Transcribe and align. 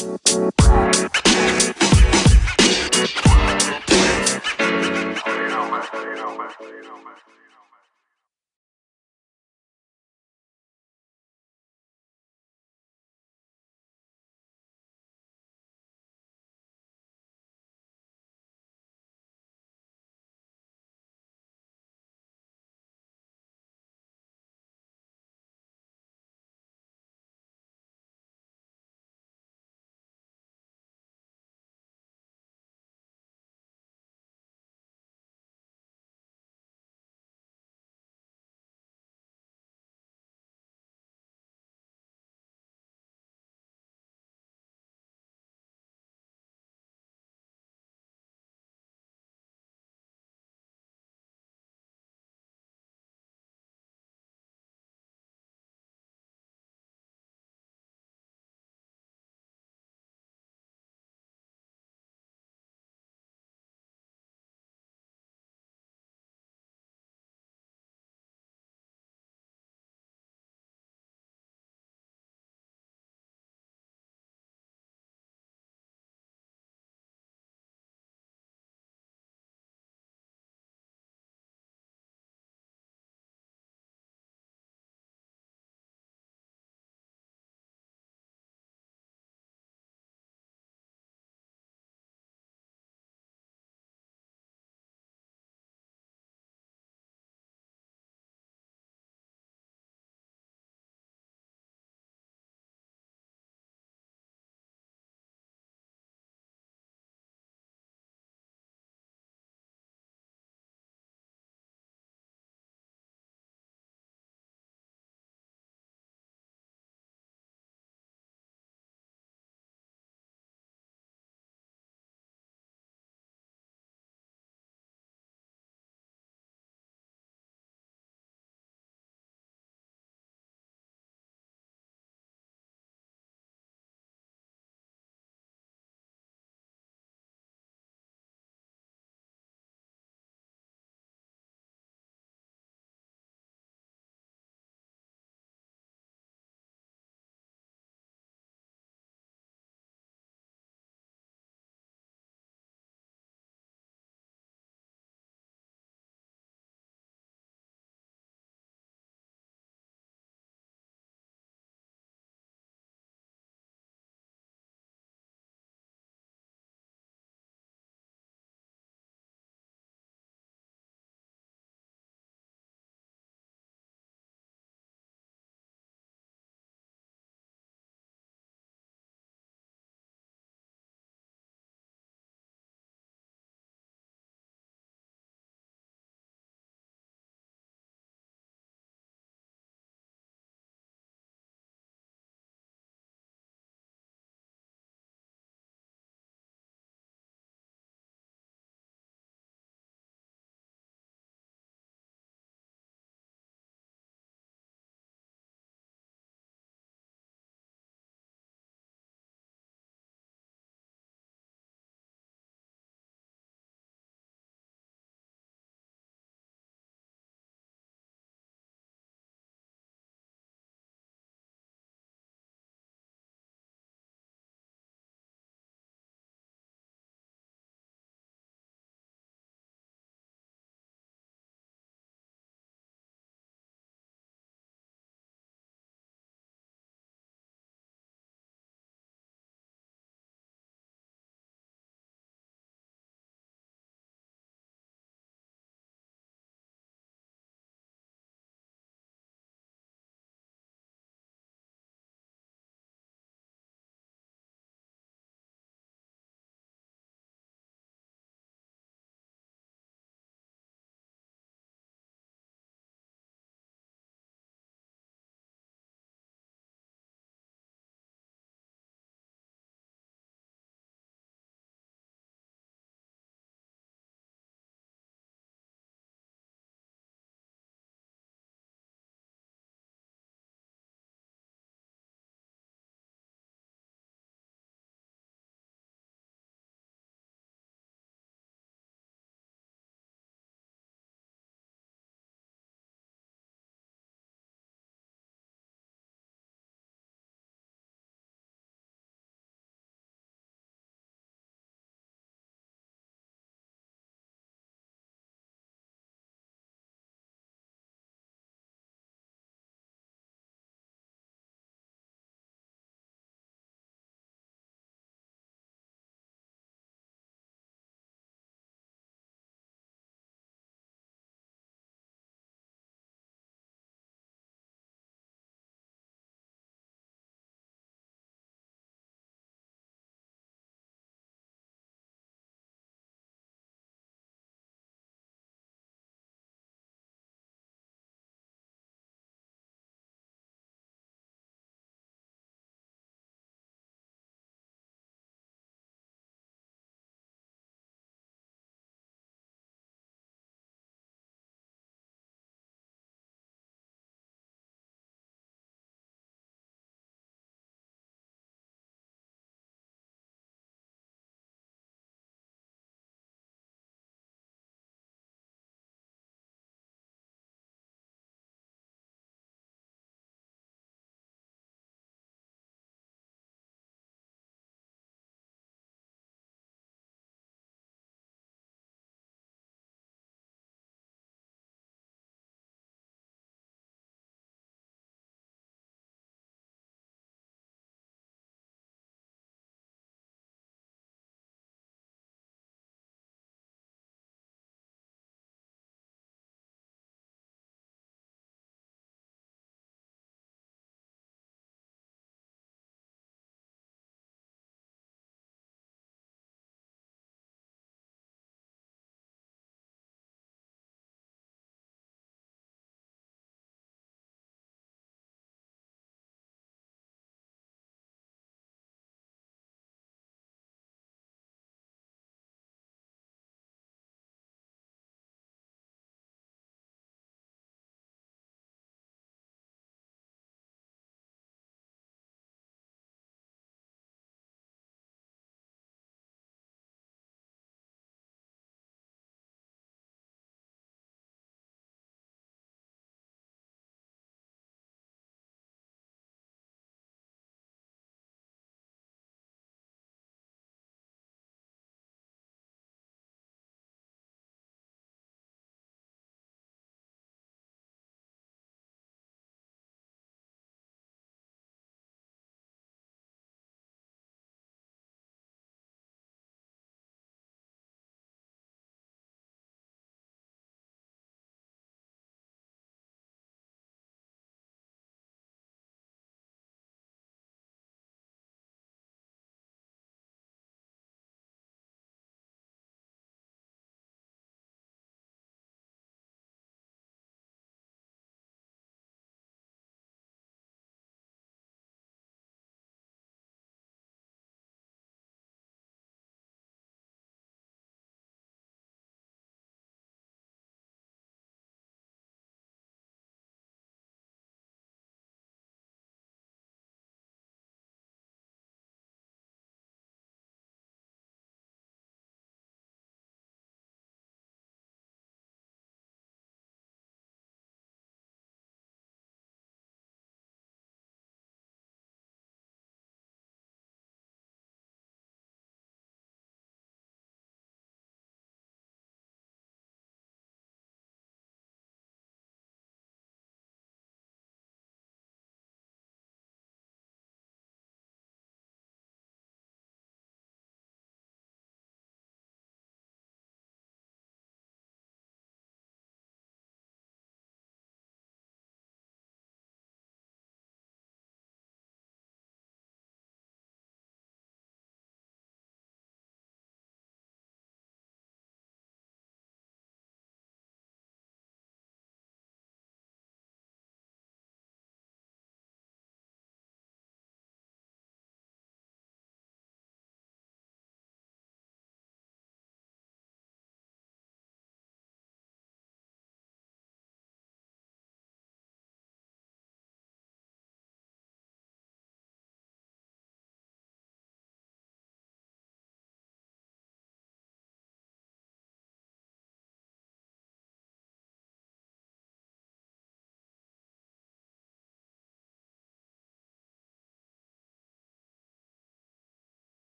Bye. 0.00 1.09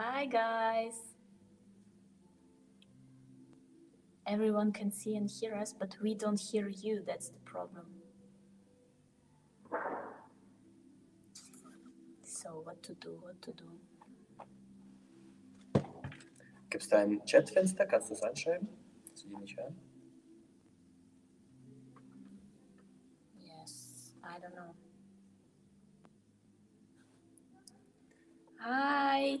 Hi, 0.00 0.26
guys. 0.26 0.94
Everyone 4.28 4.70
can 4.70 4.92
see 4.92 5.16
and 5.16 5.28
hear 5.28 5.56
us, 5.56 5.72
but 5.76 5.96
we 6.00 6.14
don't 6.14 6.38
hear 6.38 6.68
you. 6.68 7.02
That's 7.04 7.30
the 7.30 7.40
problem. 7.40 7.86
So, 12.22 12.60
what 12.62 12.80
to 12.84 12.94
do? 12.94 13.18
What 13.20 13.42
to 13.42 13.52
do? 13.52 13.64
Gibt 16.70 16.84
es 16.84 16.88
da 16.88 16.98
ein 16.98 17.20
Chatfenster? 17.26 17.84
Kannst 17.84 18.10
du 18.10 18.14
das 18.14 18.22
anschreiben? 18.22 18.68
Dass 19.10 19.24
wir 19.24 19.30
die 19.30 19.36
nicht 19.42 19.56
hören? 19.56 19.76
Yes, 23.40 24.14
I 24.22 24.38
don't 24.38 24.54
know. 24.54 24.76
Hi, 28.60 29.40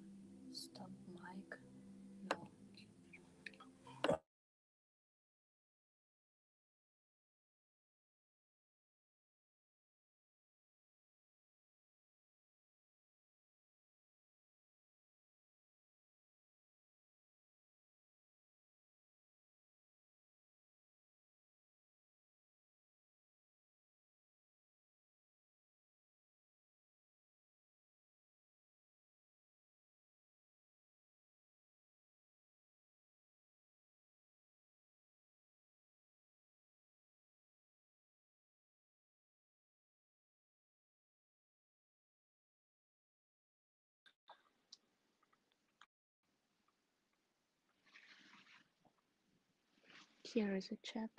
Here 50.33 50.55
is 50.55 50.69
a 50.71 50.77
chat. 50.83 51.09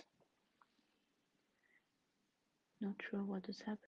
Not 2.81 2.97
sure 3.11 3.23
what 3.25 3.49
is 3.49 3.61
happening. 3.61 3.92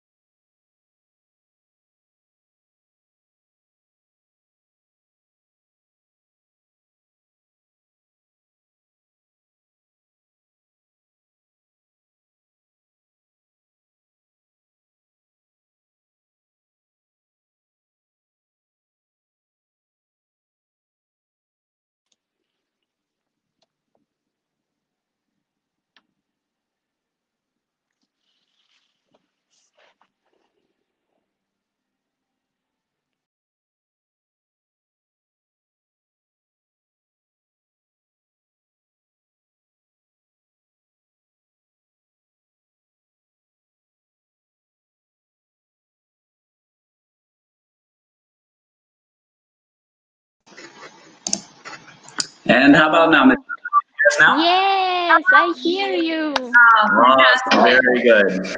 And 52.49 52.75
how 52.75 52.89
about 52.89 53.11
now? 53.11 53.25
Miss? 53.25 53.37
Yes, 53.37 54.19
now? 54.19 54.41
Yes, 54.41 55.23
I 55.31 55.53
hear 55.55 55.93
you. 55.93 56.33
Awesome. 56.33 57.63
Very 57.63 58.01
good. 58.01 58.57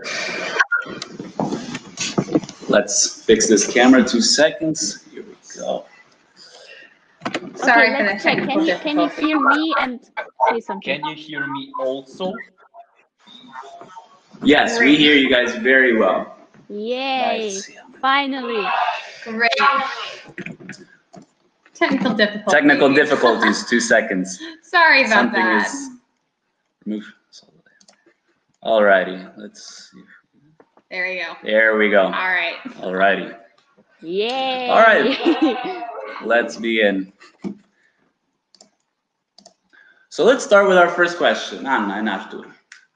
Let's 2.69 3.25
fix 3.25 3.49
this 3.49 3.67
camera. 3.71 4.01
Two 4.03 4.21
seconds. 4.21 5.03
Here 5.11 5.23
we 5.23 5.35
go. 5.59 5.85
Sorry 7.55 7.93
okay, 7.93 8.05
let's 8.05 8.23
check. 8.23 8.37
Can 8.37 8.65
you 8.65 8.75
can 8.77 8.97
you 8.97 9.09
hear 9.09 9.39
me 9.39 9.75
and 9.81 9.99
say 10.49 10.61
something? 10.61 11.01
Can 11.01 11.09
you 11.09 11.15
hear 11.15 11.45
me 11.47 11.73
also? 11.79 12.33
Yes, 14.41 14.79
we 14.79 14.95
hear 14.95 15.15
you 15.15 15.29
guys 15.29 15.53
very 15.55 15.97
well. 15.97 16.37
Yay! 16.69 17.51
Nice. 17.53 17.69
Finally. 17.99 18.65
Great. 19.25 19.51
Technical 21.81 22.13
difficulties. 22.13 22.53
Technical 22.53 22.93
difficulties. 22.93 23.69
Two 23.69 23.79
seconds. 23.79 24.39
Sorry 24.61 25.05
about 25.05 25.33
that. 25.33 25.33
Something 25.33 25.41
that. 25.41 25.67
is 25.67 25.89
move. 26.85 27.13
Alrighty. 28.63 29.33
Let's 29.37 29.89
see. 29.91 30.03
There 30.91 31.11
you 31.11 31.23
go. 31.23 31.33
There 31.43 31.77
we 31.77 31.89
go. 31.89 32.03
All 32.03 32.11
right. 32.11 32.57
Alrighty. 32.77 33.35
Yay! 34.01 34.69
All 34.69 34.81
right. 34.81 35.83
Let's 36.25 36.57
begin. 36.57 37.11
So 40.09 40.25
let's 40.25 40.43
start 40.43 40.67
with 40.67 40.77
our 40.77 40.89
first 40.89 41.17
question, 41.17 41.65
Anna 41.65 41.93
and 41.93 42.09
Artur. 42.09 42.43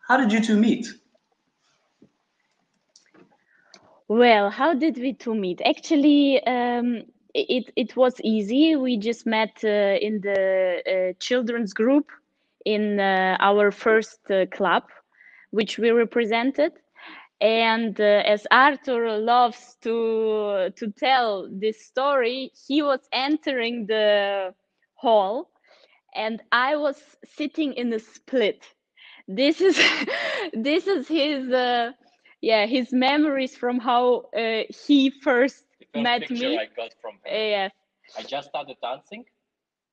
How 0.06 0.17
did 0.17 0.34
you 0.34 0.41
two 0.41 0.58
meet? 0.58 0.86
Well, 4.10 4.50
how 4.50 4.74
did 4.74 4.98
we 4.98 5.13
two 5.13 5.34
meet? 5.34 5.62
Actually, 5.65 6.43
um, 6.45 7.04
it 7.36 7.71
it 7.76 7.98
was 7.98 8.19
easy. 8.24 8.76
We 8.76 8.98
just 8.98 9.26
met 9.26 9.60
uh, 9.63 9.98
in 10.02 10.21
the 10.21 10.82
uh, 10.88 11.13
children's 11.19 11.74
group 11.74 12.12
in 12.65 13.00
uh, 13.00 13.38
our 13.39 13.71
first 13.71 14.19
club, 14.52 14.84
which 15.52 15.78
we 15.78 15.91
represented. 15.91 16.74
And 17.41 18.00
uh, 18.00 18.24
as 18.26 18.48
Artur 18.52 19.17
loves 19.19 19.78
to 19.84 20.71
to 20.76 20.91
tell 20.93 21.50
this 21.52 21.86
story, 21.86 22.52
he 22.67 22.82
was 22.82 23.02
entering 23.13 23.88
the 23.88 24.54
hall, 24.95 25.52
and 26.15 26.41
I 26.52 26.78
was 26.78 27.17
sitting 27.26 27.74
in 27.74 27.93
a 27.93 28.00
split. 28.00 28.65
This 29.28 29.62
is 29.62 29.78
this 30.54 30.88
is 30.88 31.08
his. 31.08 31.52
Uh, 31.52 31.93
yeah 32.41 32.67
his 32.67 32.93
memories 32.93 33.58
from 33.58 33.80
how 33.80 34.26
uh, 34.38 34.63
he 34.88 35.10
first 35.24 35.64
Met 36.03 36.21
picture 36.21 36.49
me? 36.49 36.58
I 36.58 36.65
got 36.65 36.91
from 37.01 37.13
him. 37.23 37.34
yeah 37.51 37.69
I 38.17 38.23
just 38.23 38.49
started 38.49 38.77
dancing. 38.81 39.25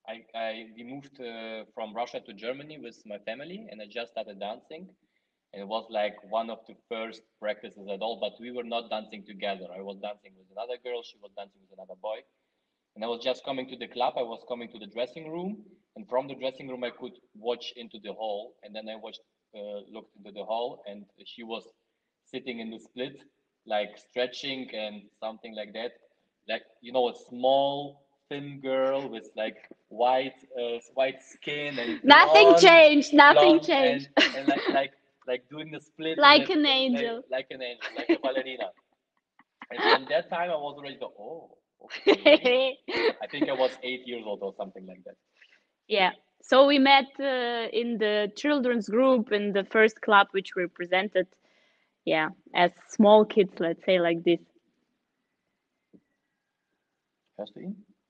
I, 0.08 0.24
I 0.34 0.66
we 0.76 0.82
moved 0.84 1.20
uh, 1.20 1.64
from 1.74 1.94
Russia 1.94 2.20
to 2.20 2.32
Germany 2.32 2.78
with 2.78 2.98
my 3.06 3.18
family, 3.18 3.66
and 3.70 3.80
I 3.80 3.86
just 3.86 4.12
started 4.12 4.40
dancing. 4.40 4.88
And 5.52 5.62
it 5.62 5.68
was 5.68 5.86
like 5.90 6.16
one 6.30 6.50
of 6.50 6.58
the 6.66 6.74
first 6.88 7.22
practices 7.40 7.86
at 7.92 8.00
all. 8.00 8.18
But 8.20 8.32
we 8.40 8.50
were 8.50 8.64
not 8.64 8.90
dancing 8.90 9.24
together. 9.24 9.66
I 9.76 9.82
was 9.82 9.98
dancing 9.98 10.32
with 10.36 10.46
another 10.50 10.78
girl. 10.82 11.02
She 11.02 11.18
was 11.22 11.30
dancing 11.36 11.60
with 11.62 11.78
another 11.78 11.98
boy. 12.00 12.18
And 12.94 13.04
I 13.04 13.08
was 13.08 13.22
just 13.22 13.44
coming 13.44 13.68
to 13.68 13.76
the 13.76 13.86
club. 13.86 14.14
I 14.16 14.22
was 14.22 14.44
coming 14.48 14.68
to 14.72 14.78
the 14.78 14.86
dressing 14.86 15.30
room, 15.30 15.64
and 15.96 16.08
from 16.08 16.26
the 16.28 16.34
dressing 16.34 16.68
room 16.68 16.84
I 16.84 16.90
could 16.90 17.16
watch 17.34 17.72
into 17.76 17.98
the 18.02 18.12
hall. 18.12 18.54
And 18.62 18.74
then 18.74 18.88
I 18.88 18.96
watched, 18.96 19.20
uh, 19.54 19.80
looked 19.90 20.16
into 20.16 20.32
the 20.32 20.44
hall, 20.44 20.82
and 20.86 21.04
she 21.24 21.42
was 21.42 21.64
sitting 22.24 22.60
in 22.60 22.70
the 22.70 22.78
split, 22.78 23.22
like 23.66 23.96
stretching 23.98 24.68
and 24.74 25.02
something 25.20 25.54
like 25.54 25.72
that. 25.74 25.92
Like 26.48 26.62
you 26.80 26.92
know, 26.92 27.08
a 27.08 27.14
small, 27.28 28.02
thin 28.28 28.60
girl 28.60 29.08
with 29.08 29.24
like 29.36 29.56
white, 29.88 30.34
uh, 30.58 30.78
white 30.94 31.22
skin 31.22 31.78
and 31.78 32.00
nothing 32.02 32.54
blonde- 32.54 32.58
changed 32.58 33.12
nothing 33.12 33.60
changed 33.60 34.08
and, 34.16 34.34
and 34.34 34.48
like 34.48 34.68
like 34.68 34.92
like 35.26 35.48
doing 35.50 35.70
the 35.70 35.80
split 35.80 36.18
Like 36.18 36.50
it- 36.50 36.50
an 36.50 36.66
angel. 36.66 37.22
like, 37.30 37.46
like 37.46 37.46
an 37.50 37.62
angel, 37.62 37.90
like 37.96 38.10
a 38.12 38.18
ballerina. 38.18 38.70
and 39.70 40.08
that 40.08 40.28
time, 40.30 40.50
I 40.50 40.56
was 40.56 40.76
already 40.78 40.96
go, 40.98 41.12
oh, 41.18 41.56
okay. 41.82 42.78
I 43.22 43.26
think 43.26 43.48
I 43.48 43.52
was 43.52 43.72
eight 43.82 44.06
years 44.06 44.22
old 44.26 44.40
or 44.42 44.52
something 44.56 44.86
like 44.86 45.02
that. 45.04 45.16
yeah 45.88 46.10
so 46.42 46.66
we 46.66 46.78
met 46.78 47.06
uh, 47.20 47.68
in 47.72 47.98
the 47.98 48.30
children's 48.36 48.88
group 48.88 49.32
in 49.32 49.52
the 49.52 49.64
first 49.64 50.00
club 50.02 50.28
which 50.32 50.54
we 50.56 50.66
presented 50.66 51.26
yeah 52.04 52.28
as 52.54 52.70
small 52.88 53.24
kids 53.24 53.52
let's 53.58 53.84
say 53.84 54.00
like 54.00 54.22
this. 54.24 54.38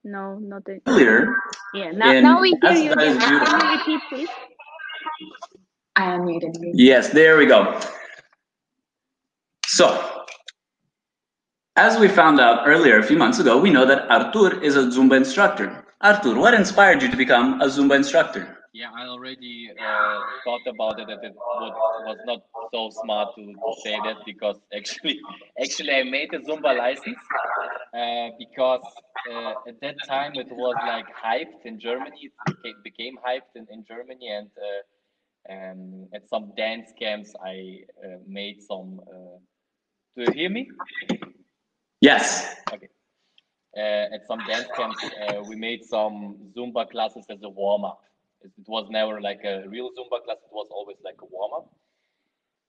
No 0.03 0.37
not 0.37 0.65
the 0.65 0.79
earlier 0.87 1.35
yeah 1.73 1.91
now, 1.91 2.19
now 2.19 2.41
we 2.41 2.57
hear 2.61 2.71
you 2.71 2.93
can 2.93 3.19
you 3.31 3.77
repeat 3.77 4.01
please? 4.09 4.29
I 5.95 6.13
am 6.13 6.25
muted. 6.25 6.55
yes 6.73 7.09
there 7.09 7.37
we 7.37 7.45
go. 7.45 7.79
So 9.65 10.25
as 11.75 11.97
we 11.99 12.07
found 12.07 12.39
out 12.39 12.67
earlier 12.67 12.99
a 12.99 13.03
few 13.03 13.17
months 13.17 13.39
ago 13.39 13.59
we 13.59 13.69
know 13.69 13.85
that 13.85 14.09
artur 14.09 14.61
is 14.61 14.75
a 14.75 14.83
zumba 14.83 15.17
instructor. 15.17 15.85
Artur 16.01 16.35
what 16.35 16.53
inspired 16.53 17.01
you 17.01 17.09
to 17.09 17.17
become 17.17 17.61
a 17.61 17.65
zumba 17.65 17.95
instructor? 17.95 18.62
Yeah, 18.73 18.89
I 18.91 19.05
already 19.05 19.69
uh, 19.69 20.19
thought 20.43 20.65
about 20.65 20.99
it. 20.99 21.07
That 21.07 21.23
it 21.23 21.35
was, 21.35 21.73
was 22.07 22.17
not 22.25 22.41
so 22.73 22.89
smart 23.03 23.35
to, 23.35 23.45
to 23.45 23.73
say 23.83 23.95
that 24.03 24.25
because 24.25 24.57
actually, 24.75 25.19
actually, 25.61 25.91
I 25.93 26.01
made 26.01 26.33
a 26.33 26.39
Zumba 26.39 26.75
license 26.75 27.19
uh, 27.93 28.29
because 28.39 28.81
uh, 29.31 29.53
at 29.67 29.79
that 29.81 29.95
time 30.07 30.31
it 30.33 30.47
was 30.51 30.73
like 30.87 31.05
hyped 31.23 31.65
in 31.65 31.79
Germany. 31.79 32.31
It 32.31 32.33
became, 32.47 32.75
became 32.83 33.15
hyped 33.23 33.53
in, 33.55 33.67
in 33.69 33.85
Germany, 33.85 34.27
and 34.27 34.49
uh, 34.57 35.53
um, 35.53 36.07
at 36.11 36.27
some 36.27 36.51
dance 36.57 36.91
camps 36.99 37.31
I 37.45 37.81
uh, 38.03 38.17
made 38.25 38.59
some. 38.59 39.01
Uh, 39.07 39.37
do 40.17 40.23
you 40.23 40.31
hear 40.31 40.49
me? 40.49 40.71
Yes. 42.01 42.55
uh, 43.77 43.79
at 43.79 44.25
some 44.27 44.39
dance 44.47 44.67
camps, 44.75 45.03
uh, 45.03 45.43
we 45.47 45.55
made 45.55 45.83
some 45.85 46.37
Zumba 46.57 46.89
classes 46.89 47.25
as 47.29 47.37
a 47.43 47.49
warm 47.49 47.85
up. 47.85 48.01
It, 48.43 48.51
was 48.67 48.87
never 48.89 49.21
like 49.21 49.41
a 49.43 49.63
real 49.67 49.89
Zumba 49.89 50.23
class, 50.23 50.37
it 50.37 50.51
was 50.51 50.67
always 50.71 50.97
like 51.03 51.15
a 51.21 51.25
warm 51.25 51.53
up. 51.53 51.69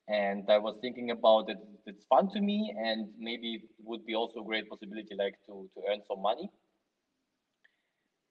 And 0.09 0.49
I 0.51 0.59
was 0.59 0.77
thinking 0.81 1.11
about 1.11 1.49
it, 1.49 1.59
it's 1.87 2.05
fun 2.05 2.31
to 2.33 2.41
me, 2.41 2.75
and 2.79 3.09
maybe 3.19 3.55
it 3.55 3.63
would 3.85 4.05
be 4.05 4.15
also 4.15 4.41
a 4.41 4.45
great 4.45 4.69
possibility 4.69 5.15
like 5.17 5.35
to, 5.47 5.69
to 5.75 5.81
earn 5.91 6.01
some 6.09 6.23
money. 6.23 6.51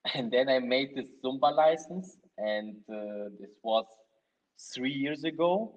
And 0.15 0.31
then 0.31 0.49
I 0.49 0.59
made 0.59 0.95
this 0.95 1.07
Zumba 1.23 1.55
license, 1.55 2.17
and 2.37 2.75
uh, 2.89 3.29
this 3.39 3.51
was 3.63 3.85
three 4.73 4.91
years 4.91 5.23
ago, 5.23 5.75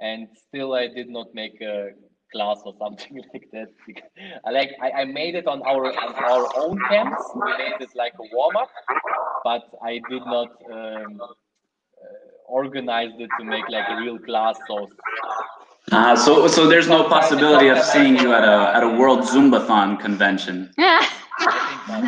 and 0.00 0.28
still 0.48 0.74
I 0.74 0.88
did 0.88 1.08
not 1.08 1.28
make 1.32 1.60
a 1.60 1.90
class 2.32 2.58
or 2.64 2.74
something 2.78 3.20
like 3.32 3.46
that. 3.52 3.68
I 4.46 4.50
like 4.50 4.70
I, 4.82 4.90
I 5.02 5.04
made 5.04 5.34
it 5.34 5.46
on 5.46 5.62
our 5.62 5.86
on 6.04 6.14
our 6.32 6.46
own 6.56 6.78
camps. 6.90 7.22
We 7.34 7.50
made 7.58 7.80
it 7.80 7.90
like 7.94 8.14
a 8.18 8.26
warm 8.34 8.56
up, 8.56 8.70
but 9.44 9.62
I 9.82 10.00
did 10.10 10.24
not 10.26 10.48
um, 10.72 11.20
uh, 11.20 11.26
organize 12.48 13.12
it 13.18 13.30
to 13.38 13.44
make 13.44 13.68
like 13.68 13.88
a 13.88 13.96
real 13.96 14.18
class. 14.18 14.56
So 14.68 14.88
Uh, 15.92 16.16
so, 16.16 16.46
so 16.46 16.66
there's 16.68 16.88
no 16.88 17.04
possibility 17.08 17.68
of 17.68 17.78
seeing 17.82 18.16
you 18.16 18.32
at 18.32 18.44
a 18.44 18.72
at 18.76 18.82
a 18.82 18.88
World 18.88 19.20
Zumbathon 19.20 19.98
convention. 20.00 20.72
I 20.78 21.58
think 21.68 21.86
that, 21.86 22.04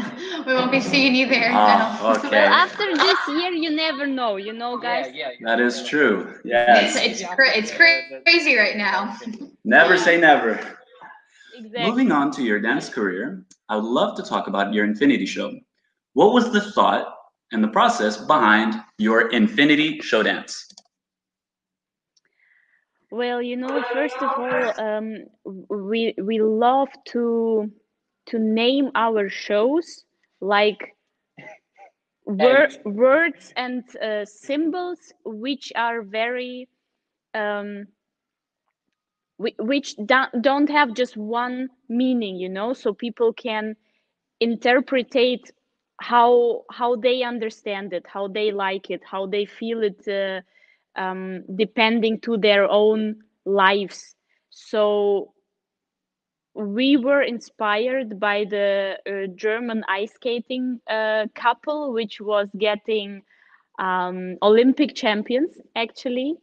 We 0.47 0.55
won't 0.55 0.71
be 0.71 0.81
seeing 0.81 1.15
you 1.15 1.27
there. 1.29 1.51
Oh, 1.53 2.15
okay. 2.17 2.29
well, 2.31 2.53
after 2.53 2.87
this 2.97 3.19
year, 3.29 3.51
you 3.53 3.71
never 3.71 4.07
know, 4.07 4.37
you 4.37 4.53
know, 4.53 4.79
guys. 4.79 5.07
yeah, 5.13 5.31
yeah, 5.39 5.47
That 5.47 5.61
is 5.61 5.83
true. 5.87 6.17
It's, 6.45 6.45
Yes. 6.45 6.97
it's, 6.97 7.23
cra- 7.35 7.57
it's 7.57 7.73
cra- 7.73 8.05
crazy 8.25 8.57
right 8.57 8.77
now. 8.77 9.17
Never 9.65 9.97
say 9.97 10.19
never. 10.19 10.61
Exactly. 11.57 11.91
Moving 11.91 12.13
on 12.13 12.31
to 12.33 12.43
your 12.43 12.61
dance 12.61 12.89
career, 12.89 13.45
I 13.69 13.77
would 13.77 13.85
love 13.85 14.17
to 14.17 14.23
talk 14.23 14.47
about 14.47 14.73
your 14.75 14.85
Infinity 14.85 15.27
Show. 15.27 15.53
What 16.13 16.33
was 16.33 16.53
the 16.53 16.61
thought 16.61 17.15
and 17.53 17.63
the 17.63 17.69
process 17.69 18.17
behind 18.19 18.75
your 18.99 19.31
Infinity 19.31 20.01
Show 20.01 20.23
dance? 20.23 20.67
Well, 23.11 23.41
you 23.41 23.57
know, 23.57 23.83
first 23.93 24.17
of 24.21 24.31
all, 24.37 24.73
um, 24.79 25.25
we 25.69 26.15
we 26.21 26.41
love 26.41 26.89
to 27.13 27.71
to 28.27 28.39
name 28.39 28.91
our 28.95 29.29
shows 29.29 30.05
like 30.41 30.97
wor- 32.27 32.71
words 32.85 33.53
and 33.57 33.85
uh, 34.03 34.25
symbols 34.25 35.13
which 35.25 35.73
are 35.77 36.03
very 36.03 36.69
um, 37.35 37.87
which 39.39 39.97
don't 40.41 40.71
have 40.71 40.95
just 40.95 41.17
one 41.17 41.69
meaning, 41.89 42.37
you 42.37 42.49
know, 42.49 42.73
so 42.73 42.93
people 42.93 43.33
can 43.33 43.77
interpretate 44.41 45.51
how 46.01 46.63
how 46.71 46.97
they 46.97 47.23
understand 47.23 47.93
it, 47.93 48.05
how 48.07 48.29
they 48.29 48.51
like 48.53 48.91
it, 48.91 49.03
how 49.05 49.27
they 49.27 49.45
feel 49.45 49.83
it. 49.83 50.07
Uh, 50.09 50.41
um, 50.97 51.43
depending 51.57 52.21
to 52.21 52.37
their 52.37 52.69
own 52.71 53.17
lives. 53.45 54.15
So 54.51 55.33
we 56.55 56.97
were 56.97 57.23
inspired 57.23 58.19
by 58.21 58.45
the 58.45 58.97
uh, 59.07 59.27
German 59.35 59.85
ice 59.89 60.13
skating 60.15 60.81
uh, 60.89 61.27
couple, 61.35 61.93
which 61.93 62.21
was 62.21 62.49
getting 62.59 63.23
um, 63.79 64.37
Olympic 64.43 64.95
champions 64.95 65.57
actually. 65.77 66.35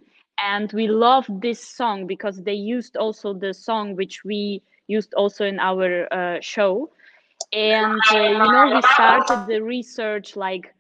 And 0.44 0.72
we 0.74 0.88
loved 0.88 1.42
this 1.42 1.60
song 1.60 2.08
because 2.08 2.42
they 2.44 2.54
used 2.54 2.98
also 2.98 3.34
the 3.34 3.54
song 3.54 3.96
which 3.96 4.24
we 4.24 4.62
used 4.88 5.14
also 5.14 5.46
in 5.46 5.60
our 5.60 6.12
uh, 6.14 6.40
show. 6.42 6.90
And 7.54 8.00
uh, 8.14 8.18
you 8.18 8.38
know, 8.38 8.72
we 8.76 8.82
started 8.94 9.48
the 9.48 9.62
research 9.62 10.36
like, 10.36 10.74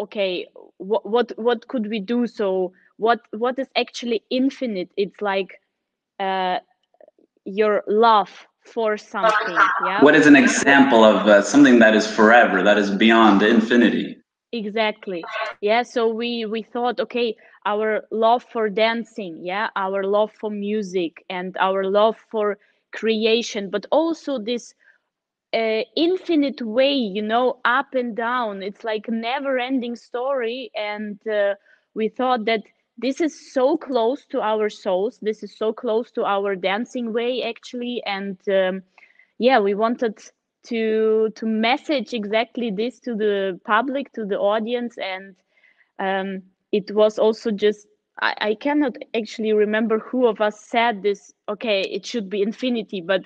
okay, 0.00 0.46
what 0.78 1.06
what 1.06 1.32
what 1.36 1.68
could 1.68 1.88
we 1.88 2.00
do? 2.00 2.26
So 2.26 2.72
what 2.96 3.20
what 3.30 3.58
is 3.58 3.68
actually 3.76 4.22
infinite? 4.30 4.90
It's 4.96 5.20
like 5.20 5.60
uh, 6.18 6.58
your 7.44 7.84
love 7.86 8.30
for 8.64 8.96
something. 8.96 9.58
Yeah. 9.84 10.02
What 10.02 10.14
is 10.14 10.26
an 10.26 10.36
example 10.36 11.04
of 11.04 11.26
uh, 11.26 11.42
something 11.42 11.78
that 11.80 11.94
is 11.94 12.06
forever, 12.06 12.62
that 12.62 12.78
is 12.78 12.90
beyond 12.90 13.42
infinity? 13.42 14.22
exactly 14.52 15.24
yeah 15.60 15.82
so 15.82 16.06
we 16.08 16.44
we 16.44 16.62
thought 16.62 17.00
okay 17.00 17.34
our 17.66 18.04
love 18.10 18.42
for 18.42 18.68
dancing 18.68 19.38
yeah 19.42 19.68
our 19.76 20.04
love 20.04 20.30
for 20.32 20.50
music 20.50 21.24
and 21.28 21.56
our 21.58 21.84
love 21.84 22.16
for 22.30 22.58
creation 22.92 23.70
but 23.70 23.86
also 23.90 24.38
this 24.38 24.74
uh, 25.54 25.82
infinite 25.96 26.60
way 26.62 26.92
you 26.92 27.22
know 27.22 27.58
up 27.64 27.94
and 27.94 28.16
down. 28.16 28.62
It's 28.62 28.84
like 28.84 29.08
a 29.08 29.12
never 29.12 29.58
ending 29.58 29.96
story 29.96 30.70
and 30.74 31.18
uh, 31.26 31.54
we 31.94 32.08
thought 32.08 32.44
that 32.46 32.62
this 32.98 33.20
is 33.20 33.52
so 33.52 33.76
close 33.76 34.24
to 34.26 34.40
our 34.40 34.68
souls 34.68 35.18
this 35.22 35.42
is 35.42 35.56
so 35.56 35.72
close 35.72 36.10
to 36.12 36.24
our 36.24 36.54
dancing 36.56 37.12
way 37.12 37.42
actually 37.42 38.02
and 38.06 38.38
um, 38.48 38.82
yeah 39.38 39.58
we 39.58 39.74
wanted 39.74 40.18
to 40.64 41.30
to 41.36 41.46
message 41.46 42.12
exactly 42.14 42.70
this 42.70 43.00
to 43.00 43.14
the 43.14 43.58
public 43.64 44.12
to 44.12 44.24
the 44.24 44.38
audience 44.38 44.96
and 44.98 45.34
um, 45.98 46.42
it 46.72 46.90
was 46.94 47.18
also 47.18 47.50
just 47.50 47.86
I, 48.20 48.34
I 48.40 48.54
cannot 48.54 48.96
actually 49.14 49.52
remember 49.52 49.98
who 49.98 50.26
of 50.26 50.40
us 50.40 50.60
said 50.60 51.02
this 51.02 51.32
okay 51.48 51.82
it 51.82 52.04
should 52.04 52.28
be 52.28 52.42
infinity 52.42 53.00
but 53.00 53.22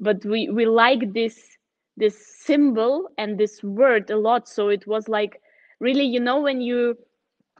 but 0.00 0.24
we 0.24 0.48
we 0.48 0.66
like 0.66 1.12
this 1.12 1.52
this 1.96 2.26
symbol 2.44 3.08
and 3.18 3.38
this 3.38 3.62
word 3.62 4.10
a 4.10 4.16
lot. 4.16 4.48
So 4.48 4.68
it 4.68 4.86
was 4.86 5.08
like 5.08 5.40
really 5.80 6.04
you 6.04 6.20
know 6.20 6.40
when 6.40 6.60
you 6.60 6.96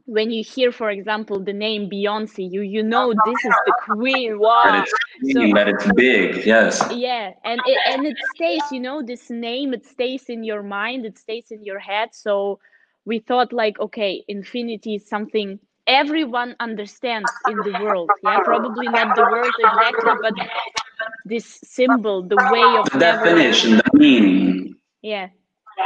when 0.07 0.31
you 0.33 0.42
hear 0.42 0.73
for 0.73 0.90
example 0.90 1.38
the 1.38 1.53
name 1.53 1.88
beyonce 1.88 2.51
you 2.51 2.62
you 2.62 2.83
know 2.83 3.14
this 3.25 3.45
is 3.45 3.55
the 3.66 3.75
queen. 3.85 4.38
Wow. 4.38 4.83
it's 4.83 4.92
meaning 5.21 5.55
that 5.55 5.68
it's 5.68 5.87
big, 5.92 6.45
yes. 6.45 6.83
yeah 6.90 7.31
and 7.45 7.61
it, 7.66 7.79
and 7.87 8.07
it 8.07 8.16
stays 8.35 8.62
you 8.73 8.81
know 8.81 9.03
this 9.03 9.31
name 9.31 9.73
it 9.73 9.87
stays 9.87 10.25
in 10.29 10.42
your 10.42 10.62
mind 10.62 11.07
it 11.07 11.18
stays 11.18 11.51
in 11.51 11.64
your 11.64 11.79
head. 11.79 12.09
So 12.12 12.59
we 13.04 13.18
thought 13.20 13.52
like 13.52 13.78
okay 13.80 14.24
infinity 14.28 14.96
is 14.96 15.08
something 15.08 15.58
everyone 15.86 16.54
understands 16.60 17.40
in 17.46 17.62
the 17.62 17.72
world. 17.72 18.14
Yeah 18.22 18.38
probably 18.40 18.88
not 18.88 19.14
the 19.14 19.24
word 19.24 19.54
exactly 19.58 20.14
but 20.14 20.34
this 21.24 21.60
symbol 21.64 22.22
the 22.26 22.38
way 22.38 22.76
of 22.76 22.88
The 22.92 22.98
definition, 22.98 23.76
the 23.78 23.84
meaning. 23.94 24.76
yeah. 25.02 25.28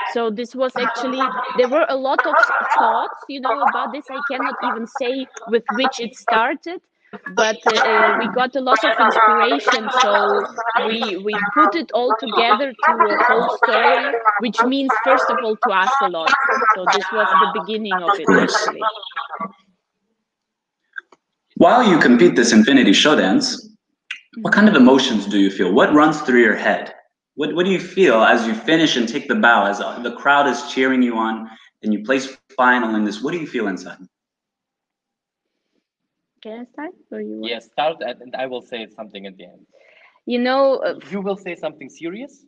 So 0.05 0.31
this 0.31 0.55
was 0.55 0.77
actually 0.77 1.35
there 1.55 1.69
were 1.69 1.87
a 1.89 1.97
lot 1.97 2.27
of 2.27 2.39
thoughts 2.79 3.25
you 3.29 3.41
know 3.41 3.61
about 3.63 3.93
this. 3.93 4.07
I 4.11 4.21
cannot 4.23 4.57
even 4.63 4.87
say 4.87 5.29
with 5.47 5.65
which 5.71 6.01
it 6.01 6.15
started 6.15 6.81
but 7.35 7.57
uh, 7.67 8.17
we 8.19 8.29
got 8.35 8.55
a 8.57 8.61
lot 8.61 8.79
of 8.85 8.93
inspiration 9.07 9.89
so 10.01 10.45
we 10.89 11.17
we 11.19 11.35
put 11.55 11.75
it 11.75 11.91
all 11.93 12.13
together 12.21 12.73
to 12.73 12.93
a 12.93 13.25
whole 13.25 13.57
story 13.59 14.15
which 14.41 14.63
means 14.65 14.91
first 15.05 15.29
of 15.31 15.37
all 15.43 15.57
to 15.57 15.71
us 15.71 15.93
a 16.03 16.09
lot 16.09 16.33
so 16.75 16.85
this 16.93 17.05
was 17.13 17.29
the 17.43 17.61
beginning 17.61 17.93
of 17.95 18.19
it 18.19 18.27
actually 18.31 18.81
While 21.59 21.89
you 21.89 21.99
compete 21.99 22.37
this 22.37 22.53
Infinity 22.53 22.93
Show 22.93 23.17
dance, 23.17 23.67
what 24.43 24.53
kind 24.53 24.69
of 24.69 24.75
emotions 24.75 25.25
do 25.25 25.39
you 25.39 25.51
feel? 25.51 25.73
What 25.73 25.95
runs 25.95 26.21
through 26.21 26.43
your 26.43 26.55
head? 26.55 26.95
What, 27.37 27.55
what 27.55 27.65
do 27.65 27.73
you 27.73 27.81
feel 27.81 28.17
as 28.17 28.47
you 28.47 28.53
finish 28.53 28.97
and 28.97 29.09
take 29.09 29.27
the 29.27 29.37
bow, 29.37 29.65
as 29.65 29.79
the 29.79 30.15
crowd 30.19 30.47
is 30.49 30.71
cheering 30.71 31.03
you 31.03 31.17
on 31.17 31.49
and 31.83 31.95
you 31.95 32.05
place 32.05 32.37
final 32.55 32.95
in 32.95 33.07
this? 33.07 33.23
What 33.23 33.33
do 33.33 33.39
you 33.39 33.47
feel 33.47 33.69
inside? 33.69 33.97
Can 36.47 36.61
i 36.61 36.65
start 36.65 36.95
or 37.13 37.21
you 37.21 37.39
want? 37.41 37.55
yeah, 37.55 37.59
start 37.61 37.97
and 38.01 38.21
and 38.23 38.35
I 38.37 38.47
will 38.47 38.63
say 38.63 38.87
something 38.87 39.27
at 39.27 39.37
the 39.37 39.45
end. 39.45 39.67
you 40.27 40.39
know 40.39 40.77
uh, 40.79 40.95
You 41.11 41.21
will 41.23 41.37
say 41.37 41.55
something 41.55 41.89
serious, 41.89 42.47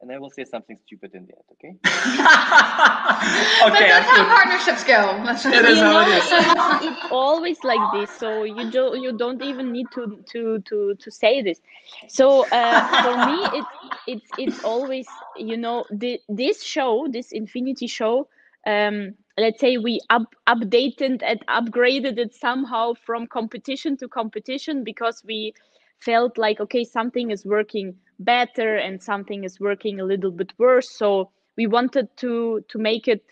and 0.00 0.12
I 0.12 0.18
will 0.18 0.30
say 0.30 0.44
something 0.44 0.76
stupid 0.78 1.14
in 1.14 1.26
the 1.26 1.34
end. 1.34 1.44
Okay. 1.52 1.74
But 3.70 3.72
okay, 3.72 3.88
that's 3.88 4.08
how 4.08 4.24
absolutely. 4.24 4.28
partnerships 4.28 4.84
go. 4.84 5.22
That's 5.24 5.44
It 5.44 5.64
you 5.64 5.64
is 5.64 5.80
how 5.80 6.00
it 6.00 6.08
is. 6.08 6.30
it's, 6.30 6.68
it's 6.80 7.02
always 7.10 7.64
like 7.64 7.90
this 7.90 8.16
so 8.16 8.44
you 8.44 8.70
don't 8.70 9.00
you 9.00 9.12
don't 9.12 9.42
even 9.42 9.72
need 9.72 9.90
to 9.92 10.22
to 10.32 10.60
to 10.60 10.94
to 10.98 11.10
say 11.10 11.42
this 11.42 11.60
so 12.06 12.48
uh, 12.50 12.82
for 13.00 13.16
me 13.18 13.48
it's 13.52 13.70
it's 14.06 14.32
it's 14.36 14.58
always 14.62 15.22
you 15.36 15.56
know 15.56 15.84
the, 15.90 16.20
this 16.28 16.62
show 16.62 17.06
this 17.10 17.32
infinity 17.32 17.86
show 17.86 18.28
um 18.66 19.14
let's 19.38 19.60
say 19.60 19.76
we 19.78 20.00
up 20.10 20.34
updated 20.48 21.22
and 21.24 21.44
upgraded 21.46 22.18
it 22.18 22.34
somehow 22.34 22.94
from 22.94 23.26
competition 23.26 23.96
to 23.98 24.08
competition 24.08 24.84
because 24.84 25.22
we 25.26 25.54
felt 25.98 26.38
like 26.38 26.60
okay 26.60 26.84
something 26.84 27.30
is 27.30 27.44
working 27.46 27.96
better 28.18 28.76
and 28.76 29.02
something 29.02 29.44
is 29.44 29.60
working 29.60 30.00
a 30.00 30.04
little 30.04 30.30
bit 30.32 30.52
worse. 30.58 30.90
So 30.90 31.30
we 31.56 31.66
wanted 31.66 32.16
to 32.18 32.64
to 32.68 32.78
make 32.78 33.08
it 33.08 33.24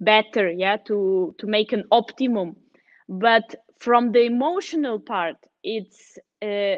better 0.00 0.50
yeah 0.50 0.76
to 0.76 1.34
to 1.38 1.46
make 1.46 1.72
an 1.72 1.84
optimum. 1.90 2.56
But 3.08 3.54
from 3.78 4.12
the 4.12 4.22
emotional 4.24 4.98
part 5.00 5.36
it's 5.62 6.18
uh, 6.42 6.76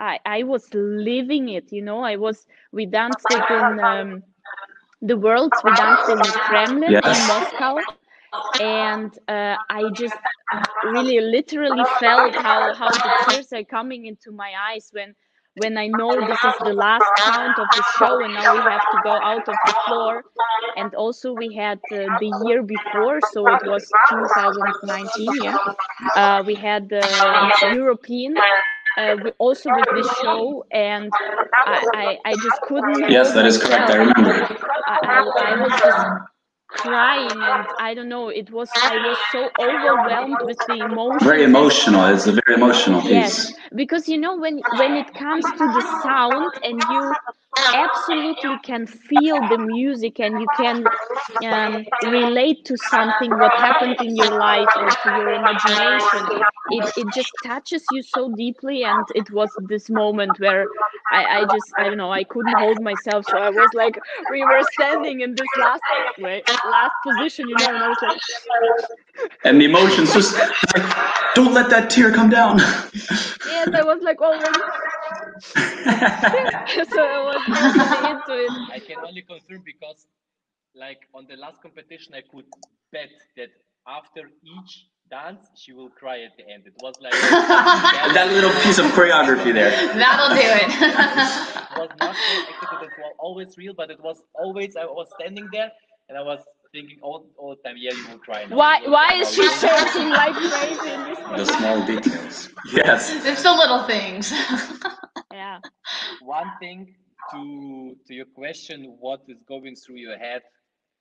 i 0.00 0.18
i 0.24 0.42
was 0.42 0.72
living 0.74 1.48
it 1.48 1.72
you 1.72 1.82
know 1.82 2.00
i 2.02 2.16
was 2.16 2.46
we 2.72 2.86
danced 2.86 3.30
it 3.30 3.50
in 3.50 3.78
um, 3.78 4.22
the 5.02 5.16
worlds 5.16 5.62
we 5.64 5.72
danced 5.72 6.08
in 6.08 6.22
the 6.22 6.32
kremlin 6.32 7.00
Yes. 7.00 7.04
in 7.04 7.24
moscow 7.26 7.84
and 8.58 9.18
uh, 9.28 9.56
i 9.68 9.88
just 9.90 10.20
really 10.82 11.20
literally 11.20 11.84
felt 11.84 12.36
how 12.36 12.72
how 12.72 12.98
the 12.98 13.10
tears 13.10 13.52
are 13.52 13.64
coming 13.64 14.06
into 14.06 14.30
my 14.32 14.52
eyes 14.70 14.90
when 14.92 15.14
when 15.54 15.76
i 15.76 15.86
know 15.86 16.20
this 16.22 16.44
is 16.44 16.58
the 16.58 16.72
last 16.72 17.14
count 17.14 17.58
of 17.58 17.72
the 17.72 17.82
show 17.82 18.22
and 18.22 18.34
now 18.34 18.48
we 18.48 18.62
have 18.62 18.88
to 18.88 18.98
go 18.98 19.20
out 19.22 19.48
of 19.48 19.58
the 19.64 19.72
floor 19.72 20.24
and 20.76 20.94
also 20.94 21.32
we 21.32 21.52
had 21.54 21.78
uh, 21.92 22.08
the 22.18 22.26
year 22.26 22.62
before 22.62 23.20
so 23.20 23.48
it 23.48 23.62
was 23.64 23.94
2019 24.08 25.40
yeah 25.40 25.58
uh, 26.14 26.42
we 26.46 26.54
had 26.56 26.88
the 26.88 27.52
european 27.62 28.42
uh, 28.96 29.16
we- 29.22 29.32
also 29.38 29.70
with 29.70 29.90
this 29.90 30.08
show 30.10 30.64
and 30.72 31.12
I, 31.66 31.80
I 31.92 32.18
i 32.32 32.36
just 32.36 32.64
couldn't 32.64 33.04
Yes, 33.08 33.32
that 33.34 33.46
is 33.46 33.58
correct. 33.58 33.90
I 33.90 33.96
remember. 33.96 34.48
I, 34.86 34.98
I, 35.06 35.50
I 35.52 35.54
was 35.56 35.80
just 35.80 36.06
crying 36.72 37.48
and 37.48 37.68
i 37.78 37.94
don't 37.94 38.08
know 38.08 38.28
it 38.28 38.50
was 38.50 38.76
i 38.80 38.96
was 38.96 39.18
so 39.20 39.52
overwhelmed 39.58 40.42
with 40.42 40.64
the 40.66 40.82
emotions 40.84 41.22
Very 41.22 41.44
emotional. 41.44 42.04
It's 42.06 42.26
a 42.26 42.32
very 42.46 42.56
emotional 42.56 43.00
piece. 43.02 43.10
Yes, 43.10 43.52
because 43.74 44.08
you 44.08 44.18
know 44.18 44.36
when 44.36 44.64
when 44.70 44.96
it 44.96 45.14
comes 45.14 45.52
to 45.54 45.68
the 45.68 45.82
sound 45.82 46.54
and 46.62 46.82
you 46.88 47.16
absolutely 47.58 48.56
can 48.64 48.86
feel 48.86 49.36
the 49.48 49.58
music 49.58 50.20
and 50.20 50.40
you 50.40 50.46
can 50.56 50.84
um, 51.44 51.84
relate 52.04 52.64
to 52.64 52.76
something 52.76 53.30
what 53.38 53.52
happened 53.56 53.96
in 54.00 54.16
your 54.16 54.30
life 54.38 54.68
or 54.76 54.94
to 55.02 55.10
your 55.10 55.32
imagination 55.32 56.26
it, 56.70 56.92
it 56.96 57.06
just 57.12 57.30
touches 57.42 57.84
you 57.90 58.02
so 58.02 58.32
deeply 58.34 58.84
and 58.84 59.04
it 59.14 59.30
was 59.30 59.50
this 59.68 59.90
moment 59.90 60.38
where 60.40 60.66
I, 61.12 61.40
I 61.40 61.44
just 61.46 61.72
i 61.78 61.84
don't 61.84 61.98
know 61.98 62.10
i 62.12 62.24
couldn't 62.24 62.56
hold 62.58 62.80
myself 62.80 63.26
so 63.26 63.38
i 63.38 63.50
was 63.50 63.70
like 63.74 63.98
we 64.30 64.44
were 64.44 64.62
standing 64.72 65.20
in 65.20 65.34
this 65.34 65.48
last 65.58 65.82
way 66.18 66.42
last 66.64 66.94
position 67.06 67.48
you 67.48 67.56
know 67.56 67.68
and 67.68 67.78
i 67.78 67.88
was 67.88 67.98
like 68.02 68.20
And 69.44 69.60
the 69.60 69.66
emotions 69.66 70.12
just 70.14 70.34
like, 70.34 71.34
don't 71.34 71.52
let 71.52 71.68
that 71.70 71.90
tear 71.90 72.10
come 72.12 72.30
down. 72.30 72.58
yes 73.46 73.68
i 73.74 73.82
was 73.82 74.00
like 74.02 74.20
already 74.22 74.60
so 76.94 77.02
i 77.02 77.20
was 77.28 77.42
really 77.48 78.10
into 78.10 78.34
it 78.44 78.52
I 78.72 78.78
can 78.80 78.98
only 79.06 79.22
confirm 79.22 79.62
because, 79.64 80.06
like 80.74 81.00
on 81.14 81.26
the 81.28 81.36
last 81.36 81.60
competition, 81.62 82.14
I 82.14 82.22
could 82.32 82.46
bet 82.92 83.10
that 83.36 83.50
after 83.86 84.22
each 84.44 84.86
dance, 85.10 85.44
she 85.56 85.72
will 85.72 85.90
cry 85.90 86.22
at 86.22 86.32
the 86.38 86.44
end. 86.52 86.64
It 86.66 86.74
was 86.82 86.94
like 87.00 87.12
that 88.16 88.28
little 88.32 88.52
piece 88.62 88.78
of 88.78 88.86
choreography 88.96 89.52
there. 89.52 89.70
That'll 89.94 90.34
do 90.34 90.48
it. 90.62 90.70
it 90.72 91.78
was 91.78 91.90
not 92.00 92.16
so 92.16 92.32
executed. 92.48 92.88
It 92.96 92.98
was 92.98 93.14
always 93.18 93.56
real, 93.58 93.74
but 93.74 93.90
it 93.90 94.00
was 94.00 94.22
always 94.34 94.76
I 94.76 94.84
was 94.86 95.08
standing 95.20 95.48
there 95.52 95.70
and 96.08 96.16
I 96.16 96.22
was 96.22 96.40
thinking 96.72 96.98
all, 97.02 97.26
all 97.36 97.54
the 97.56 97.68
time, 97.68 97.76
yeah, 97.78 97.92
you 97.92 98.04
will 98.08 98.18
cry 98.18 98.46
now. 98.46 98.56
why 98.56 98.80
why 98.86 99.08
cry 99.08 99.20
is 99.20 99.34
she 99.34 99.42
you 99.42 99.50
shaking 99.50 100.08
like 100.08 100.34
crazy 100.34 100.90
in 100.90 101.00
this 101.36 101.48
The 101.48 101.56
small 101.58 101.86
details. 101.86 102.48
Yes. 102.72 103.12
it's 103.26 103.42
the 103.42 103.52
little 103.52 103.82
things. 103.84 104.32
Yeah 105.32 105.58
One 106.20 106.50
thing 106.60 106.94
to 107.32 107.96
to 108.06 108.14
your 108.14 108.26
question, 108.26 108.96
what 109.00 109.20
is 109.28 109.38
going 109.48 109.76
through 109.76 109.96
your 109.96 110.18
head 110.18 110.42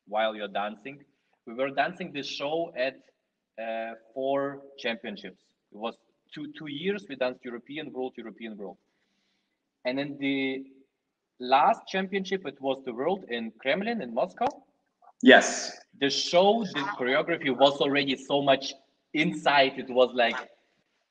while 0.08 0.36
you're 0.36 0.56
dancing? 0.64 1.04
We 1.48 1.54
were 1.54 1.72
dancing 1.72 2.12
this 2.14 2.28
show 2.28 2.72
at 2.76 2.98
uh, 3.62 3.94
four 4.14 4.62
championships. 4.78 5.42
It 5.72 5.78
was 5.78 5.96
two 6.34 6.52
two 6.58 6.70
years. 6.70 7.06
We 7.10 7.16
danced 7.16 7.44
European 7.46 7.92
World, 7.94 8.14
European 8.18 8.58
World, 8.58 8.78
and 9.86 9.98
then 9.98 10.18
the 10.20 10.66
last 11.40 11.82
championship 11.88 12.46
it 12.46 12.60
was 12.62 12.78
the 12.86 12.94
World 12.94 13.26
in 13.30 13.52
Kremlin 13.62 14.02
in 14.02 14.14
Moscow. 14.14 14.48
Yes. 15.22 15.80
The 16.00 16.10
show, 16.10 16.64
the 16.74 16.82
choreography 17.00 17.56
was 17.56 17.80
already 17.82 18.16
so 18.16 18.42
much 18.42 18.74
inside. 19.14 19.74
It 19.78 19.90
was 19.90 20.10
like, 20.14 20.38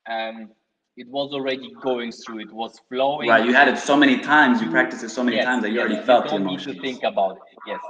um, 0.08 0.50
it 0.96 1.08
was 1.08 1.32
already 1.32 1.70
going 1.80 2.12
through. 2.12 2.40
It 2.40 2.52
was 2.52 2.78
flowing. 2.88 3.28
Right. 3.28 3.44
You 3.44 3.54
had 3.54 3.68
it 3.68 3.78
so 3.78 3.96
many 3.96 4.18
times. 4.18 4.60
You 4.60 4.70
practiced 4.70 5.02
it 5.04 5.10
so 5.10 5.22
many 5.22 5.38
Yes, 5.38 5.40
times 5.40 5.62
that 5.62 5.70
you 5.70 5.78
yes, 5.78 5.80
already 5.80 6.00
felt 6.02 6.30
the 6.30 6.38
don't 6.38 6.44
need 6.44 6.64
to 6.64 6.74
think 6.74 7.02
about 7.04 7.36
it. 7.52 7.60
Yes. 7.64 7.80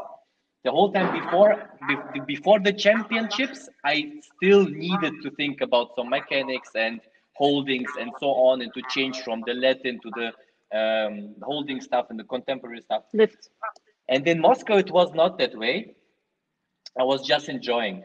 The 0.65 0.71
whole 0.71 0.93
time 0.93 1.11
before 1.11 1.51
be- 1.87 2.21
before 2.27 2.59
the 2.61 2.73
championships, 2.73 3.69
I 3.85 4.13
still 4.21 4.65
needed 4.69 5.21
to 5.23 5.31
think 5.31 5.61
about 5.61 5.95
some 5.97 6.09
mechanics 6.11 6.71
and 6.75 7.01
holdings 7.35 7.97
and 7.97 8.15
so 8.17 8.27
on, 8.49 8.61
and 8.63 8.73
to 8.75 8.83
change 8.83 9.23
from 9.23 9.45
the 9.45 9.55
Latin 9.55 10.01
to 10.03 10.11
the 10.11 10.29
um, 10.79 11.35
holding 11.43 11.81
stuff 11.81 12.07
and 12.11 12.19
the 12.19 12.25
contemporary 12.25 12.81
stuff. 12.83 13.05
lift 13.13 13.49
And 14.09 14.27
in 14.29 14.41
Moscow, 14.41 14.77
it 14.77 14.91
was 14.91 15.13
not 15.15 15.39
that 15.39 15.57
way. 15.57 15.95
I 16.99 17.05
was 17.05 17.27
just 17.27 17.49
enjoying. 17.49 18.05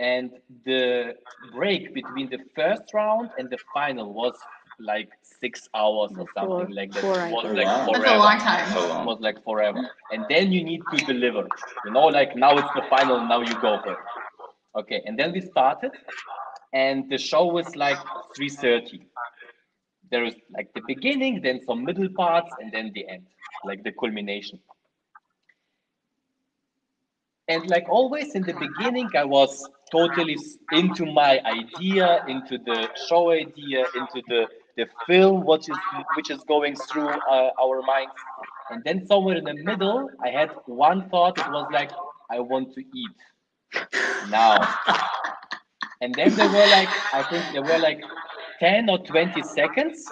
And 0.00 0.30
the 0.66 1.14
break 1.52 1.94
between 1.94 2.30
the 2.30 2.40
first 2.56 2.84
round 2.94 3.30
and 3.38 3.50
the 3.50 3.58
final 3.74 4.12
was 4.14 4.34
like 4.80 5.10
six 5.22 5.68
hours 5.74 6.12
or 6.18 6.26
Four- 6.38 6.68
something 6.68 6.70
like 6.74 6.94
that. 6.94 7.06
It 7.06 7.26
was 7.26 7.46
like 7.52 7.68
Wow. 7.68 7.84
forever. 7.84 8.02
That's 8.04 8.10
a 8.10 8.18
long 8.18 8.38
time. 8.38 8.66
So 8.72 8.80
It 8.92 9.02
was 9.04 9.20
like 9.20 9.42
forever. 9.44 9.82
And 10.10 10.26
then 10.28 10.52
you 10.52 10.64
need 10.64 10.82
to 10.90 10.98
deliver. 11.00 11.48
You 11.84 11.92
know, 11.92 12.06
like 12.06 12.36
now 12.36 12.58
it's 12.58 12.72
the 12.74 12.82
final, 12.90 13.20
now 13.26 13.40
you 13.42 13.56
go 13.60 13.80
for 13.82 13.92
it. 13.92 13.98
Okay, 14.76 15.02
and 15.06 15.18
then 15.18 15.32
we 15.32 15.40
started, 15.40 15.92
and 16.72 17.08
the 17.10 17.18
show 17.18 17.46
was 17.46 17.76
like 17.76 18.02
3:30. 18.34 19.06
There 20.10 20.24
is 20.24 20.34
like 20.56 20.72
the 20.74 20.80
beginning, 20.80 21.40
then 21.42 21.60
some 21.66 21.84
middle 21.84 22.08
parts, 22.16 22.54
and 22.60 22.72
then 22.72 22.92
the 22.94 23.08
end, 23.08 23.26
like 23.64 23.82
the 23.84 23.92
culmination. 23.92 24.60
And 27.50 27.68
like 27.68 27.86
always 27.88 28.36
in 28.36 28.42
the 28.42 28.54
beginning, 28.54 29.10
I 29.16 29.24
was 29.24 29.68
totally 29.90 30.38
into 30.72 31.04
my 31.04 31.40
idea, 31.44 32.24
into 32.28 32.58
the 32.58 32.88
show 33.08 33.32
idea, 33.32 33.84
into 33.96 34.22
the 34.28 34.46
the 34.76 34.86
film, 35.06 35.44
which 35.44 35.68
is 35.68 35.76
which 36.14 36.30
is 36.30 36.40
going 36.44 36.76
through 36.76 37.08
uh, 37.08 37.50
our 37.60 37.82
minds. 37.82 38.12
And 38.70 38.84
then 38.84 39.04
somewhere 39.04 39.36
in 39.36 39.44
the 39.44 39.54
middle, 39.54 40.08
I 40.24 40.28
had 40.30 40.50
one 40.66 41.08
thought. 41.10 41.38
It 41.38 41.50
was 41.50 41.68
like, 41.72 41.90
I 42.30 42.38
want 42.38 42.72
to 42.74 42.80
eat 42.80 43.18
now. 44.28 44.56
And 46.00 46.14
then 46.14 46.34
there 46.36 46.48
were 46.48 46.68
like, 46.78 46.88
I 47.12 47.22
think 47.24 47.44
there 47.52 47.62
were 47.62 47.78
like 47.78 48.00
10 48.60 48.88
or 48.88 48.98
20 48.98 49.42
seconds 49.42 50.08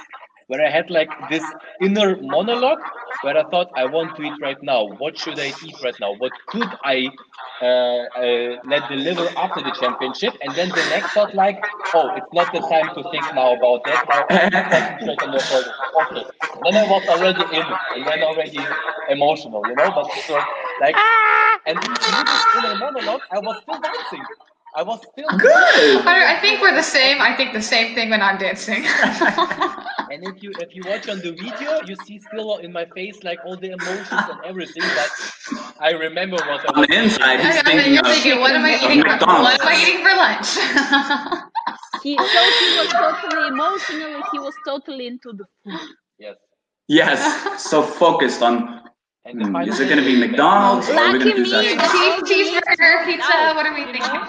where 0.49 0.67
I 0.67 0.71
had 0.71 0.91
like 0.91 1.11
this 1.31 1.45
inner 1.81 2.17
monologue 2.21 2.81
where 3.23 3.37
I 3.39 3.45
thought, 3.51 3.69
I 3.77 3.87
want 3.87 4.17
to 4.17 4.23
eat 4.23 4.35
right 4.43 4.59
now. 4.63 4.87
What 4.99 5.19
should 5.19 5.39
I 5.39 5.49
eat 5.63 5.77
right 5.83 5.95
now? 6.01 6.15
What 6.17 6.33
could 6.49 6.69
I 6.85 7.09
uh, 7.63 7.67
uh, 7.67 8.57
let 8.65 8.89
deliver 8.89 9.29
after 9.37 9.63
the 9.63 9.73
championship? 9.81 10.35
And 10.43 10.55
then 10.55 10.69
the 10.71 10.85
next 10.91 11.13
thought, 11.13 11.35
like, 11.35 11.59
oh, 11.95 12.11
it's 12.17 12.33
not 12.33 12.53
the 12.53 12.61
time 12.61 12.89
to 12.95 13.03
think 13.11 13.25
now 13.35 13.55
about 13.55 13.85
that. 13.87 14.07
The. 15.01 16.25
Then 16.65 16.77
I 16.77 16.85
was 16.91 17.05
already 17.09 17.43
in, 17.57 17.67
and 17.97 18.07
then 18.07 18.23
already 18.23 18.59
emotional, 19.09 19.63
you 19.69 19.75
know. 19.77 19.91
But 19.95 20.11
so, 20.27 20.41
like, 20.81 20.97
and 21.67 21.79
this 21.83 22.47
inner 22.57 22.75
monologue, 22.77 23.23
I 23.31 23.39
was 23.41 23.57
still 23.63 23.81
dancing. 23.81 24.25
I 24.79 24.83
was 24.83 25.01
still 25.11 25.29
Good. 25.37 26.03
Hunter, 26.03 26.25
I 26.25 26.39
think 26.41 26.61
we're 26.61 26.73
the 26.73 26.85
same. 26.85 27.21
I 27.21 27.35
think 27.37 27.53
the 27.53 27.61
same 27.61 27.97
thing 27.97 28.11
when 28.11 28.23
I'm 28.23 28.39
dancing. 28.39 28.85
And 30.11 30.25
if 30.25 30.43
you 30.43 30.55
if 30.57 30.75
you 30.75 30.85
watch 30.87 31.07
on 31.11 31.21
the 31.21 31.33
video, 31.33 31.83
you 31.85 31.95
see 31.95 32.19
still 32.19 32.57
in 32.59 32.73
my 32.73 32.87
face 32.87 33.19
like 33.25 33.41
all 33.45 33.59
the 33.59 33.73
emotions 33.73 34.25
and 34.33 34.41
everything. 34.43 34.83
But 34.83 35.11
I 35.81 35.91
remember 35.91 36.37
what 36.37 36.65
I 36.65 36.73
was 36.73 36.73
on 36.73 36.81
the 36.89 36.95
inside. 36.97 37.41
He's 37.41 37.61
I 37.63 37.77
mean, 37.77 37.93
you're 37.93 38.03
thinking, 38.05 38.41
what 38.41 38.53
am 38.53 38.65
I 38.65 38.77
eating? 38.77 39.01
McDonald's. 39.01 39.45
What 39.45 39.61
am 39.61 39.69
I 39.69 39.77
eating 39.83 40.01
for 40.07 40.15
lunch? 40.25 40.49
he 42.03 42.17
so 42.17 42.41
he 42.63 42.69
was 42.81 42.89
totally 43.05 43.49
emotionally. 43.49 44.23
he 44.33 44.39
was 44.39 44.55
totally 44.65 45.07
into 45.09 45.35
the 45.35 45.45
food 45.63 45.81
Yes. 46.19 46.37
Yes, 46.89 47.63
so 47.63 47.83
focused 47.83 48.41
on 48.41 48.88
And 49.25 49.41
the 49.41 49.45
Hmm, 49.45 49.57
Is 49.69 49.81
it 49.81 49.87
going 49.89 49.99
to 49.99 50.05
be 50.05 50.17
McDonald's? 50.19 50.89
or 50.89 50.95
are 50.95 51.11
we 51.13 51.19
Lucky 51.19 51.19
going 51.19 51.37
to 51.37 51.45
do 51.45 51.51
me. 51.51 51.77
Cheese, 51.93 52.23
cheeseburger, 52.29 53.05
pizza, 53.05 53.33
Out, 53.33 53.55
what 53.55 53.67
are 53.67 53.75
we 53.75 53.85
thinking? 53.85 54.01
know? 54.01 54.27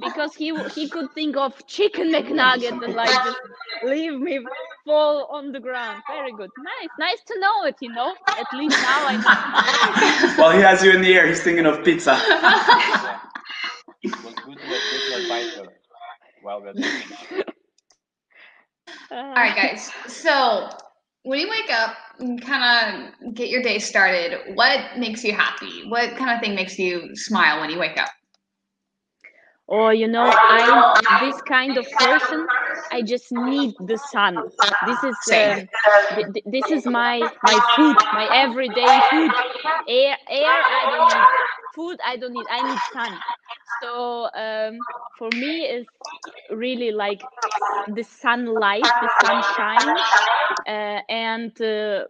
because 0.00 0.34
he 0.34 0.52
he 0.68 0.88
could 0.88 1.12
think 1.14 1.36
of 1.36 1.64
chicken 1.66 2.08
McNugget 2.12 2.82
and 2.82 2.94
like 2.94 3.20
just 3.22 3.38
leave 3.82 4.18
me 4.18 4.40
fall 4.84 5.26
on 5.30 5.52
the 5.52 5.60
ground. 5.60 6.02
Very 6.06 6.32
good, 6.32 6.50
nice, 6.56 6.90
nice 6.98 7.22
to 7.26 7.38
know 7.38 7.64
it. 7.64 7.76
You 7.80 7.90
know, 7.92 8.14
at 8.38 8.52
least 8.52 8.80
now 8.80 9.04
I 9.06 9.16
know. 9.16 9.36
While 10.42 10.50
he 10.52 10.60
has 10.60 10.82
you 10.82 10.90
in 10.92 11.02
the 11.02 11.12
air, 11.14 11.26
he's 11.26 11.42
thinking 11.42 11.66
of 11.66 11.84
pizza. 11.84 12.18
Yeah. 12.28 13.18
It 14.02 14.12
was 14.22 14.34
good 14.44 14.60
to 14.62 14.68
have 14.68 14.88
good 14.88 15.02
advice 15.22 15.54
her 15.56 15.68
while 16.40 16.62
we're 16.62 16.72
doing 16.72 17.04
Uh, 19.10 19.14
All 19.14 19.32
right, 19.34 19.54
guys. 19.54 19.90
So 20.06 20.68
when 21.22 21.38
you 21.38 21.48
wake 21.48 21.70
up 21.70 21.96
and 22.18 22.40
kind 22.40 23.12
of 23.24 23.34
get 23.34 23.48
your 23.50 23.62
day 23.62 23.78
started, 23.78 24.54
what 24.54 24.98
makes 24.98 25.22
you 25.22 25.32
happy? 25.32 25.88
What 25.88 26.16
kind 26.16 26.30
of 26.30 26.40
thing 26.40 26.54
makes 26.54 26.78
you 26.78 27.14
smile 27.14 27.60
when 27.60 27.70
you 27.70 27.78
wake 27.78 27.98
up? 27.98 28.10
or 29.70 29.94
you 29.94 30.08
know 30.08 30.28
i'm 30.36 31.30
this 31.30 31.40
kind 31.42 31.78
of 31.78 31.86
person 31.92 32.46
i 32.90 33.00
just 33.00 33.30
need 33.30 33.72
the 33.86 33.96
sun 33.96 34.36
this 34.86 35.04
is 35.04 35.16
uh, 35.32 35.60
th- 36.14 36.26
th- 36.34 36.44
this 36.46 36.70
is 36.70 36.84
my 36.86 37.20
my 37.44 37.58
food 37.76 37.96
my 38.12 38.28
everyday 38.34 39.00
food 39.10 39.30
air 39.88 40.16
air 40.28 40.50
i 40.50 40.84
don't 40.90 41.08
need 41.14 41.59
food 41.74 41.98
i 42.04 42.16
don't 42.16 42.32
need 42.32 42.46
i 42.50 42.62
need 42.62 42.82
sun 42.82 43.22
so 43.80 44.28
um, 44.34 44.86
for 45.16 45.30
me 45.30 45.64
it's 45.64 45.90
really 46.50 46.90
like 46.92 47.28
the 47.86 48.02
sunlight 48.02 48.92
the 49.00 49.08
sunshine 49.08 49.98
uh, 50.66 51.00
and 51.08 51.60
uh, 51.62 52.04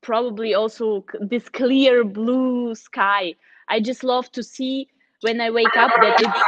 probably 0.00 0.54
also 0.54 1.04
this 1.20 1.48
clear 1.48 2.04
blue 2.04 2.74
sky 2.74 3.34
i 3.68 3.80
just 3.80 4.04
love 4.04 4.30
to 4.32 4.42
see 4.42 4.88
when 5.20 5.40
I 5.40 5.50
wake 5.50 5.76
up 5.76 5.92
that 6.00 6.20
it's 6.20 6.46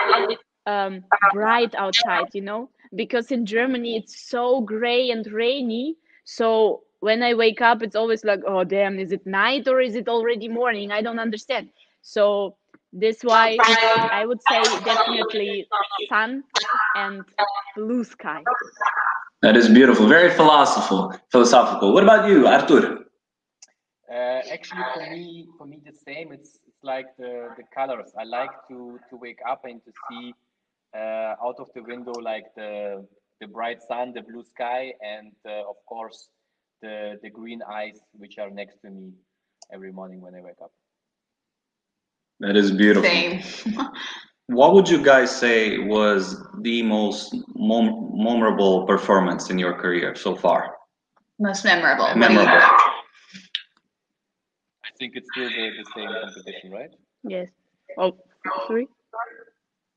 um, 0.67 1.05
bright 1.31 1.75
outside, 1.75 2.29
you 2.35 2.43
know, 2.43 2.71
because 2.95 3.31
in 3.33 3.47
Germany 3.47 3.97
it's 3.97 4.29
so 4.29 4.61
gray 4.61 5.11
and 5.11 5.27
rainy. 5.33 5.97
So 6.25 6.83
when 7.01 7.23
I 7.23 7.35
wake 7.35 7.61
up, 7.61 7.83
it's 7.83 7.97
always 7.97 8.25
like, 8.25 8.41
oh 8.47 8.65
damn, 8.65 8.99
is 8.99 9.13
it 9.13 9.27
night 9.27 9.69
or 9.69 9.81
is 9.81 9.95
it 9.95 10.09
already 10.09 10.49
morning? 10.49 10.93
I 10.93 11.03
don't 11.03 11.19
understand. 11.19 11.71
So 12.03 12.57
this 12.93 13.23
why 13.23 13.57
I 13.61 14.25
would 14.27 14.41
say 14.49 14.63
definitely 14.85 15.67
sun 16.09 16.45
and 16.97 17.23
blue 17.77 18.05
sky. 18.05 18.43
That 19.43 19.57
is 19.57 19.69
beautiful. 19.69 20.07
Very 20.07 20.31
philosophical. 20.31 21.15
Philosophical. 21.33 21.95
What 21.95 22.03
about 22.03 22.29
you, 22.29 22.47
Artur? 22.47 23.07
Uh, 24.11 24.41
actually, 24.51 24.83
for 24.95 25.11
me, 25.11 25.49
for 25.57 25.67
me, 25.67 25.81
the 25.85 25.93
same. 25.93 26.33
It's 26.33 26.59
it's 26.67 26.83
like 26.83 27.07
the 27.17 27.49
the 27.57 27.63
colors. 27.75 28.11
I 28.19 28.25
like 28.25 28.51
to 28.69 28.99
to 29.09 29.17
wake 29.17 29.39
up 29.49 29.65
and 29.65 29.81
to 29.85 29.93
see 30.09 30.35
uh, 30.95 31.35
out 31.47 31.57
of 31.59 31.69
the 31.75 31.83
window 31.83 32.13
like 32.13 32.47
the 32.57 33.07
the 33.41 33.47
bright 33.47 33.81
sun, 33.83 34.13
the 34.13 34.23
blue 34.23 34.43
sky, 34.43 34.93
and 35.01 35.33
uh, 35.47 35.71
of 35.71 35.77
course 35.87 36.29
the 36.83 37.19
the 37.23 37.31
green 37.31 37.63
eyes 37.63 38.01
which 38.13 38.39
are 38.39 38.51
next 38.51 38.83
to 38.83 38.91
me 38.91 39.13
every 39.73 39.93
morning 39.93 40.21
when 40.21 40.35
I 40.35 40.41
wake 40.41 40.61
up. 40.63 40.73
That 42.41 42.57
is 42.57 42.71
beautiful. 42.73 43.09
Same. 43.09 43.41
What 44.49 44.75
would 44.75 44.89
you 44.89 45.01
guys 45.03 45.31
say 45.35 45.79
was 45.79 46.37
the 46.63 46.83
most 46.83 47.33
mem- 47.55 48.11
memorable 48.15 48.85
performance 48.85 49.49
in 49.49 49.59
your 49.59 49.75
career 49.75 50.17
so 50.17 50.35
far? 50.35 50.75
Most 51.39 51.65
memorable. 51.65 52.05
What 52.07 52.15
do 52.15 52.21
you 52.21 52.29
Memorable. 52.29 52.51
got? 52.59 52.81
I 54.85 54.89
think 54.99 55.13
it's 55.15 55.29
still 55.31 55.49
the, 55.49 55.71
the 55.79 55.85
same 55.95 56.09
competition, 56.21 56.71
right? 56.73 56.91
Yes. 57.23 57.49
Oh, 57.97 58.17
three. 58.67 58.89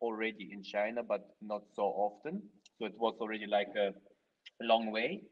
already 0.00 0.50
in 0.52 0.62
China, 0.62 1.02
but 1.02 1.22
not 1.40 1.62
so 1.74 1.82
often. 1.82 2.42
So 2.78 2.86
it 2.86 2.94
was 2.98 3.14
already 3.20 3.46
like 3.46 3.68
a 3.76 3.92
long 4.62 4.90
way. 4.90 5.22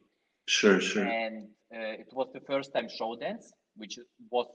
Sure, 0.47 0.81
sure. 0.81 1.05
And 1.05 1.49
uh, 1.75 2.03
it 2.03 2.09
was 2.13 2.29
the 2.35 2.41
first 2.41 2.73
time 2.75 2.89
show 2.89 3.17
dance, 3.17 3.53
which 3.77 3.99
was 4.31 4.47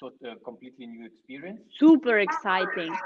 to- 0.00 0.12
a 0.30 0.36
completely 0.44 0.86
new 0.86 1.06
experience. 1.06 1.60
Super 1.78 2.18
exciting. 2.18 2.96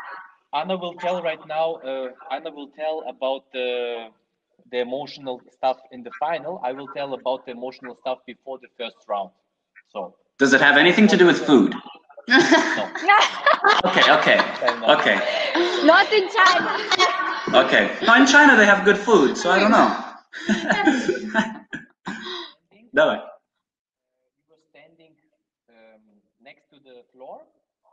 Anna 0.54 0.76
will 0.76 0.94
tell 0.94 1.22
right 1.22 1.44
now. 1.46 1.74
Uh, 1.76 2.08
Anna 2.30 2.50
will 2.50 2.70
tell 2.76 3.04
about 3.08 3.42
the 3.52 4.08
the 4.70 4.78
emotional 4.80 5.42
stuff 5.50 5.78
in 5.90 6.02
the 6.02 6.10
final. 6.20 6.60
I 6.64 6.72
will 6.72 6.88
tell 6.88 7.14
about 7.14 7.46
the 7.46 7.52
emotional 7.52 7.96
stuff 8.00 8.18
before 8.26 8.58
the 8.58 8.68
first 8.78 8.96
round. 9.08 9.30
So 9.92 10.14
Does 10.38 10.52
it 10.52 10.60
have 10.60 10.76
anything 10.76 11.06
to 11.08 11.16
do 11.16 11.26
with 11.26 11.38
food? 11.44 11.74
no, 12.28 12.38
Okay, 13.84 14.12
okay, 14.18 14.38
okay, 14.96 15.16
Not 15.84 16.12
in 16.12 16.28
China. 16.28 16.72
okay. 17.64 17.90
No, 18.06 18.14
in 18.14 18.26
China 18.26 18.56
they 18.56 18.66
have 18.66 18.84
good 18.84 18.98
food, 18.98 19.36
so 19.36 19.50
I 19.50 19.58
don't 19.58 19.72
know. 19.72 19.88
Давай. 22.93 23.17
we 24.37 24.43
were 24.49 24.61
standing 24.71 25.13
um, 25.69 26.01
next 26.41 26.69
to 26.71 26.79
the 26.79 27.03
floor. 27.13 27.41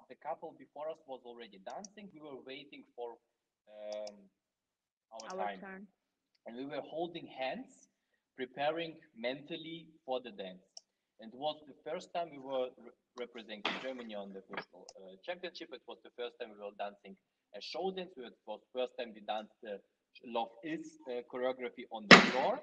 The 0.09 0.17
couple 0.17 0.55
before 0.59 0.89
us 0.91 0.99
was 1.07 1.21
already 1.25 1.59
dancing. 1.65 2.09
We 2.13 2.21
were 2.21 2.41
waiting 2.47 2.85
for 2.95 3.17
um, 3.69 4.17
our, 5.13 5.39
Our 5.41 5.47
time, 5.49 5.61
turn. 5.61 5.87
and 6.47 6.57
we 6.57 6.67
were 6.67 6.83
holding 6.83 7.27
hands, 7.27 7.89
preparing 8.37 8.97
mentally 9.17 9.89
for 10.05 10.21
the 10.21 10.31
dance. 10.31 10.65
And 11.21 11.33
it 11.33 11.39
was 11.39 11.57
the 11.67 11.75
first 11.89 12.13
time 12.13 12.29
we 12.31 12.39
were 12.39 12.69
re- 12.77 12.93
representing 13.19 13.73
Germany 13.83 14.15
on 14.15 14.33
the 14.35 14.41
official 14.41 14.85
uh, 15.01 15.17
championship. 15.25 15.69
It 15.73 15.83
was 15.89 15.99
the 16.05 16.11
first 16.19 16.35
time 16.41 16.51
we 16.53 16.61
were 16.63 16.75
dancing 16.79 17.17
a 17.57 17.61
show 17.61 17.91
dance. 17.97 18.11
It 18.17 18.35
was 18.47 18.61
the 18.61 18.73
first 18.81 18.93
time 18.99 19.13
we 19.15 19.23
danced 19.23 19.55
the 19.63 19.81
Love 20.26 20.50
Is 20.64 21.00
uh, 21.08 21.22
choreography 21.32 21.86
on 21.92 22.08
the 22.08 22.16
floor. 22.32 22.60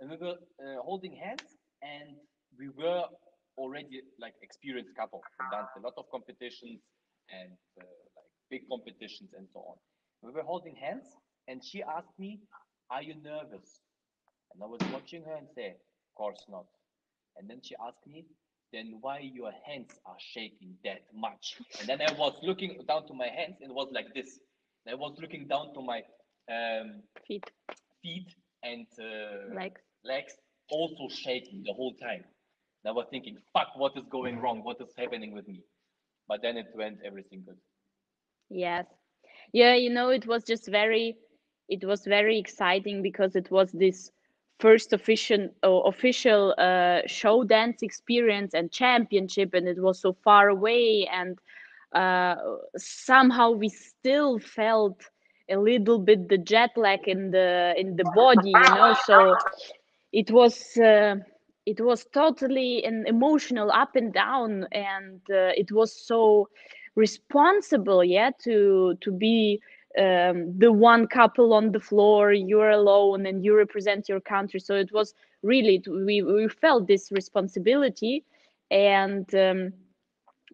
And 0.00 0.10
we 0.10 0.16
were 0.16 0.36
uh, 0.64 0.82
holding 0.82 1.14
hands, 1.16 1.56
and 1.82 2.16
we 2.58 2.68
were 2.70 3.04
already 3.56 4.02
like 4.18 4.34
experienced 4.42 4.94
couple. 4.96 5.22
We 5.38 5.46
danced 5.50 5.72
a 5.76 5.80
lot 5.80 5.94
of 5.96 6.06
competitions 6.10 6.80
and 7.30 7.52
uh, 7.80 7.84
like 8.16 8.30
big 8.50 8.62
competitions 8.68 9.30
and 9.36 9.48
so 9.52 9.60
on. 9.60 9.76
We 10.22 10.32
were 10.32 10.42
holding 10.42 10.76
hands, 10.76 11.06
and 11.48 11.64
she 11.64 11.82
asked 11.82 12.18
me, 12.18 12.40
"Are 12.90 13.02
you 13.02 13.14
nervous?" 13.16 13.80
And 14.52 14.62
I 14.62 14.66
was 14.66 14.80
watching 14.92 15.24
her 15.24 15.34
and 15.36 15.48
say, 15.54 15.68
"Of 15.70 16.14
course 16.16 16.44
not." 16.48 16.66
And 17.36 17.48
then 17.48 17.60
she 17.62 17.76
asked 17.76 18.06
me, 18.06 18.26
"Then 18.72 18.98
why 19.00 19.20
your 19.20 19.52
hands 19.66 19.98
are 20.06 20.18
shaking 20.18 20.78
that 20.84 21.02
much?" 21.14 21.56
And 21.80 21.88
then 21.88 22.00
I 22.02 22.12
was 22.18 22.38
looking 22.42 22.84
down 22.86 23.06
to 23.08 23.14
my 23.14 23.28
hands, 23.28 23.56
and 23.60 23.70
it 23.70 23.74
was 23.74 23.90
like 23.92 24.12
this. 24.14 24.40
I 24.88 24.94
was 24.94 25.18
looking 25.20 25.46
down 25.48 25.74
to 25.74 25.82
my 25.82 26.02
um, 26.50 27.02
Feet, 27.26 27.50
feet 28.02 28.28
and 28.62 28.86
uh, 29.00 29.54
legs. 29.54 29.82
legs 30.04 30.34
also 30.70 31.08
shaking 31.08 31.62
the 31.64 31.72
whole 31.72 31.94
time. 31.94 32.24
And 32.84 32.90
I 32.90 32.92
was 32.92 33.06
thinking, 33.10 33.38
fuck, 33.52 33.68
what 33.76 33.96
is 33.96 34.04
going 34.10 34.40
wrong? 34.40 34.62
What 34.64 34.80
is 34.80 34.92
happening 34.96 35.32
with 35.34 35.48
me? 35.48 35.62
But 36.28 36.42
then 36.42 36.56
it 36.56 36.66
went 36.74 36.98
everything 37.04 37.42
good. 37.46 37.58
Yes. 38.50 38.86
Yeah, 39.52 39.74
you 39.74 39.90
know, 39.90 40.10
it 40.10 40.26
was 40.26 40.44
just 40.44 40.68
very 40.68 41.16
it 41.68 41.84
was 41.84 42.04
very 42.04 42.38
exciting 42.38 43.02
because 43.02 43.34
it 43.36 43.50
was 43.50 43.72
this 43.72 44.10
first 44.58 44.92
official 44.92 45.48
uh, 45.64 45.70
official 45.88 46.54
uh, 46.58 47.00
show 47.06 47.44
dance 47.44 47.82
experience 47.82 48.54
and 48.54 48.70
championship 48.70 49.54
and 49.54 49.68
it 49.68 49.80
was 49.82 50.00
so 50.00 50.12
far 50.12 50.48
away 50.48 51.08
and 51.12 51.38
uh, 51.94 52.36
somehow 52.76 53.50
we 53.50 53.68
still 53.68 54.38
felt 54.38 55.10
a 55.50 55.58
little 55.58 55.98
bit 55.98 56.28
the 56.28 56.38
jet 56.38 56.70
lag 56.76 57.06
in 57.08 57.30
the 57.30 57.74
in 57.76 57.96
the 57.96 58.04
body, 58.14 58.50
you 58.50 58.70
know, 58.74 58.94
so 59.04 59.34
it 60.12 60.30
was 60.30 60.76
uh, 60.78 61.16
it 61.66 61.80
was 61.80 62.04
totally 62.12 62.84
an 62.84 63.04
emotional 63.06 63.70
up 63.70 63.96
and 63.96 64.12
down 64.12 64.66
and 64.72 65.20
uh, 65.30 65.52
it 65.56 65.72
was 65.72 65.92
so 65.92 66.48
responsible 66.96 68.02
yeah 68.04 68.30
to 68.42 68.94
to 69.00 69.12
be 69.12 69.60
um, 69.98 70.58
the 70.58 70.72
one 70.72 71.06
couple 71.06 71.52
on 71.52 71.72
the 71.72 71.80
floor 71.80 72.32
you're 72.32 72.70
alone 72.70 73.26
and 73.26 73.44
you 73.44 73.56
represent 73.56 74.08
your 74.08 74.20
country. 74.20 74.60
So 74.60 74.74
it 74.74 74.92
was 74.92 75.14
really 75.42 75.82
we, 75.88 76.22
we 76.22 76.48
felt 76.48 76.86
this 76.86 77.10
responsibility 77.12 78.24
and 78.70 79.32
um, 79.34 79.72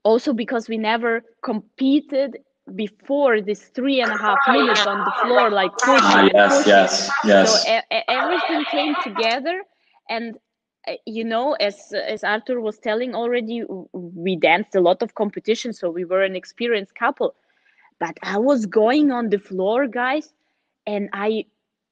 also 0.05 0.33
because 0.33 0.69
we 0.69 0.79
never 0.79 1.23
competed 1.43 2.39
before 2.75 3.41
this 3.41 3.69
three 3.69 4.01
and 4.01 4.13
a 4.13 4.17
half 4.17 4.47
minutes 4.47 4.87
on 4.87 5.05
the 5.05 5.13
floor 5.13 5.51
like 5.51 5.81
pushing 5.83 6.29
Ah, 6.29 6.29
yes, 6.35 6.67
pushing. 6.67 6.67
yes, 6.67 7.11
yes. 7.25 7.49
so 7.49 7.59
e- 7.67 7.81
everything 8.09 8.65
came 8.65 8.95
together 8.97 9.63
and 10.09 10.39
uh, 10.89 10.93
you 11.07 11.25
know 11.25 11.53
as 11.55 11.93
as 11.93 12.23
Artur 12.25 12.61
was 12.61 12.79
telling 12.79 13.15
already 13.15 13.63
we 13.93 14.37
danced 14.37 14.75
a 14.75 14.81
lot 14.81 15.03
of 15.03 15.15
competition 15.15 15.73
so 15.73 15.91
we 15.91 16.05
were 16.05 16.23
an 16.23 16.37
experienced 16.37 16.95
couple 16.95 17.35
but 17.99 18.17
i 18.23 18.37
was 18.39 18.67
going 18.67 19.11
on 19.11 19.29
the 19.31 19.39
floor 19.39 19.87
guys 19.87 20.35
and 20.87 21.09
i 21.13 21.45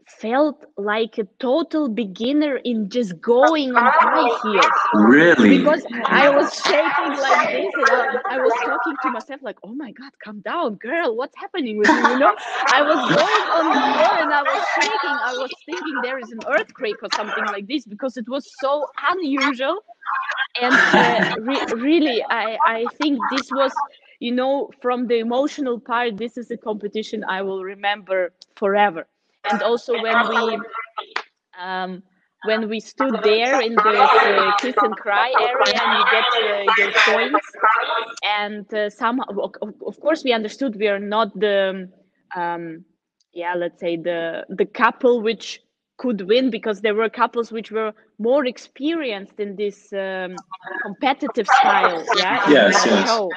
felt 0.06 0.64
like 0.76 1.18
a 1.18 1.24
total 1.38 1.88
beginner 1.88 2.56
in 2.56 2.88
just 2.90 3.20
going 3.20 3.74
on 3.74 3.88
high 3.88 4.28
heels 4.42 4.88
Really? 4.92 5.58
because 5.58 5.84
I 6.04 6.28
was 6.30 6.54
shaking 6.66 7.16
like 7.16 7.50
this, 7.50 7.74
I, 7.78 8.04
I 8.28 8.38
was 8.38 8.60
talking 8.62 8.96
to 8.98 9.10
myself 9.10 9.40
like, 9.42 9.58
"Oh 9.62 9.74
my 9.74 9.92
God, 9.92 10.12
calm 10.22 10.40
down, 10.40 10.74
girl! 10.76 11.16
What's 11.16 11.36
happening 11.36 11.76
with 11.78 11.92
you?" 11.92 12.04
You 12.04 12.16
know, 12.16 12.34
I 12.70 12.82
was 12.82 13.04
going 13.06 13.44
on 13.58 13.72
the 13.72 13.82
floor 13.82 14.16
and 14.18 14.32
I 14.32 14.42
was 14.42 14.68
shaking. 14.68 15.20
I 15.22 15.34
was 15.34 15.52
thinking 15.64 16.00
there 16.00 16.18
is 16.18 16.30
an 16.32 16.42
earthquake 16.48 17.02
or 17.02 17.10
something 17.10 17.46
like 17.48 17.66
this 17.66 17.84
because 17.86 18.16
it 18.16 18.28
was 18.28 18.46
so 18.46 18.88
unusual. 19.12 19.84
And 20.60 20.80
uh, 20.94 21.22
re- 21.36 21.66
really, 21.70 22.24
I 22.30 22.58
I 22.64 22.88
think 22.88 23.28
this 23.28 23.50
was, 23.52 23.82
you 24.20 24.32
know, 24.32 24.70
from 24.80 25.06
the 25.06 25.18
emotional 25.18 25.80
part, 25.80 26.18
this 26.18 26.36
is 26.36 26.50
a 26.50 26.56
competition 26.56 27.24
I 27.24 27.42
will 27.42 27.62
remember 27.64 28.32
forever. 28.56 29.06
And 29.50 29.62
also 29.62 29.92
when 30.00 30.28
we. 30.28 30.58
Um, 31.58 32.02
when 32.44 32.68
we 32.68 32.80
stood 32.80 33.14
there 33.22 33.60
in 33.60 33.74
this 33.74 34.10
uh, 34.22 34.52
kiss 34.60 34.74
and 34.82 34.94
cry 34.96 35.32
area 35.40 35.80
and 35.82 35.98
you 35.98 36.04
get 36.10 36.24
uh, 36.42 36.72
your 36.78 36.92
points 37.06 37.46
and 38.22 38.74
uh, 38.74 38.90
somehow 38.90 39.24
of, 39.62 39.74
of 39.86 40.00
course 40.00 40.24
we 40.24 40.32
understood 40.32 40.76
we 40.76 40.88
are 40.88 40.98
not 40.98 41.28
the 41.40 41.90
um, 42.36 42.84
yeah 43.32 43.54
let's 43.54 43.80
say 43.80 43.96
the 43.96 44.44
the 44.50 44.66
couple 44.66 45.22
which 45.22 45.60
could 45.98 46.22
win 46.28 46.50
because 46.50 46.80
there 46.80 46.94
were 46.94 47.08
couples 47.08 47.52
which 47.52 47.70
were 47.70 47.92
more 48.18 48.44
experienced 48.46 49.38
in 49.40 49.56
this 49.56 49.92
um, 49.92 50.42
competitive 50.82 51.48
style 51.48 52.06
yeah 52.12 52.40
Yes, 52.48 52.84
yes. 52.86 53.06
show 53.06 53.36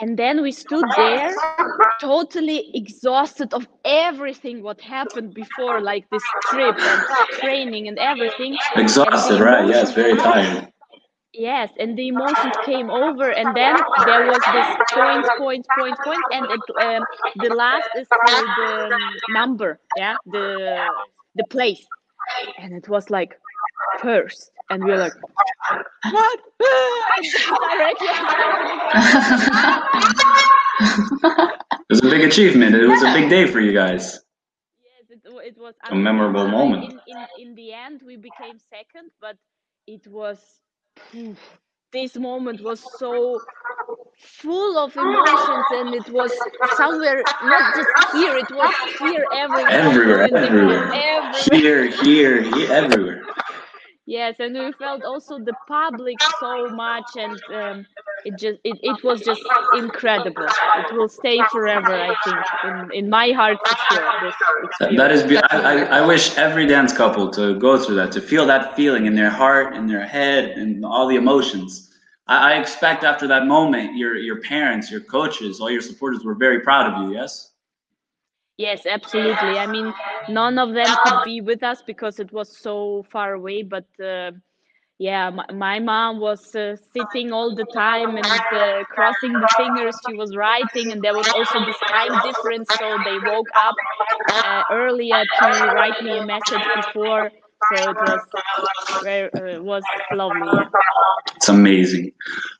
and 0.00 0.18
then 0.18 0.42
we 0.42 0.52
stood 0.52 0.94
there 0.94 1.42
totally 2.00 2.70
exhausted 2.74 3.52
of 3.54 3.66
everything 3.84 4.62
what 4.62 4.80
happened 4.80 5.34
before 5.34 5.80
like 5.80 6.08
this 6.10 6.34
trip 6.40 6.76
and 6.84 7.04
training 7.30 7.88
and 7.88 7.98
everything 7.98 8.58
Exhausted, 8.76 9.40
and 9.40 9.40
right? 9.40 9.66
Yes, 9.68 9.92
very 9.92 10.16
tired. 10.16 10.68
yes 11.32 11.70
and 11.78 11.96
the 11.98 12.08
emotions 12.08 12.56
came 12.58 12.90
over 12.90 13.30
and 13.30 13.54
then 13.54 13.84
there 14.04 14.24
was 14.24 14.42
this 14.52 14.68
point 14.92 15.26
point 15.36 15.66
point 15.72 15.98
point 16.02 16.24
and 16.30 16.50
it, 16.50 16.62
um, 16.78 17.06
the 17.34 17.50
last 17.50 17.90
is 17.94 18.08
uh, 18.26 18.46
the 18.54 18.94
um, 18.94 19.20
number 19.28 19.80
yeah 19.94 20.16
the 20.26 20.90
the 21.34 21.44
place 21.50 21.84
and 22.58 22.74
it 22.74 22.88
was 22.88 23.10
like 23.10 23.38
first 24.00 24.50
and 24.70 24.84
we 24.84 24.90
were 24.90 24.98
like 24.98 25.12
what 26.10 26.40
It 30.82 31.90
was 31.90 32.00
a 32.00 32.10
big 32.10 32.22
achievement. 32.22 32.74
It 32.74 32.86
was 32.86 33.02
a 33.02 33.12
big 33.12 33.28
day 33.28 33.46
for 33.46 33.60
you 33.60 33.72
guys. 33.72 34.20
Yes, 34.82 35.10
it, 35.10 35.20
it 35.46 35.58
was 35.58 35.74
A 35.90 35.94
memorable 35.94 36.48
moment. 36.48 36.92
In, 36.92 37.00
in, 37.06 37.26
in 37.38 37.54
the 37.54 37.72
end, 37.72 38.00
we 38.04 38.16
became 38.16 38.58
second, 38.58 39.10
but 39.20 39.36
it 39.86 40.06
was 40.06 40.38
this 41.92 42.16
moment 42.16 42.60
was 42.62 42.80
so 42.98 43.40
full 44.16 44.78
of 44.78 44.96
emotions, 44.96 45.66
and 45.72 45.94
it 45.94 46.08
was 46.10 46.32
somewhere 46.76 47.22
not 47.42 47.64
just 47.74 47.90
here; 48.12 48.36
it 48.36 48.50
was 48.50 48.74
here 48.98 49.24
everywhere, 49.32 49.82
Everywhere, 49.82 50.28
everywhere. 50.34 50.92
everywhere. 50.92 50.92
Here, 51.50 51.86
here, 51.90 52.42
here, 52.42 52.72
everywhere. 52.72 53.22
Yes, 54.12 54.40
and 54.40 54.54
we 54.58 54.72
felt 54.72 55.04
also 55.04 55.38
the 55.38 55.54
public 55.66 56.22
so 56.22 56.68
much, 56.68 57.16
and 57.16 57.42
um, 57.54 57.86
it 58.24 58.36
just 58.36 58.60
it, 58.64 58.78
it 58.82 59.02
was 59.04 59.22
just 59.22 59.42
incredible. 59.72 60.54
It 60.76 60.92
will 60.92 61.08
stay 61.08 61.44
forever, 61.44 61.94
I 62.02 62.14
think, 62.24 62.46
in, 62.62 62.90
in 62.92 63.10
my 63.10 63.32
heart 63.32 63.58
That, 64.80 65.12
is. 65.12 65.22
experience. 65.22 65.22
Be- 65.22 65.38
I, 65.38 65.58
I, 65.74 66.00
I 66.00 66.06
wish 66.06 66.36
every 66.36 66.66
dance 66.66 66.92
couple 66.92 67.30
to 67.30 67.58
go 67.58 67.78
through 67.78 67.96
that, 67.96 68.12
to 68.12 68.20
feel 68.20 68.46
that 68.46 68.76
feeling 68.76 69.06
in 69.06 69.14
their 69.14 69.30
heart, 69.30 69.74
in 69.76 69.86
their 69.86 70.06
head, 70.06 70.50
and 70.58 70.84
all 70.84 71.06
the 71.08 71.16
emotions. 71.16 71.90
I, 72.28 72.52
I 72.52 72.58
expect 72.60 73.04
after 73.04 73.26
that 73.28 73.46
moment, 73.46 73.96
your 73.96 74.16
your 74.16 74.40
parents, 74.42 74.90
your 74.90 75.00
coaches, 75.00 75.60
all 75.60 75.70
your 75.70 75.82
supporters 75.82 76.24
were 76.24 76.34
very 76.34 76.60
proud 76.60 76.92
of 76.92 77.02
you. 77.02 77.14
Yes. 77.16 77.51
Yes, 78.62 78.86
absolutely. 78.86 79.58
I 79.58 79.66
mean, 79.66 79.92
none 80.28 80.56
of 80.56 80.72
them 80.72 80.86
could 81.04 81.20
be 81.24 81.40
with 81.40 81.64
us 81.64 81.82
because 81.84 82.20
it 82.20 82.32
was 82.32 82.48
so 82.56 83.04
far 83.10 83.32
away. 83.32 83.64
But 83.64 83.88
uh, 84.00 84.30
yeah, 84.98 85.30
my, 85.30 85.46
my 85.52 85.78
mom 85.80 86.20
was 86.20 86.54
uh, 86.54 86.76
sitting 86.94 87.32
all 87.32 87.56
the 87.56 87.66
time 87.74 88.16
and 88.16 88.24
uh, 88.26 88.84
crossing 88.84 89.32
the 89.32 89.48
fingers. 89.56 89.96
She 90.06 90.14
was 90.14 90.36
writing, 90.36 90.92
and 90.92 91.02
there 91.02 91.12
was 91.12 91.28
also 91.28 91.58
this 91.66 91.80
time 91.96 92.12
difference, 92.22 92.68
so 92.78 92.86
they 93.04 93.18
woke 93.32 93.48
up 93.66 93.74
uh, 94.30 94.62
earlier 94.70 95.24
to 95.40 95.46
write 95.74 96.00
me 96.04 96.18
a 96.18 96.24
message 96.24 96.64
before. 96.76 97.32
So 97.74 97.90
it 97.90 97.96
was 97.96 98.20
very, 99.02 99.28
uh, 99.34 99.56
it 99.58 99.64
was 99.64 99.82
lovely. 100.12 100.66
It's 101.34 101.48
amazing. 101.48 102.12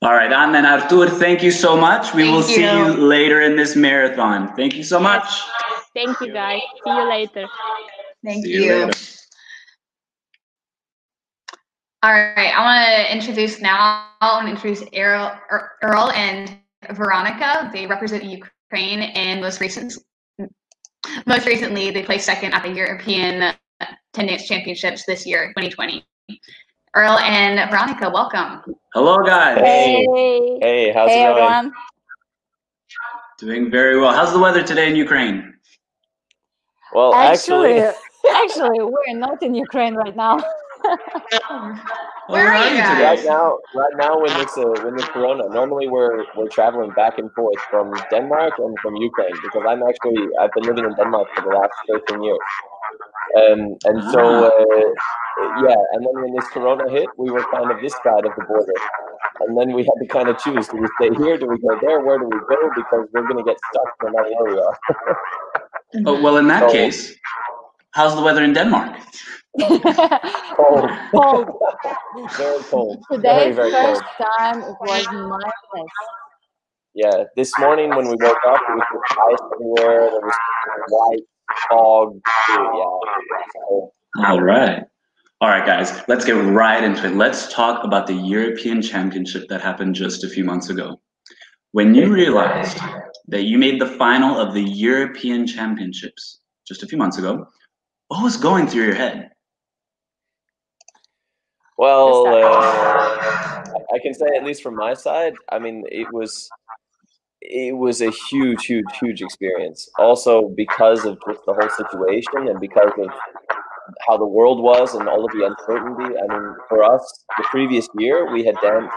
All 0.02 0.14
right, 0.14 0.32
Anna 0.32 0.58
and 0.58 0.66
Artur, 0.66 1.08
thank 1.08 1.44
you 1.44 1.52
so 1.52 1.76
much. 1.76 2.12
We 2.12 2.24
Thank 2.24 2.34
will 2.34 2.42
see 2.42 2.64
you. 2.64 2.86
you 2.86 2.94
later 2.94 3.40
in 3.40 3.54
this 3.54 3.76
marathon. 3.76 4.52
Thank 4.56 4.74
you 4.74 4.82
so 4.82 4.98
much. 4.98 5.26
Thank 5.94 6.20
you, 6.20 6.32
guys. 6.32 6.60
See 6.84 6.90
you 6.90 7.08
later. 7.08 7.46
Thank 8.24 8.44
See 8.44 8.52
you. 8.52 8.62
you 8.62 8.86
later. 8.86 8.98
All 12.04 12.12
right, 12.12 12.52
I 12.52 12.64
want 12.64 13.08
to 13.08 13.14
introduce 13.14 13.60
now. 13.60 14.08
I 14.20 14.34
want 14.34 14.46
to 14.46 14.50
introduce 14.50 14.82
Earl, 14.92 15.38
Earl 15.82 16.10
and 16.16 16.58
Veronica. 16.90 17.70
They 17.72 17.86
represent 17.86 18.24
Ukraine, 18.24 19.02
and 19.02 19.40
most 19.40 19.60
recent, 19.60 19.92
most 21.26 21.46
recently, 21.46 21.90
they 21.90 22.02
placed 22.02 22.26
second 22.26 22.54
at 22.54 22.64
the 22.64 22.72
European 22.72 23.54
Ten 24.12 24.26
Dance 24.26 24.48
Championships 24.48 25.04
this 25.06 25.24
year, 25.24 25.48
2020. 25.56 26.04
Earl 26.96 27.18
and 27.20 27.70
Veronica, 27.70 28.10
welcome. 28.10 28.62
Hello, 28.94 29.18
guys. 29.18 29.58
Hey. 29.58 30.04
Hey, 30.60 30.92
how's 30.92 31.08
hey 31.08 31.22
it 31.22 31.28
going? 31.28 31.44
everyone. 31.44 31.72
Doing 33.38 33.70
very 33.70 34.00
well. 34.00 34.12
How's 34.12 34.32
the 34.32 34.40
weather 34.40 34.62
today 34.64 34.90
in 34.90 34.96
Ukraine? 34.96 35.51
Well, 36.92 37.14
Actually, 37.14 37.80
actually, 37.80 37.94
actually, 38.30 38.80
we're 38.80 39.18
not 39.18 39.42
in 39.42 39.54
Ukraine 39.54 39.94
right 39.94 40.16
now. 40.16 40.38
Where 42.28 42.48
are 42.52 42.68
you 42.68 42.82
guys? 42.82 42.98
right 42.98 43.22
now, 43.24 43.58
right 43.74 43.94
now 43.96 44.20
when 44.20 44.32
it's 44.40 44.56
uh, 44.56 44.64
when 44.84 44.94
it's 44.94 45.08
Corona, 45.08 45.44
normally 45.50 45.88
we're 45.88 46.24
we're 46.36 46.48
traveling 46.48 46.90
back 46.92 47.18
and 47.18 47.30
forth 47.32 47.60
from 47.70 47.92
Denmark 48.10 48.54
and 48.58 48.76
from 48.80 48.96
Ukraine 48.96 49.36
because 49.42 49.64
I'm 49.68 49.82
actually 49.82 50.20
I've 50.40 50.52
been 50.52 50.64
living 50.64 50.84
in 50.84 50.94
Denmark 50.94 51.28
for 51.34 51.42
the 51.48 51.54
last 51.60 51.74
13 51.88 52.22
years, 52.22 52.48
um, 53.42 53.60
and 53.88 53.98
so 54.12 54.22
uh, 54.50 54.86
yeah, 55.66 55.80
and 55.92 56.00
then 56.06 56.16
when 56.22 56.32
this 56.36 56.48
Corona 56.48 56.90
hit, 56.90 57.08
we 57.18 57.30
were 57.30 57.44
kind 57.52 57.70
of 57.70 57.80
this 57.82 57.94
side 58.04 58.24
of 58.26 58.32
the 58.38 58.44
border, 58.48 58.78
and 59.42 59.58
then 59.58 59.72
we 59.72 59.82
had 59.90 59.98
to 60.02 60.08
kind 60.08 60.28
of 60.28 60.38
choose: 60.38 60.68
do 60.68 60.78
we 60.78 60.88
stay 60.98 61.10
here? 61.22 61.36
Do 61.38 61.46
we 61.48 61.58
go 61.58 61.78
there? 61.80 62.00
Where 62.06 62.18
do 62.18 62.26
we 62.26 62.40
go? 62.54 62.60
Because 62.76 63.04
we're 63.12 63.28
gonna 63.28 63.44
get 63.44 63.58
stuck 63.70 63.90
no 64.04 64.10
matter 64.14 64.30
where 64.38 64.54
we 64.54 64.60
are. 64.60 64.76
Oh, 66.06 66.20
well, 66.22 66.36
in 66.38 66.48
that 66.48 66.68
So- 66.70 66.72
case, 66.72 67.14
how's 67.92 68.14
the 68.14 68.22
weather 68.22 68.42
in 68.44 68.52
Denmark? 68.52 68.98
Cold, 69.60 70.90
Cold. 71.14 71.48
very 72.38 72.62
cold, 72.70 73.04
very 73.10 73.20
Today, 73.20 73.52
very 73.52 73.70
first 73.70 74.02
cold. 74.16 74.28
time 74.38 74.58
it 74.62 74.76
was 74.80 75.06
minus. 75.12 75.90
Yeah, 76.94 77.24
this 77.36 77.52
morning 77.58 77.90
when 77.90 78.06
we 78.08 78.16
woke 78.20 78.36
up, 78.46 78.60
it 78.68 78.74
was 78.74 78.86
just 78.92 79.20
ice 79.20 79.38
everywhere. 79.54 80.10
There 80.10 80.20
was 80.20 80.34
white 80.88 81.24
fog. 81.68 82.20
Yeah. 82.48 83.44
So, 83.54 83.92
All 84.26 84.40
right. 84.40 84.84
All 85.42 85.48
right, 85.48 85.66
guys, 85.66 86.00
let's 86.08 86.24
get 86.24 86.32
right 86.32 86.82
into 86.82 87.06
it. 87.06 87.14
Let's 87.16 87.52
talk 87.52 87.84
about 87.84 88.06
the 88.06 88.14
European 88.14 88.80
Championship 88.80 89.48
that 89.48 89.60
happened 89.60 89.94
just 89.94 90.22
a 90.24 90.28
few 90.28 90.44
months 90.44 90.70
ago. 90.70 90.98
When 91.72 91.94
you 91.94 92.12
realized 92.12 92.78
that 93.28 93.44
you 93.44 93.58
made 93.58 93.80
the 93.80 93.86
final 93.86 94.38
of 94.38 94.52
the 94.54 94.62
European 94.62 95.46
Championships 95.46 96.40
just 96.66 96.82
a 96.82 96.86
few 96.86 96.98
months 96.98 97.18
ago, 97.18 97.46
what 98.08 98.22
was 98.22 98.36
going 98.36 98.66
through 98.66 98.84
your 98.84 98.94
head? 98.94 99.30
well, 101.78 102.26
uh, 102.26 102.46
I- 102.46 103.62
I 103.94 103.98
can 104.02 104.14
say 104.14 104.26
at 104.36 104.44
least 104.44 104.62
from 104.62 104.76
my 104.76 104.94
side. 104.94 105.34
I 105.50 105.58
mean, 105.58 105.84
it 105.90 106.06
was 106.12 106.48
it 107.40 107.76
was 107.76 108.00
a 108.02 108.10
huge, 108.30 108.66
huge, 108.66 108.84
huge 109.00 109.22
experience. 109.22 109.88
Also 109.98 110.48
because 110.56 111.04
of 111.04 111.18
just 111.26 111.40
the 111.46 111.54
whole 111.54 111.68
situation 111.70 112.48
and 112.48 112.60
because 112.60 112.92
of 112.98 113.08
how 114.06 114.16
the 114.16 114.26
world 114.26 114.62
was 114.62 114.94
and 114.94 115.08
all 115.08 115.24
of 115.24 115.30
the 115.32 115.44
uncertainty. 115.46 116.14
I 116.16 116.26
mean, 116.32 116.54
for 116.68 116.84
us, 116.84 117.24
the 117.38 117.44
previous 117.50 117.88
year 117.98 118.30
we 118.32 118.44
had 118.44 118.56
danced 118.62 118.94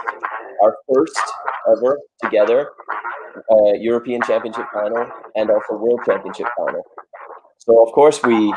our 0.62 0.76
first 0.92 1.20
ever 1.70 1.98
together 2.22 2.70
uh, 3.50 3.72
European 3.74 4.20
Championship 4.22 4.66
final 4.72 5.06
and 5.34 5.50
also 5.50 5.74
World 5.74 6.00
Championship 6.04 6.46
final. 6.56 6.82
So 7.58 7.84
of 7.84 7.92
course 7.92 8.22
we 8.22 8.54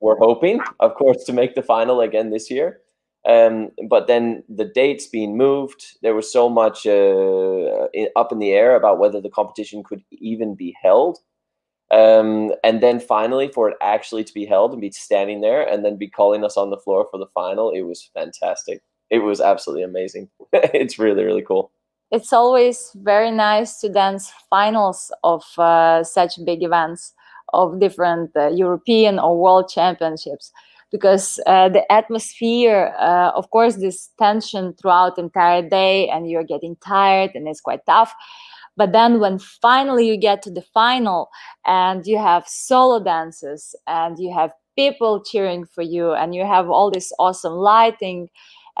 were 0.00 0.16
hoping, 0.18 0.60
of 0.80 0.94
course, 0.94 1.24
to 1.24 1.32
make 1.32 1.54
the 1.54 1.62
final 1.62 2.00
again 2.00 2.30
this 2.30 2.50
year. 2.50 2.80
Um, 3.28 3.70
but 3.88 4.06
then 4.06 4.42
the 4.48 4.64
dates 4.64 5.06
being 5.06 5.36
moved, 5.36 5.98
there 6.02 6.14
was 6.14 6.32
so 6.32 6.48
much 6.48 6.86
uh, 6.86 7.88
up 8.16 8.32
in 8.32 8.38
the 8.38 8.52
air 8.52 8.76
about 8.76 8.98
whether 8.98 9.20
the 9.20 9.28
competition 9.28 9.82
could 9.84 10.02
even 10.10 10.54
be 10.54 10.74
held. 10.82 11.18
Um, 11.90 12.52
and 12.64 12.82
then 12.82 13.00
finally, 13.00 13.48
for 13.48 13.68
it 13.68 13.76
actually 13.82 14.24
to 14.24 14.32
be 14.32 14.46
held 14.46 14.72
and 14.72 14.80
be 14.80 14.90
standing 14.92 15.40
there 15.40 15.68
and 15.68 15.84
then 15.84 15.96
be 15.96 16.08
calling 16.08 16.44
us 16.44 16.56
on 16.56 16.70
the 16.70 16.78
floor 16.78 17.08
for 17.10 17.18
the 17.18 17.26
final, 17.34 17.70
it 17.72 17.82
was 17.82 18.08
fantastic. 18.14 18.80
It 19.10 19.18
was 19.18 19.40
absolutely 19.40 19.84
amazing. 19.84 20.28
it's 20.52 20.98
really, 20.98 21.24
really 21.24 21.42
cool. 21.42 21.72
It's 22.10 22.32
always 22.32 22.90
very 22.96 23.30
nice 23.30 23.78
to 23.80 23.88
dance 23.88 24.32
finals 24.48 25.12
of 25.22 25.44
uh, 25.58 26.02
such 26.02 26.44
big 26.44 26.62
events 26.62 27.12
of 27.52 27.80
different 27.80 28.30
uh, 28.36 28.48
European 28.48 29.18
or 29.18 29.40
World 29.40 29.68
Championships 29.68 30.52
because 30.90 31.38
uh, 31.46 31.68
the 31.68 31.90
atmosphere, 31.90 32.94
uh, 32.98 33.30
of 33.36 33.50
course, 33.50 33.76
this 33.76 34.10
tension 34.18 34.74
throughout 34.74 35.18
entire 35.18 35.62
day, 35.62 36.08
and 36.08 36.28
you're 36.28 36.44
getting 36.44 36.74
tired, 36.76 37.30
and 37.34 37.46
it's 37.46 37.60
quite 37.60 37.86
tough. 37.86 38.12
But 38.76 38.92
then 38.92 39.20
when 39.20 39.38
finally 39.38 40.08
you 40.08 40.16
get 40.16 40.42
to 40.42 40.50
the 40.50 40.62
final 40.62 41.28
and 41.66 42.06
you 42.06 42.18
have 42.18 42.48
solo 42.48 43.02
dances 43.02 43.74
and 43.86 44.18
you 44.18 44.32
have 44.32 44.52
people 44.76 45.22
cheering 45.22 45.66
for 45.66 45.82
you 45.82 46.12
and 46.12 46.34
you 46.34 46.44
have 46.44 46.70
all 46.70 46.90
this 46.90 47.12
awesome 47.18 47.52
lighting 47.52 48.28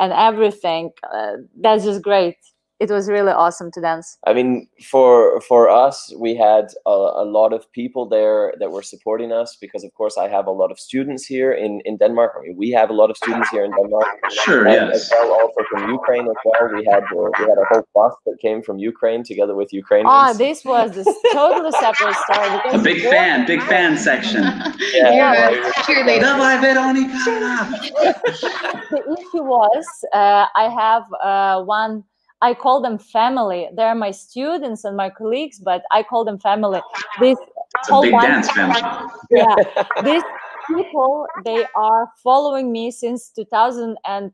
and 0.00 0.12
everything, 0.12 0.92
uh, 1.12 1.34
that's 1.60 1.84
just 1.84 2.02
great 2.02 2.38
it 2.80 2.90
was 2.90 3.08
really 3.08 3.30
awesome 3.30 3.70
to 3.72 3.80
dance. 3.80 4.16
I 4.26 4.32
mean, 4.32 4.66
for 4.82 5.40
for 5.42 5.68
us, 5.68 6.12
we 6.18 6.34
had 6.34 6.68
a, 6.86 6.90
a, 6.90 7.24
lot 7.24 7.52
of 7.52 7.70
people 7.72 8.08
there 8.08 8.54
that 8.58 8.70
were 8.70 8.82
supporting 8.82 9.32
us 9.32 9.58
because, 9.60 9.84
of 9.84 9.92
course, 9.92 10.16
I 10.16 10.28
have 10.28 10.46
a 10.46 10.50
lot 10.50 10.70
of 10.70 10.80
students 10.80 11.26
here 11.26 11.52
in 11.52 11.82
in 11.84 11.98
Denmark. 11.98 12.32
I 12.36 12.40
mean, 12.42 12.56
we 12.56 12.70
have 12.70 12.88
a 12.88 12.94
lot 12.94 13.10
of 13.10 13.18
students 13.18 13.50
here 13.50 13.64
in 13.64 13.72
Denmark. 13.72 14.06
Sure, 14.30 14.66
and 14.66 14.88
yes. 14.88 14.94
As 14.94 15.10
well, 15.12 15.32
also 15.42 15.62
from 15.70 15.92
Ukraine 15.92 16.26
as 16.26 16.36
well. 16.44 16.70
We 16.78 16.84
had 16.92 17.04
uh, 17.04 17.30
we 17.38 17.44
had 17.52 17.58
a 17.64 17.66
whole 17.70 17.86
bus 17.94 18.14
that 18.26 18.38
came 18.40 18.62
from 18.62 18.78
Ukraine 18.78 19.22
together 19.24 19.54
with 19.54 19.70
Ukrainians. 19.72 20.14
Ah, 20.14 20.30
oh, 20.30 20.34
this 20.44 20.64
was 20.64 20.88
this 20.98 21.08
totally 21.32 21.72
separate 21.84 22.16
story. 22.24 22.50
A 22.78 22.80
big 22.90 23.00
fan, 23.12 23.46
big 23.46 23.62
fan 23.72 23.98
section. 23.98 24.42
yeah, 24.96 25.10
yeah. 25.18 25.32
Well, 25.32 25.52
cheerleader. 25.84 26.20
the 28.94 29.00
issue 29.16 29.44
was 29.56 29.86
uh, 30.14 30.46
I 30.62 30.64
have 30.82 31.04
uh, 31.30 31.56
one 31.64 32.04
I 32.42 32.54
call 32.54 32.80
them 32.80 32.98
family. 32.98 33.68
They're 33.74 33.94
my 33.94 34.10
students 34.12 34.84
and 34.84 34.96
my 34.96 35.10
colleagues, 35.10 35.58
but 35.58 35.82
I 35.90 36.02
call 36.02 36.24
them 36.24 36.38
family. 36.38 36.80
This 37.20 37.38
It's 37.78 37.88
a 37.88 37.92
whole 37.92 38.02
big 38.02 38.12
bunch- 38.12 38.24
dance 38.28 38.50
family. 38.52 38.80
yeah, 39.30 39.54
these 40.02 40.22
people 40.68 41.26
they 41.44 41.66
are 41.74 42.08
following 42.22 42.70
me 42.72 42.90
since 42.90 43.30
2013. 43.30 44.32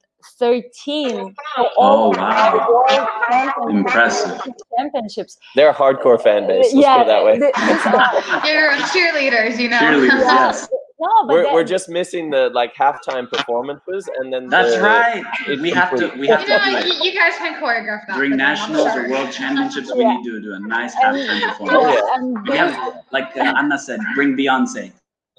So 1.11 1.34
oh, 1.57 1.68
all 1.76 2.07
Oh, 2.07 2.18
wow. 2.18 2.66
world 2.68 3.09
championships- 3.30 3.70
Impressive. 3.70 4.40
championships. 4.76 5.38
they're 5.54 5.70
a 5.70 5.74
hardcore 5.74 6.20
fan 6.22 6.46
base. 6.46 6.72
Let's 6.72 6.74
yeah, 6.74 6.96
put 6.96 7.02
it 7.02 7.07
that 7.09 7.24
way. 7.24 7.38
th- 7.38 7.54
these 7.54 7.86
are- 7.86 8.46
You're 8.46 8.72
cheerleaders, 8.92 9.59
you 9.59 9.68
know. 9.68 9.78
Cheerleaders, 9.82 10.20
yes. 10.22 10.68
No, 10.99 11.09
but 11.26 11.32
We're, 11.32 11.42
they- 11.44 11.53
we're 11.53 11.64
just 11.64 11.88
missing 11.88 12.30
the 12.30 12.49
like 12.51 12.74
halftime 12.74 13.28
performances 13.30 14.09
and 14.18 14.32
then 14.32 14.49
That's 14.49 14.74
the- 14.74 14.80
right. 14.82 15.22
it's 15.47 15.61
We 15.61 15.70
have 15.70 15.90
to. 15.97 16.09
We 16.18 16.26
have 16.28 16.40
You 16.40 16.47
to 16.47 16.70
know, 16.72 16.78
you, 16.78 16.94
you 17.11 17.14
guys 17.18 17.34
can 17.38 17.61
choreograph 17.62 18.07
that. 18.09 18.16
during 18.16 18.32
for 18.32 18.36
nationals 18.38 18.92
sure. 18.92 19.07
or 19.07 19.11
world 19.11 19.30
championships. 19.32 19.92
We 19.94 20.05
need 20.05 20.24
to 20.24 20.40
do 20.40 20.55
a 20.55 20.61
nice 20.61 20.94
halftime 20.94 21.40
yeah, 21.40 21.51
performance. 21.59 22.01
and 22.14 22.49
We 22.49 22.57
have, 22.57 23.03
like 23.12 23.36
uh, 23.36 23.40
Anna 23.57 23.78
said, 23.78 24.01
bring 24.14 24.36
Beyonce. 24.36 24.92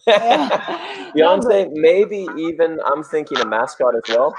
yeah. 0.05 1.11
Beyonce, 1.15 1.69
maybe 1.73 2.27
even 2.37 2.79
I'm 2.85 3.03
thinking 3.03 3.39
a 3.39 3.45
mascot 3.45 3.95
as 3.95 4.03
well. 4.15 4.35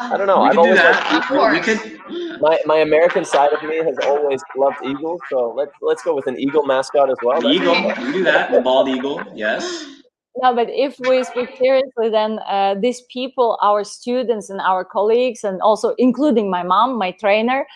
I 0.00 0.16
don't 0.16 0.26
know. 0.28 0.42
we 0.42 0.46
I've 0.48 0.52
do 0.52 0.58
always 0.60 0.76
that. 0.76 1.30
Of 1.30 1.30
We- 1.30 1.58
we 1.58 1.60
could. 1.64 2.40
my 2.40 2.58
my 2.66 2.76
American 2.78 3.24
side 3.24 3.52
of 3.52 3.62
me 3.64 3.76
has 3.78 3.96
always 4.04 4.40
loved 4.56 4.76
eagles, 4.84 5.20
so 5.30 5.52
let's 5.56 5.72
let's 5.82 6.02
go 6.02 6.14
with 6.14 6.26
an 6.28 6.38
eagle 6.38 6.64
mascot 6.66 7.10
as 7.10 7.16
well. 7.22 7.40
That's 7.40 7.54
Eagle. 7.54 7.74
fun. 7.74 8.06
We 8.06 8.12
do 8.12 8.24
that. 8.24 8.52
The 8.52 8.60
bald 8.60 8.88
eagle. 8.88 9.20
Yes. 9.34 9.86
No, 10.40 10.54
but 10.54 10.68
if 10.70 11.00
we 11.00 11.24
speak 11.24 11.56
seriously, 11.58 12.10
then 12.10 12.38
uh, 12.46 12.76
these 12.80 13.00
people, 13.12 13.58
our 13.60 13.82
students 13.82 14.50
and 14.50 14.60
our 14.60 14.84
colleagues, 14.84 15.42
and 15.42 15.60
also 15.62 15.94
including 15.98 16.48
my 16.48 16.62
mom, 16.62 16.96
my 16.96 17.10
trainer, 17.10 17.66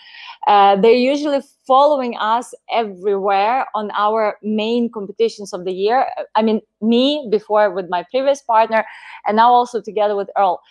uh, 0.47 0.77
they're 0.77 0.93
usually 0.93 1.41
following 1.67 2.15
us 2.17 2.53
everywhere 2.71 3.65
on 3.75 3.91
our 3.91 4.37
main 4.43 4.89
competitions 4.89 5.51
of 5.51 5.65
the 5.65 5.73
year. 5.73 6.05
I 6.35 6.41
mean, 6.41 6.61
me 6.81 7.27
before 7.29 7.69
with 7.71 7.89
my 7.89 8.05
previous 8.09 8.41
partner, 8.41 8.85
and 9.27 9.35
now 9.35 9.51
also 9.51 9.81
together 9.81 10.15
with 10.15 10.29
Earl. 10.37 10.61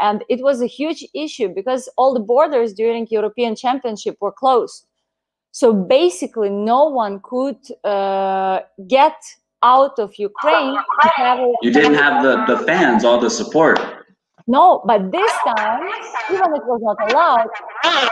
And 0.00 0.24
it 0.28 0.42
was 0.42 0.60
a 0.60 0.66
huge 0.66 1.02
issue 1.14 1.48
because 1.48 1.88
all 1.96 2.12
the 2.12 2.20
borders 2.20 2.74
during 2.74 3.06
European 3.10 3.56
Championship 3.56 4.18
were 4.20 4.32
closed. 4.32 4.86
So 5.52 5.72
basically, 5.72 6.50
no 6.50 6.84
one 6.84 7.20
could 7.22 7.58
uh, 7.84 8.60
get 8.86 9.16
out 9.62 9.98
of 9.98 10.14
Ukraine 10.18 10.74
to 10.74 11.10
travel. 11.16 11.54
You 11.62 11.72
didn't 11.72 11.94
have 11.94 12.22
the, 12.22 12.44
the 12.46 12.64
fans, 12.64 13.04
all 13.04 13.18
the 13.20 13.30
support. 13.30 13.78
No, 14.46 14.82
but 14.86 15.12
this 15.12 15.30
time, 15.44 15.82
even 16.32 16.54
it 16.54 16.64
was 16.64 16.80
not 16.82 17.10
allowed, 17.10 17.48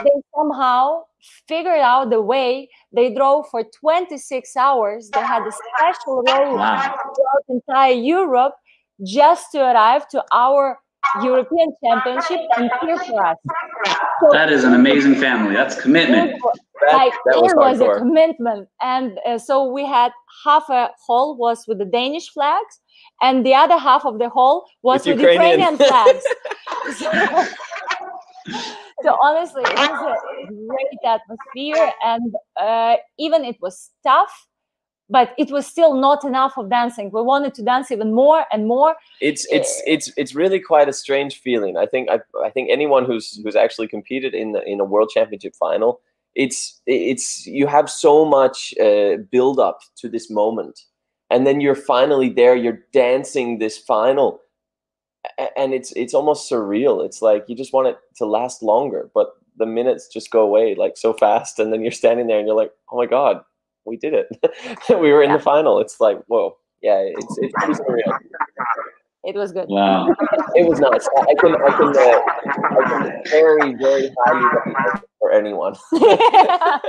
they 0.03 0.21
somehow 0.35 1.03
figured 1.47 1.79
out 1.79 2.11
the 2.11 2.21
way. 2.21 2.69
They 2.91 3.13
drove 3.13 3.47
for 3.49 3.63
26 3.63 4.55
hours. 4.55 5.09
They 5.09 5.21
had 5.21 5.41
a 5.41 5.51
special 5.51 6.17
road 6.17 6.57
Wow. 6.57 6.93
throughout 7.15 7.43
entire 7.49 7.93
Europe 7.93 8.53
just 9.03 9.51
to 9.53 9.59
arrive 9.61 10.07
to 10.09 10.23
our 10.31 10.79
European 11.23 11.69
Championship 11.83 12.39
and 12.57 12.69
cheer 12.81 12.97
for 13.07 13.25
us. 13.25 13.37
So 14.21 14.29
That 14.31 14.51
is 14.51 14.63
an 14.63 14.73
amazing 14.73 15.15
family. 15.15 15.55
That's 15.55 15.79
commitment. 15.79 16.31
it 16.31 16.41
was- 16.43 16.59
That, 16.81 16.93
like 17.01 17.13
that 17.25 17.37
was 17.41 17.51
it 17.51 17.57
was 17.57 17.79
a 17.81 17.99
commitment 18.03 18.63
and 18.95 19.17
uh, 19.25 19.39
so 19.39 19.53
we 19.77 19.83
had 19.97 20.11
half 20.45 20.65
a 20.69 20.83
hall 21.07 21.27
was 21.45 21.57
with 21.67 21.79
the 21.83 21.89
danish 21.99 22.27
flags 22.35 22.73
and 23.25 23.35
the 23.47 23.55
other 23.63 23.79
half 23.87 24.03
of 24.05 24.19
the 24.19 24.29
hall 24.37 24.55
was 24.83 24.99
With 25.07 25.17
with, 25.17 25.21
Ukrainian. 25.31 25.73
ukrainian 25.73 25.75
flags 25.89 26.23
so, 26.99 27.07
so 29.03 29.09
honestly 29.27 29.63
it 29.65 29.77
was 29.91 30.01
a 30.43 30.53
great 30.69 31.01
atmosphere 31.15 31.91
and 32.11 32.29
uh, 32.65 32.95
even 33.25 33.39
it 33.51 33.57
was 33.65 33.75
tough 34.05 34.33
but 35.09 35.33
it 35.37 35.51
was 35.51 35.65
still 35.65 35.93
not 35.93 36.23
enough 36.25 36.57
of 36.57 36.69
dancing 36.69 37.09
we 37.11 37.21
wanted 37.21 37.53
to 37.53 37.63
dance 37.63 37.91
even 37.91 38.13
more 38.13 38.45
and 38.51 38.67
more 38.67 38.95
It's 39.19 39.47
it's 39.51 39.81
it's 39.87 40.11
it's 40.15 40.35
really 40.35 40.59
quite 40.59 40.87
a 40.87 40.93
strange 40.93 41.41
feeling. 41.41 41.77
I 41.77 41.85
think 41.85 42.09
I, 42.09 42.19
I 42.43 42.49
think 42.49 42.69
anyone 42.69 43.05
who's 43.05 43.39
who's 43.43 43.55
actually 43.55 43.87
competed 43.87 44.33
in 44.33 44.51
the, 44.51 44.63
in 44.63 44.79
a 44.79 44.85
world 44.85 45.09
championship 45.09 45.55
final, 45.55 46.01
it's 46.35 46.81
it's 46.85 47.47
you 47.47 47.67
have 47.67 47.89
so 47.89 48.25
much 48.25 48.73
uh, 48.79 49.17
build 49.31 49.59
up 49.59 49.79
to 49.97 50.09
this 50.09 50.29
moment, 50.29 50.81
and 51.31 51.47
then 51.47 51.61
you're 51.61 51.75
finally 51.75 52.29
there. 52.29 52.55
You're 52.55 52.79
dancing 52.93 53.57
this 53.57 53.77
final, 53.77 54.41
and 55.57 55.73
it's 55.73 55.91
it's 55.93 56.13
almost 56.13 56.49
surreal. 56.49 57.03
It's 57.03 57.21
like 57.21 57.45
you 57.47 57.55
just 57.55 57.73
want 57.73 57.87
it 57.87 57.97
to 58.17 58.25
last 58.25 58.61
longer, 58.61 59.09
but 59.13 59.31
the 59.57 59.65
minutes 59.65 60.07
just 60.07 60.29
go 60.29 60.41
away 60.41 60.75
like 60.75 60.95
so 60.95 61.13
fast, 61.13 61.57
and 61.57 61.73
then 61.73 61.81
you're 61.81 61.91
standing 61.91 62.27
there 62.27 62.37
and 62.37 62.47
you're 62.47 62.55
like, 62.55 62.71
oh 62.91 62.97
my 62.97 63.07
god, 63.07 63.41
we 63.87 63.97
did 63.97 64.13
it. 64.13 64.27
we 64.89 65.11
were 65.11 65.23
in 65.23 65.31
the 65.31 65.39
final. 65.39 65.79
It's 65.79 65.99
like 65.99 66.19
whoa, 66.27 66.55
yeah, 66.81 66.99
it's 66.99 67.37
it's 67.41 67.53
pretty 67.57 67.73
surreal. 67.73 68.17
it 69.23 69.35
was 69.35 69.51
good 69.51 69.65
Wow. 69.69 70.13
It 70.55 70.67
was 70.67 70.79
nice. 70.79 71.07
I, 71.17 71.21
I 71.21 71.33
can, 71.41 71.55
I 71.55 71.71
can, 71.77 71.87
uh, 71.97 72.21
I 72.79 72.83
can 72.89 73.23
very, 73.29 73.73
very 73.75 74.11
highly 74.25 74.45
recommend 74.55 75.03
for 75.19 75.31
anyone. 75.31 75.75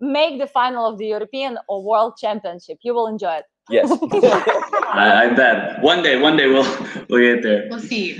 make 0.00 0.38
the 0.38 0.46
final 0.46 0.86
of 0.86 0.96
the 0.96 1.06
european 1.06 1.58
or 1.68 1.82
world 1.82 2.14
championship 2.16 2.78
you 2.82 2.94
will 2.94 3.08
enjoy 3.08 3.32
it 3.34 3.44
yes. 3.68 3.90
I, 4.94 5.24
I 5.24 5.34
bet. 5.34 5.82
One 5.82 6.02
day, 6.02 6.20
one 6.20 6.36
day 6.36 6.46
we'll 6.46 6.66
we'll 7.08 7.34
get 7.34 7.42
there. 7.42 7.66
We'll 7.68 7.80
see. 7.80 8.18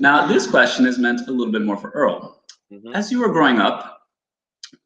Now, 0.00 0.26
this 0.26 0.46
question 0.48 0.86
is 0.86 0.98
meant 0.98 1.22
a 1.28 1.32
little 1.32 1.52
bit 1.52 1.62
more 1.62 1.76
for 1.76 1.90
Earl. 1.90 2.42
Mhm. 2.72 2.94
As 2.94 3.10
you 3.10 3.20
were 3.20 3.28
growing 3.28 3.58
up 3.58 4.03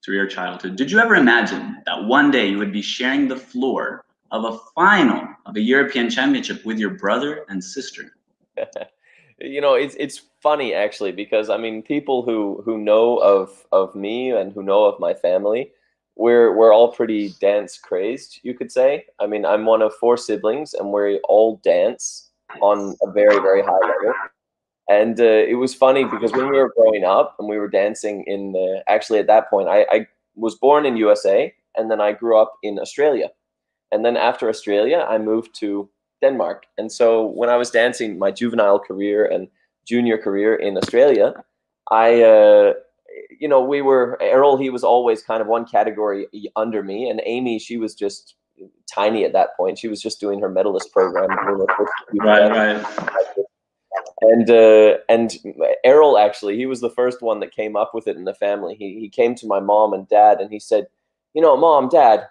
through 0.09 0.17
your 0.17 0.27
childhood, 0.27 0.75
did 0.75 0.91
you 0.91 0.99
ever 1.01 1.17
imagine 1.17 1.83
that 1.85 2.05
one 2.05 2.31
day 2.31 2.49
you 2.49 2.57
would 2.57 2.73
be 2.73 2.81
sharing 2.81 3.29
the 3.29 3.37
floor 3.37 4.07
of 4.31 4.43
a 4.43 4.59
final 4.75 5.29
of 5.45 5.55
a 5.55 5.61
European 5.61 6.09
Championship 6.09 6.65
with 6.65 6.79
your 6.79 6.89
brother 6.89 7.45
and 7.51 7.63
sister? 7.63 8.17
you 9.39 9.61
know, 9.61 9.75
it's 9.75 9.95
it's 9.99 10.23
funny 10.41 10.73
actually 10.73 11.13
because 11.13 11.51
I 11.51 11.59
mean, 11.59 11.83
people 11.83 12.23
who 12.23 12.63
who 12.65 12.79
know 12.79 13.19
of 13.19 13.67
of 13.71 13.95
me 13.95 14.31
and 14.31 14.51
who 14.51 14.63
know 14.63 14.85
of 14.85 14.99
my 14.99 15.13
family, 15.13 15.73
we're 16.17 16.57
we're 16.57 16.73
all 16.73 16.91
pretty 16.91 17.35
dance 17.39 17.77
crazed, 17.77 18.41
you 18.43 18.55
could 18.55 18.73
say. 18.73 19.05
I 19.21 19.27
mean, 19.27 19.45
I'm 19.45 19.67
one 19.67 19.83
of 19.83 19.93
four 19.97 20.17
siblings, 20.17 20.73
and 20.73 20.91
we 20.91 21.21
all 21.29 21.61
dance 21.63 22.31
on 22.63 22.97
a 23.03 23.11
very 23.11 23.41
very 23.41 23.61
high 23.61 23.87
level. 23.87 24.15
And 24.89 25.21
uh, 25.21 25.25
it 25.25 25.59
was 25.59 25.75
funny 25.75 26.05
because 26.05 26.33
when 26.33 26.51
we 26.51 26.57
were 26.57 26.73
growing 26.75 27.05
up 27.05 27.37
and 27.39 27.49
we 27.49 27.59
were 27.59 27.69
dancing 27.69 28.25
in, 28.27 28.55
uh, 28.57 28.81
actually 28.91 29.19
at 29.19 29.27
that 29.27 29.51
point, 29.51 29.69
I, 29.69 29.87
I 29.91 30.07
was 30.35 30.55
born 30.55 30.87
in 30.87 30.97
USA, 30.97 31.53
and 31.77 31.91
then 31.91 32.01
I 32.01 32.13
grew 32.13 32.41
up 32.41 32.55
in 32.63 32.79
Australia, 32.79 33.29
and 33.93 34.05
then 34.05 34.17
after 34.17 34.49
Australia, 34.49 35.07
I 35.09 35.19
moved 35.19 35.55
to 35.61 35.89
Denmark. 36.21 36.65
And 36.79 36.91
so 36.91 37.27
when 37.27 37.51
I 37.51 37.57
was 37.57 37.71
dancing 37.71 38.19
my 38.19 38.31
juvenile 38.31 38.79
career 38.79 39.27
and 39.27 39.49
junior 39.87 40.19
career 40.19 40.55
in 40.55 40.77
Australia, 40.77 41.35
I, 41.91 42.23
uh, 42.23 42.73
you 43.39 43.49
know, 43.49 43.63
we 43.63 43.83
were 43.83 44.19
Errol. 44.21 44.57
He 44.57 44.71
was 44.71 44.85
always 44.85 45.23
kind 45.23 45.43
of 45.43 45.49
one 45.49 45.67
category 45.67 46.27
under 46.57 46.83
me, 46.83 47.11
and 47.11 47.21
Amy, 47.25 47.59
she 47.59 47.77
was 47.77 47.95
just 47.95 48.37
tiny 48.93 49.25
at 49.25 49.33
that 49.33 49.57
point. 49.57 49.79
She 49.79 49.89
was 49.89 50.01
just 50.01 50.19
doing 50.19 50.41
her 50.41 50.49
medalist 50.49 50.93
program. 50.93 51.31
Right, 52.15 52.51
right. 52.51 53.18
And 54.21 54.51
uh, 54.51 54.99
and 55.09 55.33
Errol 55.85 56.19
actually, 56.19 56.57
he 56.57 56.67
was 56.67 56.81
the 56.81 56.91
first 56.91 57.23
one 57.23 57.41
that 57.41 57.55
came 57.55 57.77
up 57.77 57.95
with 57.95 58.09
it 58.09 58.17
in 58.17 58.25
the 58.25 58.35
family. 58.35 58.75
He 58.75 58.99
he 58.99 59.09
came 59.09 59.35
to 59.37 59.47
my 59.47 59.61
mom 59.61 59.93
and 59.93 60.09
dad, 60.09 60.41
and 60.41 60.51
he 60.51 60.59
said, 60.59 60.89
"You 61.35 61.43
know, 61.43 61.57
mom, 61.57 61.89
dad, 61.89 62.27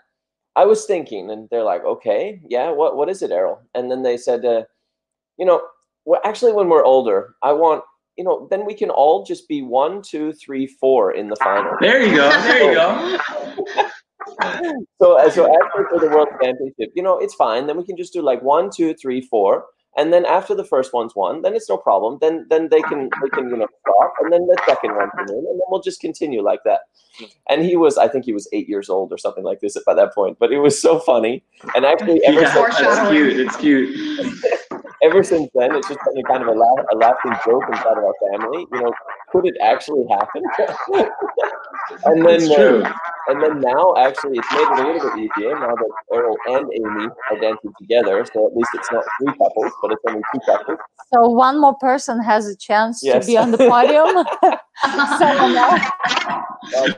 I 0.55 0.65
was 0.65 0.85
thinking," 0.85 1.31
and 1.31 1.47
they're 1.49 1.63
like, 1.63 1.85
"Okay, 1.85 2.41
yeah, 2.47 2.71
what 2.71 2.97
what 2.97 3.09
is 3.09 3.21
it, 3.21 3.31
Errol?" 3.31 3.61
And 3.73 3.89
then 3.89 4.03
they 4.03 4.17
said, 4.17 4.43
uh, 4.43 4.63
"You 5.37 5.45
know, 5.45 5.61
well, 6.03 6.19
actually, 6.25 6.51
when 6.53 6.69
we're 6.69 6.83
older, 6.85 7.35
I 7.41 7.53
want." 7.53 7.83
You 8.17 8.23
know, 8.23 8.47
then 8.49 8.65
we 8.65 8.73
can 8.73 8.89
all 8.89 9.23
just 9.23 9.47
be 9.47 9.61
one, 9.61 10.01
two, 10.01 10.33
three, 10.33 10.65
four 10.65 11.11
in 11.11 11.29
the 11.29 11.35
final. 11.35 11.77
There 11.79 12.01
you 12.01 12.15
go. 12.15 12.29
There 12.31 12.69
you 12.69 12.73
go. 12.73 13.19
so, 14.99 15.29
so 15.29 15.45
after 15.45 15.87
for 15.87 15.99
the 15.99 16.09
world 16.09 16.29
championship, 16.41 16.91
you 16.95 17.03
know, 17.03 17.19
it's 17.19 17.35
fine. 17.35 17.67
Then 17.67 17.77
we 17.77 17.85
can 17.85 17.95
just 17.95 18.13
do 18.13 18.23
like 18.23 18.41
one, 18.41 18.71
two, 18.71 18.95
three, 18.95 19.21
four, 19.21 19.65
and 19.97 20.13
then 20.13 20.25
after 20.25 20.53
the 20.53 20.63
first 20.63 20.93
one's 20.93 21.15
won, 21.15 21.41
then 21.41 21.55
it's 21.55 21.67
no 21.67 21.77
problem. 21.77 22.19
Then, 22.21 22.45
then 22.49 22.69
they 22.69 22.81
can 22.81 23.09
they 23.21 23.29
can 23.29 23.49
you 23.49 23.57
know 23.57 23.67
stop, 23.81 24.13
and 24.21 24.31
then 24.31 24.45
the 24.45 24.57
second 24.65 24.95
one 24.95 25.09
can 25.11 25.25
win, 25.27 25.37
and 25.37 25.59
then 25.59 25.67
we'll 25.69 25.81
just 25.81 25.99
continue 25.99 26.41
like 26.41 26.63
that. 26.65 26.81
And 27.49 27.65
he 27.65 27.75
was, 27.75 27.97
I 27.97 28.07
think 28.07 28.23
he 28.25 28.33
was 28.33 28.47
eight 28.53 28.69
years 28.69 28.89
old 28.89 29.11
or 29.11 29.17
something 29.17 29.43
like 29.43 29.59
this 29.59 29.75
by 29.85 29.95
that 29.95 30.13
point. 30.13 30.37
But 30.39 30.51
it 30.51 30.59
was 30.59 30.79
so 30.79 30.99
funny, 30.99 31.43
and 31.75 31.83
actually, 31.93 32.23
ever 32.23 32.41
Yeah, 32.41 32.53
since, 32.53 32.77
that's 32.77 33.09
cute. 33.09 33.39
It's 33.39 33.57
cute. 33.57 34.59
ever 35.03 35.23
since 35.23 35.49
then, 35.55 35.75
it's 35.75 35.87
just 35.87 35.99
been 36.05 36.17
a 36.23 36.27
kind 36.27 36.41
of 36.43 36.49
a, 36.49 36.57
laugh, 36.57 36.85
a 36.91 36.95
laughing 36.97 37.33
joke 37.45 37.63
inside 37.69 37.97
of 37.97 38.03
our 38.03 38.13
family. 38.31 38.65
You 38.71 38.81
know, 38.81 38.93
could 39.31 39.45
it 39.47 39.55
actually 39.61 40.05
happen? 40.09 40.43
and 42.05 42.25
then, 42.25 42.35
It's 42.41 42.53
true. 42.53 42.83
uh, 42.83 42.93
and 43.29 43.43
then 43.43 43.59
now, 43.61 43.95
actually, 43.97 44.37
it's 44.39 44.51
made 44.51 44.61
it 44.61 44.79
a 44.79 44.87
little 44.87 45.09
bit 45.09 45.19
easier 45.19 45.59
now 45.59 45.75
that 45.75 45.91
Errol 46.13 46.37
and 46.47 46.69
Amy 46.73 47.09
are 47.31 47.39
dancing 47.39 47.71
together. 47.79 48.25
So 48.33 48.47
at 48.47 48.55
least 48.55 48.69
it's 48.73 48.91
not 48.91 49.03
three 49.21 49.33
couples, 49.37 49.71
but 49.81 49.91
it's 49.91 50.01
only 50.07 50.21
two 50.33 50.39
couples. 50.45 50.77
So 51.13 51.29
one 51.29 51.59
more 51.61 51.75
person 51.75 52.21
has 52.23 52.47
a 52.47 52.55
chance 52.55 53.01
Yes. 53.03 53.25
to 53.25 53.31
be 53.31 53.37
on 53.37 53.51
the 53.51 53.57
podium. 53.57 54.25
Someone 54.81 55.57
else. 55.57 55.81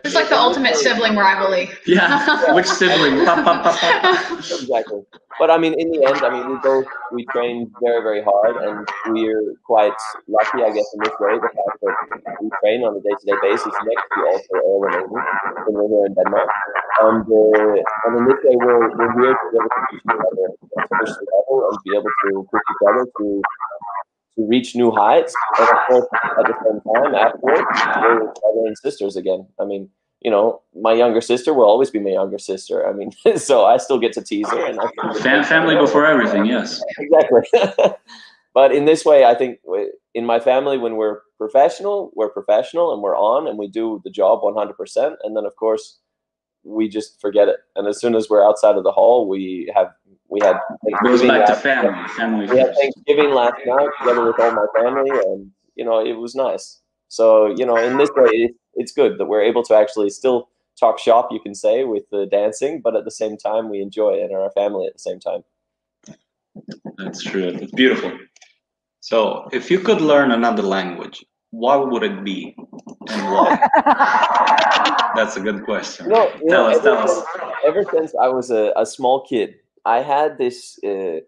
It's 0.03 0.15
like 0.15 0.30
the 0.30 0.38
ultimate 0.38 0.75
sibling 0.75 1.15
rivalry. 1.15 1.69
Yeah. 1.86 2.53
Which 2.53 2.65
sibling? 2.65 3.19
Exactly. 3.21 5.01
But 5.39 5.49
I 5.49 5.57
mean, 5.57 5.73
in 5.80 5.89
the 5.91 6.03
end, 6.03 6.19
I 6.19 6.30
mean, 6.36 6.51
we 6.51 6.57
both 6.59 6.86
we 7.13 7.23
train 7.32 7.71
very, 7.82 8.03
very 8.03 8.21
hard, 8.21 8.57
and 8.59 8.84
we're 9.15 9.55
quite 9.63 9.95
lucky, 10.27 10.59
I 10.67 10.71
guess, 10.75 10.84
in 10.93 10.99
this 10.99 11.15
way. 11.15 11.39
The 11.39 11.47
fact 11.47 11.80
that 11.80 11.95
we 12.43 12.49
train 12.59 12.84
on 12.84 12.99
a 12.99 12.99
day-to-day 12.99 13.39
basis 13.39 13.71
next 13.88 14.05
to 14.11 14.19
also 14.27 14.53
Errol 14.59 14.84
and 14.84 14.95
Amy 14.99 15.15
when 15.63 15.73
we're 15.80 15.88
here 15.88 16.05
in 16.11 16.13
Denmark, 16.19 16.49
and 17.07 17.23
uh, 17.23 17.80
and 17.80 18.11
in 18.19 18.23
this 18.27 18.39
way, 18.43 18.55
we're 18.59 18.84
we're 18.99 19.13
here 19.15 19.32
to 19.32 19.45
be 19.47 19.55
able 19.55 19.71
to 19.71 19.80
push 19.88 19.95
each 19.95 20.11
other 20.11 20.47
to 20.51 20.91
push 20.99 21.11
the 21.15 21.25
level 21.32 21.57
and 21.71 21.75
be 21.88 21.91
able 21.95 22.11
to 22.27 22.32
push 22.51 22.65
each 22.75 22.84
other 22.84 23.03
to 23.07 23.25
to 24.40 24.48
reach 24.48 24.76
new 24.76 24.92
heights, 24.92 25.34
and 25.60 25.70
of 25.70 25.78
course, 25.88 26.08
at 26.40 26.46
the 26.46 26.56
same 26.64 26.82
time, 26.94 27.16
afterwards, 27.16 27.62
we're 28.02 28.20
brother 28.20 28.68
and 28.68 28.78
sisters 28.78 29.16
again. 29.18 29.46
I 29.60 29.66
mean, 29.66 29.90
you 30.22 30.32
know, 30.32 30.62
my 30.74 30.94
younger 30.94 31.22
sister 31.22 31.54
will 31.54 31.66
always 31.66 31.90
be 31.90 32.00
my 32.00 32.12
younger 32.12 32.40
sister. 32.40 32.88
I 32.88 32.94
mean, 32.94 33.12
so 33.38 33.66
I 33.66 33.78
still 33.78 34.00
get 34.00 34.14
to 34.14 34.24
tease 34.24 34.50
her, 34.50 34.66
and 34.66 34.80
I 34.80 34.88
still 34.88 35.04
get 35.08 35.18
to- 35.18 35.24
Fam- 35.24 35.44
family 35.44 35.76
before 35.76 36.06
everything. 36.06 36.46
Yes. 36.46 36.82
exactly. 36.98 37.42
but 38.54 38.74
in 38.74 38.86
this 38.86 39.04
way, 39.04 39.26
I 39.26 39.36
think 39.36 39.60
in 40.16 40.26
my 40.26 40.40
family, 40.40 40.78
when 40.78 40.96
we're 40.96 41.20
professional, 41.38 42.12
we're 42.16 42.30
professional 42.30 42.94
and 42.94 43.02
we're 43.02 43.18
on 43.18 43.48
and 43.48 43.58
we 43.58 43.68
do 43.68 44.02
the 44.04 44.10
job 44.10 44.42
100%. 44.42 45.16
And 45.24 45.36
then, 45.36 45.46
of 45.46 45.56
course, 45.56 46.00
we 46.64 46.90
just 46.90 47.20
forget 47.22 47.48
it. 47.48 47.58
And 47.76 47.88
as 47.88 48.00
soon 48.00 48.16
as 48.16 48.30
we're 48.30 48.46
outside 48.46 48.76
of 48.76 48.84
the 48.84 48.92
hall, 48.92 49.28
we 49.28 49.72
have 49.74 49.88
we 50.30 50.39
had 50.41 50.57
It 50.84 50.93
goes 51.03 51.21
Thanksgiving 51.21 51.27
back 51.27 51.45
to 51.47 51.51
last- 51.53 51.63
family. 51.63 52.07
Family 52.09 52.45
we 52.47 52.57
had. 52.59 52.75
Thanksgiving 52.75 53.32
last 53.32 53.55
night 53.65 53.89
together 53.99 54.25
with 54.25 54.39
all 54.39 54.51
my 54.51 54.65
family, 54.80 55.09
and 55.09 55.51
you 55.75 55.86
know 55.86 55.99
it 56.05 56.13
was 56.13 56.36
nice. 56.36 56.82
So 57.07 57.47
you 57.57 57.65
know, 57.65 57.75
in 57.77 57.97
this 57.97 58.09
way, 58.15 58.30
it, 58.32 58.51
it's 58.75 58.91
good 58.91 59.17
that 59.17 59.25
we're 59.25 59.41
able 59.41 59.63
to 59.63 59.75
actually 59.75 60.09
still 60.11 60.49
talk 60.80 60.97
shop, 60.99 61.27
you 61.32 61.39
can 61.41 61.53
say, 61.53 61.84
with 61.84 62.03
the 62.09 62.25
dancing, 62.27 62.80
but 62.82 62.95
at 62.95 63.03
the 63.03 63.11
same 63.11 63.36
time, 63.36 63.69
we 63.69 63.82
enjoy 63.82 64.11
it 64.11 64.21
and 64.23 64.34
are 64.34 64.45
a 64.45 64.51
family 64.51 64.86
at 64.88 64.93
the 64.93 64.99
same 64.99 65.19
time. 65.19 65.43
That's 66.97 67.21
true. 67.23 67.47
It's 67.47 67.71
beautiful. 67.73 68.11
So, 69.01 69.47
if 69.51 69.69
you 69.71 69.80
could 69.80 69.99
learn 70.01 70.32
another 70.32 70.61
language, 70.61 71.25
what 71.51 71.89
would 71.91 72.03
it 72.03 72.23
be 72.23 72.55
and 73.09 73.21
why? 73.34 73.67
That's 75.15 75.36
a 75.38 75.41
good 75.41 75.63
question. 75.65 76.05
You 76.05 76.11
know, 76.13 76.32
you 76.41 76.49
Tell 76.49 76.69
know, 76.69 76.77
us, 76.77 76.84
tell 76.84 76.93
ever, 76.95 77.03
us. 77.03 77.15
since, 77.15 77.25
ever 77.65 77.84
since 77.91 78.13
I 78.21 78.27
was 78.27 78.51
a, 78.51 78.71
a 78.77 78.86
small 78.86 79.25
kid, 79.25 79.55
I 79.86 80.01
had 80.01 80.38
this 80.38 80.77
uh, 80.86 81.19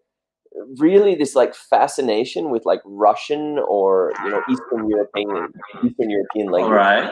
really 0.78 1.16
this 1.16 1.36
like 1.36 1.56
fascination 1.56 2.50
with 2.50 2.66
like 2.66 2.82
Russian 2.86 3.60
or 3.68 4.14
you 4.24 4.30
know 4.32 4.42
Eastern 4.50 4.90
European 4.90 5.54
Eastern 5.84 6.10
European 6.10 6.48
language. 6.52 6.74
right. 6.74 7.12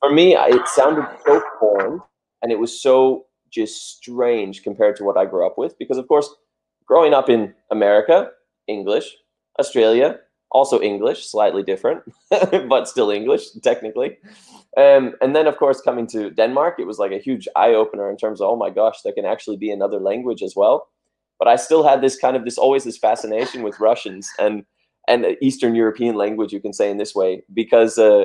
For 0.00 0.10
me, 0.12 0.34
I- 0.34 0.48
it 0.48 0.66
sounded 0.68 1.06
so 1.26 1.40
foreign, 1.60 2.00
and 2.42 2.50
it 2.50 2.58
was 2.58 2.80
so 2.82 3.26
just 3.52 3.96
strange 3.96 4.62
compared 4.62 4.96
to 4.96 5.04
what 5.04 5.16
I 5.16 5.26
grew 5.26 5.46
up 5.46 5.56
with. 5.58 5.78
Because 5.78 5.98
of 5.98 6.08
course, 6.08 6.28
growing 6.86 7.14
up 7.14 7.28
in 7.28 7.54
America, 7.70 8.30
English, 8.66 9.16
Australia, 9.60 10.18
also 10.52 10.80
English, 10.80 11.26
slightly 11.26 11.62
different, 11.62 12.02
but 12.68 12.86
still 12.86 13.10
English 13.10 13.50
technically. 13.62 14.18
Um, 14.76 15.14
and 15.20 15.34
then, 15.34 15.46
of 15.46 15.56
course, 15.56 15.80
coming 15.80 16.06
to 16.08 16.30
Denmark, 16.30 16.76
it 16.78 16.86
was 16.86 16.98
like 16.98 17.12
a 17.12 17.18
huge 17.18 17.48
eye 17.56 17.74
opener 17.74 18.10
in 18.10 18.16
terms 18.16 18.40
of, 18.40 18.48
oh 18.48 18.56
my 18.56 18.70
gosh, 18.70 19.02
there 19.02 19.12
can 19.12 19.26
actually 19.26 19.56
be 19.56 19.70
another 19.70 19.98
language 19.98 20.42
as 20.42 20.54
well. 20.54 20.88
But 21.38 21.48
I 21.48 21.56
still 21.56 21.82
had 21.82 22.00
this 22.00 22.16
kind 22.16 22.36
of 22.36 22.44
this 22.44 22.58
always 22.58 22.84
this 22.84 22.96
fascination 22.98 23.62
with 23.62 23.80
Russians 23.80 24.30
and 24.38 24.64
and 25.08 25.26
Eastern 25.40 25.74
European 25.74 26.14
language, 26.14 26.52
you 26.52 26.60
can 26.60 26.72
say 26.72 26.88
in 26.88 26.96
this 26.96 27.12
way, 27.12 27.42
because 27.52 27.98
uh, 27.98 28.24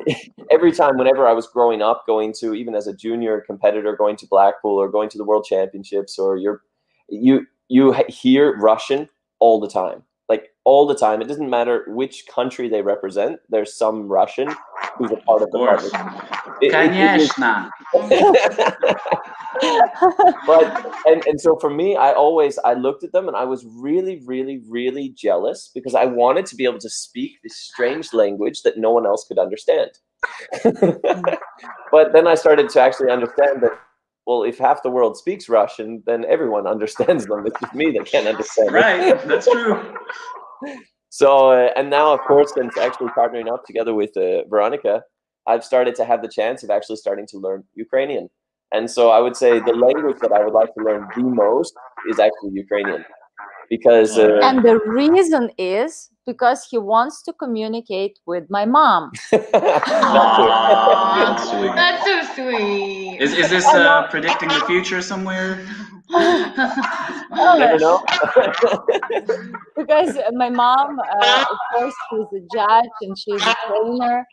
every 0.50 0.72
time, 0.72 0.98
whenever 0.98 1.28
I 1.28 1.32
was 1.32 1.46
growing 1.46 1.82
up, 1.82 2.04
going 2.04 2.34
to 2.40 2.52
even 2.52 2.74
as 2.74 2.88
a 2.88 2.96
junior 2.96 3.42
competitor, 3.46 3.94
going 3.94 4.16
to 4.16 4.26
Blackpool 4.26 4.76
or 4.76 4.88
going 4.88 5.08
to 5.10 5.18
the 5.18 5.24
World 5.24 5.46
Championships, 5.48 6.18
or 6.18 6.36
you're 6.36 6.62
you 7.08 7.46
you 7.68 7.94
hear 8.08 8.56
Russian 8.56 9.08
all 9.38 9.60
the 9.60 9.68
time, 9.68 10.02
like 10.29 10.49
all 10.63 10.85
the 10.87 10.95
time. 10.95 11.21
It 11.21 11.27
doesn't 11.27 11.49
matter 11.49 11.83
which 11.87 12.25
country 12.27 12.69
they 12.69 12.81
represent. 12.81 13.39
There's 13.49 13.73
some 13.75 14.07
Russian 14.07 14.47
who's 14.97 15.11
a 15.11 15.17
part 15.17 15.41
of 15.41 15.47
Of 15.47 15.51
the 15.51 15.57
course. 15.57 15.89
public. 15.91 16.23
It- 16.61 16.73
it- 16.73 16.91
it 16.93 17.21
is- 17.21 17.31
Конечно. 17.33 17.69
but 20.47 20.85
and, 21.05 21.23
and 21.27 21.39
so 21.39 21.55
for 21.57 21.69
me 21.69 21.95
i 21.95 22.11
always 22.13 22.57
i 22.65 22.73
looked 22.73 23.03
at 23.03 23.11
them 23.11 23.27
and 23.27 23.35
i 23.37 23.43
was 23.43 23.65
really 23.79 24.21
really 24.25 24.61
really 24.69 25.09
jealous 25.09 25.69
because 25.75 25.93
i 25.93 26.05
wanted 26.05 26.45
to 26.45 26.55
be 26.55 26.63
able 26.65 26.79
to 26.79 26.89
speak 26.89 27.31
this 27.43 27.55
strange 27.57 28.13
language 28.13 28.61
that 28.63 28.77
no 28.77 28.91
one 28.91 29.05
else 29.05 29.25
could 29.27 29.37
understand 29.37 29.91
but 31.91 32.13
then 32.13 32.27
i 32.27 32.33
started 32.35 32.69
to 32.69 32.79
actually 32.79 33.11
understand 33.11 33.61
that 33.61 33.77
well 34.26 34.42
if 34.42 34.58
half 34.58 34.82
the 34.82 34.90
world 34.90 35.16
speaks 35.16 35.48
russian 35.48 36.02
then 36.06 36.24
everyone 36.26 36.66
understands 36.66 37.26
them 37.26 37.46
it's 37.46 37.60
just 37.60 37.74
me 37.74 37.90
that 37.90 38.06
can't 38.06 38.26
understand 38.26 38.68
it. 38.68 38.72
Right. 38.72 39.28
That's 39.28 39.48
true. 39.50 39.94
So, 41.10 41.50
uh, 41.50 41.70
and 41.76 41.88
now, 41.88 42.12
of 42.12 42.20
course, 42.20 42.52
since 42.54 42.76
actually 42.76 43.08
partnering 43.08 43.50
up 43.50 43.64
together 43.64 43.94
with 43.94 44.14
uh, 44.16 44.44
Veronica, 44.48 45.02
I've 45.46 45.64
started 45.64 45.94
to 45.94 46.04
have 46.04 46.20
the 46.20 46.28
chance 46.28 46.62
of 46.62 46.70
actually 46.70 46.96
starting 46.96 47.26
to 47.28 47.38
learn 47.38 47.64
Ukrainian. 47.74 48.28
And 48.72 48.90
so 48.90 49.10
I 49.10 49.20
would 49.20 49.36
say 49.36 49.60
the 49.60 49.72
language 49.72 50.18
that 50.20 50.32
I 50.32 50.44
would 50.44 50.52
like 50.52 50.74
to 50.74 50.84
learn 50.84 51.08
the 51.16 51.22
most 51.22 51.72
is 52.10 52.18
actually 52.18 52.50
Ukrainian. 52.52 53.04
Because, 53.70 54.18
uh, 54.18 54.40
and 54.42 54.62
the 54.62 54.78
reason 54.80 55.50
is 55.56 56.10
because 56.26 56.66
he 56.68 56.76
wants 56.76 57.22
to 57.22 57.32
communicate 57.32 58.18
with 58.26 58.50
my 58.50 58.64
mom. 58.64 59.12
Aw, 59.32 59.38
that's 61.24 61.50
sweet. 61.50 61.72
That's 61.74 62.04
so 62.04 62.34
sweet. 62.34 63.18
Is, 63.20 63.32
is 63.32 63.48
this 63.50 63.66
uh, 63.66 64.08
predicting 64.08 64.48
the 64.48 64.60
future 64.66 65.00
somewhere? 65.00 65.64
never 66.10 67.78
know. 67.78 68.04
because 69.76 70.16
my 70.32 70.50
mom, 70.50 70.98
uh, 70.98 71.44
of 71.50 71.58
course, 71.72 71.94
she's 72.10 72.42
a 72.42 72.46
judge 72.54 72.90
and 73.02 73.18
she's 73.18 73.42
a 73.42 73.54
trainer, 73.66 74.24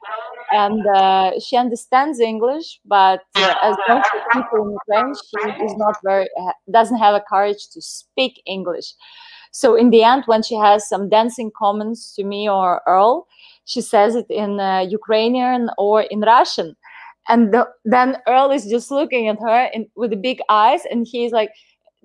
and 0.52 0.86
uh, 0.88 1.32
she 1.39 1.58
understands 1.58 2.20
English, 2.20 2.80
but 2.86 3.22
uh, 3.36 3.56
as 3.64 3.76
most 3.88 4.10
of 4.14 4.22
people 4.34 4.66
in 4.68 4.78
Ukraine, 4.88 5.14
she 5.16 5.64
is 5.64 5.76
not 5.78 5.96
very 6.04 6.28
doesn't 6.72 6.98
have 6.98 7.16
a 7.16 7.24
courage 7.28 7.70
to 7.74 7.82
speak 7.82 8.41
English. 8.46 8.94
So 9.54 9.76
in 9.76 9.91
the 9.91 10.04
end, 10.04 10.24
when 10.26 10.41
she 10.41 10.56
has 10.56 10.89
some 10.89 11.10
dancing 11.10 11.51
comments 11.56 12.14
to 12.16 12.24
me 12.24 12.49
or 12.49 12.82
Earl, 12.88 13.28
she 13.66 13.82
says 13.82 14.16
it 14.16 14.26
in 14.30 14.60
uh, 14.60 14.80
Ukrainian 14.99 15.70
or 15.78 16.01
in 16.14 16.22
Russian, 16.22 16.76
and 17.30 17.54
the, 17.54 17.62
then 17.86 18.18
Earl 18.28 18.49
is 18.58 18.66
just 18.76 18.89
looking 18.91 19.28
at 19.30 19.39
her 19.47 19.70
in, 19.76 19.88
with 19.95 20.10
the 20.10 20.18
big 20.30 20.39
eyes, 20.49 20.82
and 20.91 21.08
he's 21.10 21.32
like. 21.32 21.51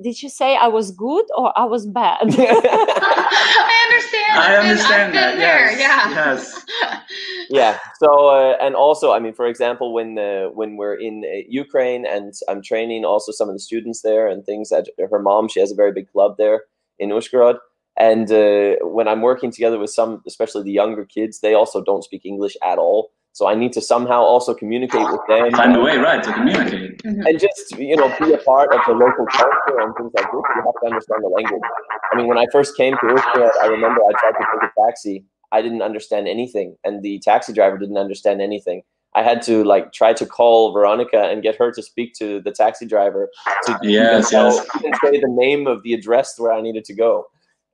Did 0.01 0.23
you 0.23 0.29
say 0.29 0.51
I 0.55 0.69
was 0.69 0.93
good 0.93 1.27
or 1.37 1.49
I 1.59 1.65
was 1.65 1.85
bad? 1.85 2.19
I 2.31 3.77
understand. 3.89 4.33
I 4.33 4.41
I've 4.41 4.63
been- 4.63 4.71
understand 4.71 5.15
that. 5.19 5.37
there. 5.39 5.73
Yes. 5.73 5.81
Yeah. 5.81 6.15
Yes. 6.15 6.65
yeah 7.51 7.79
so 7.99 8.29
uh, 8.29 8.57
and 8.61 8.75
also 8.77 9.13
i 9.13 9.19
mean 9.19 9.33
for 9.33 9.47
example 9.47 9.93
when 9.93 10.19
uh, 10.19 10.47
when 10.59 10.77
we're 10.77 10.95
in 11.09 11.25
uh, 11.25 11.43
ukraine 11.49 12.05
and 12.07 12.35
i'm 12.49 12.63
training 12.63 13.05
also 13.05 13.33
some 13.33 13.49
of 13.49 13.55
the 13.55 13.65
students 13.71 14.03
there 14.03 14.29
and 14.29 14.45
things 14.45 14.69
that 14.69 14.87
her 15.11 15.19
mom 15.19 15.49
she 15.49 15.59
has 15.59 15.73
a 15.73 15.75
very 15.83 15.93
big 15.93 16.09
club 16.13 16.37
there 16.39 16.59
in 16.99 17.11
Uzhgorod. 17.11 17.59
and 17.99 18.31
uh, 18.31 18.77
when 18.97 19.07
i'm 19.09 19.23
working 19.23 19.51
together 19.51 19.79
with 19.79 19.91
some 19.91 20.23
especially 20.27 20.63
the 20.63 20.77
younger 20.83 21.05
kids 21.05 21.41
they 21.41 21.55
also 21.61 21.83
don't 21.83 22.05
speak 22.05 22.23
english 22.25 22.57
at 22.73 22.79
all. 22.79 23.11
So 23.39 23.47
i 23.53 23.55
need 23.55 23.73
to 23.79 23.83
somehow 23.93 24.21
also 24.33 24.53
communicate 24.63 25.07
with 25.15 25.25
them. 25.29 25.53
Find 25.53 25.77
a 25.77 25.83
way, 25.89 25.97
right, 26.09 26.23
to 26.27 26.33
communicate. 26.39 27.01
and 27.05 27.35
just 27.47 27.65
you 27.79 27.97
know 28.01 28.09
be 28.21 28.33
a 28.33 28.43
part 28.51 28.69
of 28.77 28.81
the 28.89 28.95
local 29.05 29.27
culture 29.41 29.77
and 29.83 29.91
things 29.97 30.13
like 30.19 30.29
this. 30.33 30.45
You 30.57 30.63
have 30.69 30.79
to 30.83 30.87
understand 30.91 31.21
the 31.27 31.33
language. 31.39 31.67
I 32.11 32.17
mean 32.17 32.27
when 32.31 32.39
i 32.45 32.47
first 32.57 32.77
came 32.77 32.95
to 33.01 33.07
Uzhgorod, 33.15 33.55
i 33.65 33.67
remember 33.67 34.01
i 34.11 34.13
tried 34.23 34.37
to 34.41 34.45
take 34.53 34.65
a 34.71 34.73
taxi. 34.85 35.17
I 35.57 35.63
didn't 35.63 35.83
understand 35.91 36.29
anything. 36.29 36.77
And 36.85 37.03
the 37.03 37.15
taxi 37.31 37.53
driver 37.59 37.79
didn't 37.79 37.97
understand 38.07 38.41
anything 38.43 38.83
i 39.19 39.23
had 39.31 39.39
to 39.51 39.55
like 39.73 39.87
try 40.01 40.11
to 40.21 40.27
call 40.39 40.73
veronica 40.77 41.21
and 41.31 41.43
get 41.47 41.55
her 41.63 41.71
to 41.79 41.83
speak 41.91 42.11
to 42.21 42.27
the 42.47 42.53
taxi 42.63 42.87
driver 42.95 43.23
to 43.67 43.73
ah, 43.75 43.79
Yes, 43.83 44.31
tell- 44.31 44.55
yes. 44.85 44.99
say 45.05 45.17
the 45.27 45.35
name 45.45 45.63
of 45.73 45.83
the 45.85 45.93
address 45.99 46.29
where 46.41 46.53
i 46.59 46.61
needed 46.67 46.85
to 46.91 46.95
go 47.07 47.13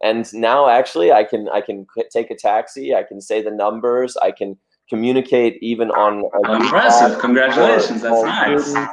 and 0.09 0.23
now 0.51 0.61
actually 0.79 1.09
i 1.21 1.25
can 1.33 1.43
i 1.59 1.61
can 1.69 1.79
take 2.17 2.31
a 2.37 2.39
taxi 2.51 2.87
i 3.01 3.03
can 3.11 3.21
say 3.29 3.37
the 3.49 3.57
numbers 3.65 4.17
i 4.29 4.31
can 4.41 4.51
communicate 4.89 5.55
even 5.63 5.89
on 5.93 6.13
a 6.21 6.51
oh, 6.51 6.55
impressive. 6.57 7.19
Congratulations. 7.19 8.05
or- 8.05 8.27
That's 8.27 8.69
or 8.69 8.75
nice. 8.75 8.89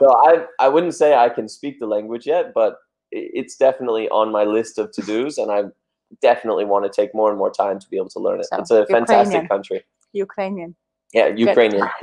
So 0.00 0.06
I 0.28 0.32
I 0.58 0.68
wouldn't 0.68 0.94
say 0.94 1.08
I 1.14 1.28
can 1.28 1.46
speak 1.48 1.74
the 1.78 1.86
language 1.86 2.26
yet, 2.26 2.52
but 2.54 2.72
it's 3.12 3.54
definitely 3.56 4.08
on 4.20 4.32
my 4.32 4.44
list 4.44 4.78
of 4.78 4.86
to 4.92 5.02
dos, 5.02 5.36
and 5.38 5.50
I 5.50 5.64
definitely 6.22 6.64
want 6.64 6.82
to 6.86 6.90
take 7.00 7.14
more 7.14 7.30
and 7.30 7.38
more 7.38 7.50
time 7.50 7.78
to 7.78 7.86
be 7.92 7.96
able 7.96 8.08
to 8.16 8.18
learn 8.26 8.40
it. 8.40 8.46
So, 8.46 8.56
it's 8.60 8.70
a 8.70 8.86
fantastic 8.86 9.42
Ukrainian. 9.42 9.48
country. 9.48 9.78
Ukrainian. 10.26 10.70
Yeah, 11.12 11.28
Ukrainian. 11.28 11.86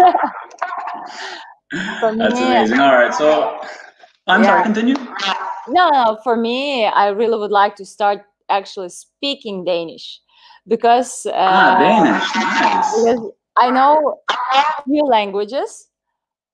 That's 1.72 2.39
me- 2.39 2.45
amazing. 2.45 2.80
All 2.80 2.93
right. 2.93 3.14
So, 3.14 3.60
I'm 4.28 4.43
sorry, 4.43 4.64
continue. 4.64 4.95
No, 5.70 5.89
no, 5.89 6.20
for 6.24 6.36
me, 6.36 6.86
I 6.86 7.08
really 7.10 7.38
would 7.38 7.51
like 7.51 7.76
to 7.78 7.86
start 7.86 8.22
actually 8.49 8.89
speaking 8.89 9.64
Danish 9.64 10.20
because 10.68 11.26
uh, 11.26 11.32
Ah, 11.36 11.78
Danish. 11.80 12.24
Nice. 12.36 12.95
because 12.95 13.32
I 13.58 13.70
know 13.72 14.20
a 14.30 14.84
few 14.84 15.04
languages, 15.04 15.88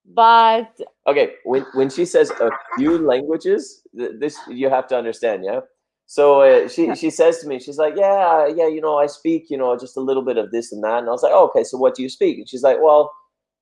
but 0.05 0.69
Okay, 1.07 1.33
when 1.43 1.65
when 1.73 1.89
she 1.89 2.05
says 2.05 2.29
a 2.39 2.51
few 2.77 2.97
languages, 2.97 3.81
th- 3.97 4.11
this 4.19 4.37
you 4.47 4.69
have 4.69 4.87
to 4.87 4.95
understand, 4.97 5.43
yeah. 5.43 5.61
So 6.09 6.41
uh, 6.41 6.67
she 6.67 6.95
she 6.95 7.11
says 7.11 7.37
to 7.39 7.47
me, 7.47 7.59
she's 7.59 7.77
like, 7.77 7.93
yeah, 7.95 8.47
yeah, 8.47 8.67
you 8.67 8.81
know, 8.81 8.97
I 8.97 9.05
speak, 9.05 9.51
you 9.51 9.57
know, 9.57 9.77
just 9.77 9.95
a 9.95 9.99
little 10.01 10.23
bit 10.23 10.37
of 10.37 10.49
this 10.49 10.71
and 10.71 10.83
that, 10.83 10.97
and 10.97 11.07
I 11.07 11.11
was 11.11 11.21
like, 11.21 11.33
oh, 11.35 11.45
okay, 11.49 11.63
so 11.63 11.77
what 11.77 11.93
do 11.93 12.01
you 12.01 12.09
speak? 12.09 12.39
And 12.39 12.49
she's 12.49 12.63
like, 12.63 12.77
well, 12.81 13.13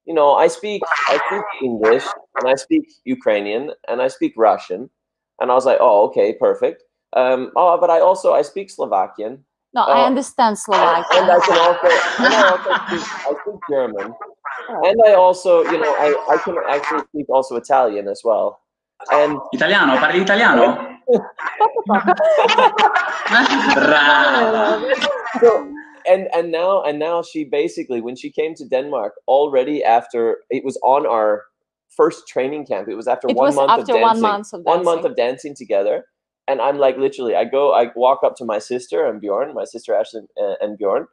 you 0.06 0.14
know, 0.14 0.32
I 0.36 0.48
speak 0.48 0.82
I 1.10 1.20
speak 1.28 1.44
English 1.62 2.06
and 2.36 2.48
I 2.48 2.56
speak 2.56 2.84
Ukrainian 3.04 3.72
and 3.90 4.02
I 4.02 4.08
speak 4.08 4.32
Russian, 4.38 4.90
and 5.42 5.52
I 5.52 5.56
was 5.56 5.66
like, 5.66 5.80
oh, 5.82 6.06
okay, 6.08 6.36
perfect. 6.40 6.84
Um, 7.12 7.52
oh, 7.58 7.78
but 7.82 7.90
I 7.90 8.00
also 8.00 8.32
I 8.34 8.44
speak 8.44 8.70
Slovakian 8.70 9.44
no, 9.74 9.82
I 9.84 10.04
Oh. 10.04 10.06
understand 10.06 10.52
and 10.52 10.58
Slovakian. 10.58 11.04
I 11.04 11.40
can 11.44 11.60
also, 11.60 11.84
and 12.24 12.34
I 12.34 12.44
also 12.48 12.72
speak, 12.88 13.06
I 13.28 13.32
speak 13.44 13.60
German, 13.70 14.14
and 14.88 15.02
I 15.06 15.14
also, 15.16 15.64
you 15.64 15.80
know, 15.84 15.94
I, 16.00 16.16
I 16.32 16.38
can 16.38 16.56
actually 16.70 17.04
speak 17.12 17.28
also 17.28 17.58
Italian 17.58 18.08
as 18.08 18.22
well. 18.24 18.62
And 19.12 19.38
Italiano, 19.52 19.98
parli 19.98 20.22
italiano? 20.22 20.97
So, 25.42 25.68
and 26.08 26.28
and 26.34 26.52
now 26.52 26.84
and 26.84 27.00
now 27.00 27.24
she 27.24 27.44
basically 27.46 28.02
when 28.02 28.16
she 28.16 28.32
came 28.32 28.56
to 28.56 28.66
Denmark 28.68 29.14
already 29.28 29.84
after 29.84 30.40
it 30.50 30.64
was 30.66 30.80
on 30.84 31.06
our 31.08 31.44
first 31.96 32.28
training 32.28 32.66
camp. 32.66 32.88
It 32.90 32.96
was 32.96 33.08
after 33.08 33.28
It 33.28 33.36
one 33.36 33.38
was 33.38 33.56
month 33.56 33.70
after 33.70 33.94
of 33.94 34.02
one 34.02 34.22
dancing. 34.22 34.22
month 34.22 34.54
of 34.54 34.66
one 34.66 34.84
month 34.84 35.06
of 35.06 35.16
dancing 35.16 35.56
together. 35.56 36.06
And 36.48 36.62
I'm 36.62 36.78
like, 36.80 36.98
literally, 36.98 37.36
I 37.36 37.46
go, 37.46 37.74
I 37.74 37.92
walk 37.96 38.22
up 38.24 38.36
to 38.38 38.46
my 38.46 38.60
sister 38.60 39.06
and 39.06 39.22
Bjorn, 39.22 39.54
my 39.54 39.66
sister 39.66 39.96
Ashley 39.96 40.22
uh, 40.42 40.56
and 40.62 40.78
Bjorn, 40.78 41.08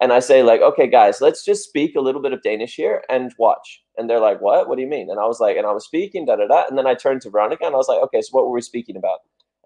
and 0.00 0.12
I 0.12 0.20
say, 0.20 0.42
like, 0.42 0.62
okay, 0.62 0.88
guys, 0.88 1.20
let's 1.20 1.44
just 1.44 1.64
speak 1.68 1.96
a 1.96 2.00
little 2.00 2.22
bit 2.22 2.32
of 2.32 2.42
Danish 2.42 2.76
here 2.76 3.02
and 3.10 3.32
watch. 3.38 3.82
And 3.98 4.10
they're 4.10 4.20
like, 4.20 4.40
what? 4.40 4.68
What 4.68 4.76
do 4.76 4.82
you 4.82 4.88
mean? 4.88 5.10
And 5.10 5.20
I 5.20 5.26
was 5.26 5.40
like, 5.40 5.56
and 5.58 5.66
I 5.66 5.72
was 5.72 5.84
speaking, 5.86 6.26
da 6.26 6.36
da 6.36 6.46
da. 6.48 6.64
And 6.68 6.78
then 6.78 6.86
I 6.86 6.94
turned 6.94 7.22
to 7.22 7.30
Veronica 7.30 7.66
and 7.66 7.74
I 7.74 7.78
was 7.78 7.88
like, 7.88 8.02
okay, 8.04 8.22
so 8.22 8.30
what 8.32 8.46
were 8.46 8.52
we 8.54 8.62
speaking 8.62 8.96
about? 8.96 9.20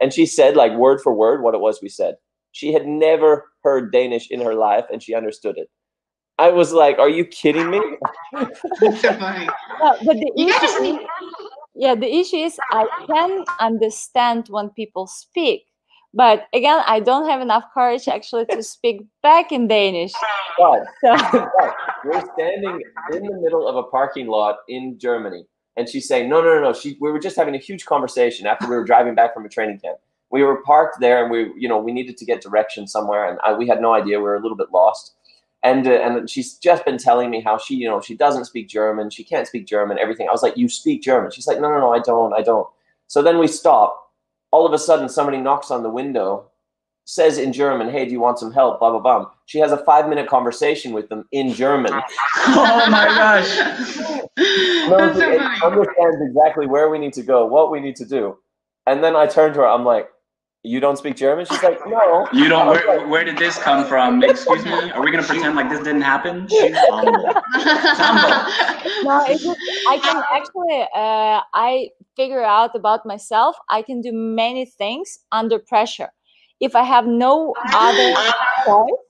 And 0.05 0.13
she 0.13 0.27
said, 0.27 0.55
like, 0.55 0.77
word 0.77 1.01
for 1.01 1.15
word, 1.15 1.43
what 1.43 1.55
it 1.55 1.63
was 1.63 1.81
we 1.81 1.89
said. 1.89 2.17
She 2.53 2.75
had 2.75 2.87
never 2.87 3.51
heard 3.63 3.91
Danish 3.91 4.31
in 4.31 4.39
her 4.43 4.55
life 4.55 4.85
and 4.93 5.03
she 5.03 5.15
understood 5.15 5.57
it. 5.57 5.71
I 6.37 6.51
was 6.51 6.75
like, 6.75 6.99
are 6.99 7.09
you 7.09 7.25
kidding 7.25 7.71
me? 7.71 7.81
That's 8.83 9.01
so 9.01 9.15
funny. 9.15 9.49
No, 9.81 9.97
but 10.05 10.17
the 10.21 10.31
You 10.37 10.49
issue, 10.49 10.61
just 10.61 11.01
yeah, 11.75 11.95
the 11.95 12.15
issue 12.15 12.37
is 12.37 12.59
I 12.71 12.87
can 13.07 13.47
understand 13.59 14.49
when 14.51 14.69
people 14.77 15.07
speak, 15.07 15.63
but 16.13 16.49
again, 16.53 16.83
I 16.87 17.01
don't 17.01 17.27
have 17.31 17.41
enough 17.41 17.65
courage 17.73 18.07
actually 18.07 18.45
to 18.51 18.63
speak 18.63 19.07
back 19.23 19.53
in 19.53 19.69
Danish. 19.69 20.13
But 20.59 20.85
So 21.01 21.17
But 21.59 21.75
we're 22.05 22.29
standing 22.35 22.79
in 23.15 23.23
the 23.23 23.39
middle 23.41 23.67
of 23.67 23.77
a 23.77 23.85
parking 23.85 24.27
lot 24.27 24.57
in 24.69 24.99
Germany, 24.99 25.47
and 25.77 25.89
she's 25.89 26.07
saying, 26.07 26.29
"No, 26.29 26.41
no, 26.41 26.55
no, 26.55 26.61
no." 26.61 26.73
She, 26.73 26.97
we 27.01 27.11
were 27.11 27.19
just 27.19 27.37
having 27.37 27.55
a 27.55 27.59
huge 27.59 27.85
conversation 27.85 28.47
after 28.47 28.69
we 28.69 28.77
were 28.77 28.85
driving 28.85 29.15
back 29.15 29.35
from 29.35 29.45
a 29.45 29.49
training 29.49 29.79
camp. 29.81 29.99
We 30.31 30.43
were 30.43 30.63
parked 30.63 31.01
there, 31.01 31.23
and 31.23 31.31
we, 31.31 31.53
you 31.57 31.69
know, 31.69 31.79
we 31.79 31.93
needed 31.93 32.17
to 32.19 32.25
get 32.25 32.43
direction 32.43 32.87
somewhere, 32.87 33.29
and 33.29 33.39
I, 33.45 33.55
we 33.55 33.67
had 33.67 33.81
no 33.81 33.93
idea. 33.93 34.19
We 34.19 34.25
were 34.25 34.37
a 34.37 34.41
little 34.41 34.57
bit 34.57 34.73
lost, 34.73 35.15
and 35.63 35.87
uh, 35.87 35.93
and 35.93 36.31
she's 36.31 36.55
just 36.55 36.85
been 36.85 36.99
telling 36.99 37.31
me 37.31 37.41
how 37.41 37.59
she, 37.59 37.75
you 37.75 37.89
know, 37.89 38.01
she 38.01 38.17
doesn't 38.17 38.47
speak 38.47 38.69
German. 38.69 39.11
She 39.11 39.25
can't 39.25 39.47
speak 39.47 39.67
German. 39.67 39.99
Everything. 39.99 40.29
I 40.29 40.33
was 40.33 40.43
like, 40.43 40.57
"You 40.57 40.69
speak 40.69 41.03
German?" 41.03 41.31
She's 41.31 41.47
like, 41.47 41.61
"No, 41.61 41.71
no, 41.71 41.79
no, 41.79 41.93
I 41.93 42.01
don't. 42.01 42.33
I 42.33 42.43
don't." 42.43 42.69
So 43.07 43.23
then 43.23 43.39
we 43.39 43.47
stop. 43.47 44.01
All 44.51 44.67
of 44.67 44.73
a 44.73 44.79
sudden, 44.79 45.09
somebody 45.09 45.39
knocks 45.39 45.71
on 45.71 45.83
the 45.83 45.91
window 45.91 46.51
says 47.05 47.39
in 47.39 47.53
German, 47.53 47.91
"Hey, 47.91 48.05
do 48.05 48.13
you 48.13 48.21
want 48.21 48.39
some 48.39 48.53
help?" 48.53 48.81
Blah 48.81 48.91
blah 48.91 49.01
blah. 49.01 49.31
She 49.47 49.59
has 49.59 49.73
a 49.73 49.79
five 49.85 50.09
minute 50.09 50.29
conversation 50.29 50.93
with 50.93 51.09
them 51.09 51.27
in 51.33 51.53
German. 51.53 51.93
Oh 52.47 52.91
my 52.91 53.07
gosh. 53.07 53.57
That's 54.37 55.19
so 55.19 55.67
understands 55.67 56.17
exactly 56.21 56.67
where 56.67 56.89
we 56.91 56.99
need 56.99 57.13
to 57.15 57.23
go, 57.23 57.47
what 57.47 57.71
we 57.71 57.81
need 57.81 57.97
to 57.97 58.05
do. 58.05 58.37
And 58.87 59.03
then 59.03 59.17
I 59.17 59.27
turn 59.27 59.53
to 59.55 59.61
her. 59.61 59.67
I'm 59.67 59.85
like, 59.85 60.09
"You 60.63 60.79
don't 60.81 60.97
speak 60.97 61.17
German?" 61.17 61.47
She's 61.47 61.63
like, 61.63 61.81
"No." 61.87 62.29
You 62.33 62.49
don't. 62.49 62.67
Where, 62.69 62.99
like, 62.99 63.09
where 63.09 63.25
did 63.25 63.39
this 63.39 63.59
come 63.59 63.87
from? 63.87 64.23
Excuse 64.31 64.65
me. 64.65 64.91
Are 64.91 65.03
we 65.03 65.11
gonna 65.11 65.23
pretend 65.23 65.57
like 65.57 65.71
this 65.71 65.81
didn't 65.81 66.03
happen? 66.03 66.47
She's 66.49 66.77
humble. 66.77 67.23
no, 69.05 69.25
it's 69.27 69.43
just, 69.43 69.61
I 69.89 69.99
can 70.03 70.23
actually 70.33 70.83
uh, 70.95 71.41
I 71.55 71.89
figure 72.17 72.45
out 72.45 72.75
about 72.75 73.07
myself. 73.07 73.57
I 73.71 73.83
can 73.83 74.01
do 74.01 74.13
many 74.13 74.67
things 74.67 75.19
under 75.33 75.59
pressure. 75.59 76.11
If 76.65 76.77
I 76.77 76.85
have 76.85 77.07
no 77.07 77.55
other 77.75 78.15
choice, 78.67 79.03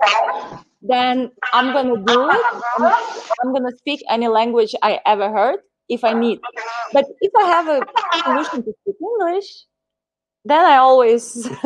then 0.83 1.33
I'm 1.53 1.73
gonna 1.73 1.97
do 1.97 2.31
it. 2.31 2.47
I'm, 2.79 2.93
I'm 3.45 3.55
gonna 3.55 3.77
speak 3.79 4.03
any 4.11 4.29
language 4.29 4.75
I 4.83 5.01
ever 5.07 5.31
heard 5.31 5.61
if 5.89 6.05
I 6.05 6.15
need. 6.15 6.41
But 6.93 7.07
if 7.21 7.33
I 7.39 7.45
have 7.45 7.69
a 7.69 7.87
solution 8.25 8.65
to 8.65 8.73
speak 8.83 8.97
English, 9.03 9.67
then 10.45 10.65
I 10.65 10.77
always 10.77 11.49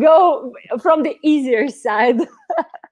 go 0.00 0.52
from 0.82 1.04
the 1.04 1.16
easier 1.22 1.68
side. 1.70 2.20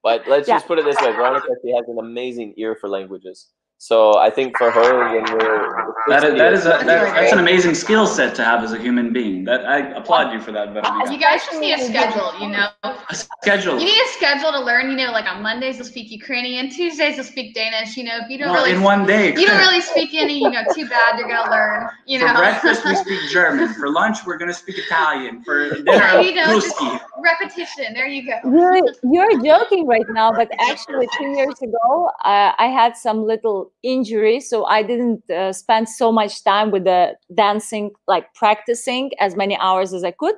But 0.02 0.28
let's 0.28 0.48
Yeah. 0.48 0.56
just 0.56 0.68
put 0.68 0.78
it 0.80 0.86
this 0.86 1.00
way: 1.00 1.12
Veronica, 1.12 1.48
she 1.64 1.72
has 1.76 1.86
an 1.88 1.98
amazing 2.00 2.54
ear 2.58 2.76
for 2.80 2.88
languages. 2.88 3.48
So 3.82 4.16
I 4.16 4.30
think 4.30 4.56
for 4.58 4.70
her, 4.70 5.10
when 5.10 5.24
we're 5.24 5.92
That 6.06 6.22
is 6.22 6.38
that 6.38 6.52
is 6.52 6.66
a, 6.66 6.68
That's 6.68 6.84
that, 6.84 7.14
that's 7.16 7.32
an 7.32 7.40
amazing 7.40 7.74
skill 7.74 8.06
set 8.06 8.32
to 8.36 8.44
have 8.44 8.62
as 8.62 8.70
a 8.70 8.78
human 8.78 9.12
being. 9.12 9.42
That 9.42 9.66
I 9.66 9.78
applaud 9.98 10.32
you 10.32 10.40
for 10.40 10.52
that, 10.52 10.68
You 11.10 11.18
guys 11.18 11.40
just 11.44 11.60
need 11.60 11.72
a 11.72 11.84
schedule, 11.84 12.30
you 12.38 12.48
know. 12.48 12.68
A 12.84 13.14
schedule. 13.42 13.80
You 13.80 13.86
need 13.86 14.00
a 14.00 14.08
schedule 14.10 14.52
to 14.52 14.60
learn. 14.60 14.88
You 14.88 14.96
know, 14.98 15.10
like 15.10 15.26
on 15.26 15.42
Mondays 15.42 15.78
you'll 15.78 15.86
speak 15.86 16.12
Ukrainian, 16.12 16.70
Tuesdays 16.70 17.16
you'll 17.16 17.24
speak 17.24 17.54
Danish. 17.54 17.96
You 17.96 18.04
know, 18.04 18.18
if 18.22 18.30
you 18.30 18.38
don't 18.38 18.52
Well, 18.52 18.62
really, 18.62 18.76
in 18.76 18.82
one 18.82 19.04
day. 19.04 19.34
you 19.34 19.48
don't 19.48 19.58
really 19.58 19.80
speak 19.80 20.14
any, 20.14 20.38
you 20.38 20.50
know, 20.50 20.62
too 20.72 20.88
bad. 20.88 21.18
You're 21.18 21.26
gonna 21.26 21.50
learn. 21.50 21.88
You 22.06 22.20
For 22.20 22.26
know, 22.26 22.34
breakfast, 22.36 22.84
we 22.84 22.94
speak 22.94 23.30
German. 23.32 23.74
For 23.74 23.90
lunch, 23.90 24.18
we're 24.24 24.38
gonna 24.38 24.54
speak 24.54 24.78
Italian. 24.78 25.42
For 25.42 25.70
dinner, 25.82 26.20
you 26.20 26.36
know, 26.36 26.60
just- 26.60 26.80
repetition. 27.18 27.94
There 27.94 28.06
you 28.06 28.22
go. 28.30 28.38
You're, 28.44 28.78
you're 29.12 29.42
joking 29.42 29.88
right 29.88 30.08
now, 30.10 30.30
but 30.30 30.48
actually, 30.70 31.08
two 31.18 31.30
years 31.30 31.60
ago, 31.60 32.10
uh, 32.24 32.52
I 32.64 32.66
had 32.66 32.96
some 32.96 33.24
little 33.26 33.71
injury, 33.82 34.40
so 34.40 34.64
I 34.66 34.82
didn't 34.82 35.28
uh, 35.30 35.52
spend 35.52 35.88
so 35.88 36.12
much 36.12 36.44
time 36.44 36.70
with 36.70 36.84
the 36.84 37.14
dancing, 37.34 37.90
like 38.06 38.32
practicing 38.34 39.10
as 39.18 39.36
many 39.36 39.56
hours 39.58 39.92
as 39.92 40.04
I 40.04 40.12
could. 40.12 40.34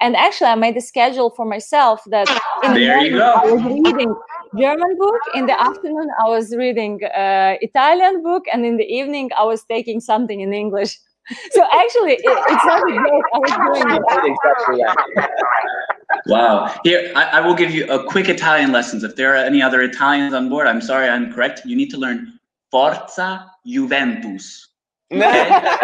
And 0.00 0.16
actually, 0.16 0.48
I 0.48 0.54
made 0.54 0.76
a 0.76 0.80
schedule 0.80 1.30
for 1.30 1.44
myself 1.44 2.02
that 2.10 2.28
in 2.64 2.74
the 2.74 2.80
There 2.80 3.04
you 3.04 3.18
morning 3.18 3.22
I 3.22 3.52
was 3.52 3.62
reading 3.64 4.14
German 4.58 4.96
book, 4.98 5.20
in 5.34 5.46
the 5.46 5.60
afternoon 5.60 6.08
I 6.24 6.28
was 6.28 6.54
reading 6.56 7.00
uh, 7.04 7.54
Italian 7.60 8.22
book, 8.22 8.44
and 8.52 8.64
in 8.64 8.76
the 8.76 8.84
evening 8.84 9.30
I 9.36 9.44
was 9.44 9.62
taking 9.64 10.00
something 10.00 10.40
in 10.40 10.52
English. 10.52 10.98
So 11.52 11.62
actually, 11.62 12.14
it, 12.14 12.22
it's 12.24 12.64
not 12.64 12.82
a 12.82 12.92
joke. 12.92 13.26
I 13.34 13.38
was 13.38 13.52
doing 13.52 13.94
it. 13.94 14.02
did 14.08 14.32
exactly 14.32 14.82
that. 14.82 15.30
Wow. 16.26 16.74
Here, 16.82 17.12
I, 17.14 17.38
I 17.38 17.40
will 17.40 17.54
give 17.54 17.70
you 17.70 17.86
a 17.86 18.02
quick 18.04 18.28
Italian 18.28 18.72
lessons. 18.72 19.04
If 19.04 19.14
there 19.16 19.32
are 19.34 19.36
any 19.36 19.62
other 19.62 19.80
Italians 19.82 20.34
on 20.34 20.48
board, 20.48 20.66
I'm 20.66 20.80
sorry, 20.80 21.08
I'm 21.08 21.32
correct. 21.32 21.62
You 21.64 21.76
need 21.76 21.90
to 21.90 21.98
learn 21.98 22.39
Forza 22.70 23.50
Juventus. 23.66 24.66
Okay? 25.12 25.26
it's, 25.26 25.74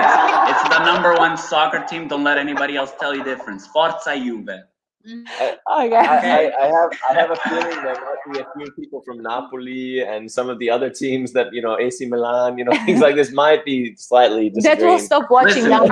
it's 0.50 0.68
the 0.68 0.84
number 0.84 1.14
one 1.14 1.36
soccer 1.36 1.84
team. 1.84 2.06
Don't 2.06 2.22
let 2.22 2.38
anybody 2.38 2.76
else 2.76 2.92
tell 3.00 3.12
you 3.12 3.24
difference. 3.24 3.66
Forza 3.66 4.16
Juve. 4.16 4.62
Okay. 5.06 5.56
I, 5.68 5.88
I, 5.88 6.52
I 6.60 6.66
have 6.66 6.90
I 7.10 7.14
have 7.14 7.30
a 7.30 7.36
feeling 7.36 7.82
there 7.82 7.94
might 7.94 8.32
be 8.32 8.40
a 8.40 8.46
few 8.56 8.72
people 8.72 9.02
from 9.02 9.22
Napoli 9.22 10.02
and 10.02 10.30
some 10.30 10.48
of 10.48 10.58
the 10.58 10.68
other 10.68 10.90
teams 10.90 11.32
that 11.32 11.52
you 11.52 11.62
know 11.62 11.78
AC 11.78 12.06
Milan, 12.06 12.58
you 12.58 12.64
know 12.64 12.72
things 12.86 13.00
like 13.00 13.14
this 13.14 13.32
might 13.32 13.64
be 13.64 13.94
slightly 13.96 14.50
That 14.62 14.80
will 14.80 14.98
stop 14.98 15.30
watching 15.30 15.64
Listen, 15.64 15.70
now. 15.70 15.84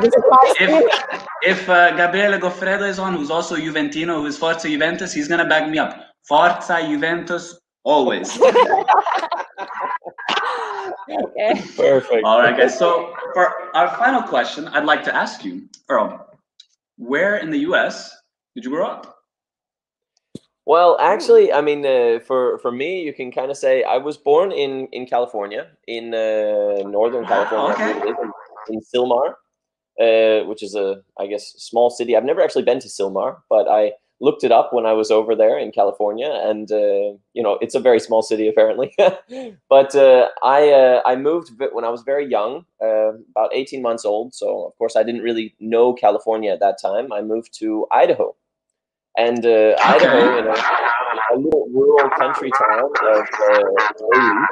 If 0.60 1.06
if 1.42 1.68
uh, 1.68 1.96
Gabriele 1.96 2.38
Goffredo 2.40 2.88
is 2.88 2.98
on, 2.98 3.14
who's 3.14 3.30
also 3.30 3.56
Juventino, 3.56 4.20
who's 4.20 4.36
Forza 4.36 4.68
Juventus, 4.68 5.12
he's 5.12 5.28
gonna 5.28 5.48
back 5.48 5.70
me 5.70 5.78
up. 5.78 5.96
Forza 6.26 6.84
Juventus 6.88 7.60
always. 7.84 8.36
okay. 11.10 11.62
Perfect. 11.76 12.24
All 12.24 12.40
right, 12.40 12.56
guys. 12.56 12.78
So 12.78 13.14
for 13.32 13.74
our 13.74 13.96
final 13.96 14.22
question, 14.22 14.68
I'd 14.68 14.84
like 14.84 15.04
to 15.04 15.14
ask 15.14 15.44
you, 15.44 15.68
Earl, 15.88 16.26
where 16.96 17.36
in 17.36 17.50
the 17.50 17.58
U.S. 17.58 18.16
did 18.54 18.64
you 18.64 18.70
grow 18.70 18.86
up? 18.86 19.14
Well, 20.66 20.96
actually, 20.98 21.52
I 21.52 21.60
mean, 21.60 21.84
uh, 21.84 22.20
for 22.20 22.58
for 22.58 22.72
me, 22.72 23.02
you 23.02 23.12
can 23.12 23.30
kind 23.30 23.50
of 23.50 23.56
say 23.56 23.82
I 23.82 23.98
was 23.98 24.16
born 24.16 24.50
in 24.50 24.88
in 24.92 25.06
California, 25.06 25.68
in 25.86 26.14
uh, 26.14 26.88
Northern 26.88 27.26
California, 27.26 27.74
okay. 27.74 27.92
believe 28.00 28.06
it 28.06 28.26
is, 28.26 28.30
in, 28.68 28.74
in 28.74 28.80
Sylmar, 28.80 29.34
uh, 30.00 30.46
which 30.46 30.62
is 30.62 30.74
a 30.74 31.02
I 31.18 31.26
guess 31.26 31.52
small 31.58 31.90
city. 31.90 32.16
I've 32.16 32.24
never 32.24 32.40
actually 32.40 32.64
been 32.64 32.80
to 32.80 32.88
Sylmar, 32.88 33.42
but 33.50 33.68
I 33.68 33.92
looked 34.20 34.44
it 34.44 34.52
up 34.52 34.72
when 34.72 34.86
I 34.86 34.92
was 34.92 35.10
over 35.10 35.34
there 35.34 35.58
in 35.58 35.72
California, 35.72 36.30
and 36.30 36.70
uh, 36.70 37.16
you 37.32 37.42
know, 37.42 37.58
it's 37.60 37.74
a 37.74 37.80
very 37.80 38.00
small 38.00 38.22
city 38.22 38.48
apparently. 38.52 38.94
but 39.68 39.94
uh, 39.94 40.28
I 40.42 40.70
uh, 40.70 41.02
I 41.04 41.16
moved 41.16 41.50
when 41.72 41.84
I 41.84 41.90
was 41.90 42.02
very 42.02 42.26
young, 42.28 42.64
uh, 42.82 43.12
about 43.30 43.50
eighteen 43.52 43.82
months 43.82 44.04
old. 44.04 44.34
So 44.34 44.66
of 44.66 44.76
course, 44.78 44.96
I 44.96 45.02
didn't 45.02 45.22
really 45.22 45.54
know 45.60 45.92
California 45.94 46.52
at 46.52 46.60
that 46.60 46.78
time. 46.80 47.12
I 47.12 47.22
moved 47.22 47.58
to 47.60 47.86
Idaho 47.90 48.34
and 49.16 49.44
uh, 49.46 49.74
Idaho, 49.82 50.38
in 50.38 50.46
a, 50.46 50.50
a 50.50 51.36
little 51.36 51.68
rural 51.72 52.10
country 52.10 52.50
town 52.50 52.90
of 53.12 53.26
uh, 53.52 54.46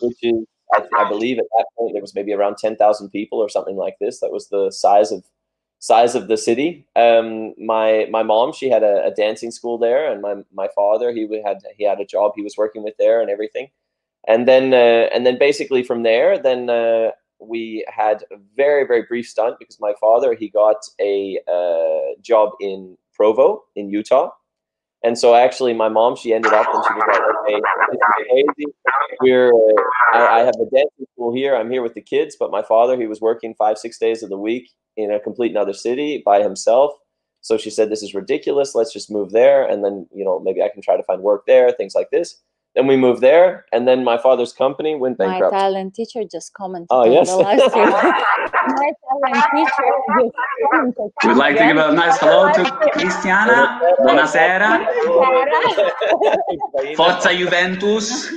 which 0.00 0.18
is, 0.22 0.44
I, 0.74 0.82
I 0.98 1.08
believe, 1.08 1.38
at 1.38 1.44
that 1.56 1.66
point 1.78 1.94
there 1.94 2.02
was 2.02 2.14
maybe 2.14 2.32
around 2.32 2.56
ten 2.58 2.76
thousand 2.76 3.10
people 3.10 3.38
or 3.38 3.48
something 3.48 3.76
like 3.76 3.96
this. 4.00 4.20
That 4.20 4.32
was 4.32 4.48
the 4.48 4.70
size 4.70 5.12
of 5.12 5.24
size 5.78 6.14
of 6.14 6.28
the 6.28 6.36
city. 6.36 6.86
Um, 6.96 7.54
my 7.58 8.06
my 8.10 8.22
mom, 8.22 8.52
she 8.52 8.68
had 8.70 8.82
a, 8.82 9.06
a 9.06 9.10
dancing 9.10 9.50
school 9.50 9.78
there, 9.78 10.10
and 10.10 10.20
my 10.22 10.36
my 10.52 10.68
father, 10.74 11.12
he 11.12 11.28
had 11.44 11.58
he 11.76 11.84
had 11.84 12.00
a 12.00 12.06
job 12.06 12.32
he 12.34 12.42
was 12.42 12.56
working 12.56 12.82
with 12.82 12.94
there 12.98 13.20
and 13.20 13.30
everything. 13.30 13.70
And 14.28 14.46
then 14.48 14.74
uh, 14.74 15.08
and 15.14 15.26
then 15.26 15.38
basically 15.38 15.82
from 15.82 16.02
there, 16.02 16.38
then. 16.38 16.70
Uh, 16.70 17.10
we 17.38 17.84
had 17.88 18.24
a 18.32 18.36
very 18.56 18.86
very 18.86 19.02
brief 19.02 19.28
stunt 19.28 19.56
because 19.58 19.78
my 19.78 19.92
father 20.00 20.34
he 20.34 20.48
got 20.48 20.76
a 20.98 21.38
uh, 21.46 22.18
job 22.22 22.52
in 22.60 22.96
Provo 23.12 23.64
in 23.74 23.90
Utah, 23.90 24.30
and 25.02 25.18
so 25.18 25.34
actually 25.34 25.72
my 25.72 25.88
mom 25.88 26.16
she 26.16 26.32
ended 26.32 26.52
up 26.52 26.66
and 26.72 26.84
she 26.86 26.94
was 26.94 27.04
like, 27.08 27.62
crazy. 28.28 28.72
We're 29.20 29.48
uh, 29.48 29.82
I, 30.14 30.36
I 30.36 30.38
have 30.40 30.54
a 30.56 30.64
dancing 30.74 31.06
school 31.14 31.34
here. 31.34 31.54
I'm 31.54 31.70
here 31.70 31.82
with 31.82 31.94
the 31.94 32.02
kids, 32.02 32.36
but 32.38 32.50
my 32.50 32.62
father 32.62 32.98
he 32.98 33.06
was 33.06 33.20
working 33.20 33.54
five 33.58 33.78
six 33.78 33.98
days 33.98 34.22
of 34.22 34.30
the 34.30 34.38
week 34.38 34.70
in 34.96 35.10
a 35.10 35.20
complete 35.20 35.50
another 35.50 35.72
city 35.74 36.22
by 36.24 36.42
himself. 36.42 36.92
So 37.42 37.56
she 37.56 37.70
said, 37.70 37.90
this 37.90 38.02
is 38.02 38.14
ridiculous. 38.14 38.74
Let's 38.74 38.92
just 38.92 39.10
move 39.10 39.30
there, 39.30 39.64
and 39.68 39.84
then 39.84 40.08
you 40.12 40.24
know 40.24 40.40
maybe 40.40 40.62
I 40.62 40.68
can 40.68 40.82
try 40.82 40.96
to 40.96 41.02
find 41.04 41.22
work 41.22 41.44
there, 41.46 41.70
things 41.70 41.94
like 41.94 42.10
this. 42.10 42.42
Then 42.76 42.86
we 42.86 42.94
moved 42.94 43.22
there, 43.22 43.64
and 43.72 43.88
then 43.88 44.04
my 44.04 44.18
father's 44.18 44.52
company 44.52 44.94
went 44.94 45.16
bankrupt. 45.16 45.40
My 45.40 45.46
bankrupt. 45.46 45.62
Italian 45.62 45.90
teacher 45.92 46.22
just 46.30 46.52
commented 46.52 46.88
Oh, 46.90 47.04
on 47.06 47.12
yes. 47.12 47.30
the 47.30 47.36
live. 47.36 47.58
My 48.68 48.92
Italian 48.92 49.42
teacher 49.54 49.88
just. 50.98 51.14
We'd 51.24 51.36
like 51.38 51.56
to 51.56 51.64
give 51.64 51.78
a 51.78 51.92
nice 51.94 52.18
hello 52.18 52.52
to 52.52 52.62
Cristiana. 52.92 53.80
Buonasera. 54.00 54.86
Forza 56.96 57.34
Juventus. 57.34 58.28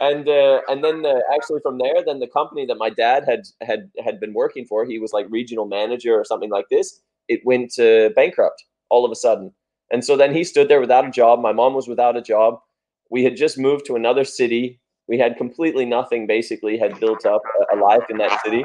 and 0.00 0.28
uh, 0.28 0.60
and 0.68 0.84
then 0.84 1.04
uh, 1.04 1.14
actually 1.34 1.60
from 1.62 1.78
there, 1.78 2.04
then 2.06 2.20
the 2.20 2.28
company 2.28 2.64
that 2.66 2.76
my 2.76 2.90
dad 2.90 3.24
had 3.26 3.42
had 3.60 3.90
had 4.04 4.20
been 4.20 4.34
working 4.34 4.64
for, 4.66 4.84
he 4.84 5.00
was 5.00 5.12
like 5.12 5.26
regional 5.30 5.66
manager 5.66 6.14
or 6.14 6.24
something 6.24 6.50
like 6.50 6.68
this. 6.70 7.00
It 7.28 7.40
went 7.44 7.76
uh, 7.78 8.10
bankrupt 8.14 8.62
all 8.88 9.04
of 9.04 9.10
a 9.10 9.16
sudden, 9.16 9.52
and 9.90 10.04
so 10.04 10.16
then 10.16 10.34
he 10.34 10.44
stood 10.44 10.68
there 10.68 10.80
without 10.80 11.06
a 11.06 11.10
job. 11.10 11.40
My 11.40 11.52
mom 11.52 11.74
was 11.74 11.88
without 11.88 12.16
a 12.16 12.22
job. 12.22 12.60
We 13.10 13.24
had 13.24 13.36
just 13.36 13.58
moved 13.58 13.86
to 13.86 13.96
another 13.96 14.24
city. 14.24 14.80
We 15.08 15.18
had 15.18 15.36
completely 15.36 15.84
nothing. 15.84 16.26
Basically, 16.28 16.78
had 16.78 16.98
built 17.00 17.26
up 17.26 17.42
a, 17.72 17.76
life 17.76 18.04
in 18.08 18.18
that 18.18 18.40
city, 18.44 18.64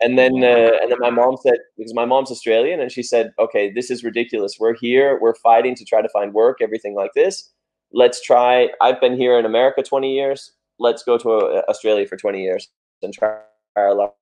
and 0.00 0.18
then 0.18 0.32
uh, 0.42 0.70
and 0.80 0.90
then 0.90 0.98
my 0.98 1.10
mom 1.10 1.36
said 1.42 1.58
because 1.76 1.92
my 1.92 2.06
mom's 2.06 2.30
Australian, 2.30 2.80
and 2.80 2.90
she 2.90 3.02
said, 3.02 3.32
"Okay, 3.38 3.70
this 3.70 3.90
is 3.90 4.02
ridiculous. 4.02 4.56
We're 4.58 4.74
here. 4.74 5.18
We're 5.20 5.34
fighting 5.34 5.74
to 5.74 5.84
try 5.84 6.00
to 6.00 6.08
find 6.08 6.32
work. 6.32 6.58
Everything 6.62 6.94
like 6.94 7.12
this. 7.14 7.50
Let's 7.92 8.22
try. 8.22 8.70
I've 8.80 9.00
been 9.02 9.18
here 9.18 9.38
in 9.38 9.44
America 9.44 9.82
20 9.82 10.14
years. 10.14 10.52
Let's 10.78 11.02
go 11.02 11.18
to 11.18 11.30
uh, 11.30 11.62
Australia 11.68 12.06
for 12.06 12.16
20 12.16 12.42
years 12.42 12.70
and 13.02 13.12
try 13.12 13.40
our 13.76 13.94
luck 13.94 14.14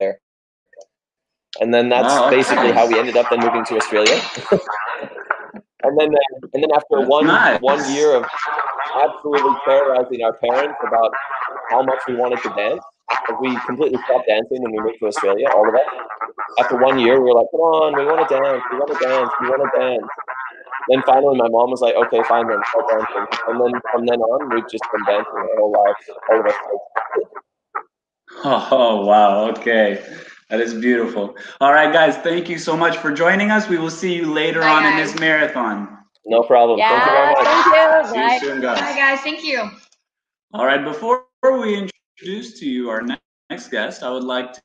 there." 0.00 0.18
And 1.60 1.72
then 1.72 1.88
that's 1.88 2.12
Wow, 2.12 2.30
basically 2.30 2.72
how 2.72 2.88
we 2.88 2.98
ended 2.98 3.16
up 3.16 3.30
then 3.30 3.38
moving 3.38 3.64
to 3.66 3.76
Australia. 3.76 4.20
and 5.84 5.98
then 5.98 6.10
uh, 6.14 6.48
and 6.52 6.62
then 6.62 6.72
after 6.74 6.98
That's 6.98 7.08
one 7.08 7.26
nice. 7.26 7.60
one 7.60 7.80
year 7.92 8.16
of 8.16 8.24
absolutely 9.02 9.54
terrorizing 9.64 10.22
our 10.24 10.34
parents 10.34 10.78
about 10.86 11.12
how 11.70 11.82
much 11.82 11.98
we 12.08 12.14
wanted 12.16 12.40
to 12.42 12.50
dance. 12.56 12.82
We 13.40 13.56
completely 13.66 13.98
stopped 14.04 14.26
dancing 14.28 14.62
when 14.62 14.72
we 14.72 14.80
moved 14.80 14.98
to 15.00 15.06
Australia, 15.06 15.48
all 15.54 15.68
of 15.68 15.74
us. 15.74 15.86
After 16.58 16.76
one 16.76 16.98
year, 16.98 17.20
we 17.20 17.30
were 17.30 17.38
like, 17.40 17.46
come 17.52 17.60
on, 17.60 17.96
we 17.96 18.04
want 18.04 18.26
to 18.26 18.34
dance, 18.34 18.62
we 18.72 18.78
want 18.78 18.90
to 18.92 18.98
dance, 19.06 19.30
we 19.40 19.48
want 19.48 19.62
to 19.64 19.80
dance. 19.80 20.08
Then 20.88 21.02
finally, 21.06 21.36
my 21.38 21.48
mom 21.48 21.70
was 21.70 21.80
like, 21.80 21.94
okay, 21.94 22.22
fine 22.28 22.48
then, 22.48 22.60
start 22.68 22.90
dancing. 22.90 23.26
And 23.48 23.60
then 23.60 23.80
from 23.92 24.06
then 24.06 24.20
on, 24.20 24.54
we've 24.54 24.68
just 24.68 24.84
been 24.92 25.04
dancing 25.04 25.32
our 25.36 25.48
whole 25.56 25.72
life, 25.72 25.96
all 26.30 26.40
of 26.40 26.46
us. 26.46 26.54
Oh, 28.44 29.06
wow. 29.06 29.50
Okay. 29.50 30.02
That 30.54 30.60
is 30.60 30.72
beautiful. 30.72 31.36
All 31.60 31.72
right, 31.72 31.92
guys. 31.92 32.16
Thank 32.18 32.48
you 32.48 32.58
so 32.58 32.76
much 32.76 32.98
for 32.98 33.10
joining 33.10 33.50
us. 33.50 33.68
We 33.68 33.76
will 33.76 33.90
see 33.90 34.14
you 34.14 34.32
later 34.32 34.60
Bye, 34.60 34.68
on 34.68 34.86
in 34.86 34.96
this 34.96 35.18
marathon. 35.18 35.98
No 36.26 36.44
problem. 36.44 36.78
Thank 36.78 37.04
you 37.04 37.10
very 37.10 37.34
much. 37.34 37.44
thank 37.44 37.66
you. 37.66 38.12
See 38.12 38.14
Bye. 38.14 38.34
you 38.34 38.38
soon, 38.38 38.60
guys. 38.60 38.78
Bye, 38.78 38.94
guys. 38.94 39.20
Thank 39.22 39.42
you. 39.42 39.68
All 40.52 40.64
right, 40.64 40.84
before 40.84 41.24
we 41.42 41.74
introduce 41.74 42.56
to 42.60 42.66
you 42.70 42.88
our 42.88 43.02
next 43.02 43.68
guest, 43.68 44.04
I 44.04 44.12
would 44.12 44.22
like 44.22 44.52
to 44.52 44.62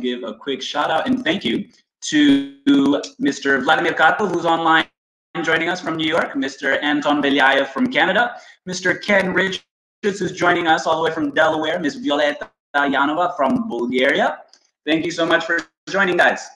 give 0.00 0.22
a 0.22 0.32
quick 0.32 0.62
shout 0.62 0.92
out 0.92 1.08
and 1.08 1.24
thank 1.24 1.44
you 1.44 1.66
to 2.10 2.56
Mr. 3.20 3.64
Vladimir 3.64 3.94
Karpov, 3.94 4.32
who's 4.32 4.46
online 4.46 4.86
joining 5.42 5.68
us 5.68 5.80
from 5.80 5.96
New 5.96 6.06
York, 6.06 6.34
Mr. 6.34 6.80
Anton 6.84 7.20
Belyayev 7.20 7.66
from 7.70 7.88
Canada, 7.88 8.36
Mr. 8.68 9.02
Ken 9.02 9.34
Richards, 9.34 9.64
who's 10.04 10.30
joining 10.30 10.68
us 10.68 10.86
all 10.86 10.98
the 10.98 11.02
way 11.02 11.10
from 11.10 11.34
Delaware, 11.34 11.80
Ms. 11.80 11.96
Violeta 11.96 12.48
Yanova 12.76 13.36
from 13.36 13.68
Bulgaria. 13.68 14.38
Thank 14.86 15.04
you 15.04 15.10
so 15.10 15.24
much 15.26 15.44
for 15.44 15.58
joining, 15.88 16.16
guys. 16.16 16.46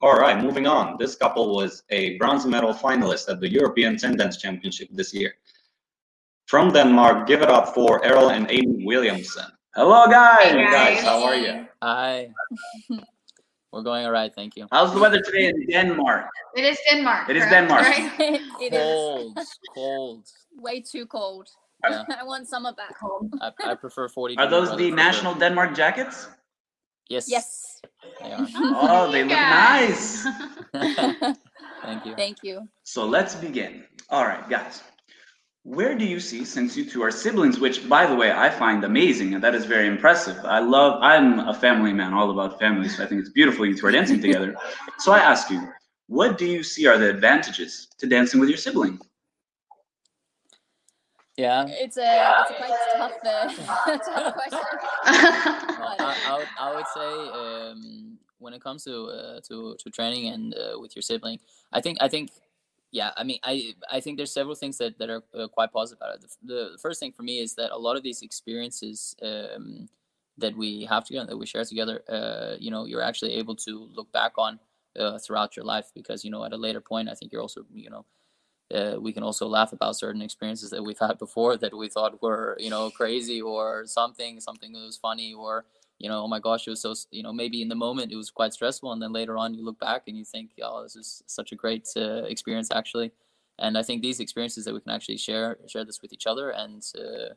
All 0.00 0.14
right, 0.14 0.40
moving 0.42 0.66
on. 0.66 0.96
This 0.98 1.16
couple 1.16 1.54
was 1.54 1.82
a 1.90 2.16
bronze 2.18 2.46
medal 2.46 2.72
finalist 2.72 3.28
at 3.28 3.40
the 3.40 3.48
European 3.50 3.96
10 3.96 4.16
Dance 4.16 4.36
Championship 4.36 4.88
this 4.92 5.12
year. 5.12 5.34
From 6.46 6.72
Denmark, 6.72 7.26
give 7.26 7.42
it 7.42 7.50
up 7.50 7.74
for 7.74 8.02
Errol 8.04 8.30
and 8.30 8.48
Aiden 8.48 8.84
Williamson. 8.86 9.44
Hello, 9.74 10.06
guys. 10.06 10.52
Hey, 10.52 10.64
Guys, 10.64 10.94
guys. 10.96 11.02
how 11.04 11.22
are 11.24 11.36
you? 11.36 11.66
Hi. 11.82 12.28
We're 13.72 13.82
going 13.82 14.06
all 14.06 14.12
right, 14.12 14.32
thank 14.34 14.56
you. 14.56 14.66
How's 14.72 14.94
the 14.94 15.00
weather 15.00 15.20
today 15.20 15.48
in 15.48 15.66
Denmark? 15.66 16.24
It 16.56 16.64
is 16.64 16.78
Denmark. 16.90 17.28
It 17.28 17.36
is 17.36 17.44
correct? 17.44 17.68
Denmark. 17.68 17.86
Right? 18.18 18.40
it 18.62 18.72
is 18.72 18.78
Cold, 18.80 19.38
cold. 19.74 20.26
way 20.56 20.80
too 20.80 21.04
cold. 21.06 21.48
Yeah. 21.88 22.04
I 22.20 22.24
want 22.24 22.48
summer 22.48 22.72
back 22.72 22.96
home. 22.98 23.30
I, 23.40 23.52
I 23.64 23.74
prefer 23.74 24.08
40. 24.08 24.36
Are 24.38 24.48
those 24.48 24.76
the 24.76 24.90
national 24.90 25.32
sure. 25.32 25.40
Denmark 25.40 25.74
jackets? 25.74 26.28
Yes. 27.08 27.28
Yes. 27.28 27.80
They 28.22 28.32
are. 28.32 28.46
Oh, 28.54 29.10
they 29.10 29.22
look 29.22 29.32
nice. 29.32 30.26
Thank 31.82 32.04
you. 32.04 32.16
Thank 32.16 32.38
you. 32.42 32.68
So 32.82 33.06
let's 33.06 33.34
begin. 33.34 33.84
All 34.10 34.24
right, 34.24 34.48
guys. 34.48 34.82
Where 35.62 35.94
do 35.94 36.04
you 36.04 36.18
see, 36.18 36.44
since 36.44 36.76
you 36.76 36.84
two 36.84 37.02
are 37.02 37.10
siblings, 37.10 37.60
which, 37.60 37.88
by 37.88 38.06
the 38.06 38.14
way, 38.14 38.32
I 38.32 38.48
find 38.48 38.82
amazing, 38.84 39.34
and 39.34 39.44
that 39.44 39.54
is 39.54 39.66
very 39.66 39.86
impressive. 39.86 40.38
I 40.44 40.60
love, 40.60 40.98
I'm 41.02 41.40
a 41.40 41.52
family 41.52 41.92
man, 41.92 42.14
all 42.14 42.30
about 42.30 42.58
family, 42.58 42.88
so 42.88 43.04
I 43.04 43.06
think 43.06 43.20
it's 43.20 43.30
beautiful 43.30 43.66
you 43.66 43.76
two 43.76 43.86
are 43.86 43.90
dancing 43.92 44.20
together. 44.20 44.56
So 44.98 45.12
I 45.12 45.18
ask 45.18 45.50
you, 45.50 45.68
what 46.06 46.38
do 46.38 46.46
you 46.46 46.62
see 46.62 46.86
are 46.86 46.96
the 46.96 47.10
advantages 47.10 47.88
to 47.98 48.06
dancing 48.06 48.40
with 48.40 48.48
your 48.48 48.56
sibling? 48.56 48.98
Yeah. 51.38 51.66
It's 51.68 51.96
a 51.96 52.34
it's 52.40 52.50
a 52.50 52.54
quite 52.54 52.74
tough 52.96 53.12
uh, 53.24 53.98
tough 53.98 54.34
question. 54.34 54.58
Well, 55.78 55.96
I, 56.00 56.16
I, 56.26 56.36
would, 56.36 56.48
I 56.58 56.74
would 56.74 56.86
say 56.92 57.10
um, 57.38 58.18
when 58.38 58.54
it 58.54 58.60
comes 58.60 58.82
to 58.84 59.04
uh, 59.04 59.40
to 59.46 59.76
to 59.78 59.90
training 59.90 60.32
and 60.32 60.54
uh, 60.54 60.80
with 60.80 60.96
your 60.96 61.02
sibling, 61.02 61.38
I 61.72 61.80
think 61.80 61.98
I 62.00 62.08
think 62.08 62.30
yeah, 62.90 63.12
I 63.16 63.22
mean 63.22 63.38
I 63.44 63.74
I 63.88 64.00
think 64.00 64.16
there's 64.16 64.32
several 64.32 64.56
things 64.56 64.78
that 64.78 64.98
that 64.98 65.10
are 65.10 65.22
uh, 65.32 65.46
quite 65.46 65.72
positive 65.72 65.98
about 66.02 66.16
it. 66.16 66.22
The, 66.22 66.54
the, 66.54 66.70
the 66.72 66.78
first 66.78 66.98
thing 66.98 67.12
for 67.12 67.22
me 67.22 67.38
is 67.38 67.54
that 67.54 67.70
a 67.70 67.78
lot 67.78 67.96
of 67.96 68.02
these 68.02 68.22
experiences 68.22 69.14
um, 69.22 69.88
that 70.38 70.56
we 70.56 70.86
have 70.86 71.04
together, 71.04 71.26
that 71.26 71.36
we 71.36 71.46
share 71.46 71.64
together, 71.64 72.02
uh, 72.08 72.56
you 72.58 72.72
know, 72.72 72.84
you're 72.84 73.02
actually 73.02 73.34
able 73.34 73.54
to 73.54 73.88
look 73.94 74.10
back 74.10 74.32
on 74.38 74.58
uh, 74.98 75.18
throughout 75.18 75.56
your 75.56 75.64
life 75.64 75.92
because 75.94 76.24
you 76.24 76.32
know 76.32 76.44
at 76.44 76.52
a 76.52 76.56
later 76.56 76.80
point, 76.80 77.08
I 77.08 77.14
think 77.14 77.30
you're 77.30 77.42
also 77.42 77.64
you 77.72 77.90
know 77.90 78.04
uh, 78.74 78.96
we 79.00 79.12
can 79.12 79.22
also 79.22 79.46
laugh 79.46 79.72
about 79.72 79.96
certain 79.96 80.20
experiences 80.22 80.70
that 80.70 80.82
we've 80.82 80.98
had 80.98 81.18
before 81.18 81.56
that 81.56 81.76
we 81.76 81.88
thought 81.88 82.20
were 82.22 82.56
you 82.58 82.70
know 82.70 82.90
crazy 82.90 83.40
or 83.40 83.84
something 83.86 84.40
something 84.40 84.72
that 84.72 84.80
was 84.80 84.96
funny 84.96 85.32
or 85.32 85.64
you 85.98 86.08
know 86.08 86.22
oh 86.24 86.28
my 86.28 86.38
gosh 86.38 86.66
it 86.66 86.70
was 86.70 86.80
so 86.80 86.94
you 87.10 87.22
know 87.22 87.32
maybe 87.32 87.62
in 87.62 87.68
the 87.68 87.74
moment 87.74 88.12
it 88.12 88.16
was 88.16 88.30
quite 88.30 88.52
stressful 88.52 88.92
and 88.92 89.00
then 89.00 89.12
later 89.12 89.36
on 89.36 89.54
you 89.54 89.64
look 89.64 89.78
back 89.78 90.02
and 90.06 90.16
you 90.16 90.24
think 90.24 90.50
oh 90.62 90.82
this 90.82 90.96
is 90.96 91.22
such 91.26 91.52
a 91.52 91.56
great 91.56 91.88
uh, 91.96 92.24
experience 92.24 92.70
actually. 92.70 93.12
And 93.60 93.76
i 93.76 93.82
think 93.82 94.02
these 94.02 94.20
experiences 94.20 94.64
that 94.64 94.74
we 94.74 94.80
can 94.80 94.92
actually 94.92 95.16
share 95.16 95.58
share 95.66 95.84
this 95.84 96.00
with 96.00 96.12
each 96.12 96.26
other 96.28 96.50
and 96.50 96.84
uh, 96.96 97.34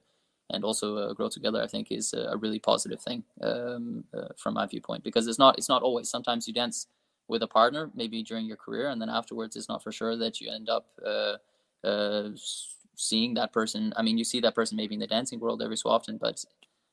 and 0.54 0.64
also 0.64 0.98
uh, 0.98 1.14
grow 1.14 1.30
together 1.30 1.64
i 1.64 1.68
think 1.68 1.92
is 1.92 2.14
a 2.14 2.38
really 2.38 2.60
positive 2.60 3.02
thing 3.02 3.24
um, 3.42 4.04
uh, 4.14 4.28
from 4.38 4.54
my 4.54 4.68
viewpoint 4.68 5.04
because 5.04 5.26
it's 5.28 5.40
not 5.40 5.58
it's 5.58 5.70
not 5.70 5.82
always. 5.82 6.10
Sometimes 6.10 6.48
you 6.48 6.54
dance 6.54 6.88
with 7.32 7.42
a 7.44 7.48
partner 7.48 7.90
maybe 7.96 8.22
during 8.22 8.46
your 8.46 8.58
career 8.58 8.90
and 8.90 9.02
then 9.02 9.10
afterwards 9.10 9.56
it's 9.56 9.70
not 9.70 9.82
for 9.82 9.92
sure 9.92 10.16
that 10.18 10.42
you 10.42 10.52
end 10.52 10.68
up 10.70 10.86
uh, 11.06 11.36
uh, 11.88 12.30
seeing 12.96 13.34
that 13.34 13.54
person 13.54 13.94
i 13.96 14.02
mean 14.02 14.18
you 14.18 14.26
see 14.26 14.42
that 14.42 14.54
person 14.54 14.76
maybe 14.76 14.94
in 14.94 15.00
the 15.00 15.08
dancing 15.08 15.40
world 15.40 15.62
every 15.64 15.78
so 15.78 15.90
often 15.90 16.18
but 16.18 16.44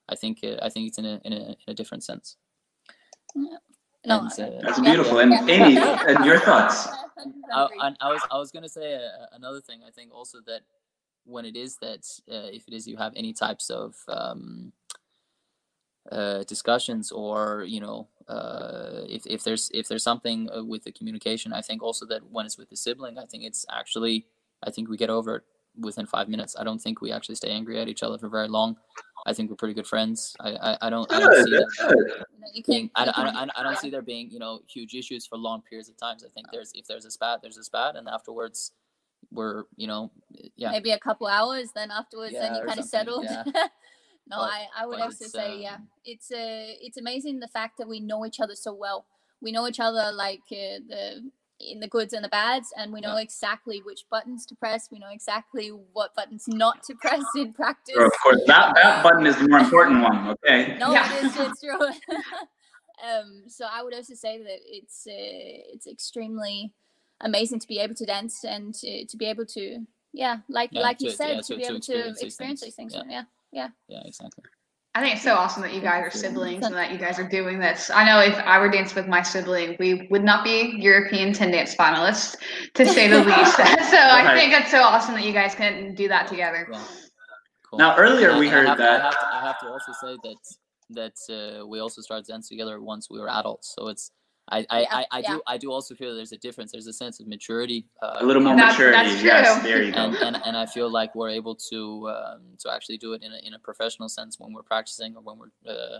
i 0.08 0.14
think 0.14 0.38
uh, 0.44 0.56
i 0.62 0.68
think 0.68 0.86
it's 0.88 0.98
in 0.98 1.04
a, 1.04 1.20
in 1.24 1.32
a 1.32 1.42
in 1.62 1.68
a 1.68 1.74
different 1.74 2.04
sense 2.04 2.36
No, 3.34 4.20
And, 4.20 4.30
uh, 4.30 4.62
That's 4.62 4.78
Yeah. 4.78 4.90
beautiful. 4.90 5.18
And 5.24 5.32
Yeah. 5.32 5.54
Amy, 5.54 5.74
and 6.08 6.24
your 6.24 6.38
thoughts? 6.48 6.76
I, 7.52 7.62
I, 7.84 7.86
I 8.06 8.08
was 8.14 8.22
I 8.34 8.36
was 8.42 8.50
gonna 8.54 8.72
say 8.78 8.88
uh, 8.94 9.26
another 9.38 9.60
thing. 9.68 9.80
I 9.88 9.90
think 9.96 10.08
also 10.18 10.38
that 10.50 10.62
when 11.34 11.44
it 11.44 11.56
is 11.56 11.76
that 11.84 12.02
uh, 12.34 12.48
if 12.58 12.62
it 12.68 12.74
is 12.78 12.86
you 12.90 12.96
have 13.04 13.12
any 13.22 13.32
types 13.44 13.66
of 13.70 13.90
um, 14.18 14.72
uh, 16.16 16.40
discussions 16.44 17.12
or 17.12 17.64
you 17.74 17.80
know 17.84 18.08
uh, 18.28 19.04
if 19.08 19.26
if 19.26 19.42
there's 19.42 19.70
if 19.72 19.88
there's 19.88 20.02
something 20.02 20.48
uh, 20.54 20.62
with 20.62 20.84
the 20.84 20.92
communication, 20.92 21.52
I 21.52 21.62
think 21.62 21.82
also 21.82 22.06
that 22.06 22.20
when 22.30 22.46
it's 22.46 22.58
with 22.58 22.68
the 22.68 22.76
sibling, 22.76 23.18
I 23.18 23.24
think 23.24 23.44
it's 23.44 23.64
actually 23.70 24.26
I 24.62 24.70
think 24.70 24.88
we 24.88 24.96
get 24.96 25.10
over 25.10 25.36
it 25.36 25.42
within 25.78 26.06
five 26.06 26.28
minutes. 26.28 26.56
I 26.58 26.64
don't 26.64 26.80
think 26.80 27.00
we 27.00 27.12
actually 27.12 27.36
stay 27.36 27.50
angry 27.50 27.80
at 27.80 27.88
each 27.88 28.02
other 28.02 28.18
for 28.18 28.28
very 28.28 28.48
long. 28.48 28.76
I 29.26 29.32
think 29.32 29.48
we're 29.48 29.56
pretty 29.56 29.74
good 29.74 29.86
friends. 29.86 30.36
I 30.40 30.50
I, 30.50 30.78
I 30.82 30.90
don't 30.90 31.10
I 31.12 31.20
don't 31.20 31.44
see 31.44 31.50
that 31.50 31.66
good. 31.78 31.98
You 31.98 32.40
know, 32.40 32.48
you 32.52 32.62
being, 32.64 32.90
I, 32.94 33.04
don't- 33.06 33.18
I, 33.18 33.48
I, 33.56 33.62
don't 33.62 33.78
see 33.78 33.90
there 33.90 34.02
being 34.02 34.30
you 34.30 34.38
know 34.38 34.60
huge 34.68 34.94
issues 34.94 35.26
for 35.26 35.38
long 35.38 35.62
periods 35.62 35.88
of 35.88 35.96
times. 35.96 36.24
I 36.24 36.28
think 36.28 36.48
there's 36.52 36.72
if 36.74 36.86
there's 36.86 37.04
a 37.04 37.10
spat, 37.10 37.40
there's 37.42 37.58
a 37.58 37.64
spat, 37.64 37.96
and 37.96 38.08
afterwards 38.08 38.72
we're 39.30 39.64
you 39.76 39.86
know 39.86 40.10
yeah 40.56 40.70
maybe 40.70 40.92
a 40.92 40.98
couple 40.98 41.26
hours 41.26 41.70
then 41.74 41.90
afterwards 41.90 42.32
then 42.32 42.54
you 42.54 42.60
or 42.60 42.66
kind 42.66 42.78
of 42.78 42.86
something, 42.86 43.24
settled 43.24 43.24
yeah. 43.24 43.44
no 44.30 44.36
But- 44.38 44.50
i 44.50 44.66
i 44.76 44.86
would 44.86 45.00
also 45.00 45.26
say 45.26 45.58
yeah 45.60 45.74
um, 45.76 45.88
it's 46.04 46.30
uh, 46.30 46.36
it's 46.86 46.96
amazing 46.96 47.40
the 47.40 47.48
fact 47.48 47.78
that 47.78 47.88
we 47.88 48.00
know 48.00 48.24
each 48.26 48.40
other 48.40 48.54
so 48.54 48.72
well. 48.72 49.06
We 49.40 49.52
know 49.52 49.68
each 49.68 49.78
other 49.80 50.10
like 50.12 50.42
uh, 50.50 50.80
the 50.88 51.30
in 51.60 51.80
the 51.80 51.88
goods 51.88 52.12
and 52.12 52.24
the 52.24 52.28
bads 52.28 52.72
and 52.78 52.92
we 52.92 53.00
know 53.00 53.14
Yeah. 53.16 53.22
exactly 53.28 53.82
which 53.84 54.02
buttons 54.10 54.46
to 54.46 54.54
press. 54.54 54.88
We 54.92 54.98
know 55.00 55.10
exactly 55.10 55.68
what 55.68 56.14
buttons 56.14 56.44
not 56.48 56.82
to 56.84 56.94
press 56.94 57.24
in 57.36 57.52
practice. 57.52 57.94
Sure, 57.94 58.06
of 58.06 58.12
course, 58.22 58.40
that, 58.46 58.74
that 58.82 59.02
button 59.02 59.26
is 59.26 59.36
the 59.36 59.48
more 59.48 59.58
important 59.60 60.02
one, 60.02 60.28
okay? 60.34 60.76
no 60.78 60.92
Yeah. 60.92 61.16
it 61.16 61.24
is 61.24 61.36
it's 61.46 61.60
true. 61.60 61.78
Um 63.12 63.44
so 63.46 63.64
i 63.70 63.80
would 63.82 63.94
also 63.94 64.14
say 64.14 64.38
that 64.42 64.58
it's 64.78 65.06
uh, 65.06 65.72
it's 65.74 65.86
extremely 65.86 66.72
amazing 67.20 67.60
to 67.60 67.68
be 67.68 67.78
able 67.78 67.94
to 67.94 68.04
dance 68.04 68.44
and 68.44 68.74
to, 68.74 69.04
to 69.06 69.16
be 69.16 69.26
able 69.26 69.46
to 69.46 69.86
yeah 70.12 70.38
like 70.48 70.70
Yeah, 70.72 70.82
like 70.82 71.00
you 71.00 71.10
said 71.10 71.34
yeah, 71.36 71.40
to, 71.42 71.54
to- 71.54 71.56
be 71.56 71.64
able 71.64 71.80
to 71.80 71.94
experience 71.98 72.22
experience, 72.22 72.60
these 72.62 72.74
things, 72.74 72.94
yeah 73.08 73.22
yeah 73.52 73.68
yeah 73.88 74.00
exactly 74.04 74.44
I 74.94 75.00
think 75.00 75.14
it's 75.14 75.22
so 75.22 75.34
awesome 75.34 75.62
that 75.62 75.74
you 75.74 75.80
guys 75.80 76.02
are 76.02 76.10
siblings 76.10 76.64
and 76.64 76.74
that 76.74 76.90
you 76.90 76.98
guys 76.98 77.20
are 77.20 77.28
doing 77.28 77.60
this. 77.60 77.88
I 77.88 78.04
know 78.04 78.18
if 78.20 78.34
I 78.38 78.58
were 78.58 78.68
dancing 78.68 78.96
with 78.96 79.06
my 79.06 79.22
sibling, 79.22 79.76
we 79.78 80.08
would 80.10 80.24
not 80.24 80.42
be 80.42 80.74
European 80.78 81.32
10 81.32 81.52
dance 81.52 81.76
finalists, 81.76 82.34
to 82.74 82.84
say 82.84 83.06
the 83.06 83.18
least. 83.24 83.56
so 83.56 83.62
I 83.64 84.34
think 84.34 84.54
it's 84.54 84.72
so 84.72 84.80
awesome 84.82 85.14
that 85.14 85.22
you 85.22 85.32
guys 85.32 85.54
can 85.54 85.94
do 85.94 86.08
that 86.08 86.26
together. 86.26 86.66
yeah 86.72 86.82
cool. 87.70 87.78
Now, 87.78 87.96
earlier 87.96 88.30
And 88.30 88.40
we 88.40 88.48
I 88.48 88.50
heard 88.50 88.66
have 88.66 88.76
to- 88.78 88.82
that- 88.82 89.00
I 89.02 89.04
have, 89.04 89.12
to, 89.20 89.26
I 89.36 89.40
have 89.46 89.58
to 89.60 89.66
also 89.68 89.92
say 89.92 90.16
that 90.24 90.36
that 90.90 91.60
uh, 91.60 91.66
we 91.66 91.78
also 91.78 92.00
started 92.00 92.26
dancing 92.26 92.56
together 92.56 92.80
once 92.80 93.08
we 93.10 93.20
were 93.20 93.28
adults 93.28 93.74
so 93.78 93.88
it's 93.88 94.10
I, 94.50 94.66
I, 94.70 94.80
Yeah, 94.80 94.86
I, 94.90 95.06
I 95.10 95.18
yeah. 95.20 95.28
do 95.34 95.42
I 95.46 95.58
do 95.58 95.70
also 95.72 95.94
feel 95.94 96.14
there's 96.16 96.32
a 96.32 96.38
difference. 96.38 96.72
There's 96.72 96.86
a 96.86 96.92
sense 96.92 97.20
of 97.20 97.26
maturity. 97.26 97.86
Uh, 98.02 98.16
A 98.20 98.26
little 98.26 98.42
more 98.42 98.54
That's- 98.56 98.72
maturity. 98.78 98.96
that's 99.10 99.22
Yes, 99.22 99.60
true. 99.60 99.68
there 99.68 99.82
you 99.82 99.92
go. 99.92 99.98
and, 99.98 100.14
and 100.16 100.36
and 100.46 100.56
I 100.56 100.66
feel 100.66 100.90
like 100.90 101.14
we're 101.14 101.28
able 101.30 101.54
to 101.70 102.08
um, 102.10 102.40
to 102.60 102.72
actually 102.72 102.98
do 102.98 103.12
it 103.12 103.22
in 103.22 103.32
a, 103.32 103.38
in 103.46 103.54
a 103.54 103.58
professional 103.58 104.08
sense 104.08 104.38
when 104.40 104.52
we're 104.52 104.62
practicing 104.62 105.16
or 105.16 105.22
when 105.22 105.36
we're 105.38 105.52
uh, 105.72 105.98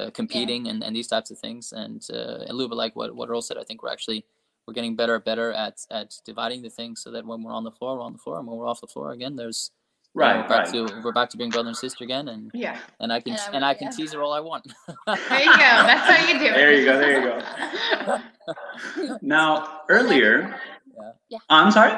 uh, 0.00 0.10
competing 0.10 0.66
and, 0.68 0.82
and 0.82 0.94
these 0.96 1.06
types 1.08 1.30
of 1.30 1.38
things. 1.38 1.72
And 1.72 2.02
uh, 2.12 2.44
a 2.48 2.52
little 2.52 2.68
bit 2.68 2.76
like 2.84 2.96
what 2.96 3.14
what 3.14 3.28
Earl 3.30 3.42
said, 3.42 3.58
I 3.58 3.64
think 3.64 3.82
we're 3.82 3.92
actually 3.92 4.24
we're 4.66 4.74
getting 4.74 4.96
better 4.96 5.14
and 5.14 5.24
better 5.24 5.52
at 5.52 5.76
at 5.90 6.14
dividing 6.24 6.62
the 6.62 6.70
things 6.70 7.02
so 7.02 7.10
that 7.12 7.24
when 7.26 7.42
we're 7.42 7.52
on 7.52 7.64
the 7.64 7.70
floor, 7.70 7.96
we're 7.98 8.02
on 8.04 8.12
the 8.12 8.18
floor, 8.18 8.38
and 8.38 8.46
when 8.48 8.56
we're 8.58 8.66
off 8.68 8.80
the 8.80 8.86
floor 8.88 9.12
again, 9.12 9.36
there's 9.36 9.70
you 10.14 10.20
know, 10.20 10.26
Right, 10.26 10.36
we're 10.42 10.48
back 10.48 10.66
right. 10.66 10.88
to 10.88 11.00
we're 11.02 11.12
back 11.12 11.28
to 11.30 11.36
being 11.36 11.50
brother 11.50 11.68
and 11.68 11.76
sister 11.76 12.04
again, 12.04 12.28
and 12.28 12.50
Yeah. 12.54 12.78
and 13.00 13.12
I 13.12 13.20
can 13.20 13.32
And 13.32 13.40
I 13.40 13.56
and 13.56 13.64
I 13.64 13.74
can 13.74 13.86
yeah. 13.88 13.90
tease 13.96 14.12
her 14.12 14.22
all 14.22 14.32
I 14.32 14.40
want. 14.40 14.66
There 15.06 15.16
you 15.40 15.46
go. 15.46 15.58
That's 15.58 16.10
how 16.10 16.26
you 16.26 16.38
do 16.38 16.44
it. 16.46 16.54
There 16.54 16.72
you 16.72 16.84
go, 16.84 16.98
there 16.98 17.20
you 17.20 19.02
go. 19.06 19.18
Now, 19.22 19.80
earlier, 19.88 20.58
Yeah. 20.96 21.10
Yeah. 21.28 21.38
I'm 21.48 21.70
sorry? 21.70 21.92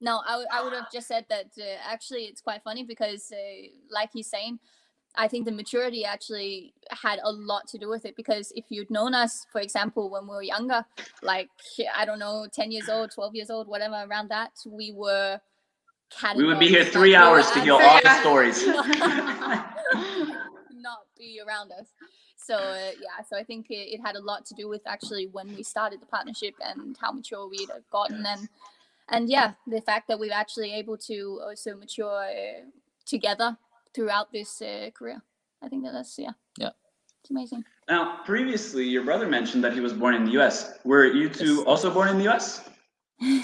No, 0.00 0.20
I, 0.26 0.30
w- 0.32 0.48
I 0.52 0.62
would 0.64 0.72
have 0.72 0.90
just 0.90 1.06
said 1.08 1.26
that 1.28 1.50
uh, 1.58 1.64
actually 1.86 2.22
it's 2.24 2.40
quite 2.40 2.62
funny 2.64 2.84
because, 2.84 3.30
uh, 3.32 3.68
like 3.90 4.10
he's 4.14 4.28
saying, 4.28 4.58
I 5.14 5.28
think 5.28 5.44
the 5.44 5.52
maturity 5.52 6.04
actually 6.06 6.72
had 6.90 7.18
a 7.22 7.30
lot 7.30 7.66
to 7.68 7.78
do 7.78 7.88
with 7.88 8.06
it. 8.06 8.16
Because 8.16 8.50
if 8.56 8.64
you'd 8.70 8.90
known 8.90 9.12
us, 9.14 9.46
for 9.52 9.60
example, 9.60 10.08
when 10.08 10.22
we 10.24 10.30
were 10.34 10.42
younger, 10.42 10.84
like, 11.22 11.50
I 11.94 12.04
don't 12.06 12.18
know, 12.18 12.46
10 12.50 12.70
years 12.72 12.88
old, 12.88 13.10
12 13.10 13.34
years 13.34 13.50
old, 13.50 13.68
whatever, 13.68 14.04
around 14.08 14.28
that, 14.30 14.52
we 14.66 14.92
were. 14.92 15.38
We 16.36 16.44
would 16.44 16.58
be 16.58 16.68
here 16.68 16.84
three 16.84 17.14
like, 17.14 17.22
we 17.22 17.28
were 17.28 17.36
hours 17.38 17.50
to 17.52 17.60
hear 17.60 17.74
all 17.74 18.00
the 18.02 18.20
stories. 18.20 18.66
not 20.80 21.06
be 21.16 21.40
around 21.46 21.72
us. 21.72 21.86
So 22.36 22.56
uh, 22.56 22.90
yeah, 22.98 23.22
so 23.28 23.36
I 23.36 23.44
think 23.44 23.70
it, 23.70 23.94
it 23.94 24.00
had 24.04 24.16
a 24.16 24.20
lot 24.20 24.46
to 24.46 24.54
do 24.54 24.68
with 24.68 24.82
actually 24.86 25.26
when 25.28 25.54
we 25.54 25.62
started 25.62 26.00
the 26.00 26.06
partnership 26.06 26.54
and 26.64 26.96
how 27.00 27.12
mature 27.12 27.48
we'd 27.48 27.68
have 27.70 27.88
gotten, 27.90 28.24
and 28.26 28.48
and 29.08 29.28
yeah, 29.28 29.52
the 29.66 29.80
fact 29.80 30.08
that 30.08 30.18
we're 30.18 30.32
actually 30.32 30.72
able 30.72 30.96
to 30.98 31.40
also 31.44 31.76
mature 31.76 32.24
uh, 32.24 32.64
together 33.04 33.56
throughout 33.94 34.32
this 34.32 34.62
uh, 34.62 34.90
career. 34.94 35.22
I 35.62 35.68
think 35.68 35.84
that 35.84 35.92
that's 35.92 36.18
yeah, 36.18 36.30
Yeah. 36.56 36.70
it's 37.20 37.30
amazing. 37.30 37.64
Now, 37.88 38.20
previously, 38.24 38.84
your 38.84 39.04
brother 39.04 39.28
mentioned 39.28 39.62
that 39.64 39.72
he 39.72 39.80
was 39.80 39.92
born 39.92 40.14
in 40.14 40.24
the 40.24 40.32
US. 40.40 40.78
Were 40.84 41.06
you 41.06 41.28
two 41.28 41.56
Yes. 41.56 41.66
also 41.66 41.90
born 41.92 42.08
in 42.08 42.18
the 42.18 42.28
US? 42.32 42.69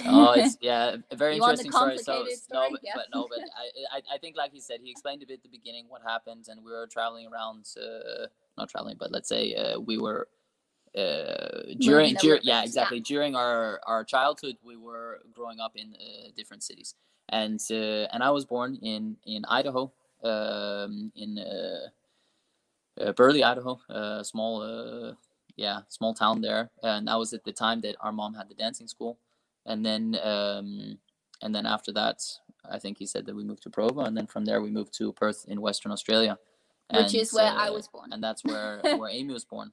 Oh, 0.05 0.31
it's 0.31 0.57
yeah, 0.61 0.95
a 1.11 1.15
very 1.15 1.35
You 1.35 1.41
interesting 1.41 1.71
story. 1.71 1.97
So 1.97 2.13
complicated 2.13 2.39
no, 2.51 2.69
but, 2.71 2.81
Yeah. 2.83 2.91
but 2.95 3.05
no, 3.13 3.27
but 3.29 3.39
I, 3.55 3.97
I, 3.97 4.15
I 4.15 4.17
think 4.17 4.35
like 4.35 4.51
he 4.51 4.59
said, 4.59 4.79
he 4.81 4.89
explained 4.89 5.23
a 5.23 5.25
bit 5.25 5.35
at 5.35 5.43
the 5.43 5.49
beginning 5.49 5.85
what 5.89 6.01
happened, 6.01 6.47
and 6.49 6.63
we 6.63 6.71
were 6.71 6.87
traveling 6.87 7.27
around, 7.27 7.67
uh, 7.77 8.27
not 8.57 8.69
traveling, 8.69 8.97
but 8.99 9.11
let's 9.11 9.29
say 9.29 9.53
uh, 9.55 9.79
we 9.79 9.97
were 9.97 10.27
uh, 10.97 11.73
during, 11.77 12.13
Moving 12.13 12.17
a 12.17 12.19
dur- 12.19 12.39
yeah, 12.41 12.63
exactly. 12.63 12.99
During 12.99 13.35
our 13.35 13.79
our 13.85 14.03
childhood, 14.03 14.57
we 14.63 14.77
were 14.77 15.19
growing 15.33 15.59
up 15.59 15.73
in 15.75 15.93
uh, 15.93 16.29
different 16.35 16.63
cities, 16.63 16.95
and 17.29 17.59
uh, 17.69 18.07
and 18.13 18.23
I 18.23 18.31
was 18.31 18.45
born 18.45 18.77
in 18.81 19.17
in 19.25 19.45
Idaho, 19.45 19.91
um, 20.23 21.11
in 21.15 21.37
uh, 21.37 21.89
uh, 23.01 23.11
Burley, 23.11 23.43
Idaho, 23.43 23.79
a 23.89 24.23
small 24.23 24.61
uh, 24.61 25.13
yeah 25.55 25.81
small 25.87 26.15
town 26.15 26.41
there, 26.41 26.71
and 26.81 27.07
that 27.07 27.19
was 27.19 27.33
at 27.33 27.43
the 27.43 27.53
time 27.53 27.81
that 27.81 27.95
our 27.99 28.11
mom 28.11 28.33
had 28.33 28.49
the 28.49 28.55
dancing 28.55 28.87
school, 28.87 29.19
and 29.67 29.85
then 29.85 30.17
um, 30.23 30.97
and 31.43 31.53
then 31.53 31.65
after 31.65 31.91
that, 31.93 32.17
I 32.69 32.79
think 32.79 32.97
he 32.97 33.05
said 33.05 33.25
that 33.27 33.35
we 33.35 33.43
moved 33.43 33.63
to 33.63 33.69
Provo, 33.69 34.01
and 34.01 34.15
then 34.17 34.25
from 34.27 34.43
there 34.45 34.61
we 34.61 34.69
moved 34.71 34.93
to 34.97 35.13
Perth 35.13 35.45
in 35.47 35.61
Western 35.61 35.91
Australia, 35.91 36.37
Which 36.91 37.13
is 37.13 37.31
where 37.33 37.51
I 37.51 37.67
uh, 37.69 37.73
was 37.73 37.87
born. 37.87 38.11
and 38.13 38.23
that's 38.23 38.43
where 38.43 38.79
where 38.99 39.09
Amy 39.11 39.33
was 39.33 39.45
born. 39.45 39.71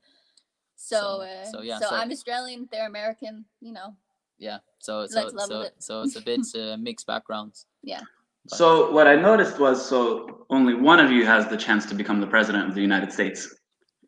So, 0.77 0.97
So- 1.01 1.21
uh, 1.23 1.45
so 1.53 1.63
yeah, 1.63 1.79
so 1.79 1.87
so- 1.89 1.95
I'm 1.97 2.11
Australian, 2.11 2.69
they're 2.71 2.87
American, 2.87 3.45
you 3.61 3.73
know. 3.73 3.97
Yeah, 4.39 4.59
so 4.79 5.07
so 5.07 5.31
so, 5.39 5.69
so 5.79 6.03
it's 6.03 6.17
a 6.17 6.21
bit 6.21 6.41
uh, 6.59 6.77
mixed 6.77 7.07
backgrounds. 7.07 7.67
Yeah. 7.83 8.01
So 8.49 8.91
what 8.91 9.07
I 9.07 9.15
noticed 9.17 9.59
was, 9.59 9.77
so 9.89 10.45
only 10.51 10.75
one 10.75 11.01
of 11.01 11.11
you 11.11 11.25
has 11.25 11.47
the 11.49 11.57
chance 11.57 11.87
to 11.87 11.95
become 11.95 12.21
the 12.21 12.27
president 12.27 12.69
of 12.69 12.75
the 12.75 12.83
United 12.83 13.11
States. 13.11 13.49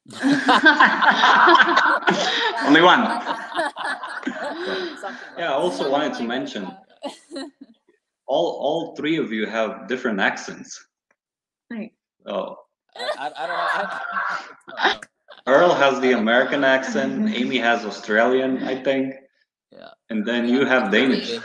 Only 2.66 2.82
one. 2.82 3.00
Yeah, 5.38 5.50
I 5.50 5.54
also 5.54 5.90
wanted 5.90 6.14
to 6.14 6.24
mention 6.24 6.64
all 8.26 8.48
all 8.60 8.96
three 8.96 9.16
of 9.18 9.32
you 9.32 9.46
have 9.46 9.86
different 9.88 10.20
accents. 10.20 10.70
Right. 11.70 11.92
Oh, 12.26 12.56
I, 12.96 13.02
I, 13.18 13.26
I 13.26 13.46
don't 13.46 13.56
know. 13.56 13.68
I, 13.72 14.00
I 14.78 14.92
don't 14.92 15.02
know. 15.02 15.08
Earl 15.46 15.74
has 15.74 16.00
the 16.00 16.12
American 16.12 16.64
accent. 16.64 17.34
Amy 17.34 17.58
has 17.58 17.84
Australian, 17.84 18.64
I 18.64 18.82
think. 18.82 19.14
Yeah. 19.70 19.90
And 20.10 20.26
then 20.26 20.48
you 20.48 20.64
have 20.64 20.90
Danish. 20.90 21.38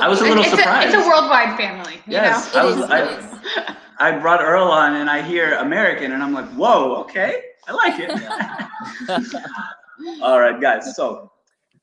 I 0.00 0.08
was 0.08 0.20
a 0.20 0.24
little 0.24 0.44
it's, 0.44 0.52
a, 0.52 0.56
surprised. 0.56 0.94
it's 0.94 1.04
a 1.04 1.08
worldwide 1.08 1.56
family. 1.56 1.94
You 2.06 2.12
Yes, 2.12 2.54
know? 2.54 2.60
I 2.60 2.64
was. 2.64 2.76
is, 2.76 2.84
I. 2.88 3.76
I 3.98 4.18
brought 4.18 4.40
Earl 4.42 4.64
on, 4.64 4.96
and 4.96 5.08
I 5.08 5.22
hear 5.22 5.54
American, 5.58 6.10
and 6.12 6.22
I'm 6.24 6.32
like, 6.32 6.48
whoa, 6.54 6.96
okay, 7.02 7.40
I 7.68 7.72
like 7.72 7.94
it. 7.98 8.10
All 10.22 10.40
right, 10.40 10.60
guys. 10.60 10.96
So 10.96 11.30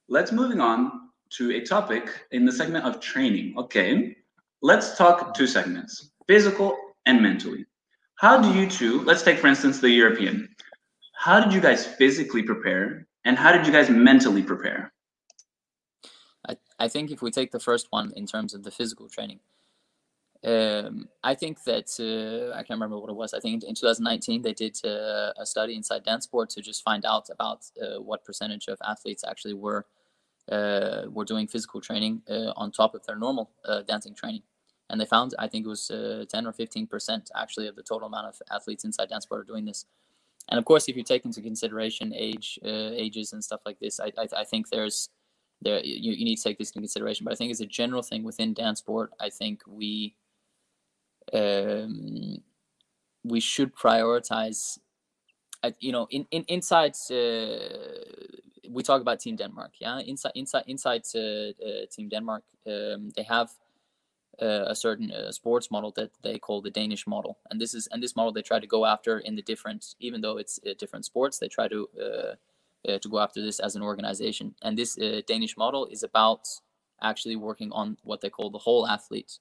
let's 0.10 0.32
moving 0.32 0.60
on 0.60 1.10
to 1.32 1.52
a 1.52 1.62
topic 1.62 2.10
in 2.32 2.46
the 2.46 2.52
segment 2.52 2.86
of 2.86 3.00
training. 3.00 3.54
Okay, 3.58 4.16
let's 4.62 4.98
talk 4.98 5.34
two 5.34 5.48
segments: 5.48 6.12
physical 6.28 6.78
and 7.06 7.22
mentally. 7.22 7.66
How 8.16 8.42
do 8.42 8.52
you 8.60 8.70
two? 8.70 9.02
Let's 9.04 9.24
take, 9.24 9.40
for 9.40 9.48
instance, 9.48 9.80
the 9.80 9.90
European. 9.90 10.50
How 11.16 11.40
did 11.40 11.54
you 11.54 11.62
guys 11.62 11.86
physically 11.86 12.44
prepare, 12.44 13.08
and 13.26 13.38
how 13.38 13.52
did 13.52 13.66
you 13.66 13.72
guys 13.72 13.90
mentally 13.90 14.44
prepare? 14.44 14.92
I, 16.48 16.58
I 16.80 16.88
think 16.88 17.12
if 17.12 17.22
we 17.22 17.32
take 17.32 17.52
the 17.52 17.60
first 17.60 17.88
one 17.92 18.12
in 18.16 18.26
terms 18.26 18.54
of 18.54 18.64
the 18.64 18.72
physical 18.72 19.08
training, 19.08 19.40
um, 20.44 21.10
I 21.24 21.36
think 21.36 21.64
that 21.66 21.90
uh, 22.00 22.56
I 22.58 22.64
can't 22.64 22.78
remember 22.78 22.98
what 22.98 23.10
it 23.10 23.16
was. 23.16 23.34
I 23.34 23.40
think 23.40 23.64
in 23.64 23.76
2019 23.76 24.42
they 24.42 24.54
did 24.54 24.78
uh, 24.86 25.34
a 25.38 25.46
study 25.46 25.76
inside 25.76 26.06
dance 26.06 26.24
sport 26.24 26.50
to 26.52 26.62
just 26.62 26.84
find 26.84 27.06
out 27.06 27.30
about 27.30 27.66
uh, 27.82 28.02
what 28.02 28.24
percentage 28.24 28.68
of 28.68 28.78
athletes 28.86 29.24
actually 29.28 29.54
were 29.54 29.86
uh, 30.52 31.04
were 31.10 31.26
doing 31.26 31.48
physical 31.48 31.82
training 31.82 32.22
uh, 32.30 32.54
on 32.56 32.72
top 32.72 32.96
of 32.96 33.06
their 33.06 33.16
normal 33.16 33.52
uh, 33.66 33.82
dancing 33.84 34.16
training, 34.16 34.44
and 34.90 35.00
they 35.00 35.06
found 35.06 35.36
I 35.40 35.48
think 35.48 35.66
it 35.66 35.70
was 35.70 35.92
uh, 35.92 36.26
10 36.30 36.48
or 36.48 36.54
15 36.54 36.88
percent 36.88 37.30
actually 37.36 37.68
of 37.68 37.76
the 37.76 37.84
total 37.84 38.08
amount 38.08 38.28
of 38.28 38.42
athletes 38.52 38.86
inside 38.86 39.10
dance 39.10 39.24
sport 39.24 39.42
are 39.42 39.44
doing 39.46 39.66
this. 39.66 39.86
And 40.50 40.58
of 40.58 40.66
course, 40.66 40.90
if 40.90 40.98
you 40.98 41.04
take 41.04 41.26
into 41.26 41.42
consideration 41.42 42.12
age, 42.16 42.60
uh, 42.66 42.92
ages, 42.94 43.34
and 43.34 43.44
stuff 43.44 43.62
like 43.66 43.80
this, 43.80 44.00
I, 44.00 44.12
I, 44.18 44.28
I 44.38 44.44
think 44.44 44.70
there's 44.70 45.10
there 45.62 45.80
you, 45.84 46.14
you 46.14 46.26
need 46.26 46.38
to 46.38 46.44
take 46.44 46.58
this 46.58 46.70
into 46.70 46.80
consideration. 46.80 47.24
But 47.24 47.34
I 47.34 47.36
think 47.36 47.52
as 47.52 47.62
a 47.62 47.66
general 47.66 48.02
thing 48.02 48.24
within 48.24 48.54
dance 48.54 48.80
sport, 48.80 49.12
I 49.20 49.30
think 49.30 49.62
we 49.68 50.16
um, 51.34 52.38
we 53.24 53.40
should 53.40 53.76
prioritize. 53.76 54.80
Uh, 55.62 55.72
you 55.80 55.92
know, 55.92 56.08
in, 56.10 56.26
in 56.32 56.46
inside 56.48 56.96
we 58.70 58.84
talk 58.84 59.02
about 59.02 59.20
Team 59.20 59.36
Denmark. 59.36 59.74
Yeah, 59.80 60.00
inside 60.00 60.34
inside 60.36 60.64
inside 60.68 61.04
uh, 61.16 61.86
Team 61.92 62.10
Denmark, 62.10 62.44
um, 62.68 63.10
they 63.16 63.24
have 63.24 63.50
uh, 64.42 64.66
a 64.68 64.76
certain 64.76 65.12
uh, 65.12 65.32
sports 65.32 65.70
model 65.72 65.92
that 65.92 66.12
they 66.22 66.40
call 66.40 66.62
the 66.62 66.72
Danish 66.72 67.08
model, 67.08 67.38
and 67.50 67.60
this 67.60 67.74
is 67.74 67.88
and 67.92 68.02
this 68.02 68.16
model 68.16 68.34
they 68.34 68.42
try 68.42 68.60
to 68.60 68.68
go 68.68 68.86
after 68.86 69.20
in 69.20 69.36
the 69.36 69.42
different, 69.42 69.96
even 70.00 70.22
though 70.22 70.38
it's 70.38 70.60
different 70.78 71.06
sports, 71.06 71.40
they 71.40 71.50
try 71.50 71.68
to 71.68 71.90
to 73.02 73.10
go 73.10 73.20
after 73.20 73.42
this 73.42 73.60
as 73.60 73.76
an 73.76 73.82
organization. 73.82 74.56
And 74.62 74.78
this 74.78 74.96
Danish 75.28 75.58
model 75.58 75.88
is 75.92 76.04
about 76.04 76.48
actually 77.02 77.36
working 77.36 77.72
on 77.72 77.98
what 78.04 78.22
they 78.22 78.30
call 78.30 78.50
the 78.50 78.58
whole 78.58 78.88
athlete, 78.88 79.40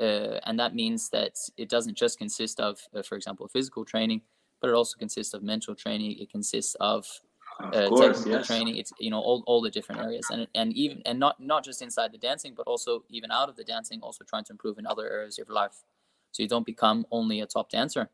uh, 0.00 0.40
and 0.46 0.58
that 0.58 0.74
means 0.74 1.10
that 1.10 1.38
it 1.56 1.68
doesn't 1.68 1.96
just 1.96 2.18
consist 2.18 2.60
of, 2.60 2.80
uh, 2.94 3.02
for 3.02 3.16
example, 3.16 3.48
physical 3.48 3.84
training, 3.84 4.22
but 4.60 4.70
it 4.70 4.74
also 4.74 4.98
consists 4.98 5.34
of 5.34 5.42
mental 5.42 5.74
training. 5.74 6.18
It 6.18 6.30
consists 6.30 6.74
Of 6.80 7.20
uh, 7.60 7.88
course, 7.88 8.18
technical 8.18 8.32
yes. 8.32 8.46
training. 8.46 8.76
It's 8.76 8.92
you 8.98 9.10
know 9.10 9.20
all, 9.20 9.42
all 9.46 9.60
the 9.60 9.70
different 9.70 10.00
areas, 10.00 10.26
and 10.30 10.46
and 10.54 10.72
even 10.74 11.02
and 11.06 11.18
not 11.18 11.40
not 11.40 11.64
just 11.64 11.82
inside 11.82 12.12
the 12.12 12.18
dancing, 12.18 12.54
but 12.56 12.66
also 12.66 13.04
even 13.08 13.30
out 13.30 13.48
of 13.48 13.56
the 13.56 13.64
dancing, 13.64 14.00
also 14.02 14.24
trying 14.24 14.44
to 14.44 14.52
improve 14.52 14.78
in 14.78 14.86
other 14.86 15.08
areas 15.08 15.38
of 15.38 15.48
your 15.48 15.54
life. 15.54 15.84
So 16.32 16.42
you 16.42 16.48
don't 16.48 16.66
become 16.66 17.06
only 17.10 17.40
a 17.40 17.46
top 17.46 17.70
dancer, 17.70 18.08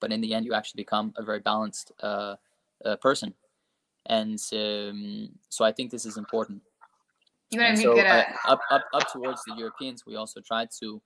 but 0.00 0.12
in 0.12 0.20
the 0.20 0.34
end, 0.34 0.46
you 0.46 0.54
actually 0.54 0.82
become 0.82 1.12
a 1.16 1.22
very 1.22 1.40
balanced 1.40 1.92
uh, 2.02 2.36
uh, 2.84 2.96
person. 2.96 3.34
And 4.06 4.40
um, 4.52 5.30
so 5.48 5.64
I 5.64 5.72
think 5.72 5.90
this 5.90 6.04
is 6.04 6.16
important. 6.16 6.62
You 7.50 7.60
want 7.60 7.70
And 7.70 7.76
to 7.78 7.82
so 7.82 7.94
make 7.94 8.04
it 8.04 8.06
uh, 8.06 8.24
up 8.46 8.60
up 8.70 8.84
up 8.92 9.12
towards 9.12 9.42
the 9.44 9.54
Europeans, 9.56 10.04
we 10.06 10.16
also 10.16 10.40
try 10.40 10.66
to. 10.80 11.00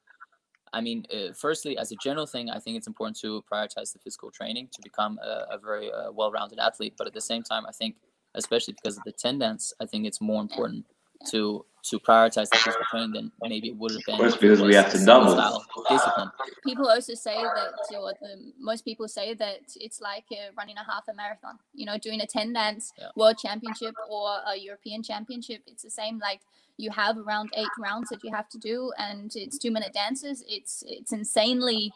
I 0.74 0.80
mean, 0.80 1.06
uh, 1.14 1.32
firstly, 1.32 1.78
as 1.78 1.92
a 1.92 1.96
general 1.96 2.26
thing, 2.26 2.50
I 2.50 2.58
think 2.58 2.76
it's 2.76 2.86
important 2.88 3.16
to 3.20 3.42
prioritize 3.50 3.92
the 3.92 4.00
physical 4.00 4.30
training 4.30 4.68
to 4.72 4.82
become 4.82 5.18
a, 5.22 5.54
a 5.54 5.58
very 5.58 5.90
uh, 5.92 6.10
well-rounded 6.12 6.58
athlete. 6.58 6.94
But 6.98 7.06
at 7.06 7.14
the 7.14 7.20
same 7.20 7.42
time, 7.42 7.64
I 7.66 7.72
think, 7.72 7.96
especially 8.34 8.74
because 8.74 8.98
of 8.98 9.04
the 9.04 9.12
ten 9.12 9.38
dance, 9.38 9.72
I 9.80 9.86
think 9.86 10.04
it's 10.06 10.20
more 10.20 10.42
important 10.42 10.84
to 11.30 11.64
to 11.90 11.98
prioritize 12.00 12.48
the 12.50 12.58
physical 12.64 12.84
training 12.90 13.12
than 13.12 13.30
maybe 13.42 13.68
it 13.68 13.76
would 13.76 13.92
have 13.92 14.00
been. 14.06 14.16
course, 14.16 14.36
because 14.36 14.62
we 14.62 14.74
have 14.74 14.90
to 14.90 15.04
double. 15.04 15.32
style 15.32 15.64
discipline. 15.90 16.30
people 16.64 16.88
also 16.88 17.14
say 17.14 17.36
that 17.42 17.98
or 17.98 18.12
the, 18.22 18.52
most 18.58 18.84
people 18.84 19.06
say 19.06 19.34
that 19.34 19.60
it's 19.76 20.00
like 20.00 20.24
uh, 20.32 20.50
running 20.56 20.76
a 20.78 20.84
half 20.90 21.04
a 21.08 21.14
marathon 21.14 21.58
you 21.74 21.84
know 21.84 21.98
doing 21.98 22.20
a 22.22 22.26
10 22.26 22.54
dance 22.54 22.92
Yeah. 22.98 23.08
world 23.16 23.36
championship 23.38 23.94
or 24.08 24.28
a 24.46 24.56
european 24.56 25.02
championship 25.02 25.60
it's 25.66 25.82
the 25.82 25.90
same 25.90 26.18
like 26.18 26.40
you 26.76 26.90
have 26.90 27.16
around 27.18 27.50
eight 27.56 27.68
rounds 27.78 28.08
that 28.10 28.22
you 28.24 28.32
have 28.32 28.48
to 28.48 28.58
do 28.58 28.92
and 28.98 29.32
it's 29.36 29.58
two 29.58 29.70
minute 29.70 29.92
dances 29.92 30.42
it's 30.48 30.82
it's 30.86 31.12
insanely 31.12 31.92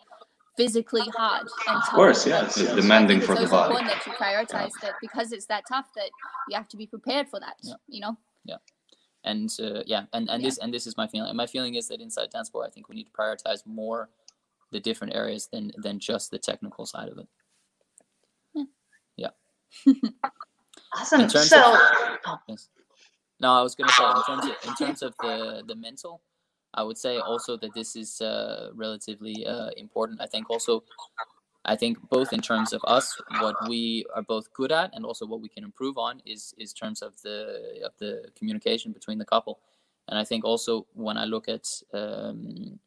physically 0.56 1.02
hard 1.16 1.46
and 1.68 1.76
Of 1.76 1.88
course, 1.90 2.24
And 2.26 2.32
yes, 2.34 2.54
so 2.56 2.62
it's 2.62 2.72
I 2.72 2.74
demanding 2.76 3.18
it's 3.18 3.26
for 3.26 3.34
the 3.34 3.40
also 3.42 3.50
body. 3.52 3.74
important 3.74 3.90
that 3.92 4.06
you 4.06 4.12
prioritize 4.12 4.72
that 4.82 4.94
because 5.00 5.32
it's 5.32 5.46
that 5.46 5.64
tough 5.68 5.86
that 5.94 6.10
you 6.48 6.56
have 6.56 6.68
to 6.68 6.76
be 6.76 6.86
prepared 6.86 7.28
for 7.28 7.38
that 7.40 7.56
Yeah. 7.62 7.74
you 7.88 8.00
know 8.00 8.16
Yeah, 8.44 8.56
and 9.24 9.50
uh, 9.60 9.82
yeah 9.86 10.04
and 10.12 10.28
and 10.30 10.42
Yeah. 10.42 10.48
this 10.48 10.58
and 10.58 10.72
this 10.74 10.86
is 10.86 10.96
my 10.96 11.06
feeling 11.06 11.28
and 11.28 11.36
my 11.36 11.46
feeling 11.46 11.74
is 11.76 11.88
that 11.88 12.00
inside 12.00 12.30
dance 12.30 12.48
sport 12.48 12.66
i 12.66 12.70
think 12.70 12.88
we 12.88 12.94
need 12.96 13.04
to 13.06 13.12
prioritize 13.12 13.64
more 13.66 14.10
the 14.70 14.80
different 14.80 15.14
areas 15.14 15.48
than 15.52 15.72
than 15.78 15.98
just 15.98 16.30
the 16.30 16.38
technical 16.38 16.86
side 16.86 17.08
of 17.08 17.18
it 17.18 17.28
Yeah. 19.16 19.30
Awesome. 20.94 21.28
So, 21.28 21.76
of 22.26 22.38
yes. 22.48 22.68
No 23.40 23.52
i 23.52 23.62
was 23.62 23.74
going 23.74 23.88
to 23.88 23.94
say 23.94 24.04
in 24.04 24.22
terms 24.26 24.44
of 24.44 24.68
in 24.68 24.74
terms 24.74 25.02
of 25.02 25.14
the 25.20 25.62
the 25.68 25.74
mental 25.74 26.20
i 26.74 26.82
would 26.82 26.98
say 26.98 27.18
also 27.18 27.56
that 27.56 27.74
this 27.74 27.96
is 27.96 28.20
uh, 28.20 28.70
relatively 28.74 29.46
uh, 29.46 29.70
important. 29.76 30.20
I 30.20 30.26
think 30.26 30.50
also 30.50 30.84
i 31.64 31.74
think 31.74 31.98
both 32.08 32.32
in 32.32 32.40
terms 32.40 32.72
of 32.72 32.80
us 32.84 33.20
what 33.40 33.56
we 33.68 34.04
are 34.14 34.22
both 34.22 34.52
good 34.52 34.72
at 34.72 34.90
and 34.94 35.04
also 35.04 35.26
what 35.26 35.40
we 35.40 35.48
can 35.48 35.64
improve 35.64 35.98
on 35.98 36.20
is 36.24 36.54
is 36.58 36.72
terms 36.72 37.02
of 37.02 37.20
the 37.22 37.80
of 37.84 37.92
the 37.98 38.28
communication 38.36 38.92
between 38.92 39.18
the 39.18 39.24
couple. 39.24 39.60
And 40.08 40.18
i 40.18 40.24
think 40.24 40.44
also 40.44 40.86
when 40.94 41.18
i 41.18 41.24
look 41.24 41.48
at 41.48 41.66
um, 41.92 42.78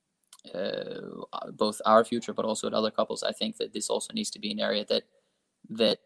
uh, 0.55 1.51
both 1.51 1.81
our 1.85 2.03
future 2.03 2.33
but 2.33 2.45
also 2.45 2.67
at 2.67 2.73
other 2.73 2.89
couples 2.89 3.23
i 3.23 3.31
think 3.31 3.57
that 3.57 3.73
this 3.73 3.89
also 3.89 4.11
needs 4.13 4.31
to 4.31 4.39
be 4.39 4.51
an 4.51 4.59
area 4.59 4.83
that 4.85 5.03
that 5.69 5.99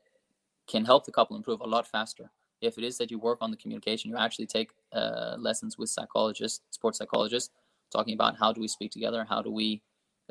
can 0.68 0.84
help 0.84 1.06
the 1.06 1.12
couple 1.12 1.38
improve 1.38 1.62
a 1.62 1.68
lot 1.68 1.88
faster 1.88 2.32
if 2.62 2.78
it 2.78 2.84
is 2.84 2.98
that 2.98 3.12
you 3.12 3.20
work 3.20 3.40
on 3.42 3.52
the 3.52 3.58
communication 3.58 4.10
you 4.10 4.18
actually 4.18 4.46
take 4.46 4.72
uh, 4.94 5.36
lessons 5.38 5.78
with 5.78 5.90
psychologists 5.90 6.62
sports 6.72 6.98
psychologists 6.98 7.54
talking 7.92 8.14
about 8.14 8.38
how 8.38 8.52
do 8.52 8.62
we 8.62 8.68
speak 8.68 8.92
together 8.92 9.26
how 9.28 9.42
do 9.42 9.52
we 9.52 9.82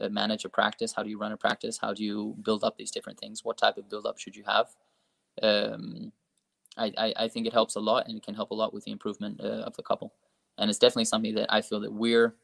uh, 0.00 0.08
manage 0.08 0.44
a 0.44 0.48
practice 0.48 0.92
how 0.92 1.02
do 1.02 1.10
you 1.10 1.18
run 1.18 1.32
a 1.32 1.36
practice 1.36 1.78
how 1.80 1.92
do 1.94 2.02
you 2.02 2.34
build 2.42 2.64
up 2.64 2.76
these 2.76 2.90
different 2.90 3.18
things 3.18 3.44
what 3.44 3.56
type 3.56 3.76
of 3.76 3.88
build 3.88 4.06
up 4.06 4.18
should 4.18 4.34
you 4.34 4.44
have? 4.44 4.68
Um, 5.42 6.12
I, 6.76 6.92
I, 6.96 7.14
I 7.16 7.28
think 7.28 7.46
it 7.46 7.52
helps 7.52 7.76
a 7.76 7.80
lot 7.80 8.08
and 8.08 8.16
it 8.16 8.22
can 8.22 8.34
help 8.34 8.50
a 8.50 8.54
lot 8.54 8.74
with 8.74 8.84
the 8.84 8.90
improvement 8.90 9.40
uh, 9.40 9.62
of 9.66 9.76
the 9.76 9.82
couple. 9.82 10.12
And 10.58 10.70
it's 10.70 10.78
definitely 10.78 11.06
something 11.06 11.34
that 11.34 11.52
i 11.52 11.60
feel 11.60 11.80
that 11.80 11.92
we're 11.92 12.34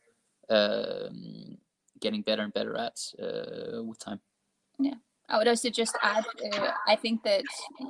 um, 0.49 1.59
getting 2.01 2.23
better 2.23 2.43
and 2.43 2.53
better 2.53 2.77
at 2.77 3.01
uh, 3.21 3.83
with 3.83 3.99
time. 3.99 4.21
Yeah. 4.79 4.95
I 5.29 5.39
would 5.39 5.47
also 5.47 5.71
just 5.71 5.97
add, 6.03 6.25
uh, 6.53 6.71
I 6.89 6.97
think 6.97 7.23
that, 7.23 7.45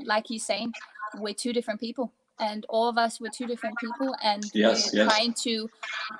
like 0.04 0.28
you're 0.28 0.38
saying, 0.38 0.72
we're 1.18 1.34
two 1.34 1.52
different 1.52 1.80
people. 1.80 2.12
and 2.50 2.64
all 2.70 2.88
of 2.88 2.96
us 2.96 3.20
were 3.20 3.28
two 3.38 3.46
different 3.46 3.76
people 3.84 4.10
and 4.22 4.42
Yes, 4.54 4.78
we're 4.94 5.00
yes. 5.04 5.12
trying 5.12 5.34
to 5.46 5.54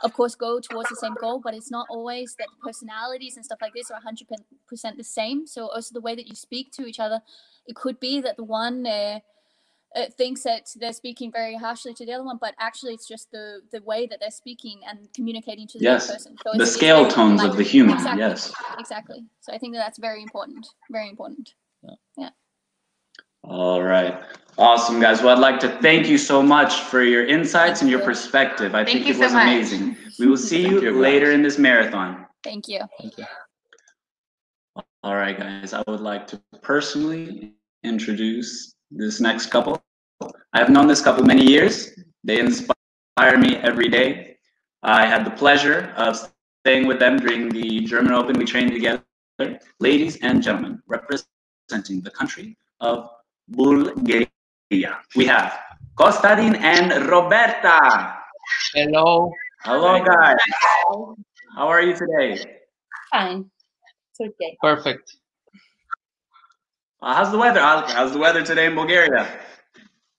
of 0.07 0.12
course 0.12 0.34
go 0.47 0.61
towards 0.61 0.88
the 0.91 0.97
same 1.05 1.14
goal 1.24 1.41
but 1.47 1.55
it's 1.59 1.70
not 1.70 1.86
always 1.88 2.28
that 2.41 2.49
personalities 2.68 3.36
and 3.36 3.45
stuff 3.49 3.61
like 3.64 3.72
this 3.78 3.91
are 3.91 4.01
100% 4.03 4.97
the 4.99 5.05
same 5.20 5.47
so 5.47 5.61
also 5.74 5.91
the 5.95 6.05
way 6.09 6.14
that 6.18 6.26
you 6.30 6.34
speak 6.49 6.66
to 6.72 6.82
each 6.91 7.01
other 7.07 7.18
it 7.70 7.74
could 7.82 7.99
be 8.09 8.14
that 8.20 8.36
the 8.36 8.45
one 8.45 8.86
uh, 8.86 9.18
uh, 9.97 10.07
thinks 10.20 10.43
that 10.43 10.64
they're 10.80 10.93
speaking 11.03 11.32
very 11.32 11.57
harshly 11.57 11.93
to 11.95 12.05
the 12.07 12.12
other 12.12 12.22
one, 12.30 12.38
but 12.47 12.55
actually 12.61 12.93
it's 12.95 13.09
just 13.14 13.26
the 13.36 13.47
the 13.74 13.82
way 13.91 14.07
that 14.07 14.18
they're 14.20 14.38
speaking 14.45 14.78
and 14.88 14.99
communicating 15.18 15.67
to 15.67 15.79
the 15.79 15.84
Yes, 15.91 16.04
other 16.04 16.14
person. 16.14 16.33
So 16.42 16.50
the 16.50 16.57
it's- 16.57 16.68
it's 16.68 16.76
scale 16.80 17.03
very 17.03 17.14
tones 17.18 17.42
of 17.42 17.57
the 17.57 17.64
human, 17.75 17.95
Exactly. 17.96 18.21
yes. 18.26 18.53
exactly. 18.79 19.21
So 19.45 19.49
I 19.54 19.58
think 19.58 19.71
that 19.75 19.83
that's 19.84 19.99
very 19.99 20.22
important. 20.29 20.64
Very 20.91 21.08
important. 21.14 21.46
Yeah. 22.22 22.30
All 23.45 23.83
right. 23.83 24.21
Awesome, 24.58 25.00
guys. 25.00 25.22
Well, 25.22 25.34
I'd 25.34 25.41
like 25.41 25.58
to 25.61 25.68
thank 25.80 26.07
you 26.08 26.18
so 26.18 26.42
much 26.42 26.80
for 26.80 27.03
your 27.03 27.26
insights 27.26 27.80
and 27.80 27.91
your 27.91 28.00
perspective. 28.00 28.75
I 28.75 28.84
Thank 28.84 29.04
think 29.04 29.07
you 29.07 29.12
it 29.12 29.17
so 29.17 29.22
was 29.25 29.33
much. 29.33 29.42
amazing. 29.45 29.96
We 30.18 30.26
will 30.26 30.37
see 30.37 30.61
you 30.61 30.83
you. 30.83 31.00
later 31.00 31.33
in 31.33 31.42
this 31.42 31.58
marathon. 31.58 32.26
Thank 32.45 32.68
you. 32.68 32.80
Thank 32.99 33.17
you. 33.17 33.25
All 35.03 35.17
right, 35.17 35.38
guys. 35.38 35.72
I 35.72 35.83
would 35.88 36.00
like 36.00 36.26
to 36.29 36.41
personally 36.61 37.54
introduce 37.84 38.75
this 38.91 39.21
next 39.21 39.46
couple. 39.46 39.83
I 40.53 40.58
have 40.58 40.68
known 40.68 40.87
this 40.87 41.00
couple 41.00 41.25
many 41.25 41.45
years. 41.45 41.91
They 42.22 42.38
inspire 42.38 43.38
me 43.38 43.57
every 43.57 43.88
day. 43.88 44.37
I 44.83 45.07
had 45.07 45.25
the 45.25 45.30
pleasure 45.30 45.95
of 45.96 46.18
staying 46.64 46.87
with 46.87 46.99
them 46.99 47.18
during 47.18 47.49
the 47.49 47.80
German 47.80 48.12
Open. 48.12 48.38
We 48.38 48.45
trained 48.45 48.72
together. 48.72 49.03
Ladies 49.79 50.18
and 50.21 50.42
gentlemen, 50.42 50.83
representing 50.87 52.03
the 52.03 52.11
country 52.11 52.58
of 52.80 53.08
Bulgaria, 53.51 54.93
we 55.17 55.25
have 55.27 55.53
Kostadin 55.99 56.55
and 56.57 57.07
Roberta. 57.11 58.14
Hello. 58.75 59.33
Hello, 59.64 60.03
guys. 60.05 60.37
How 61.57 61.67
are 61.68 61.83
you 61.83 61.95
today? 61.95 62.39
Fine. 63.11 63.51
It's 64.11 64.21
okay. 64.21 64.57
Perfect. 64.63 65.17
Uh, 67.03 67.14
how's 67.14 67.31
the 67.33 67.39
weather? 67.39 67.61
How- 67.61 67.87
How's 67.89 68.13
the 68.13 68.18
weather 68.18 68.43
today 68.45 68.67
in 68.67 68.75
Bulgaria? 68.75 69.27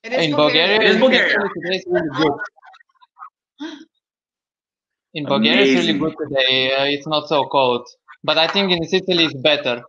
It 0.03 0.13
In 0.13 0.31
Bulgaria, 0.35 0.75
It 0.81 0.83
is 0.91 0.97
Bulgaria. 0.97 1.37
today 1.55 1.75
is 1.77 1.85
really 1.87 2.09
good. 2.21 2.37
In 5.13 5.25
Bulgaria, 5.25 5.61
it's 5.65 5.75
really 5.87 5.99
good 5.99 6.15
today. 6.23 6.73
Uh, 6.75 6.85
it's 6.85 7.05
not 7.05 7.27
so 7.27 7.43
cold, 7.45 7.85
but 8.23 8.37
I 8.37 8.47
think 8.47 8.71
in 8.71 8.81
Sicily 8.87 9.25
it's 9.25 9.35
better. 9.49 9.83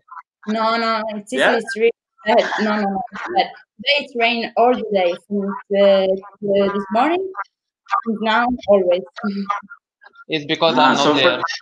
No, 0.49 0.77
no, 0.77 1.01
it's 1.15 1.33
Yeah? 1.33 1.57
it's 1.57 1.75
really 1.77 1.93
bad. 2.27 2.45
No, 2.61 2.77
no, 2.77 2.83
no, 2.83 3.01
it's 3.13 3.23
bad. 3.37 3.49
Today 3.77 3.97
it's 4.05 4.15
rain 4.17 4.53
all 4.57 4.73
the 4.75 4.85
day 4.93 5.11
since 5.29 5.57
uh, 5.77 5.83
uh, 5.83 6.73
this 6.75 6.87
morning. 6.91 7.25
Now 8.21 8.47
always. 8.69 9.03
It's 10.29 10.45
because 10.47 10.75
Ah, 10.79 10.91
I'm 10.91 10.95
not 10.97 11.03
so 11.05 11.13
for- 11.15 11.21
there. 11.21 11.43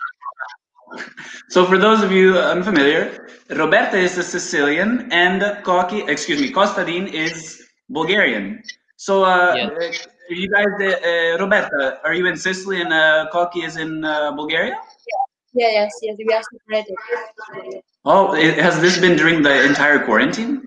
So 1.49 1.65
for 1.65 1.77
those 1.77 2.01
of 2.03 2.11
you 2.11 2.37
unfamiliar, 2.37 3.27
Roberta 3.49 3.97
is 3.97 4.17
a 4.17 4.23
Sicilian 4.23 5.09
and 5.11 5.41
Koki, 5.63 5.99
excuse 6.07 6.39
me, 6.41 6.51
Kostadin 6.51 7.07
is 7.11 7.61
Bulgarian. 7.89 8.61
So 8.97 9.23
uh, 9.23 9.53
Yes. 9.55 10.07
you 10.29 10.49
guys, 10.49 10.67
uh, 10.79 10.85
uh, 10.85 11.37
Roberta, 11.43 11.99
are 12.05 12.13
you 12.13 12.25
in 12.27 12.35
Sicily 12.37 12.81
and 12.81 12.91
uh, 12.93 13.27
Koki 13.31 13.61
is 13.63 13.75
in 13.77 14.03
uh, 14.03 14.31
Bulgaria? 14.33 14.75
Yeah, 15.53 15.69
yes, 15.71 15.91
yes, 16.01 16.15
we 16.17 16.33
are 16.33 16.41
separated. 16.51 16.95
Oh, 18.05 18.33
it, 18.33 18.57
has 18.57 18.79
this 18.79 18.97
been 18.97 19.17
during 19.17 19.41
the 19.41 19.65
entire 19.65 20.05
quarantine? 20.05 20.65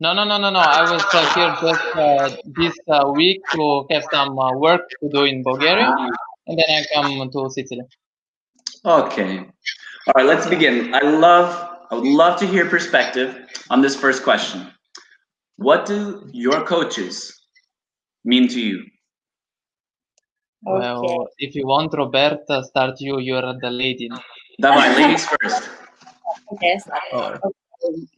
No, 0.00 0.12
no, 0.14 0.24
no, 0.24 0.38
no, 0.38 0.50
no. 0.50 0.58
I 0.58 0.90
was 0.90 1.04
uh, 1.12 1.34
here 1.34 1.56
just 1.60 1.96
uh, 1.96 2.36
this 2.56 2.74
uh, 2.88 3.12
week 3.14 3.40
to 3.52 3.86
have 3.90 4.04
some 4.10 4.38
uh, 4.38 4.56
work 4.56 4.88
to 5.00 5.08
do 5.10 5.24
in 5.24 5.42
Bulgaria, 5.42 5.94
and 6.46 6.58
then 6.58 6.64
I 6.68 6.84
come 6.92 7.30
to 7.30 7.50
Sicily. 7.50 7.84
Okay. 8.84 9.38
All 9.38 10.14
right, 10.16 10.26
let's 10.26 10.46
begin. 10.48 10.92
I 10.94 11.02
love, 11.02 11.78
I 11.90 11.94
would 11.94 12.08
love 12.08 12.40
to 12.40 12.46
hear 12.46 12.66
perspective 12.68 13.46
on 13.70 13.80
this 13.80 13.94
first 13.94 14.24
question. 14.24 14.66
What 15.56 15.86
do 15.86 16.28
your 16.32 16.64
coaches 16.64 17.40
mean 18.24 18.48
to 18.48 18.60
you? 18.60 18.84
Well, 20.63 21.27
if 21.37 21.55
you 21.55 21.67
want 21.67 21.93
Roberta, 21.93 22.63
start 22.63 22.95
you. 22.99 23.19
You're 23.19 23.53
the 23.61 23.69
lady. 23.69 24.09
Давай, 24.61 24.95
ladies 24.95 25.25
first. 25.25 25.69
Yes. 26.61 26.89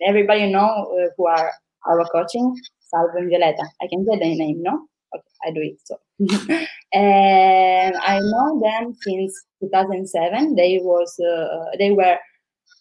Everybody 0.07 0.51
know 0.51 0.87
uh, 0.97 1.09
who 1.17 1.27
are 1.27 1.51
our 1.85 2.05
coaching, 2.11 2.55
Salvo 2.79 3.17
and 3.17 3.31
Violeta. 3.31 3.65
I 3.81 3.87
can 3.87 4.05
say 4.05 4.17
their 4.17 4.35
name, 4.35 4.63
no? 4.63 4.87
Okay, 5.15 5.33
I 5.45 5.51
do 5.51 5.61
it. 5.61 5.79
So, 5.83 5.97
and 6.93 7.95
I 7.97 8.19
know 8.19 8.59
them 8.61 8.95
since 9.01 9.45
2007. 9.61 10.55
They 10.55 10.79
was 10.81 11.19
uh, 11.19 11.77
they 11.77 11.91
were 11.91 12.17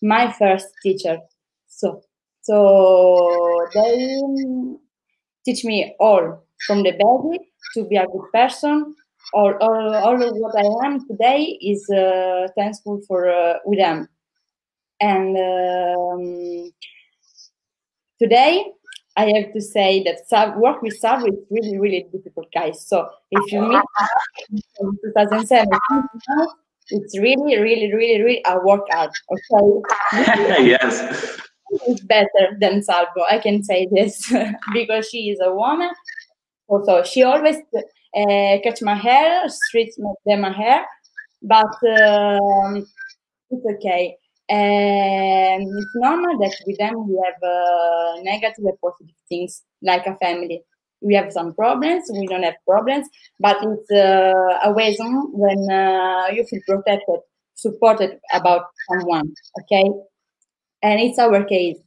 my 0.03 0.33
first 0.33 0.69
teacher. 0.83 1.19
So, 1.67 2.03
so 2.43 3.67
they 3.75 4.21
teach 5.45 5.65
me 5.65 5.97
all 5.99 6.45
from 6.67 6.83
the 6.83 6.93
baby 6.93 7.45
to 7.75 7.85
be 7.89 7.97
a 7.97 8.07
good 8.07 8.33
person. 8.33 8.95
all, 9.34 9.54
all, 9.62 9.96
all 9.96 10.22
of 10.22 10.36
what 10.36 10.56
I 10.56 10.86
am 10.86 11.08
today 11.08 11.58
is 11.62 11.90
uh, 11.90 12.48
thankful 12.56 13.02
for 13.08 13.30
uh, 13.30 13.56
with 13.66 13.80
them. 13.80 14.08
And 15.02 15.36
um, 15.38 16.72
today, 18.20 18.66
I 19.16 19.26
have 19.26 19.54
to 19.54 19.62
say 19.62 20.04
that 20.04 20.28
sub, 20.28 20.58
work 20.58 20.82
with 20.82 20.98
sub 20.98 21.28
is 21.28 21.36
really, 21.50 21.78
really 21.78 22.06
difficult, 22.12 22.48
guys. 22.54 22.88
So 22.88 23.10
if 23.32 23.52
you 23.52 23.62
meet 23.62 23.82
in 24.80 24.98
2007, 25.16 25.70
it's 26.90 27.18
really, 27.20 27.58
really, 27.60 27.94
really, 27.94 28.22
really 28.22 28.42
a 28.46 28.60
workout. 28.60 29.12
Okay, 29.32 30.66
yes. 30.66 31.40
it's 31.72 32.02
better 32.02 32.58
than 32.60 32.82
Salvo. 32.82 33.24
I 33.30 33.40
can 33.40 33.64
say 33.64 33.88
this 33.92 34.32
because 34.74 35.10
she 35.10 35.30
is 35.30 35.40
a 35.42 35.54
woman. 35.54 35.90
Also, 36.68 37.04
she 37.04 37.24
always 37.24 37.58
uh, 38.16 38.58
catch 38.64 38.82
my 38.82 38.96
hair, 38.96 39.48
streets 39.50 39.98
my, 40.00 40.36
my 40.36 40.52
hair, 40.52 40.86
but 41.42 41.74
um, 42.00 42.86
it's 43.52 43.66
okay. 43.76 44.18
And 44.50 45.64
it's 45.64 45.92
normal 45.96 46.38
that 46.40 46.56
with 46.68 46.78
them 46.78 47.08
we 47.08 47.20
have 47.26 47.42
uh, 47.44 48.22
negative 48.24 48.66
and 48.66 48.78
positive 48.82 49.16
things 49.30 49.64
like 49.82 50.06
a 50.06 50.16
family. 50.18 50.64
We 51.02 51.16
have 51.16 51.32
some 51.34 51.54
problems, 51.54 52.10
we 52.14 52.28
don't 52.28 52.44
have 52.44 52.56
problems, 52.68 53.08
but 53.40 53.58
it's 53.62 53.92
uh, 53.92 54.60
a 54.70 54.74
reason 54.74 55.30
when 55.34 55.70
uh, 55.72 56.28
you 56.34 56.46
feel 56.46 56.62
protected, 56.68 57.20
supported 57.56 58.20
about 58.34 58.64
someone, 58.90 59.34
okay? 59.62 59.90
And 60.82 61.00
it's 61.00 61.20
our 61.20 61.44
case. 61.46 61.78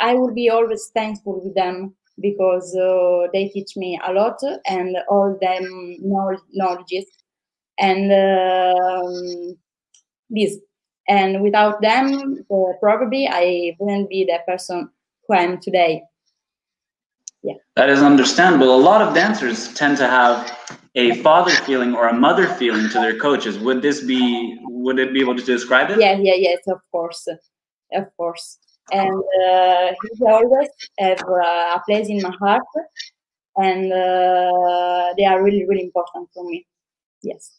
I 0.00 0.14
will 0.14 0.32
be 0.34 0.48
always 0.50 0.90
thankful 0.94 1.42
with 1.44 1.54
them 1.54 1.94
because 2.20 2.76
uh, 2.76 3.28
they 3.32 3.48
teach 3.48 3.76
me 3.76 4.00
a 4.06 4.12
lot 4.12 4.38
and 4.66 4.96
all 5.08 5.36
them 5.40 5.96
knowledge, 6.00 6.40
knowledges 6.52 7.06
and 7.78 8.12
um, 8.12 9.56
this. 10.30 10.58
And 11.06 11.42
without 11.42 11.82
them, 11.82 12.44
uh, 12.50 12.72
probably 12.80 13.28
I 13.30 13.76
wouldn't 13.78 14.08
be 14.08 14.24
the 14.24 14.38
person 14.46 14.88
who 15.26 15.34
I 15.34 15.40
am 15.40 15.60
today. 15.60 16.02
Yeah. 17.42 17.54
That 17.76 17.90
is 17.90 18.00
understandable. 18.00 18.74
A 18.74 18.80
lot 18.80 19.02
of 19.02 19.14
dancers 19.14 19.74
tend 19.74 19.98
to 19.98 20.06
have 20.08 20.50
a 20.94 21.16
father 21.16 21.50
feeling 21.50 21.94
or 21.94 22.08
a 22.08 22.14
mother 22.14 22.46
feeling 22.54 22.88
to 22.88 22.94
their 22.94 23.18
coaches. 23.18 23.58
Would 23.58 23.82
this 23.82 24.02
be, 24.02 24.58
would 24.62 24.98
it 24.98 25.12
be 25.12 25.20
able 25.20 25.36
to 25.36 25.42
describe 25.42 25.90
it? 25.90 26.00
Yeah, 26.00 26.16
yeah, 26.18 26.34
yes, 26.36 26.60
of 26.68 26.80
course, 26.90 27.26
of 27.92 28.16
course. 28.16 28.58
And 28.92 29.22
uh, 29.46 29.94
he 30.18 30.24
always 30.26 30.68
have 30.98 31.20
uh, 31.20 31.78
a 31.78 31.82
place 31.86 32.08
in 32.08 32.20
my 32.20 32.34
heart, 32.38 32.62
and 33.56 33.92
uh, 33.92 35.14
they 35.16 35.24
are 35.24 35.42
really, 35.42 35.64
really 35.66 35.84
important 35.84 36.28
for 36.34 36.44
me. 36.44 36.66
Yes. 37.22 37.52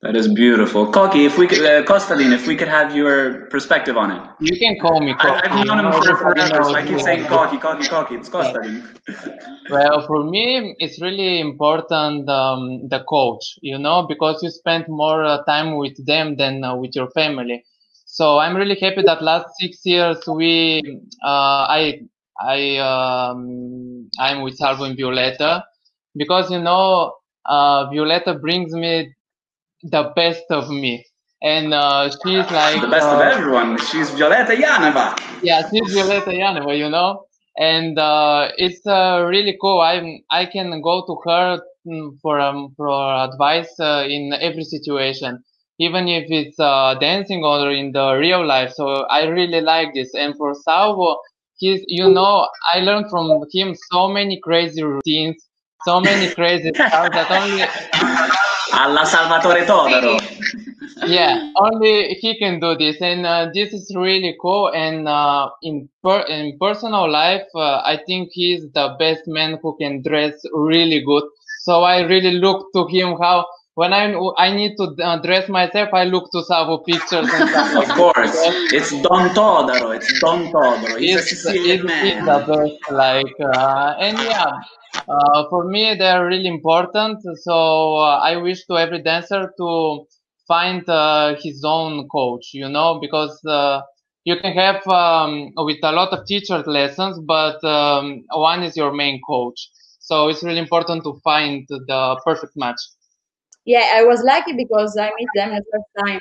That 0.00 0.14
is 0.14 0.28
beautiful. 0.28 0.92
Koki, 0.92 1.24
if 1.24 1.38
we 1.38 1.48
could, 1.48 1.58
uh, 1.58 1.82
Kostadin, 1.82 2.32
if 2.32 2.46
we 2.46 2.54
could 2.54 2.68
have 2.68 2.94
your 2.94 3.46
perspective 3.46 3.96
on 3.96 4.12
it. 4.12 4.22
You 4.38 4.56
can 4.56 4.78
call 4.78 5.00
me 5.00 5.12
I, 5.18 5.22
Koki. 5.22 5.48
I've 5.48 5.66
known 5.66 5.84
him 5.84 5.92
for 5.92 6.16
forever, 6.16 6.62
so 6.62 6.74
I 6.74 6.86
keep 6.86 7.00
saying 7.00 7.24
know. 7.24 7.28
Koki, 7.28 7.58
Koki, 7.58 7.88
Koki. 7.88 8.14
It's 8.14 8.28
Kostadin. 8.28 8.84
Well, 9.70 10.06
for 10.06 10.24
me, 10.24 10.74
it's 10.78 10.98
really 11.02 11.40
important 11.40 12.26
um, 12.30 12.88
the 12.88 13.04
coach, 13.06 13.58
you 13.60 13.76
know, 13.76 14.06
because 14.08 14.42
you 14.42 14.50
spend 14.50 14.86
more 14.88 15.22
uh, 15.24 15.44
time 15.44 15.76
with 15.76 16.06
them 16.06 16.36
than 16.36 16.64
uh, 16.64 16.74
with 16.74 16.96
your 16.96 17.10
family. 17.10 17.64
So 18.18 18.38
I'm 18.40 18.56
really 18.56 18.76
happy 18.80 19.02
that 19.02 19.22
last 19.22 19.46
six 19.60 19.78
years 19.84 20.18
we, 20.26 20.82
uh, 21.22 21.62
I, 21.78 22.00
I, 22.40 22.78
um, 22.78 24.10
I'm 24.18 24.42
with 24.42 24.56
Salvo 24.56 24.82
and 24.82 24.98
Violeta 24.98 25.62
because 26.16 26.50
you 26.50 26.58
know, 26.58 27.14
uh, 27.46 27.86
Violeta 27.86 28.40
brings 28.40 28.72
me 28.74 29.14
the 29.84 30.12
best 30.16 30.42
of 30.50 30.68
me, 30.68 31.06
and 31.40 31.72
uh, 31.72 32.10
she's 32.10 32.50
like 32.50 32.80
The 32.80 32.88
best 32.88 33.06
of 33.06 33.20
uh, 33.20 33.22
everyone. 33.22 33.78
She's 33.78 34.10
Violeta 34.10 34.56
Yanova. 34.56 35.16
yeah, 35.44 35.62
she's 35.70 35.94
Violeta 35.94 36.32
Yanova, 36.42 36.76
you 36.76 36.88
know. 36.88 37.22
and 37.56 38.00
uh, 38.00 38.48
it's 38.56 38.84
uh, 38.84 39.24
really 39.28 39.56
cool. 39.60 39.80
I 39.80 40.22
I 40.28 40.46
can 40.46 40.82
go 40.82 41.04
to 41.06 41.14
her 41.30 41.60
mm, 41.86 42.18
for 42.20 42.40
um, 42.40 42.74
for 42.76 42.90
advice 43.28 43.78
uh, 43.78 44.04
in 44.08 44.32
every 44.40 44.64
situation, 44.64 45.44
even 45.78 46.08
if 46.08 46.26
it's 46.30 46.58
uh, 46.58 46.94
dancing 47.00 47.44
or 47.44 47.70
in 47.70 47.92
the 47.92 48.14
real 48.14 48.44
life. 48.44 48.72
So 48.72 49.04
I 49.04 49.24
really 49.26 49.60
like 49.60 49.94
this. 49.94 50.14
And 50.14 50.36
for 50.36 50.54
Salvo, 50.54 51.18
he's 51.56 51.82
you 51.86 52.08
know 52.10 52.48
I 52.72 52.80
learned 52.80 53.10
from 53.10 53.44
him 53.52 53.74
so 53.92 54.08
many 54.08 54.40
crazy 54.40 54.82
routines, 54.82 55.36
so 55.84 56.00
many 56.00 56.32
crazy 56.34 56.70
stuff 56.74 57.12
that 57.12 57.30
only 57.30 57.62
Alla 58.72 59.06
Salvatore 59.06 59.64
Todaro. 59.64 60.18
yeah, 61.06 61.52
only 61.56 62.14
he 62.14 62.38
can 62.38 62.60
do 62.60 62.76
this, 62.76 63.00
and 63.00 63.24
uh, 63.26 63.48
this 63.54 63.72
is 63.72 63.92
really 63.96 64.36
cool. 64.40 64.68
And 64.74 65.08
uh, 65.08 65.50
in 65.62 65.88
per- 66.02 66.26
in 66.28 66.58
personal 66.60 67.10
life, 67.10 67.46
uh, 67.54 67.80
I 67.84 68.00
think 68.06 68.30
he's 68.32 68.70
the 68.72 68.96
best 68.98 69.22
man 69.26 69.58
who 69.62 69.76
can 69.78 70.02
dress 70.02 70.34
really 70.52 71.02
good. 71.04 71.24
So 71.62 71.82
I 71.82 72.02
really 72.02 72.32
look 72.32 72.72
to 72.74 72.86
him 72.86 73.16
how 73.20 73.46
when 73.78 73.92
I 73.92 74.04
I 74.46 74.48
need 74.58 74.72
to 74.78 74.86
uh, 75.08 75.18
dress 75.26 75.48
myself, 75.48 75.90
I 75.94 76.04
look 76.04 76.26
to 76.32 76.42
Salvo 76.42 76.78
pictures 76.78 77.28
and 77.36 77.44
stuff. 77.52 77.70
Of 77.82 77.88
course, 78.00 78.34
it's 78.78 78.90
Don 79.06 79.24
Todaro. 79.36 79.88
It's 79.98 80.10
Don 80.20 80.40
Todaro. 80.54 80.98
He's 80.98 81.14
a 81.16 81.22
It's, 81.22 81.30
Sicilian 81.30 81.80
it's, 81.86 81.94
it's 82.10 82.24
the 82.30 82.38
best. 82.48 82.78
Like 83.04 83.36
uh, 83.54 83.94
and 84.06 84.18
yeah, 84.18 84.50
uh, 85.14 85.40
for 85.50 85.62
me 85.74 85.94
they're 86.00 86.26
really 86.26 86.50
important. 86.58 87.18
So 87.46 87.56
uh, 87.98 88.18
I 88.30 88.36
wish 88.46 88.66
to 88.66 88.74
every 88.84 89.00
dancer 89.02 89.42
to 89.60 90.06
find 90.48 90.82
uh, 90.88 91.36
his 91.44 91.62
own 91.64 92.08
coach. 92.08 92.46
You 92.54 92.68
know, 92.68 92.98
because 93.00 93.38
uh, 93.46 93.82
you 94.24 94.36
can 94.42 94.54
have 94.54 94.86
um, 94.88 95.52
with 95.68 95.78
a 95.84 95.92
lot 95.92 96.10
of 96.16 96.26
teacher 96.26 96.58
lessons, 96.66 97.20
but 97.36 97.62
um, 97.64 98.24
one 98.32 98.64
is 98.64 98.76
your 98.76 98.92
main 98.92 99.20
coach. 99.22 99.60
So 100.00 100.28
it's 100.30 100.42
really 100.42 100.58
important 100.66 101.04
to 101.04 101.12
find 101.22 101.66
the 101.68 102.20
perfect 102.24 102.54
match. 102.56 102.80
Yeah, 103.68 103.86
I 103.96 104.02
was 104.04 104.22
lucky 104.24 104.54
because 104.54 104.96
I 104.96 105.10
met 105.20 105.30
them 105.34 105.50
the 105.50 105.64
first 105.72 105.90
time. 106.06 106.20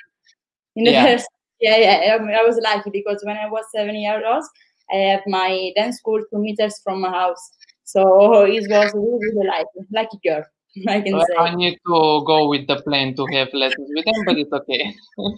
In 0.75 0.83
the 0.85 0.91
Yeah. 0.91 1.03
first, 1.05 1.27
yeah, 1.61 1.77
yeah, 1.77 2.17
I, 2.19 2.39
I 2.39 2.43
was 2.43 2.59
lucky 2.61 2.89
because 2.91 3.23
when 3.25 3.37
I 3.37 3.47
was 3.49 3.63
seven 3.73 3.95
years 3.95 4.21
old, 4.27 4.43
I 4.91 4.97
have 5.11 5.21
my 5.27 5.71
dance 5.77 5.97
school 5.97 6.21
two 6.31 6.39
meters 6.39 6.81
from 6.83 7.01
my 7.01 7.09
house. 7.09 7.43
So 7.85 8.43
it 8.43 8.69
was 8.69 8.93
really, 8.95 9.19
really 9.33 9.47
lucky, 9.47 9.87
lucky 9.93 10.19
girl, 10.27 10.43
I 10.89 11.01
can 11.01 11.13
Well, 11.13 11.25
say. 11.25 11.37
I 11.39 11.55
need 11.55 11.75
to 11.87 12.23
go 12.27 12.49
with 12.49 12.67
the 12.67 12.81
plane 12.81 13.15
to 13.15 13.27
have 13.27 13.47
lessons 13.53 13.89
with 13.95 14.05
them, 14.05 14.25
but 14.25 14.37
it's 14.37 14.51
okay. 14.51 14.93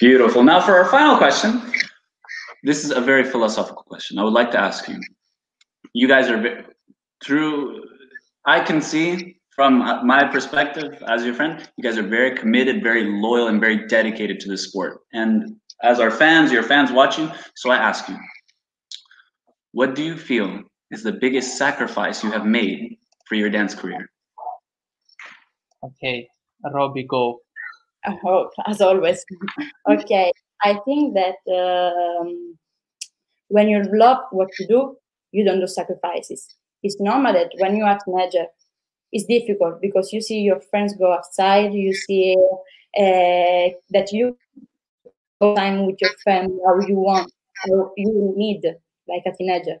Beautiful. 0.00 0.42
Now 0.42 0.60
for 0.60 0.76
our 0.76 0.86
final 0.86 1.16
question. 1.18 1.62
This 2.64 2.84
is 2.84 2.90
a 2.90 3.00
very 3.00 3.24
philosophical 3.24 3.84
question. 3.84 4.18
I 4.18 4.24
would 4.24 4.32
like 4.32 4.50
to 4.52 4.58
ask 4.58 4.88
you. 4.88 4.96
You 5.94 6.08
guys 6.08 6.28
are 6.28 6.40
ve- 6.40 6.64
through. 7.24 7.82
I 8.44 8.60
can 8.60 8.82
see 8.82 9.39
from 9.60 9.82
uh, 9.82 10.02
my 10.02 10.24
perspective 10.24 10.90
as 11.06 11.22
your 11.22 11.34
friend, 11.34 11.68
you 11.76 11.84
guys 11.84 11.98
are 11.98 12.08
very 12.18 12.34
committed, 12.34 12.82
very 12.82 13.04
loyal, 13.04 13.48
and 13.48 13.60
very 13.60 13.86
dedicated 13.88 14.40
to 14.40 14.48
the 14.48 14.56
sport. 14.56 15.00
And 15.12 15.56
as 15.82 16.00
our 16.00 16.10
fans, 16.10 16.50
your 16.50 16.62
fans 16.62 16.90
watching, 16.90 17.30
so 17.56 17.68
I 17.68 17.76
ask 17.76 18.08
you, 18.08 18.16
what 19.72 19.94
do 19.94 20.02
you 20.02 20.16
feel 20.16 20.62
is 20.90 21.02
the 21.02 21.12
biggest 21.12 21.58
sacrifice 21.58 22.24
you 22.24 22.30
have 22.30 22.46
made 22.46 22.96
for 23.28 23.34
your 23.34 23.50
dance 23.50 23.74
career? 23.74 24.08
Okay, 25.84 26.26
Robbie, 26.72 27.04
go. 27.06 27.40
Oh, 28.24 28.48
as 28.66 28.80
always. 28.80 29.22
okay, 29.90 30.32
I 30.62 30.78
think 30.86 31.14
that 31.20 31.36
um, 31.54 32.56
when 33.48 33.68
you 33.68 33.82
love 33.92 34.20
what 34.30 34.48
you 34.58 34.66
do, 34.66 34.96
you 35.32 35.44
don't 35.44 35.60
do 35.60 35.66
sacrifices. 35.66 36.46
It's 36.82 36.98
normal 36.98 37.34
that 37.34 37.50
when 37.58 37.76
you 37.76 37.84
are 37.84 37.96
a 37.96 38.00
teenager, 38.02 38.46
it's 39.12 39.24
difficult 39.24 39.80
because 39.80 40.12
you 40.12 40.20
see 40.20 40.40
your 40.40 40.60
friends 40.60 40.94
go 40.94 41.12
outside, 41.12 41.72
you 41.74 41.92
see 41.94 42.36
uh, 42.96 43.70
that 43.90 44.12
you 44.12 44.36
time 45.56 45.86
with 45.86 45.96
your 46.00 46.10
family 46.24 46.58
how 46.66 46.78
you 46.86 46.96
want, 46.96 47.32
how 47.56 47.92
you 47.96 48.34
need, 48.36 48.62
like 49.08 49.22
a 49.26 49.32
teenager. 49.36 49.76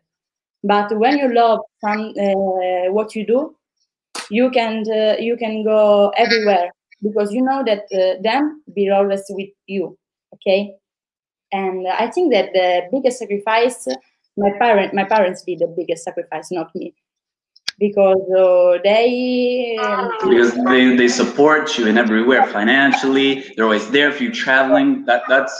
But 0.62 0.96
when 0.98 1.18
you 1.18 1.32
love 1.32 1.60
some 1.80 2.12
uh, 2.18 2.92
what 2.92 3.14
you 3.14 3.26
do, 3.26 3.56
you 4.30 4.50
can 4.50 4.84
uh, 4.90 5.16
you 5.18 5.36
can 5.36 5.64
go 5.64 6.10
everywhere 6.16 6.70
because 7.02 7.32
you 7.32 7.42
know 7.42 7.62
that 7.64 7.84
uh, 7.92 8.20
them 8.22 8.62
be 8.74 8.90
always 8.90 9.24
with 9.30 9.48
you 9.66 9.96
okay 10.34 10.74
and 11.52 11.86
i 11.88 12.06
think 12.06 12.32
that 12.32 12.52
the 12.52 12.82
biggest 12.92 13.18
sacrifice 13.18 13.86
my 14.36 14.50
parent 14.58 14.94
my 14.94 15.04
parents 15.04 15.42
did 15.42 15.58
the 15.58 15.74
biggest 15.76 16.04
sacrifice 16.04 16.50
not 16.50 16.74
me 16.74 16.94
because 17.80 18.24
uh, 18.38 18.78
they 18.84 19.76
Because 20.22 20.54
they, 20.66 20.94
they 20.96 21.08
support 21.08 21.76
you 21.78 21.86
in 21.86 21.96
everywhere 21.98 22.46
financially. 22.46 23.52
They're 23.56 23.64
always 23.64 23.90
there 23.90 24.12
for 24.12 24.22
you 24.22 24.32
traveling. 24.32 25.04
That 25.06 25.22
that's 25.28 25.54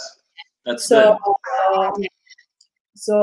that's 0.66 0.84
so 0.86 1.18
good. 1.24 1.34
uh, 1.74 1.90
so 2.94 3.16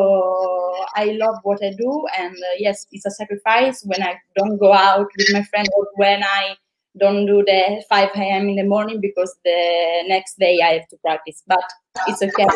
i 0.96 1.06
love 1.24 1.36
what 1.44 1.60
i 1.64 1.72
do 1.78 1.92
and 2.18 2.34
uh, 2.34 2.56
yes 2.58 2.88
it's 2.92 3.06
a 3.06 3.12
sacrifice 3.12 3.84
when 3.86 4.02
i 4.02 4.16
don't 4.36 4.58
go 4.58 4.74
out 4.74 5.06
with 5.18 5.28
my 5.32 5.44
friend 5.44 5.68
or 5.78 5.88
when 5.98 6.24
i 6.24 6.56
don't 6.98 7.28
do 7.28 7.44
the 7.46 7.84
5 7.88 8.10
a.m 8.16 8.50
in 8.50 8.56
the 8.56 8.64
morning 8.64 9.00
because 9.00 9.36
the 9.46 10.04
next 10.08 10.40
day 10.40 10.60
i 10.64 10.72
have 10.80 10.88
to 10.88 10.98
practice 10.98 11.44
but 11.46 11.62
it's 12.08 12.24
okay 12.24 12.48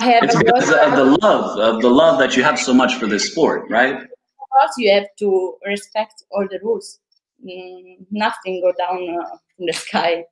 i 0.00 0.04
have 0.04 0.24
It's 0.24 0.34
a 0.34 0.38
because 0.38 0.70
of 0.70 0.96
the 0.96 1.16
love, 1.20 1.58
of 1.58 1.82
the 1.82 1.88
love 1.88 2.18
that 2.18 2.36
you 2.36 2.42
have 2.42 2.58
so 2.58 2.72
much 2.72 2.94
for 2.96 3.06
this 3.06 3.30
sport, 3.30 3.68
right? 3.68 4.06
Course 4.54 4.74
you 4.78 4.90
have 4.92 5.08
to 5.18 5.30
respect 5.66 6.24
all 6.30 6.46
the 6.50 6.60
rules 6.62 7.00
mm, 7.44 7.96
nothing 8.10 8.60
go 8.60 8.72
down 8.78 9.02
uh, 9.20 9.36
from 9.56 9.66
the 9.66 9.72
sky 9.72 10.24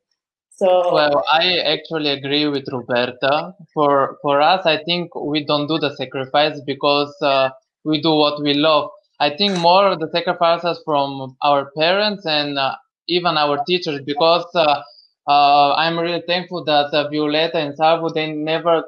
so 0.55 0.93
Well, 0.94 1.24
I 1.32 1.59
actually 1.59 2.11
agree 2.11 2.47
with 2.47 2.69
Roberta. 2.70 3.55
For 3.73 4.19
for 4.23 4.40
us, 4.40 4.66
I 4.66 4.82
think 4.85 5.15
we 5.15 5.44
don't 5.44 5.66
do 5.66 5.78
the 5.78 5.94
sacrifice 5.97 6.61
because 6.66 7.15
uh, 7.23 7.51
we 7.85 8.01
do 8.03 8.15
what 8.15 8.43
we 8.43 8.55
love. 8.55 8.90
I 9.19 9.31
think 9.36 9.59
more 9.59 9.97
the 9.97 10.11
sacrifices 10.12 10.81
from 10.85 11.36
our 11.43 11.70
parents 11.77 12.27
and 12.27 12.59
uh, 12.59 12.77
even 13.09 13.39
our 13.39 13.65
teachers 13.66 14.03
because 14.05 14.47
uh, 14.55 14.82
uh, 15.27 15.74
I'm 15.74 15.99
really 15.99 16.23
thankful 16.27 16.65
that 16.65 16.93
uh, 16.93 17.09
Violeta 17.09 17.57
and 17.57 17.74
Salvo 17.77 18.11
they 18.11 18.31
never 18.31 18.85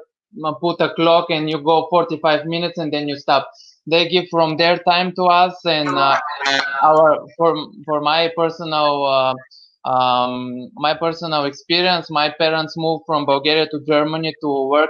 put 0.59 0.81
a 0.81 0.93
clock 0.95 1.29
and 1.29 1.49
you 1.49 1.61
go 1.61 1.87
45 1.89 2.45
minutes 2.45 2.77
and 2.77 2.91
then 2.91 3.07
you 3.07 3.17
stop. 3.17 3.49
They 3.87 4.07
give 4.09 4.25
from 4.31 4.57
their 4.57 4.79
time 4.79 5.13
to 5.15 5.23
us 5.25 5.53
and 5.65 5.89
uh, 5.89 6.19
our 6.81 7.25
for 7.37 7.55
for 7.85 8.01
my 8.01 8.31
personal. 8.35 9.05
Uh, 9.05 9.35
um, 9.87 10.71
my 10.73 10.95
personal 10.95 11.45
experience, 11.45 12.09
my 12.09 12.29
parents 12.31 12.73
moved 12.75 13.03
from 13.05 13.27
Bulgaria 13.27 13.67
to 13.67 13.79
Germany 13.85 14.33
to 14.41 14.67
work 14.67 14.89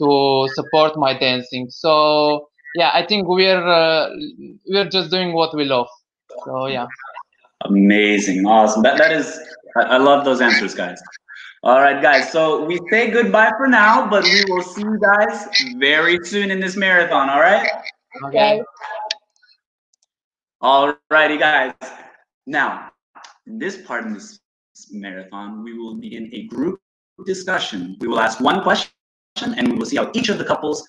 to 0.00 0.48
support 0.54 0.96
my 0.96 1.18
dancing. 1.18 1.68
So 1.70 2.48
yeah, 2.76 2.90
I 2.94 3.04
think 3.04 3.26
we're 3.26 3.66
uh, 3.66 4.10
we're 4.68 4.88
just 4.88 5.10
doing 5.10 5.32
what 5.32 5.54
we 5.56 5.64
love. 5.64 5.88
So 6.44 6.66
yeah. 6.66 6.86
Amazing, 7.62 8.46
awesome. 8.46 8.82
That 8.82 8.98
that 8.98 9.12
is, 9.12 9.38
I, 9.76 9.82
I 9.82 9.96
love 9.96 10.24
those 10.24 10.40
answers, 10.40 10.74
guys. 10.74 11.00
All 11.64 11.80
right, 11.80 12.00
guys. 12.00 12.30
So 12.30 12.64
we 12.64 12.78
say 12.90 13.10
goodbye 13.10 13.50
for 13.56 13.66
now, 13.66 14.08
but 14.08 14.22
we 14.22 14.44
will 14.48 14.62
see 14.62 14.82
you 14.82 14.98
guys 15.00 15.48
very 15.76 16.18
soon 16.24 16.50
in 16.52 16.60
this 16.60 16.76
marathon. 16.76 17.28
All 17.28 17.40
right. 17.40 17.68
Okay. 18.26 18.62
All 20.60 20.94
righty, 21.10 21.36
guys. 21.36 21.74
Now, 22.46 22.90
in 23.46 23.58
this 23.58 23.82
part 23.82 24.06
of 24.06 24.14
this 24.14 24.38
marathon, 24.92 25.64
we 25.64 25.76
will 25.76 25.94
begin 25.94 26.30
a 26.32 26.44
group 26.44 26.80
discussion. 27.26 27.96
We 28.00 28.06
will 28.06 28.20
ask 28.20 28.40
one 28.40 28.62
question, 28.62 28.92
and 29.36 29.68
we 29.68 29.76
will 29.76 29.86
see 29.86 29.96
how 29.96 30.10
each 30.14 30.28
of 30.28 30.38
the 30.38 30.44
couples 30.44 30.86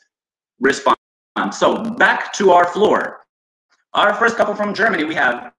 respond. 0.59 0.97
So 1.51 1.83
back 1.83 2.31
to 2.33 2.51
our 2.51 2.67
floor. 2.67 3.25
Our 3.93 4.13
first 4.13 4.37
couple 4.37 4.53
from 4.53 4.75
Germany, 4.75 5.03
we 5.03 5.15
have 5.15 5.51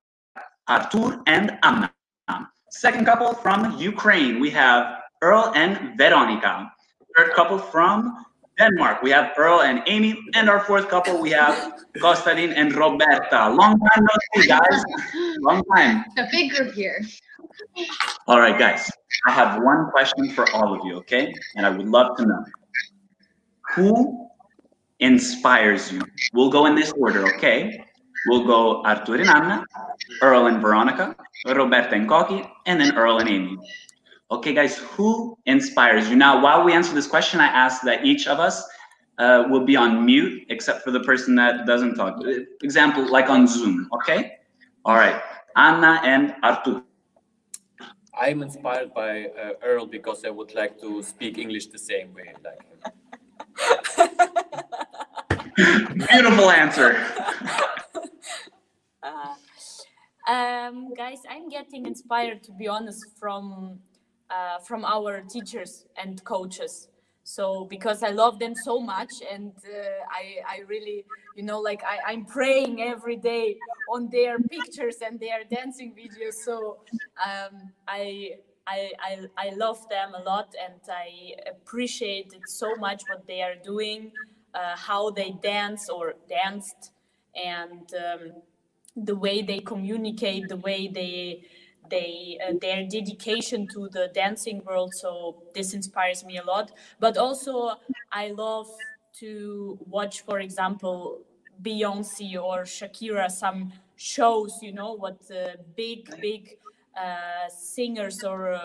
Artur 0.69 1.21
and 1.27 1.59
Anna. 1.65 1.93
Second 2.71 3.07
couple 3.07 3.35
from 3.35 3.77
Ukraine, 3.77 4.39
we 4.39 4.51
have 4.51 5.00
Earl 5.23 5.53
and 5.55 5.99
Veronica. 5.99 6.73
Third 7.17 7.33
couple 7.35 7.59
from 7.59 8.25
Denmark, 8.59 9.03
we 9.03 9.11
have 9.11 9.33
Earl 9.37 9.63
and 9.63 9.83
Amy. 9.87 10.19
And 10.35 10.49
our 10.49 10.61
fourth 10.61 10.89
couple, 10.89 11.21
we 11.21 11.31
have 11.31 11.85
Kostadin 11.97 12.53
and 12.57 12.75
Roberta. 12.75 13.51
Long 13.51 13.79
time 13.79 14.05
no 14.05 14.17
see, 14.35 14.49
guys. 14.49 14.85
Long 15.41 15.63
time. 15.77 16.05
A 16.19 16.27
big 16.31 16.53
group 16.53 16.73
here. 16.73 17.05
All 18.27 18.41
right, 18.41 18.59
guys. 18.59 18.91
I 19.27 19.33
have 19.33 19.63
one 19.63 19.91
question 19.91 20.31
for 20.31 20.51
all 20.53 20.75
of 20.75 20.87
you, 20.87 20.97
okay? 20.99 21.35
And 21.57 21.67
I 21.67 21.71
would 21.71 21.89
love 21.89 22.17
to 22.17 22.25
know 22.25 22.45
who 23.75 24.29
inspires 25.01 25.93
you? 25.93 26.03
We'll 26.33 26.51
go 26.51 26.67
in 26.67 26.75
this 26.75 26.93
order, 26.93 27.27
okay? 27.35 27.85
We'll 28.27 28.47
go 28.47 28.83
Artur 28.85 29.17
and 29.17 29.29
Anna, 29.29 29.65
Earl 30.23 30.47
and 30.47 30.61
Veronica, 30.61 31.17
Roberta 31.47 31.95
and 31.95 32.09
Koki, 32.09 32.43
and 32.67 32.81
then 32.81 32.97
Earl 32.97 33.19
and 33.19 33.29
Amy. 33.29 33.57
Okay, 34.33 34.55
guys, 34.55 34.79
who 34.79 35.37
inspires 35.47 36.09
you? 36.09 36.15
Now, 36.15 36.41
while 36.41 36.65
we 36.65 36.73
answer 36.73 36.95
this 36.95 37.09
question, 37.09 37.41
I 37.41 37.47
ask 37.47 37.83
that 37.83 38.05
each 38.05 38.29
of 38.29 38.39
us 38.39 38.63
uh, 39.19 39.45
will 39.51 39.65
be 39.65 39.75
on 39.77 40.05
mute 40.07 40.47
except 40.49 40.83
for 40.83 40.93
the 40.93 41.01
person 41.01 41.35
that 41.35 41.67
doesn't 41.67 41.97
talk. 41.97 42.23
Example, 42.63 43.11
like 43.11 43.29
on 43.29 43.49
Zoom, 43.49 43.89
okay? 43.93 44.39
All 44.85 44.95
right, 44.95 45.21
Anna 45.57 46.01
and 46.05 46.35
Artur. 46.45 46.83
I'm 48.15 48.43
inspired 48.43 48.95
by 48.95 49.27
uh, 49.27 49.53
Earl 49.65 49.87
because 49.87 50.25
I 50.25 50.31
would 50.31 50.55
like 50.55 50.81
to 50.81 51.03
speak 51.03 51.39
English 51.39 51.67
the 51.67 51.79
same 51.79 52.15
way 52.15 52.33
like 52.45 52.63
him. 52.69 52.79
Beautiful 56.09 56.51
answer. 56.51 57.05
Uh, 59.03 59.35
um, 60.31 60.93
guys, 60.93 61.21
I'm 61.29 61.49
getting 61.49 61.87
inspired 61.87 62.43
to 62.45 62.53
be 62.53 62.69
honest 62.69 63.03
from 63.19 63.81
uh, 64.31 64.59
from 64.61 64.85
our 64.85 65.23
teachers 65.23 65.87
and 65.97 66.23
coaches. 66.25 66.89
So 67.25 67.67
because 67.67 68.03
I 68.03 68.11
love 68.11 68.39
them 68.39 68.55
so 68.55 68.81
much, 68.81 69.13
and 69.31 69.53
uh, 69.65 70.05
I 70.11 70.25
I 70.57 70.61
really 70.69 71.05
you 71.37 71.45
know 71.45 71.61
like 71.61 71.83
I 71.85 72.13
I'm 72.13 72.25
praying 72.25 72.83
every 72.83 73.17
day 73.17 73.57
on 73.95 74.09
their 74.11 74.39
pictures 74.39 74.97
and 75.07 75.21
their 75.21 75.45
dancing 75.51 75.95
videos. 75.95 76.35
So 76.35 76.79
um, 77.25 77.73
I. 77.89 78.33
I, 78.67 78.93
I, 79.01 79.19
I 79.37 79.51
love 79.57 79.89
them 79.89 80.15
a 80.15 80.23
lot 80.23 80.55
and 80.65 80.81
I 80.89 81.35
appreciate 81.51 82.33
it 82.35 82.49
so 82.49 82.77
much 82.77 83.03
what 83.09 83.27
they 83.27 83.43
are 83.43 83.57
doing, 83.57 84.13
uh, 84.55 84.77
how 84.77 85.11
they 85.11 85.33
dance 85.43 85.89
or 85.89 86.15
danced, 86.29 86.93
and 87.35 87.93
um, 87.95 88.33
the 88.97 89.17
way 89.17 89.43
they 89.43 89.61
communicate, 89.61 90.49
the 90.49 90.57
way 90.59 90.89
they 90.89 91.45
they 91.91 92.39
uh, 92.47 92.55
their 92.61 92.87
dedication 92.87 93.67
to 93.69 93.89
the 93.89 94.11
dancing 94.15 94.63
world. 94.65 94.95
So 94.95 95.43
this 95.55 95.75
inspires 95.75 96.25
me 96.25 96.39
a 96.39 96.45
lot. 96.45 96.73
But 96.99 97.19
also, 97.19 97.73
I 98.13 98.29
love 98.29 98.69
to 99.21 99.79
watch, 99.87 100.23
for 100.23 100.41
example, 100.41 101.21
Beyonce 101.63 102.41
or 102.41 102.63
Shakira, 102.63 103.31
some 103.31 103.73
shows. 103.97 104.59
You 104.63 104.73
know 104.73 104.93
what 104.95 105.27
the 105.29 105.57
big 105.77 106.09
big 106.21 106.57
uh, 106.97 107.49
singers 107.49 108.23
or 108.25 108.53
uh, 108.53 108.61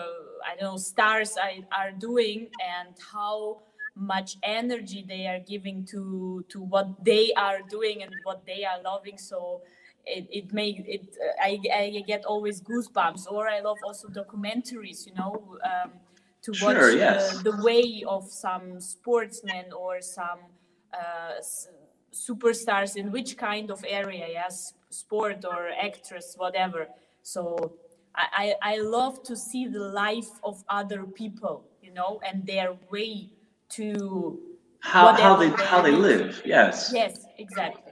I 0.46 0.56
don't 0.58 0.72
know 0.72 0.76
stars 0.76 1.36
are 1.72 1.92
doing 1.92 2.48
and 2.60 2.94
how 3.12 3.62
much 3.94 4.36
energy 4.42 5.04
they 5.08 5.26
are 5.26 5.40
giving 5.40 5.84
to 5.86 6.44
to 6.48 6.60
what 6.60 7.04
they 7.04 7.32
are 7.34 7.60
doing 7.68 8.02
and 8.02 8.12
what 8.24 8.44
they 8.46 8.64
are 8.64 8.80
loving. 8.82 9.18
So 9.18 9.62
it, 10.06 10.26
it 10.30 10.52
makes 10.52 10.82
it 10.86 11.16
uh, 11.20 11.42
I, 11.42 11.60
I 11.74 12.04
get 12.06 12.24
always 12.24 12.60
goosebumps 12.60 13.30
or 13.30 13.48
i 13.48 13.60
love 13.60 13.78
also 13.84 14.08
documentaries 14.08 15.06
you 15.06 15.14
know 15.14 15.58
um, 15.64 15.90
to 16.42 16.54
Sure, 16.54 16.74
watch 16.74 16.94
yes. 16.96 17.38
the, 17.42 17.50
the 17.50 17.62
way 17.62 18.04
of 18.06 18.24
some 18.30 18.80
sportsmen 18.80 19.72
or 19.72 20.00
some 20.00 20.38
uh, 20.94 21.40
superstars 22.12 22.96
in 22.96 23.10
which 23.12 23.36
kind 23.36 23.70
of 23.70 23.84
area 23.86 24.26
yes 24.30 24.74
sport 24.90 25.44
or 25.44 25.68
actress 25.82 26.34
whatever 26.38 26.86
so 27.22 27.72
I, 28.14 28.54
I 28.62 28.74
I 28.74 28.76
love 28.80 29.22
to 29.24 29.36
see 29.36 29.66
the 29.66 29.80
life 29.80 30.30
of 30.44 30.64
other 30.68 31.02
people 31.04 31.64
you 31.82 31.92
know 31.92 32.20
and 32.26 32.46
their 32.46 32.76
way 32.90 33.28
to 33.70 34.38
How, 34.80 35.12
how 35.14 35.36
whatever 35.36 35.56
they 35.56 35.64
how 35.64 35.82
they 35.82 35.92
live, 35.92 36.40
yes. 36.44 36.92
yes 36.94 37.26
exactly 37.38 37.85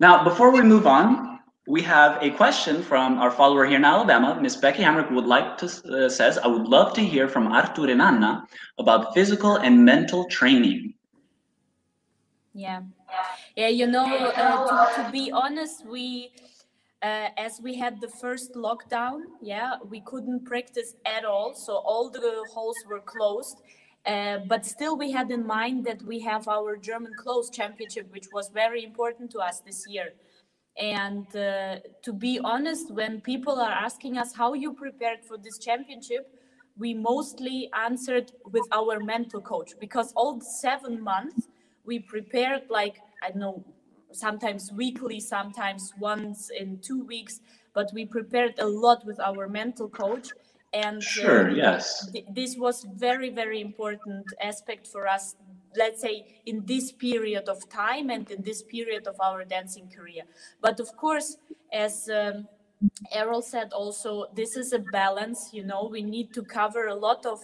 Now, 0.00 0.22
before 0.22 0.52
we 0.52 0.62
move 0.62 0.86
on, 0.86 1.40
we 1.66 1.82
have 1.82 2.22
a 2.22 2.30
question 2.30 2.82
from 2.82 3.18
our 3.18 3.30
follower 3.30 3.66
here 3.66 3.76
in 3.76 3.84
Alabama. 3.84 4.38
Miss 4.40 4.56
Becky 4.56 4.82
Hamrick 4.82 5.10
would 5.10 5.26
like 5.26 5.58
to 5.58 5.66
uh, 5.66 6.08
says, 6.08 6.38
"I 6.38 6.46
would 6.46 6.66
love 6.66 6.94
to 6.94 7.02
hear 7.02 7.28
from 7.28 7.52
Artur 7.52 7.90
and 7.90 8.00
Anna 8.00 8.46
about 8.78 9.12
physical 9.12 9.56
and 9.56 9.84
mental 9.84 10.24
training." 10.26 10.94
Yeah, 12.54 12.82
yeah. 13.54 13.68
You 13.68 13.86
know, 13.86 14.06
uh, 14.06 14.96
to, 14.96 15.02
to 15.02 15.10
be 15.10 15.30
honest, 15.30 15.84
we 15.84 16.30
uh, 17.02 17.28
as 17.36 17.60
we 17.62 17.76
had 17.76 18.00
the 18.00 18.08
first 18.20 18.54
lockdown, 18.54 19.20
yeah, 19.42 19.76
we 19.88 20.00
couldn't 20.00 20.44
practice 20.46 20.94
at 21.04 21.24
all. 21.24 21.54
So 21.54 21.74
all 21.74 22.08
the 22.10 22.44
halls 22.54 22.76
were 22.88 23.00
closed. 23.00 23.60
Uh, 24.08 24.38
but 24.48 24.66
still, 24.66 24.98
we 24.98 25.12
had 25.12 25.30
in 25.30 25.46
mind 25.46 25.84
that 25.86 26.02
we 26.02 26.20
have 26.20 26.48
our 26.48 26.76
German 26.78 27.12
close 27.18 27.50
championship, 27.50 28.10
which 28.12 28.28
was 28.32 28.50
very 28.50 28.84
important 28.84 29.30
to 29.32 29.40
us 29.40 29.60
this 29.60 29.86
year. 29.88 30.14
And 30.78 31.26
uh, 31.36 31.78
to 32.04 32.14
be 32.14 32.40
honest, 32.44 32.90
when 32.92 33.20
people 33.20 33.60
are 33.60 33.72
asking 33.72 34.18
us 34.18 34.34
how 34.34 34.54
you 34.54 34.74
prepared 34.74 35.20
for 35.28 35.38
this 35.38 35.58
championship, 35.58 36.26
we 36.78 36.94
mostly 36.94 37.70
answered 37.78 38.32
with 38.46 38.66
our 38.72 39.00
mental 39.00 39.42
coach 39.42 39.72
because 39.80 40.12
all 40.14 40.40
seven 40.40 41.02
months 41.02 41.48
we 41.84 42.00
prepared 42.00 42.62
like 42.70 43.00
I 43.22 43.30
don't 43.30 43.40
know, 43.40 43.64
sometimes 44.12 44.72
weekly, 44.72 45.20
sometimes 45.20 45.92
once 46.00 46.50
in 46.50 46.80
two 46.80 47.04
weeks, 47.04 47.40
but 47.74 47.90
we 47.94 48.06
prepared 48.06 48.54
a 48.60 48.66
lot 48.66 49.04
with 49.06 49.20
our 49.20 49.48
mental 49.48 49.88
coach. 49.88 50.28
And 50.72 51.02
Sure, 51.02 51.50
uh, 51.50 51.54
yes. 51.54 52.10
th- 52.12 52.26
this 52.30 52.56
was 52.56 52.84
very 52.94 53.30
very 53.30 53.60
important 53.60 54.26
aspect 54.40 54.86
for 54.86 55.06
us 55.08 55.36
let's 55.76 56.00
say 56.00 56.24
in 56.46 56.64
this 56.66 56.90
period 56.92 57.48
of 57.48 57.68
time 57.68 58.10
and 58.10 58.30
in 58.30 58.42
this 58.42 58.62
period 58.62 59.06
of 59.06 59.16
our 59.20 59.44
dancing 59.44 59.88
career. 59.88 60.24
But 60.60 60.80
of 60.80 60.96
course 60.96 61.36
as 61.72 62.08
um, 62.08 62.48
errol 63.12 63.42
said 63.42 63.72
also 63.72 64.26
this 64.34 64.56
is 64.56 64.72
a 64.72 64.78
balance 64.78 65.50
you 65.52 65.64
know 65.64 65.88
we 65.90 66.02
need 66.02 66.32
to 66.34 66.42
cover 66.42 66.86
a 66.86 66.94
lot 66.94 67.24
of 67.26 67.40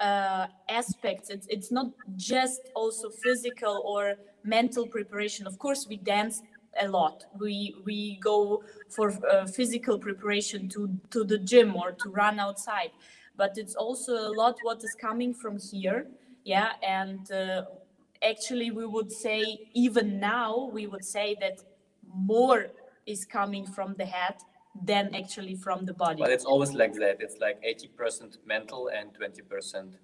uh, 0.00 0.46
aspects. 0.68 1.30
It's, 1.30 1.46
it's 1.48 1.70
not 1.70 1.86
just 2.16 2.62
also 2.74 3.10
physical 3.10 3.82
or 3.86 4.14
mental 4.42 4.86
preparation. 4.86 5.46
Of 5.46 5.58
course 5.58 5.86
we 5.88 5.96
dance 5.96 6.42
a 6.80 6.88
lot 6.88 7.24
we 7.38 7.76
we 7.84 8.18
go 8.22 8.62
for 8.88 9.12
uh, 9.26 9.46
physical 9.46 9.98
preparation 9.98 10.68
to 10.68 10.88
to 11.10 11.24
the 11.24 11.38
gym 11.38 11.76
or 11.76 11.92
to 11.92 12.10
run 12.10 12.38
outside 12.38 12.90
but 13.36 13.56
it's 13.56 13.74
also 13.74 14.12
a 14.12 14.32
lot 14.32 14.56
what 14.62 14.82
is 14.84 14.94
coming 15.00 15.34
from 15.34 15.58
here 15.58 16.06
yeah 16.44 16.72
and 16.82 17.30
uh, 17.32 17.62
actually 18.22 18.70
we 18.70 18.86
would 18.86 19.10
say 19.10 19.58
even 19.74 20.20
now 20.20 20.70
we 20.72 20.86
would 20.86 21.04
say 21.04 21.36
that 21.40 21.60
more 22.14 22.66
is 23.06 23.24
coming 23.24 23.66
from 23.66 23.94
the 23.98 24.04
head 24.04 24.36
than 24.82 25.14
actually 25.14 25.54
from 25.54 25.84
the 25.84 25.94
body 25.94 26.20
But 26.20 26.30
it's 26.30 26.44
always 26.44 26.72
like 26.72 26.94
that. 26.94 27.18
It's 27.20 27.38
like 27.38 27.62
80% 27.62 28.38
mental 28.44 28.88
and 28.88 29.10
20% 29.14 29.94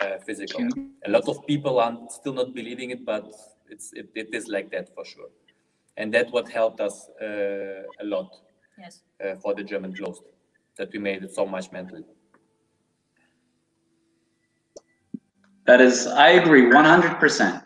uh, 0.00 0.18
physical. 0.24 0.68
A 1.06 1.10
lot 1.10 1.28
of 1.28 1.44
people 1.46 1.80
are 1.80 1.96
still 2.10 2.34
not 2.34 2.54
believing 2.54 2.90
it, 2.90 3.04
but 3.04 3.26
it's 3.68 3.92
it, 3.92 4.10
it 4.14 4.28
is 4.32 4.46
like 4.48 4.70
that 4.70 4.94
for 4.94 5.04
sure. 5.04 5.28
And 5.96 6.12
that 6.14 6.30
what 6.30 6.48
helped 6.48 6.80
us 6.80 7.08
uh, 7.20 7.82
a 8.00 8.04
lot 8.04 8.28
yes 8.78 9.02
uh, 9.24 9.34
for 9.36 9.54
the 9.54 9.64
German 9.64 9.94
closed, 9.94 10.22
that 10.76 10.92
we 10.92 10.98
made 10.98 11.22
it 11.22 11.34
so 11.34 11.46
much 11.46 11.72
mentally. 11.72 12.04
That 15.66 15.80
is, 15.80 16.06
I 16.06 16.30
agree, 16.30 16.62
100%. 16.62 17.62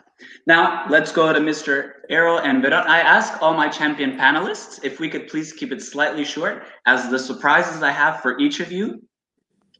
Now, 0.47 0.85
let's 0.89 1.11
go 1.11 1.31
to 1.31 1.39
Mr. 1.39 1.91
Errol 2.09 2.39
and 2.39 2.63
Veron. 2.63 2.85
I 2.87 2.99
ask 3.01 3.41
all 3.41 3.53
my 3.53 3.67
champion 3.69 4.17
panelists 4.17 4.83
if 4.83 4.99
we 4.99 5.07
could 5.07 5.27
please 5.27 5.53
keep 5.53 5.71
it 5.71 5.81
slightly 5.81 6.25
short, 6.25 6.63
as 6.87 7.09
the 7.09 7.19
surprises 7.19 7.83
I 7.83 7.91
have 7.91 8.21
for 8.21 8.39
each 8.39 8.59
of 8.59 8.71
you, 8.71 9.03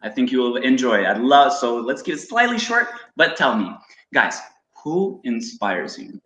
I 0.04 0.10
think 0.10 0.32
you 0.32 0.40
will 0.40 0.58
enjoy. 0.58 1.06
I'd 1.06 1.20
love, 1.20 1.54
so 1.54 1.78
let's 1.78 2.02
keep 2.02 2.16
it 2.16 2.20
slightly 2.20 2.60
short, 2.60 2.88
but 3.16 3.38
tell 3.38 3.56
me, 3.56 3.72
guys, 4.14 4.40
who 4.84 5.20
inspires 5.24 5.98
you? 5.98 6.20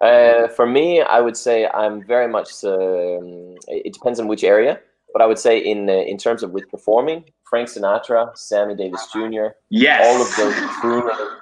Uh, 0.00 0.46
for 0.48 0.66
me, 0.66 1.00
I 1.00 1.20
would 1.20 1.36
say 1.36 1.66
I'm 1.66 2.04
very 2.06 2.28
much. 2.28 2.50
Um, 2.64 3.56
it 3.66 3.92
depends 3.92 4.20
on 4.20 4.28
which 4.28 4.44
area, 4.44 4.80
but 5.12 5.22
I 5.22 5.26
would 5.26 5.38
say 5.38 5.58
in 5.58 5.90
uh, 5.90 5.92
in 5.92 6.16
terms 6.16 6.42
of 6.42 6.52
with 6.52 6.68
performing, 6.70 7.24
Frank 7.50 7.68
Sinatra, 7.68 8.36
Sammy 8.36 8.76
Davis 8.76 9.06
Jr. 9.12 9.48
Yes. 9.70 10.06
all 10.06 10.22
of 10.22 10.36
those 10.36 10.54
crooners. 10.80 11.36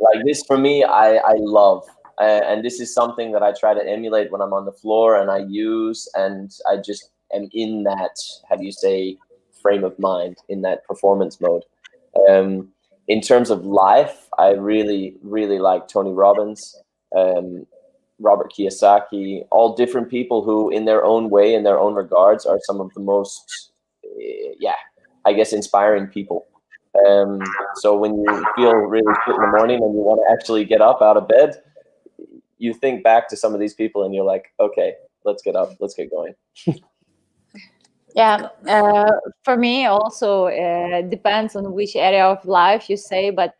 Like 0.00 0.24
this, 0.24 0.42
for 0.44 0.58
me, 0.58 0.82
I 0.82 1.16
I 1.18 1.34
love, 1.38 1.84
uh, 2.20 2.40
and 2.44 2.64
this 2.64 2.80
is 2.80 2.92
something 2.92 3.30
that 3.30 3.44
I 3.44 3.52
try 3.52 3.74
to 3.74 3.88
emulate 3.88 4.32
when 4.32 4.40
I'm 4.40 4.52
on 4.52 4.64
the 4.64 4.72
floor, 4.72 5.20
and 5.20 5.30
I 5.30 5.38
use, 5.48 6.08
and 6.14 6.50
I 6.68 6.78
just 6.78 7.10
am 7.32 7.48
in 7.52 7.84
that. 7.84 8.16
How 8.48 8.56
do 8.56 8.64
you 8.64 8.72
say? 8.72 9.18
Frame 9.62 9.84
of 9.84 9.98
mind 9.98 10.36
in 10.50 10.60
that 10.60 10.84
performance 10.84 11.40
mode. 11.40 11.62
Um, 12.28 12.68
in 13.08 13.22
terms 13.22 13.48
of 13.48 13.64
life, 13.64 14.28
I 14.36 14.50
really 14.50 15.16
really 15.22 15.58
like 15.58 15.88
Tony 15.88 16.12
Robbins. 16.12 16.76
Um, 17.16 17.66
Robert 18.20 18.52
Kiyosaki, 18.52 19.46
all 19.50 19.74
different 19.74 20.08
people 20.08 20.42
who, 20.44 20.70
in 20.70 20.84
their 20.84 21.04
own 21.04 21.30
way, 21.30 21.54
in 21.54 21.64
their 21.64 21.78
own 21.78 21.94
regards, 21.94 22.46
are 22.46 22.58
some 22.62 22.80
of 22.80 22.92
the 22.94 23.00
most, 23.00 23.70
eh, 24.04 24.54
yeah, 24.58 24.76
I 25.24 25.32
guess, 25.32 25.52
inspiring 25.52 26.06
people. 26.06 26.46
Um, 27.08 27.42
so 27.76 27.96
when 27.96 28.14
you 28.14 28.46
feel 28.54 28.72
really 28.72 29.12
shit 29.24 29.34
in 29.34 29.40
the 29.40 29.48
morning 29.48 29.82
and 29.82 29.94
you 29.94 30.00
want 30.00 30.20
to 30.24 30.32
actually 30.32 30.64
get 30.64 30.80
up 30.80 31.02
out 31.02 31.16
of 31.16 31.26
bed, 31.26 31.56
you 32.58 32.72
think 32.72 33.02
back 33.02 33.28
to 33.28 33.36
some 33.36 33.52
of 33.52 33.60
these 33.60 33.74
people 33.74 34.04
and 34.04 34.14
you're 34.14 34.24
like, 34.24 34.52
okay, 34.60 34.94
let's 35.24 35.42
get 35.42 35.56
up, 35.56 35.70
let's 35.80 35.94
get 35.94 36.10
going. 36.10 36.34
Yeah, 38.14 38.46
uh, 38.68 39.10
for 39.42 39.56
me 39.56 39.86
also 39.86 40.46
uh, 40.46 41.02
depends 41.02 41.56
on 41.56 41.72
which 41.72 41.96
area 41.96 42.24
of 42.24 42.44
life 42.44 42.88
you 42.88 42.96
say, 42.96 43.30
but 43.30 43.54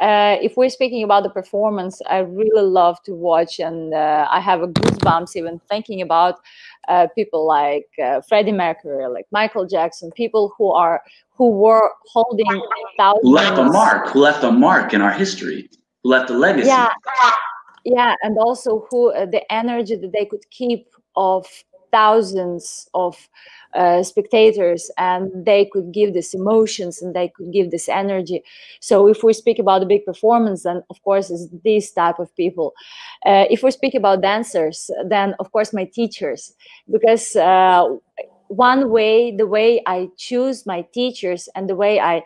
uh, 0.00 0.36
if 0.42 0.56
we're 0.56 0.68
speaking 0.68 1.04
about 1.04 1.22
the 1.22 1.30
performance, 1.30 2.00
I 2.08 2.18
really 2.18 2.62
love 2.62 3.00
to 3.04 3.14
watch, 3.14 3.60
and 3.60 3.94
uh, 3.94 4.26
I 4.28 4.40
have 4.40 4.62
a 4.62 4.66
goosebumps 4.66 5.36
even 5.36 5.60
thinking 5.68 6.02
about 6.02 6.40
uh, 6.88 7.06
people 7.14 7.46
like 7.46 7.86
uh, 8.02 8.20
Freddie 8.22 8.52
Mercury, 8.52 9.06
like 9.06 9.26
Michael 9.30 9.66
Jackson, 9.66 10.10
people 10.12 10.52
who 10.58 10.72
are 10.72 11.00
who 11.36 11.50
were 11.50 11.90
holding 12.12 12.62
thousands. 12.96 13.24
Left 13.24 13.58
a 13.58 13.64
mark? 13.64 14.08
Who 14.08 14.20
left 14.20 14.42
a 14.42 14.50
mark 14.50 14.94
in 14.94 15.00
our 15.00 15.12
history? 15.12 15.70
Who 16.02 16.10
left 16.10 16.28
a 16.30 16.34
legacy? 16.34 16.68
Yeah, 16.68 16.90
yeah, 17.84 18.14
and 18.22 18.36
also 18.38 18.86
who 18.90 19.12
uh, 19.12 19.26
the 19.26 19.42
energy 19.52 19.94
that 19.94 20.12
they 20.12 20.24
could 20.24 20.48
keep 20.50 20.88
of 21.16 21.46
thousands 21.98 22.88
of 22.94 23.28
uh, 23.74 24.02
spectators 24.02 24.90
and 24.98 25.22
they 25.44 25.62
could 25.72 25.88
give 25.92 26.14
this 26.14 26.34
emotions 26.34 27.02
and 27.02 27.14
they 27.14 27.28
could 27.34 27.52
give 27.52 27.70
this 27.70 27.88
energy. 27.88 28.42
So 28.80 29.08
if 29.08 29.22
we 29.24 29.32
speak 29.32 29.58
about 29.58 29.82
a 29.82 29.86
big 29.86 30.04
performance 30.04 30.62
then 30.62 30.82
of 30.90 31.02
course 31.02 31.30
it's 31.30 31.48
these 31.64 31.90
type 31.92 32.18
of 32.18 32.34
people. 32.36 32.68
Uh, 33.26 33.46
if 33.50 33.62
we 33.62 33.70
speak 33.70 33.94
about 33.94 34.22
dancers 34.22 34.90
then 35.08 35.34
of 35.40 35.50
course 35.52 35.72
my 35.72 35.84
teachers 35.84 36.54
because 36.90 37.36
uh, 37.36 37.84
one 38.48 38.90
way 38.90 39.34
the 39.36 39.46
way 39.46 39.82
i 39.86 40.08
choose 40.16 40.66
my 40.66 40.82
teachers 40.92 41.48
and 41.54 41.68
the 41.68 41.74
way 41.74 41.98
i 41.98 42.22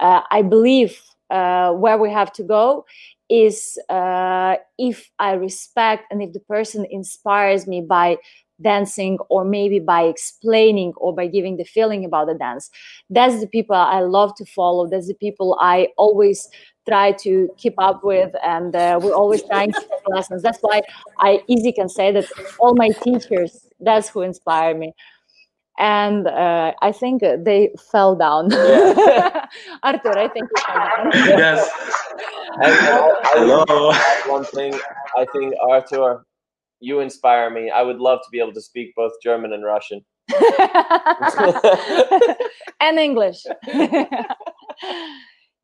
uh, 0.00 0.20
i 0.30 0.42
believe 0.42 1.00
uh, 1.30 1.72
where 1.72 1.96
we 1.96 2.10
have 2.10 2.32
to 2.32 2.42
go 2.42 2.84
is 3.28 3.78
uh, 3.88 4.56
if 4.78 5.10
i 5.18 5.32
respect 5.32 6.04
and 6.10 6.22
if 6.22 6.32
the 6.32 6.40
person 6.40 6.84
inspires 6.90 7.66
me 7.66 7.80
by 7.80 8.16
dancing 8.62 9.18
or 9.28 9.44
maybe 9.44 9.78
by 9.78 10.02
explaining 10.02 10.92
or 10.96 11.14
by 11.14 11.26
giving 11.26 11.56
the 11.56 11.64
feeling 11.64 12.04
about 12.04 12.26
the 12.26 12.34
dance 12.34 12.70
that's 13.10 13.40
the 13.40 13.46
people 13.46 13.74
i 13.74 14.00
love 14.00 14.34
to 14.34 14.44
follow 14.44 14.86
that's 14.86 15.08
the 15.08 15.14
people 15.14 15.56
i 15.60 15.88
always 15.96 16.48
try 16.88 17.12
to 17.12 17.48
keep 17.56 17.74
up 17.78 18.02
with 18.02 18.32
and 18.44 18.74
uh, 18.74 18.98
we're 19.02 19.14
always 19.14 19.42
trying 19.44 19.72
to 19.72 19.80
take 19.80 20.08
lessons 20.08 20.42
that's 20.42 20.58
why 20.60 20.80
i 21.18 21.40
easy 21.46 21.72
can 21.72 21.88
say 21.88 22.10
that 22.10 22.26
all 22.58 22.74
my 22.74 22.88
teachers 23.02 23.66
that's 23.80 24.08
who 24.08 24.22
inspire 24.22 24.74
me 24.76 24.92
and 25.78 26.26
uh, 26.26 26.72
i 26.82 26.90
think 26.92 27.22
they 27.44 27.70
fell 27.90 28.14
down 28.16 28.50
Yeah. 28.50 29.46
Artur 29.82 30.18
i 30.18 30.28
think 30.28 30.48
you 30.50 30.62
fell 30.66 30.82
down 30.84 31.10
yes. 31.26 31.70
And, 32.62 32.72
and 32.72 32.88
I, 32.88 32.98
I 32.98 33.30
Hello. 33.34 33.64
would 33.68 33.96
one 34.30 34.44
thing. 34.44 34.74
I 35.16 35.24
think 35.32 35.54
Artur, 35.68 36.24
you 36.80 37.00
inspire 37.00 37.50
me. 37.50 37.70
I 37.70 37.82
would 37.82 37.98
love 37.98 38.20
to 38.20 38.30
be 38.30 38.40
able 38.40 38.54
to 38.54 38.60
speak 38.60 38.94
both 38.96 39.12
German 39.22 39.52
and 39.52 39.64
Russian. 39.64 40.04
and 42.80 42.98
English. 42.98 43.44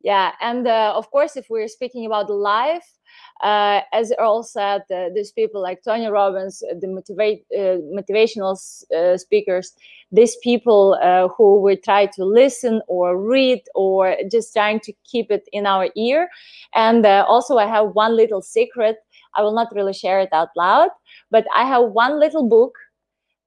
yeah, 0.01 0.31
and 0.41 0.67
uh, 0.67 0.93
of 0.95 1.09
course, 1.11 1.35
if 1.35 1.47
we're 1.49 1.67
speaking 1.67 2.05
about 2.05 2.29
life, 2.29 2.97
uh, 3.43 3.81
as 3.93 4.11
Earl 4.17 4.43
said, 4.43 4.81
uh, 4.89 5.09
there's 5.13 5.31
people 5.31 5.61
like 5.61 5.83
Tony 5.83 6.07
Robbins, 6.07 6.63
uh, 6.63 6.73
the 6.79 6.87
motivate, 6.87 7.45
uh, 7.55 7.77
motivational 7.93 8.57
uh, 8.95 9.17
speakers. 9.17 9.73
These 10.11 10.37
people 10.37 10.97
uh, 11.03 11.27
who 11.27 11.61
we 11.61 11.75
try 11.75 12.07
to 12.07 12.25
listen 12.25 12.81
or 12.87 13.17
read 13.17 13.61
or 13.75 14.15
just 14.31 14.53
trying 14.53 14.79
to 14.81 14.93
keep 15.03 15.29
it 15.29 15.47
in 15.51 15.65
our 15.65 15.89
ear. 15.95 16.29
And 16.73 17.05
uh, 17.05 17.25
also, 17.27 17.57
I 17.57 17.67
have 17.67 17.89
one 17.93 18.15
little 18.15 18.41
secret. 18.41 18.97
I 19.37 19.41
will 19.43 19.53
not 19.53 19.73
really 19.75 19.93
share 19.93 20.19
it 20.19 20.29
out 20.33 20.49
loud, 20.57 20.89
but 21.31 21.45
I 21.55 21.65
have 21.65 21.91
one 21.91 22.19
little 22.19 22.47
book 22.49 22.73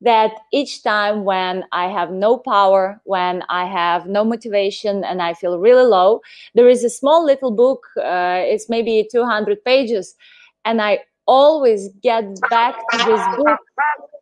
that 0.03 0.33
each 0.53 0.83
time 0.83 1.25
when 1.25 1.65
I 1.73 1.89
have 1.89 2.11
no 2.11 2.39
power, 2.39 3.01
when 3.05 3.43
I 3.51 3.67
have 3.67 4.07
no 4.07 4.25
motivation, 4.25 5.05
and 5.05 5.21
I 5.21 5.35
feel 5.35 5.59
really 5.59 5.85
low, 5.85 6.21
there 6.55 6.69
is 6.69 6.85
a 6.85 6.91
small 6.91 7.25
little 7.25 7.51
book. 7.51 7.85
Uh, 7.99 8.41
it's 8.45 8.69
maybe 8.71 9.07
200 9.11 9.62
pages, 9.65 10.15
and 10.65 10.81
I 10.81 11.01
always 11.27 11.91
get 12.03 12.25
back 12.51 12.77
to 12.93 12.99
this 12.99 13.23
book. 13.37 13.59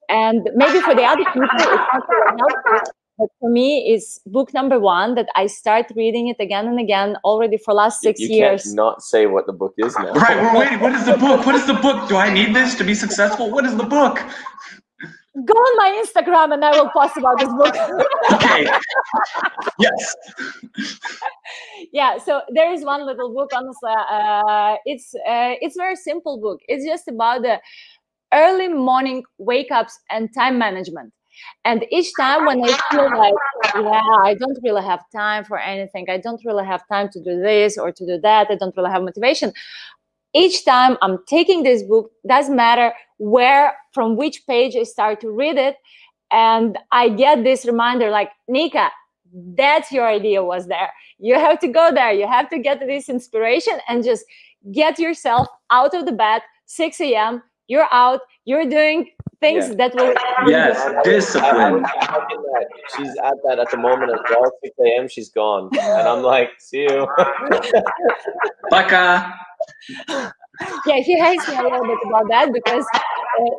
And 0.09 0.49
maybe 0.55 0.81
for 0.81 0.95
the 0.95 1.05
other 1.05 1.25
people, 1.33 1.49
it's 1.53 1.87
not 1.93 2.03
really 2.09 2.39
helpful. 2.39 2.93
But 3.19 3.29
for 3.41 3.51
me, 3.51 3.93
it's 3.93 4.21
book 4.27 4.55
number 4.55 4.79
one 4.79 5.15
that 5.17 5.29
I 5.35 5.47
start 5.49 5.87
reading 5.97 6.29
it 6.29 6.37
again 6.39 6.69
and 6.69 6.79
again 6.79 7.17
already 7.25 7.57
for 7.57 7.75
last 7.75 8.03
You- 8.05 8.09
six 8.11 8.21
you 8.21 8.29
years. 8.29 8.63
can't 8.63 8.77
not 8.77 9.03
say 9.03 9.27
what 9.27 9.47
the 9.47 9.53
book 9.53 9.75
is 9.77 9.99
now. 9.99 10.13
Right, 10.13 10.37
we're 10.41 10.59
waiting. 10.61 10.81
What 10.81 10.95
is 10.95 11.05
the 11.05 11.17
book? 11.17 11.45
What 11.45 11.55
is 11.57 11.67
the 11.67 11.75
book? 11.75 12.09
Do 12.09 12.17
I 12.17 12.33
need 12.33 12.55
this 12.55 12.77
to 12.77 12.85
be 12.85 12.95
successful? 12.95 13.51
What 13.51 13.65
is 13.65 13.77
the 13.77 13.85
book? 13.85 14.23
Go 15.45 15.55
on 15.55 15.77
my 15.77 16.03
Instagram 16.05 16.53
and 16.55 16.65
I 16.65 16.71
will 16.79 16.91
post 16.91 17.17
about 17.17 17.39
this 17.39 17.49
book. 17.61 17.75
Okay. 18.35 18.67
Yes. 19.79 20.17
yeah 21.93 22.19
so 22.19 22.43
there 22.51 22.73
is 22.73 22.85
one 22.85 23.07
little 23.07 23.33
book 23.33 23.51
honestly 23.55 23.93
uh, 24.11 24.77
it's 24.85 25.15
uh, 25.27 25.55
it's 25.65 25.77
very 25.77 25.95
simple 25.97 26.41
book 26.41 26.59
it's 26.69 26.85
just 26.85 27.07
about 27.09 27.43
the 27.43 27.61
early 28.35 28.69
morning 28.69 29.23
wake 29.39 29.71
ups 29.71 29.99
and 30.11 30.29
time 30.35 30.59
management 30.59 31.13
and 31.65 31.85
each 31.91 32.13
time 32.19 32.47
when 32.47 32.63
i 32.63 32.79
feel 32.91 33.11
like 33.17 33.35
yeah 33.77 34.03
i 34.23 34.35
don't 34.35 34.59
really 34.63 34.83
have 34.83 35.03
time 35.15 35.45
for 35.45 35.59
anything 35.59 36.07
i 36.09 36.17
don't 36.17 36.43
really 36.45 36.65
have 36.65 36.87
time 36.89 37.09
to 37.09 37.21
do 37.23 37.41
this 37.41 37.77
or 37.79 37.93
to 37.93 38.07
do 38.07 38.19
that 38.21 38.49
i 38.51 38.55
don't 38.55 38.77
really 38.77 38.91
have 38.91 39.03
motivation. 39.03 39.53
Each 40.35 40.65
time 40.65 40.99
i'm 41.01 41.19
taking 41.27 41.63
this 41.63 41.83
book 41.83 42.11
doesn't 42.27 42.55
matter 42.55 42.93
where 43.17 43.75
from 43.93 44.17
which 44.17 44.47
page 44.47 44.77
i 44.77 44.83
start 44.83 45.21
to 45.23 45.31
read 45.31 45.57
it 45.57 45.77
and 46.31 46.77
i 46.93 47.09
get 47.09 47.45
this 47.45 47.65
reminder 47.65 48.11
like 48.11 48.31
nika 48.47 48.91
that's 49.57 49.93
your 49.93 50.07
idea 50.07 50.43
was 50.43 50.67
there. 50.67 50.93
You 51.19 51.35
have 51.35 51.59
to 51.61 51.69
go 51.69 51.91
there. 51.93 52.13
You 52.13 52.27
have 52.27 52.49
to 52.51 52.59
get 52.59 52.81
this 52.81 53.09
inspiration 53.09 53.79
and 53.89 54.05
just 54.05 54.25
get 54.73 54.99
yourself 54.99 55.49
out 55.71 55.95
of 55.95 56.07
the 56.07 56.13
bed 56.13 56.43
6 56.67 57.01
a.m 57.01 57.43
you're 57.69 57.89
out 57.93 58.21
you're 58.45 58.67
doing 58.67 59.11
things 59.41 59.69
Yeah. 59.69 59.75
that 59.81 59.95
will 59.95 60.15
Yes, 60.51 60.77
I- 60.81 60.99
I- 60.99 61.03
discipline. 61.03 61.85
I- 61.85 61.89
I 62.17 62.27
think 62.29 62.41
that 62.53 62.67
she's 62.97 63.15
at 63.29 63.35
that 63.45 63.59
at 63.61 63.71
the 63.71 63.77
moment 63.77 64.11
as 64.13 64.21
well. 64.31 64.51
6 64.65 64.75
a.m. 64.85 65.07
She's 65.09 65.29
gone, 65.31 65.71
and 65.79 66.09
I'm 66.09 66.23
like, 66.23 66.51
see 66.59 66.83
you. 66.91 67.07
Baka. 68.71 69.33
yeah 70.87 70.97
he 71.09 71.15
hates 71.21 71.49
me 71.49 71.55
a 71.57 71.63
little 71.63 71.85
bit 71.85 71.99
about 72.09 72.27
that 72.29 72.53
because 72.53 72.85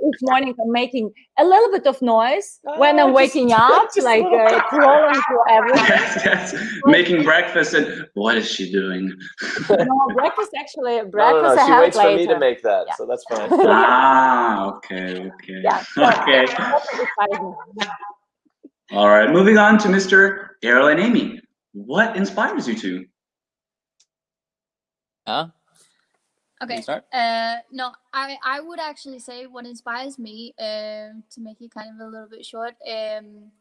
each 0.07 0.19
morning 0.21 0.53
i'm 0.61 0.71
making 0.71 1.11
a 1.37 1.43
little 1.45 1.71
bit 1.71 1.85
of 1.87 2.01
noise 2.01 2.59
when 2.77 2.99
i'm 2.99 3.07
Oh, 3.07 3.19
just- 3.19 3.35
waking 3.35 3.51
up 3.53 3.83
just 3.93 4.05
like 4.05 4.23
little- 4.23 4.39
uh, 4.39 4.61
crawling 4.63 5.21
through 5.27 5.43
everything 5.49 5.85
Yes, 5.89 6.21
yes. 6.25 6.55
Making 6.85 7.23
breakfast 7.23 7.73
and 7.73 8.05
what 8.13 8.37
is 8.37 8.47
she 8.49 8.71
doing? 8.71 9.11
no 9.69 9.99
breakfast 10.13 10.51
actually 10.59 10.95
No, 10.97 11.03
no, 11.03 11.09
breakfast 11.09 11.55
no. 11.55 11.65
She 11.65 11.71
have 11.71 11.81
waits 11.81 11.97
it 11.97 12.01
for 12.01 12.07
later 12.07 12.17
me 12.17 12.27
to 12.33 12.39
make 12.39 12.61
that, 12.63 12.97
so 12.97 13.05
that's 13.05 13.23
fine. 13.29 13.49
ah, 13.67 14.65
okay, 14.75 15.29
okay. 15.29 15.61
Yeah. 15.63 15.83
Okay. 15.97 16.45
All 18.91 19.07
right, 19.09 19.29
moving 19.29 19.57
on 19.57 19.77
to 19.79 19.87
Mr. 19.87 20.49
Errol 20.63 20.87
and 20.87 20.99
Amy. 20.99 21.39
What 21.73 22.15
inspires 22.17 22.67
you 22.67 22.75
two? 22.75 23.05
Huh? 25.27 25.47
Okay. 26.61 26.83
Uh, 27.13 27.57
no, 27.71 27.91
I, 28.13 28.37
I 28.43 28.59
would 28.59 28.79
actually 28.79 29.19
say 29.19 29.47
what 29.47 29.65
inspires 29.65 30.19
me, 30.19 30.53
um, 30.59 31.23
to 31.31 31.41
make 31.41 31.61
it 31.61 31.71
kind 31.73 31.89
of 31.89 32.07
a 32.07 32.09
little 32.09 32.27
bit 32.27 32.45
short, 32.45 32.75
um, 32.87 33.51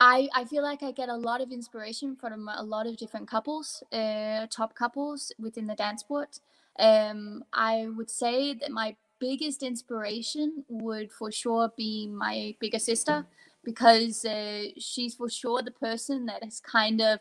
I, 0.00 0.28
I 0.34 0.44
feel 0.46 0.62
like 0.64 0.82
I 0.82 0.90
get 0.90 1.08
a 1.08 1.16
lot 1.16 1.40
of 1.40 1.52
inspiration 1.52 2.16
from 2.16 2.48
a 2.48 2.62
lot 2.62 2.86
of 2.88 2.96
different 2.96 3.28
couples, 3.28 3.84
uh, 3.92 4.46
top 4.50 4.74
couples 4.74 5.32
within 5.38 5.66
the 5.66 5.76
dance 5.76 6.00
sport. 6.00 6.40
Um, 6.78 7.44
I 7.52 7.86
would 7.96 8.10
say 8.10 8.54
that 8.54 8.70
my 8.72 8.96
biggest 9.20 9.62
inspiration 9.62 10.64
would 10.68 11.12
for 11.12 11.30
sure 11.30 11.72
be 11.76 12.08
my 12.08 12.56
bigger 12.58 12.80
sister 12.80 13.26
because 13.62 14.24
uh, 14.24 14.64
she's 14.78 15.14
for 15.14 15.30
sure 15.30 15.62
the 15.62 15.70
person 15.70 16.26
that 16.26 16.42
has 16.42 16.60
kind 16.60 17.00
of 17.00 17.20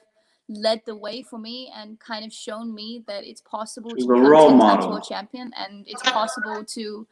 led 0.51 0.81
the 0.85 0.95
way 0.95 1.21
for 1.21 1.39
me 1.39 1.71
and 1.75 1.99
kind 1.99 2.25
of 2.25 2.31
shown 2.33 2.73
me 2.73 3.03
that 3.07 3.23
it's 3.23 3.41
possible 3.41 3.95
She's 3.95 4.05
to 4.05 4.11
a 4.11 4.13
become 4.15 4.29
role 4.31 4.49
10 4.49 4.57
model. 4.57 4.89
world 4.89 5.03
champion 5.07 5.51
and 5.57 5.87
it's 5.87 6.01
possible 6.03 6.63
to 6.65 7.07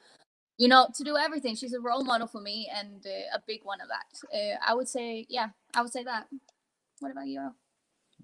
you 0.57 0.68
know 0.68 0.88
to 0.95 1.03
do 1.03 1.16
everything 1.18 1.56
she's 1.56 1.74
a 1.74 1.80
role 1.80 2.03
model 2.03 2.28
for 2.28 2.41
me 2.41 2.70
and 2.76 3.06
uh, 3.06 3.38
a 3.38 3.41
big 3.48 3.61
one 3.64 3.80
of 3.82 3.88
that 3.88 4.38
uh, 4.38 4.57
i 4.68 4.74
would 4.74 4.88
say 4.90 5.26
yeah 5.30 5.48
i 5.74 5.82
would 5.82 5.91
say 5.91 6.03
that 6.03 6.28
what 6.99 7.11
about 7.11 7.28
you 7.28 7.40
Earl? 7.40 7.56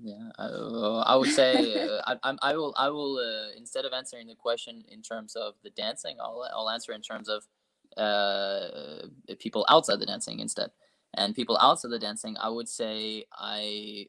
Yeah, 0.01 0.29
uh, 0.37 0.99
I 1.07 1.15
would 1.15 1.29
say 1.29 1.53
uh, 1.87 2.01
I, 2.05 2.17
I'm- 2.23 2.39
I 2.41 2.53
will 2.57 2.73
I 2.77 2.89
will 2.89 3.17
uh, 3.17 3.51
instead 3.55 3.85
of 3.85 3.93
answering 3.93 4.27
the 4.27 4.35
question 4.35 4.83
in 4.89 5.01
terms 5.01 5.37
of 5.37 5.53
the 5.63 5.69
dancing, 5.69 6.17
I'll 6.19 6.43
I'll 6.53 6.69
answer 6.69 6.91
in 6.91 7.01
terms 7.01 7.29
of 7.29 7.47
uh, 7.95 9.07
people 9.39 9.65
outside 9.69 9.99
the 10.01 10.05
dancing 10.05 10.39
instead. 10.39 10.71
And 11.17 11.33
people 11.33 11.57
outside 11.61 11.91
the 11.91 11.99
dancing, 11.99 12.35
I 12.37 12.49
would 12.49 12.67
say 12.67 13.23
I 13.31 14.07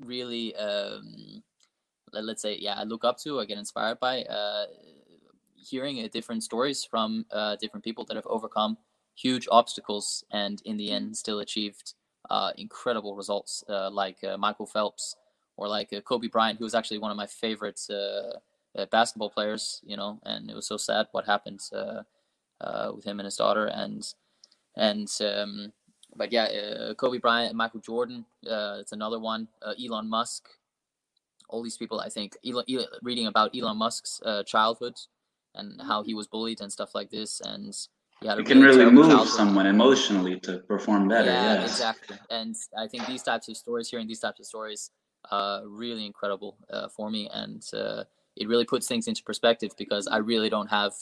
really 0.00 0.54
um, 0.56 1.42
let, 2.12 2.24
let's 2.24 2.42
say 2.42 2.56
yeah 2.58 2.74
I 2.74 2.84
look 2.84 3.04
up 3.04 3.18
to, 3.20 3.40
I 3.40 3.44
get 3.44 3.58
inspired 3.58 4.00
by 4.00 4.22
uh, 4.24 4.66
hearing 5.56 6.04
uh, 6.04 6.08
different 6.12 6.42
stories 6.42 6.84
from 6.84 7.26
uh, 7.30 7.56
different 7.56 7.84
people 7.84 8.04
that 8.06 8.16
have 8.16 8.26
overcome 8.26 8.76
huge 9.14 9.46
obstacles 9.50 10.24
and 10.30 10.60
in 10.64 10.76
the 10.76 10.90
end 10.90 11.16
still 11.16 11.40
achieved 11.40 11.94
uh, 12.30 12.52
incredible 12.56 13.14
results, 13.16 13.64
uh, 13.68 13.90
like 13.90 14.22
uh, 14.24 14.36
Michael 14.36 14.66
Phelps 14.66 15.16
or 15.56 15.68
like 15.68 15.92
uh, 15.92 16.00
Kobe 16.00 16.28
Bryant, 16.28 16.58
who 16.58 16.64
was 16.64 16.74
actually 16.74 16.98
one 16.98 17.10
of 17.10 17.16
my 17.16 17.26
favorite 17.26 17.80
uh, 17.90 18.38
uh, 18.78 18.86
basketball 18.90 19.30
players. 19.30 19.80
You 19.84 19.96
know, 19.96 20.18
and 20.24 20.50
it 20.50 20.56
was 20.56 20.66
so 20.66 20.76
sad 20.76 21.06
what 21.12 21.26
happened 21.26 21.60
uh, 21.72 22.02
uh, 22.60 22.92
with 22.94 23.04
him 23.04 23.20
and 23.20 23.24
his 23.26 23.36
daughter, 23.36 23.66
and 23.66 24.04
and 24.76 25.08
um, 25.20 25.72
but 26.16 26.32
yeah, 26.32 26.44
uh, 26.44 26.94
Kobe 26.94 27.18
Bryant 27.18 27.50
and 27.50 27.58
Michael 27.58 27.80
Jordan. 27.80 28.24
Uh, 28.48 28.78
it's 28.80 28.92
another 28.92 29.18
one. 29.18 29.48
Uh, 29.62 29.74
Elon 29.82 30.08
Musk. 30.08 30.48
All 31.48 31.62
these 31.62 31.76
people, 31.76 32.00
I 32.00 32.08
think, 32.08 32.36
Elon, 32.44 32.64
Elon, 32.68 32.86
reading 33.02 33.26
about 33.26 33.54
Elon 33.56 33.76
Musk's 33.76 34.20
uh, 34.24 34.42
childhood 34.44 34.94
and 35.54 35.80
how 35.82 36.02
he 36.02 36.14
was 36.14 36.26
bullied 36.26 36.60
and 36.60 36.72
stuff 36.72 36.94
like 36.94 37.10
this, 37.10 37.40
and 37.42 37.74
he 38.20 38.26
You 38.28 38.42
can 38.42 38.60
really 38.60 38.90
move 38.90 39.06
childhood. 39.06 39.28
someone 39.28 39.66
emotionally 39.66 40.40
to 40.40 40.58
perform 40.60 41.06
better. 41.08 41.30
Yeah, 41.30 41.54
yes. 41.54 41.70
exactly. 41.72 42.16
And 42.30 42.56
I 42.76 42.88
think 42.88 43.06
these 43.06 43.22
types 43.22 43.48
of 43.48 43.56
stories, 43.56 43.88
hearing 43.88 44.08
these 44.08 44.20
types 44.20 44.40
of 44.40 44.46
stories, 44.46 44.90
uh, 45.30 45.60
really 45.66 46.06
incredible 46.06 46.56
uh, 46.70 46.88
for 46.88 47.10
me, 47.10 47.28
and 47.32 47.62
uh, 47.74 48.04
it 48.36 48.48
really 48.48 48.64
puts 48.64 48.88
things 48.88 49.06
into 49.06 49.22
perspective 49.22 49.72
because 49.76 50.06
I 50.08 50.16
really 50.16 50.48
don't 50.48 50.68
have 50.68 50.94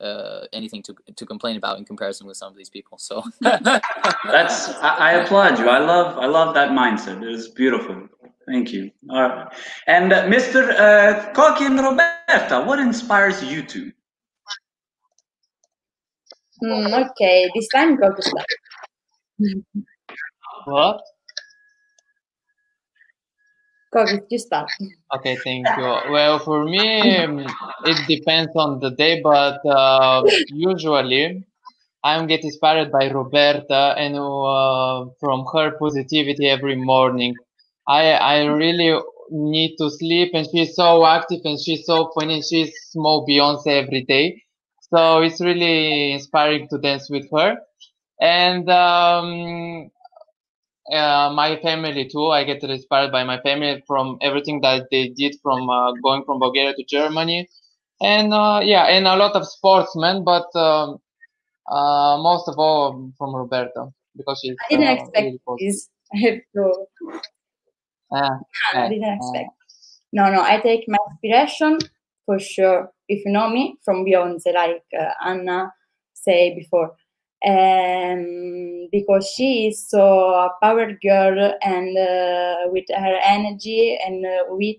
uh, 0.00 0.46
anything 0.52 0.82
to 0.82 0.94
to 1.14 1.26
complain 1.26 1.56
about 1.56 1.78
in 1.78 1.84
comparison 1.84 2.26
with 2.26 2.36
some 2.36 2.50
of 2.50 2.56
these 2.56 2.70
people. 2.70 2.98
So 2.98 3.22
That's 3.40 4.68
I, 4.80 4.96
I 4.98 5.12
applaud 5.12 5.58
you. 5.58 5.68
I 5.68 5.78
love 5.78 6.18
I 6.18 6.26
love 6.26 6.54
that 6.54 6.70
mindset. 6.70 7.22
It's 7.22 7.48
beautiful. 7.48 8.08
Thank 8.46 8.72
you. 8.72 8.90
All 9.10 9.22
right. 9.22 9.52
And 9.86 10.12
uh, 10.12 10.24
Mr. 10.24 10.70
Uh, 10.78 11.32
Koki 11.32 11.66
and 11.66 11.78
Roberta, 11.78 12.64
what 12.66 12.80
inspires 12.80 13.44
you 13.44 13.62
two? 13.62 13.92
Mm, 16.62 17.10
okay, 17.10 17.48
this 17.54 17.68
time 17.68 17.96
go 17.96 18.12
to 18.12 18.22
start. 18.22 18.46
What? 20.64 21.00
Start. 23.92 24.70
Okay, 25.16 25.36
thank 25.44 25.76
you. 25.76 25.82
Well, 26.10 26.38
for 26.38 26.64
me, 26.64 27.16
um, 27.18 27.46
it 27.84 28.06
depends 28.06 28.52
on 28.56 28.78
the 28.80 28.90
day, 28.90 29.20
but 29.22 29.58
uh, 29.66 30.22
usually 30.48 31.44
I'm 32.04 32.26
get 32.26 32.44
inspired 32.44 32.92
by 32.92 33.10
Roberta 33.10 33.94
and 33.98 34.16
uh, 34.16 35.06
from 35.20 35.46
her 35.52 35.72
positivity 35.78 36.48
every 36.48 36.76
morning. 36.76 37.34
I 37.88 38.12
I 38.12 38.44
really 38.44 39.00
need 39.30 39.76
to 39.78 39.90
sleep, 39.90 40.30
and 40.34 40.46
she's 40.50 40.74
so 40.76 41.04
active 41.06 41.40
and 41.44 41.58
she's 41.60 41.84
so 41.86 42.10
funny. 42.14 42.42
She's 42.42 42.72
small 42.90 43.26
Beyonce 43.26 43.68
every 43.82 44.02
day, 44.04 44.42
so 44.90 45.22
it's 45.22 45.40
really 45.40 46.12
inspiring 46.12 46.68
to 46.70 46.78
dance 46.78 47.10
with 47.10 47.26
her. 47.32 47.58
And 48.20 48.68
um, 48.70 49.90
uh, 50.92 51.30
my 51.34 51.56
family 51.62 52.08
too. 52.08 52.26
I 52.26 52.44
get 52.44 52.62
inspired 52.62 53.12
by 53.12 53.24
my 53.24 53.40
family 53.40 53.82
from 53.86 54.18
everything 54.20 54.60
that 54.62 54.88
they 54.90 55.08
did 55.08 55.36
from 55.42 55.68
uh, 55.68 55.92
going 56.02 56.24
from 56.24 56.38
Bulgaria 56.38 56.74
to 56.74 56.84
Germany, 56.84 57.48
and 58.00 58.32
uh, 58.32 58.60
yeah, 58.62 58.84
and 58.84 59.06
a 59.06 59.16
lot 59.16 59.36
of 59.36 59.46
sportsmen, 59.46 60.24
but 60.24 60.48
um, 60.56 60.98
uh, 61.70 62.18
most 62.20 62.48
of 62.48 62.58
all 62.58 63.12
from 63.16 63.34
Roberta 63.34 63.88
because 64.16 64.40
she's. 64.42 64.56
I 64.70 64.74
didn't 64.74 64.88
uh, 64.88 64.92
expect 64.92 65.16
really 65.16 65.40
this. 65.58 65.88
I 66.14 66.18
have 66.18 66.40
to. 66.54 67.20
I 68.12 68.88
didn't 68.88 69.14
expect. 69.14 69.50
No, 70.12 70.30
no, 70.30 70.42
I 70.42 70.58
take 70.60 70.84
my 70.88 70.98
inspiration 71.12 71.78
for 72.26 72.38
sure. 72.38 72.90
If 73.08 73.24
you 73.24 73.32
know 73.32 73.48
me 73.48 73.76
from 73.84 74.04
Beyonce, 74.04 74.52
like 74.52 74.82
uh, 74.98 75.12
Anna 75.24 75.72
said 76.14 76.56
before, 76.56 76.96
um, 77.46 78.88
because 78.92 79.32
she 79.34 79.68
is 79.68 79.88
so 79.88 80.30
a 80.30 80.50
power 80.62 80.92
girl 81.02 81.54
and 81.62 81.96
uh, 81.96 82.56
with 82.70 82.84
her 82.88 83.18
energy 83.24 83.98
and 84.04 84.24
uh, 84.24 84.44
with, 84.48 84.76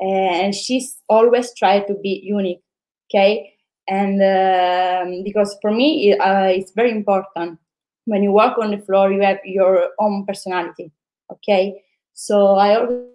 and 0.00 0.54
she's 0.54 0.96
always 1.08 1.52
try 1.54 1.80
to 1.80 1.94
be 1.94 2.20
unique. 2.24 2.62
Okay, 3.08 3.52
and 3.88 4.20
um, 4.22 5.22
because 5.22 5.56
for 5.62 5.70
me 5.70 6.10
it, 6.10 6.20
uh, 6.20 6.48
it's 6.50 6.72
very 6.72 6.90
important 6.90 7.58
when 8.04 8.22
you 8.22 8.32
walk 8.32 8.58
on 8.58 8.70
the 8.70 8.78
floor, 8.78 9.12
you 9.12 9.20
have 9.22 9.38
your 9.44 9.90
own 10.00 10.24
personality. 10.26 10.90
Okay, 11.30 11.82
so 12.12 12.54
I 12.54 12.76
always 12.76 13.06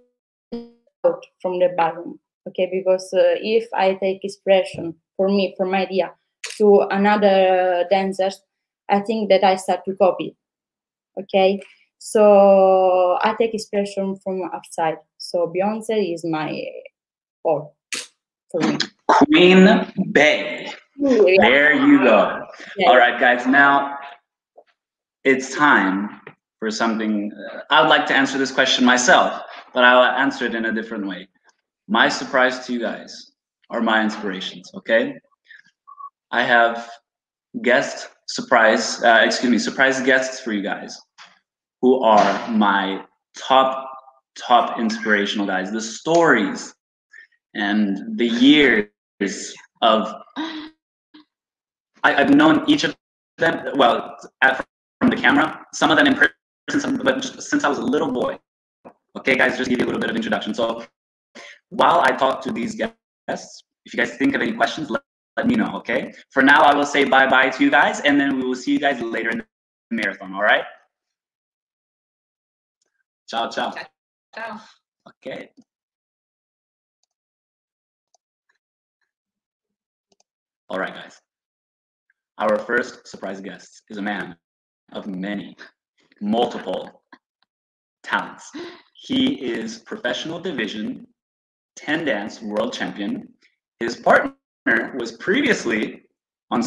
out 1.05 1.25
from 1.41 1.59
the 1.59 1.69
bottom 1.75 2.19
okay 2.47 2.69
because 2.71 3.13
uh, 3.13 3.35
if 3.41 3.67
i 3.73 3.93
take 3.95 4.23
expression 4.23 4.93
for 5.17 5.27
me 5.27 5.53
from 5.57 5.71
my 5.71 5.81
idea 5.81 6.11
to 6.57 6.81
another 6.91 7.85
dancers 7.89 8.41
i 8.91 8.99
think 8.99 9.29
that 9.29 9.43
i 9.43 9.55
start 9.55 9.83
to 9.85 9.95
copy 9.95 10.35
okay 11.19 11.61
so 11.97 13.17
i 13.21 13.33
take 13.39 13.53
expression 13.53 14.15
from 14.23 14.43
outside 14.53 14.97
so 15.17 15.51
beyonce 15.55 16.13
is 16.13 16.23
my 16.25 16.63
all 17.43 17.75
for 18.51 18.59
me 18.61 18.77
Queen 19.11 19.91
Bey. 20.11 20.71
Yeah. 20.97 21.35
There 21.39 21.73
you 21.73 21.99
go. 21.99 22.45
Yeah. 22.77 22.89
All 22.89 22.97
right, 22.97 23.19
guys. 23.19 23.47
Now 23.47 23.97
it's 25.23 25.55
time 25.55 26.21
for 26.59 26.71
something. 26.71 27.31
Uh, 27.33 27.59
I 27.69 27.81
would 27.81 27.89
like 27.89 28.05
to 28.07 28.15
answer 28.15 28.37
this 28.37 28.51
question 28.51 28.85
myself, 28.85 29.41
but 29.73 29.83
I'll 29.83 30.03
answer 30.03 30.45
it 30.45 30.55
in 30.55 30.65
a 30.65 30.71
different 30.71 31.07
way. 31.07 31.27
My 31.87 32.07
surprise 32.07 32.65
to 32.67 32.73
you 32.73 32.79
guys 32.79 33.31
are 33.69 33.81
my 33.81 34.03
inspirations. 34.03 34.71
Okay, 34.75 35.15
I 36.31 36.43
have 36.43 36.89
guest 37.61 38.09
surprise. 38.31 39.03
Uh, 39.03 39.21
excuse 39.23 39.51
me, 39.51 39.59
surprise 39.59 40.01
guests 40.01 40.39
for 40.39 40.53
you 40.53 40.61
guys, 40.61 40.99
who 41.81 42.01
are 42.01 42.49
my 42.49 43.03
top 43.37 43.87
top 44.37 44.79
inspirational 44.79 45.45
guys. 45.45 45.71
The 45.71 45.81
stories 45.81 46.73
and 47.53 48.17
the 48.17 48.27
years 48.27 49.53
of 49.81 50.13
I, 52.03 52.15
I've 52.15 52.33
known 52.33 52.63
each 52.67 52.83
of 52.83 52.95
them 53.37 53.73
well 53.75 54.17
at, 54.41 54.65
from 54.99 55.09
the 55.09 55.15
camera. 55.15 55.65
Some 55.73 55.91
of 55.91 55.97
them 55.97 56.07
in 56.07 56.15
person, 56.15 56.79
some, 56.79 56.97
but 56.97 57.21
just 57.21 57.41
since 57.41 57.63
I 57.63 57.69
was 57.69 57.79
a 57.79 57.83
little 57.83 58.11
boy. 58.11 58.39
Okay, 59.17 59.35
guys, 59.35 59.57
just 59.57 59.69
give 59.69 59.79
you 59.79 59.85
a 59.85 59.87
little 59.87 60.01
bit 60.01 60.09
of 60.09 60.15
introduction. 60.15 60.53
So 60.53 60.85
while 61.69 62.01
I 62.01 62.11
talk 62.11 62.41
to 62.43 62.51
these 62.51 62.75
guests, 62.75 63.63
if 63.85 63.93
you 63.93 63.97
guys 63.97 64.15
think 64.17 64.35
of 64.35 64.41
any 64.41 64.53
questions, 64.53 64.89
let, 64.89 65.01
let 65.37 65.47
me 65.47 65.55
know. 65.55 65.77
Okay. 65.77 66.13
For 66.29 66.43
now, 66.43 66.61
I 66.61 66.75
will 66.75 66.85
say 66.85 67.05
bye 67.05 67.27
bye 67.27 67.49
to 67.49 67.63
you 67.63 67.71
guys, 67.71 68.01
and 68.01 68.19
then 68.19 68.37
we 68.37 68.45
will 68.45 68.55
see 68.55 68.71
you 68.71 68.79
guys 68.79 69.01
later 69.01 69.29
in 69.29 69.37
the 69.39 69.45
marathon. 69.89 70.33
All 70.33 70.41
right. 70.41 70.63
Ciao, 73.29 73.49
ciao. 73.49 73.73
Ciao. 74.35 74.59
Okay. 75.07 75.49
All 80.69 80.79
right, 80.79 80.93
guys. 80.93 81.19
Our 82.37 82.57
first 82.57 83.07
surprise 83.07 83.39
guest 83.41 83.83
is 83.89 83.97
a 83.97 84.01
man 84.01 84.35
of 84.91 85.07
many, 85.07 85.55
multiple 86.21 87.03
talents. 88.03 88.51
He 88.93 89.33
is 89.33 89.79
professional 89.79 90.39
division 90.39 91.07
10 91.77 92.05
dance 92.05 92.41
world 92.41 92.73
champion. 92.73 93.27
His 93.79 93.95
partner 93.95 94.33
was 94.65 95.11
previously 95.13 96.03
on 96.51 96.63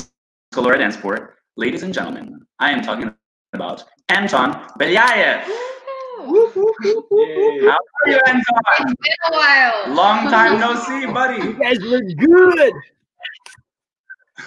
Scalora 0.53 0.79
Dance 0.79 0.95
Sport. 0.95 1.37
Ladies 1.57 1.83
and 1.83 1.95
gentlemen, 1.95 2.41
I 2.59 2.71
am 2.71 2.83
talking 2.83 3.15
about 3.53 3.85
Anton 4.09 4.55
Belyayev. 4.79 5.43
How 5.45 6.27
are 6.27 8.09
you, 8.09 8.21
Anton? 8.27 8.43
It's 8.81 8.95
been 8.95 9.15
a 9.29 9.37
while. 9.37 9.95
Long 9.95 10.31
time 10.31 10.59
no 10.59 10.75
see, 10.87 11.07
buddy. 11.07 11.43
You 11.45 11.53
guys 11.53 11.79
look 11.81 12.05
good. 12.19 12.73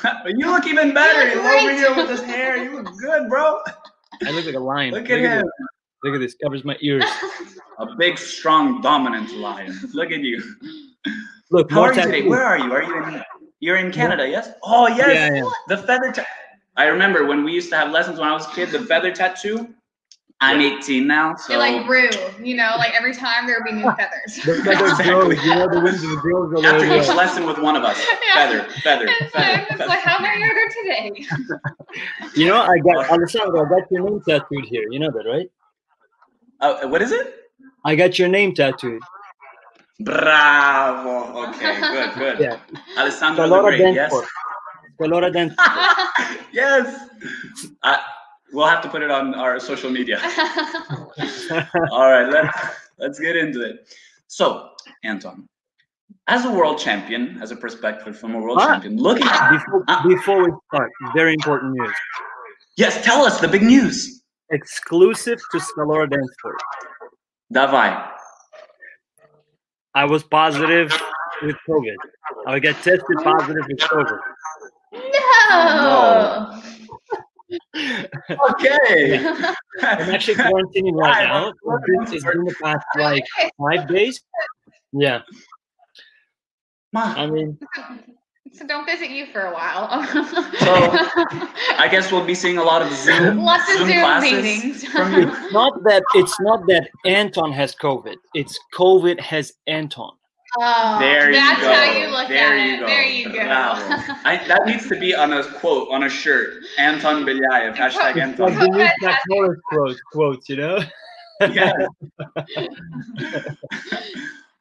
you 0.37 0.51
look 0.51 0.67
even 0.67 0.93
better. 0.93 1.29
You 1.29 1.35
You 1.35 1.43
look 1.43 1.61
over 1.61 1.73
here 1.73 1.95
with 1.95 2.07
this 2.09 2.23
hair. 2.23 2.57
You 2.61 2.81
look 2.81 2.97
good, 2.97 3.29
bro. 3.29 3.59
I 4.25 4.31
look 4.31 4.45
like 4.45 4.55
a 4.55 4.59
lion. 4.59 4.93
Look 4.93 5.09
at 5.09 5.21
this. 5.21 5.41
him. 5.41 5.45
Look 6.03 6.15
at 6.15 6.19
this. 6.19 6.35
Covers 6.43 6.65
my 6.65 6.75
ears. 6.81 7.05
A 7.79 7.95
big, 7.97 8.17
strong, 8.17 8.81
dominant 8.81 9.31
lion. 9.37 9.73
Look 9.93 10.11
at 10.11 10.19
you. 10.19 10.43
Look, 11.51 11.71
How 11.71 11.83
are 11.83 11.93
you 11.93 12.01
today? 12.01 12.27
Where 12.27 12.43
are 12.43 12.57
you? 12.57 12.73
Are 12.73 12.83
you 12.83 13.03
in? 13.03 13.23
You're 13.59 13.77
in 13.77 13.91
Canada, 13.91 14.27
yes? 14.27 14.49
Oh, 14.63 14.87
yes. 14.87 15.31
Yeah, 15.31 15.35
I 15.35 15.39
am. 15.39 15.51
The 15.67 15.77
feather. 15.77 16.11
Ta- 16.11 16.25
I 16.75 16.85
remember 16.85 17.25
when 17.25 17.43
we 17.43 17.53
used 17.53 17.69
to 17.71 17.77
have 17.77 17.91
lessons 17.91 18.19
when 18.19 18.27
I 18.29 18.33
was 18.33 18.45
a 18.45 18.51
kid. 18.51 18.69
The 18.69 18.79
feather 18.79 19.11
tattoo. 19.11 19.73
I'm 20.39 20.61
18 20.61 21.07
now, 21.07 21.35
so 21.35 21.53
You're 21.53 21.59
like 21.59 21.87
grew, 21.87 22.09
you 22.45 22.55
know, 22.55 22.75
like 22.77 22.93
every 22.93 23.15
time 23.15 23.47
there 23.47 23.57
would 23.59 23.65
be 23.65 23.71
new 23.71 23.91
feathers. 23.95 24.35
The 24.45 24.61
feather 24.63 24.85
Exactly. 24.91 25.35
grows. 25.35 25.43
You 25.43 25.55
know 25.55 25.67
the 25.67 25.79
winds 25.79 26.03
of 26.03 26.11
the 26.11 26.17
grows 26.17 26.53
over 26.53 26.67
after 26.67 26.87
there. 26.87 27.01
each 27.01 27.07
lesson 27.09 27.47
with 27.47 27.57
one 27.57 27.75
of 27.75 27.83
us. 27.83 27.97
Feather, 28.35 28.69
feather, 28.83 29.07
And 29.07 29.31
feather, 29.31 29.61
it's 29.61 29.67
feather. 29.71 29.87
like, 29.87 29.99
how 30.01 30.19
many 30.21 30.43
are 30.43 30.53
there 30.53 30.69
today? 30.83 31.25
You 32.35 32.45
know, 32.45 32.61
I 32.61 32.77
got 32.77 33.09
Alessandro. 33.09 33.65
I 33.65 33.69
got 33.79 33.89
your 33.89 34.03
name 34.07 34.21
tattooed 34.27 34.65
here. 34.65 34.83
You 34.91 34.99
know 34.99 35.09
that, 35.09 35.25
right? 35.27 35.49
Uh, 36.59 36.87
what 36.87 37.01
is 37.01 37.11
it? 37.11 37.33
I 37.83 37.95
got 37.95 38.19
your 38.19 38.27
name 38.27 38.53
tattooed. 38.53 39.01
Bravo. 39.99 41.49
Okay, 41.49 41.79
good, 41.81 42.13
good. 42.15 42.39
Yeah. 42.39 42.59
Alessandro 42.97 43.47
the 43.47 43.55
Scalora 43.55 43.77
Great, 43.77 43.95
yes? 43.95 44.11
Sport. 44.11 44.25
Scalora 44.99 45.33
Dance. 45.33 45.53
yes. 46.53 47.07
I, 47.83 47.99
We'll 48.53 48.65
have 48.67 48.81
to 48.83 48.89
put 48.89 49.01
it 49.01 49.11
on 49.11 49.35
our 49.35 49.59
social 49.59 49.89
media. 49.89 50.19
All 51.91 52.09
right, 52.09 52.29
let's 52.29 52.57
let's 52.97 53.19
get 53.19 53.35
into 53.35 53.61
it. 53.61 53.93
So, 54.27 54.69
Anton, 55.03 55.47
as 56.27 56.45
a 56.45 56.51
world 56.51 56.79
champion, 56.79 57.39
as 57.41 57.51
a 57.51 57.57
perspective 57.57 58.17
from 58.17 58.35
a 58.35 58.39
world 58.39 58.57
Ah, 58.61 58.67
champion, 58.71 58.95
looking 58.97 59.27
at 59.27 59.51
before, 59.51 59.83
before 60.07 60.43
we 60.45 60.51
start, 60.73 60.89
very 61.13 61.33
important 61.33 61.73
news. 61.73 61.93
yes, 62.77 63.03
tell 63.03 63.25
us 63.25 63.41
the 63.41 63.49
big 63.49 63.63
news. 63.63 64.23
Exclusive 64.51 65.39
to 65.51 65.57
Scalora 65.57 66.09
Dance 66.09 66.31
Sport. 66.39 66.61
Davai. 69.97 70.01
I 70.01 70.05
was 70.05 70.23
positive 70.23 70.91
with 71.41 71.55
COVID. 71.67 71.95
I 72.47 72.59
got 72.59 72.75
tested 72.75 73.01
positive 73.23 73.65
with 73.67 73.79
COVID. 73.79 74.19
No. 74.93 76.61
Okay. 77.79 79.25
I'm 79.81 80.09
actually 80.11 80.35
quarantining 80.35 80.95
right 80.95 81.23
now. 81.23 81.53
It's 82.11 82.23
been 82.25 82.43
the 82.43 82.55
past 82.61 82.85
like 82.97 83.23
five 83.57 83.87
days. 83.87 84.21
Yeah. 84.91 85.21
I 86.93 87.27
mean, 87.27 87.57
So 88.54 88.66
don't 88.66 88.84
visit 88.84 89.10
you 89.10 89.26
for 89.32 89.42
a 89.42 89.52
while. 89.52 89.86
I 89.90 91.88
guess 91.90 92.10
we'll 92.12 92.24
be 92.26 92.34
seeing 92.34 92.58
a 92.58 92.62
lot 92.62 92.82
of 92.82 92.92
Zoom, 92.92 93.38
Lots 93.38 93.70
of 93.70 93.78
Zoom 93.78 93.88
Zoom 93.88 94.00
classes 94.00 94.32
meetings. 94.42 94.84
from 94.84 95.12
you. 95.14 95.28
it's 95.32 95.52
not 95.52 95.82
that 95.84 96.02
it's 96.14 96.40
not 96.40 96.66
that 96.66 96.88
Anton 97.06 97.52
has 97.52 97.74
COVID. 97.74 98.16
It's 98.34 98.58
COVID 98.74 99.20
has 99.20 99.52
Anton. 99.66 100.12
Oh, 100.58 100.98
There 101.00 101.28
you 101.28 101.34
that's 101.34 101.60
go. 101.62 101.72
how 101.72 101.92
you 101.98 102.08
look 102.08 102.28
there 102.28 102.52
at 102.58 102.66
you 102.66 102.74
it. 102.74 102.80
go. 102.80 102.86
There 102.86 103.02
you 103.06 103.24
go. 103.32 103.44
Bravo. 103.44 104.12
I, 104.24 104.36
that 104.48 104.66
needs 104.66 104.86
to 104.88 105.00
be 105.00 105.14
on 105.14 105.32
a 105.32 105.42
quote 105.44 105.88
on 105.90 106.02
a 106.02 106.10
shirt. 106.10 106.62
Anton 106.78 107.24
Belyayev. 107.24 107.74
Hashtag 107.74 107.86
It's 107.86 107.96
like 107.96 108.16
Anton. 108.18 108.54
the 108.58 108.66
new 108.68 108.86
Jack 109.00 109.20
Norris 109.28 109.60
quote, 109.70 109.96
quotes, 110.12 110.48
you 110.50 110.56
know? 110.56 110.78
Yeah. 111.50 111.72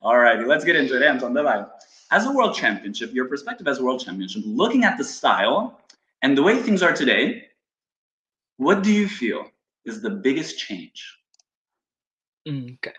All 0.02 0.18
righty, 0.18 0.46
let's 0.46 0.64
get 0.66 0.76
into 0.76 0.96
it. 0.96 1.04
Anton, 1.04 1.34
давай. 1.34 1.66
As 2.11 2.27
a 2.27 2.33
world 2.33 2.55
championship, 2.55 3.13
your 3.13 3.27
perspective 3.27 3.67
as 3.67 3.79
a 3.79 3.85
world 3.85 4.01
championship, 4.05 4.43
looking 4.47 4.85
at 4.85 4.97
the 4.97 5.05
style 5.05 5.81
and 6.23 6.37
the 6.37 6.43
way 6.43 6.63
things 6.63 6.83
are 6.83 6.93
today, 6.93 7.47
what 8.59 8.83
do 8.83 8.93
you 8.93 9.09
feel 9.09 9.47
is 9.85 10.01
the 10.01 10.11
biggest 10.11 10.59
change? 10.59 11.19
Mm, 12.47 12.75
Okay. 12.75 12.93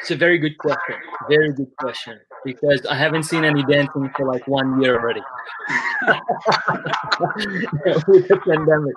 It's 0.00 0.10
a 0.10 0.16
very 0.16 0.38
good 0.38 0.58
question. 0.58 0.96
Very 1.28 1.52
good 1.52 1.74
question. 1.78 2.18
Because 2.44 2.84
I 2.86 2.94
haven't 2.94 3.22
seen 3.24 3.44
any 3.44 3.62
dancing 3.64 4.10
for 4.16 4.26
like 4.26 4.46
one 4.48 4.82
year 4.82 4.98
already. 4.98 5.20
With 8.08 8.28
the 8.28 8.40
pandemic. 8.46 8.94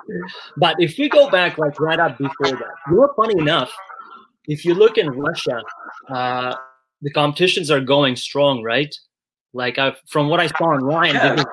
But 0.58 0.76
if 0.80 0.98
we 0.98 1.08
go 1.08 1.30
back 1.30 1.58
like 1.58 1.80
right 1.80 2.00
up 2.00 2.18
before 2.18 2.52
that, 2.52 2.74
you 2.90 2.98
know, 2.98 3.14
funny 3.16 3.40
enough, 3.40 3.72
if 4.48 4.66
you 4.66 4.74
look 4.74 4.98
in 4.98 5.10
Russia, 5.10 5.62
uh, 6.10 6.56
the 7.02 7.12
competitions 7.12 7.70
are 7.70 7.80
going 7.82 8.16
strong, 8.16 8.64
right? 8.64 8.94
Like 9.58 9.78
I, 9.80 9.94
from 10.14 10.30
what 10.30 10.40
I 10.40 10.48
saw 10.48 10.66
online, 10.78 11.16
Yeah. 11.16 11.44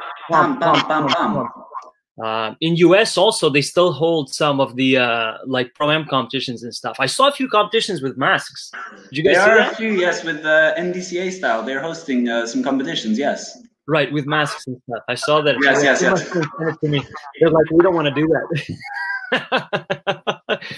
Uh, 2.23 2.55
in 2.61 2.77
US 2.77 3.19
also, 3.19 3.51
they 3.51 3.61
still 3.63 3.93
hold 3.93 4.33
some 4.33 4.61
of 4.61 4.77
the 4.77 4.91
uh, 4.99 5.33
like 5.47 5.75
pro 5.75 5.91
am 5.91 6.05
competitions 6.07 6.63
and 6.63 6.73
stuff. 6.73 6.97
I 7.01 7.07
saw 7.07 7.27
a 7.27 7.33
few 7.33 7.49
competitions 7.49 8.03
with 8.03 8.17
masks. 8.17 8.71
Did 9.11 9.17
you 9.19 9.25
guys 9.25 9.35
There 9.35 9.45
see 9.47 9.51
are 9.51 9.59
that? 9.59 9.73
a 9.73 9.77
few, 9.77 9.93
yes, 10.05 10.23
with 10.23 10.43
the 10.45 10.75
NDCA 10.79 11.33
style. 11.33 11.65
They're 11.65 11.83
hosting 11.83 12.29
uh, 12.29 12.47
some 12.47 12.63
competitions, 12.63 13.19
yes. 13.19 13.59
Right, 13.89 14.13
with 14.13 14.27
masks 14.27 14.63
and 14.69 14.77
stuff. 14.89 15.03
I 15.09 15.17
saw 15.17 15.43
that. 15.43 15.57
Yes, 15.63 15.83
yes, 15.83 16.01
yes. 16.03 16.29
Someone 16.31 16.79
to 16.83 16.89
me. 16.89 17.01
They're 17.41 17.51
like, 17.51 17.69
we 17.73 17.81
don't 17.83 17.97
want 17.99 18.07
to 18.07 18.15
do 18.15 18.27
that. 18.35 18.47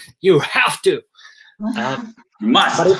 you 0.26 0.38
have 0.38 0.80
to. 0.82 1.02
Um, 1.76 2.14
You 2.40 2.48
must. 2.48 2.76
but 2.78 2.86
if, 2.92 2.98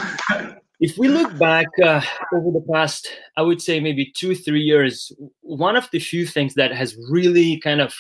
if 0.81 0.99
we 0.99 1.09
look 1.09 1.39
back 1.39 1.67
uh, 1.83 2.03
over 2.35 2.51
the 2.51 2.65
past, 2.73 3.09
I 3.37 3.43
would 3.43 3.63
say 3.63 3.81
maybe 3.81 4.13
two, 4.15 4.35
three 4.35 4.61
years, 4.61 5.11
one 5.41 5.77
of 5.77 5.89
the 5.91 5.99
few 5.99 6.27
things 6.27 6.55
that 6.55 6.73
has 6.73 6.97
really 7.11 7.59
kind 7.61 7.81
of 7.81 7.95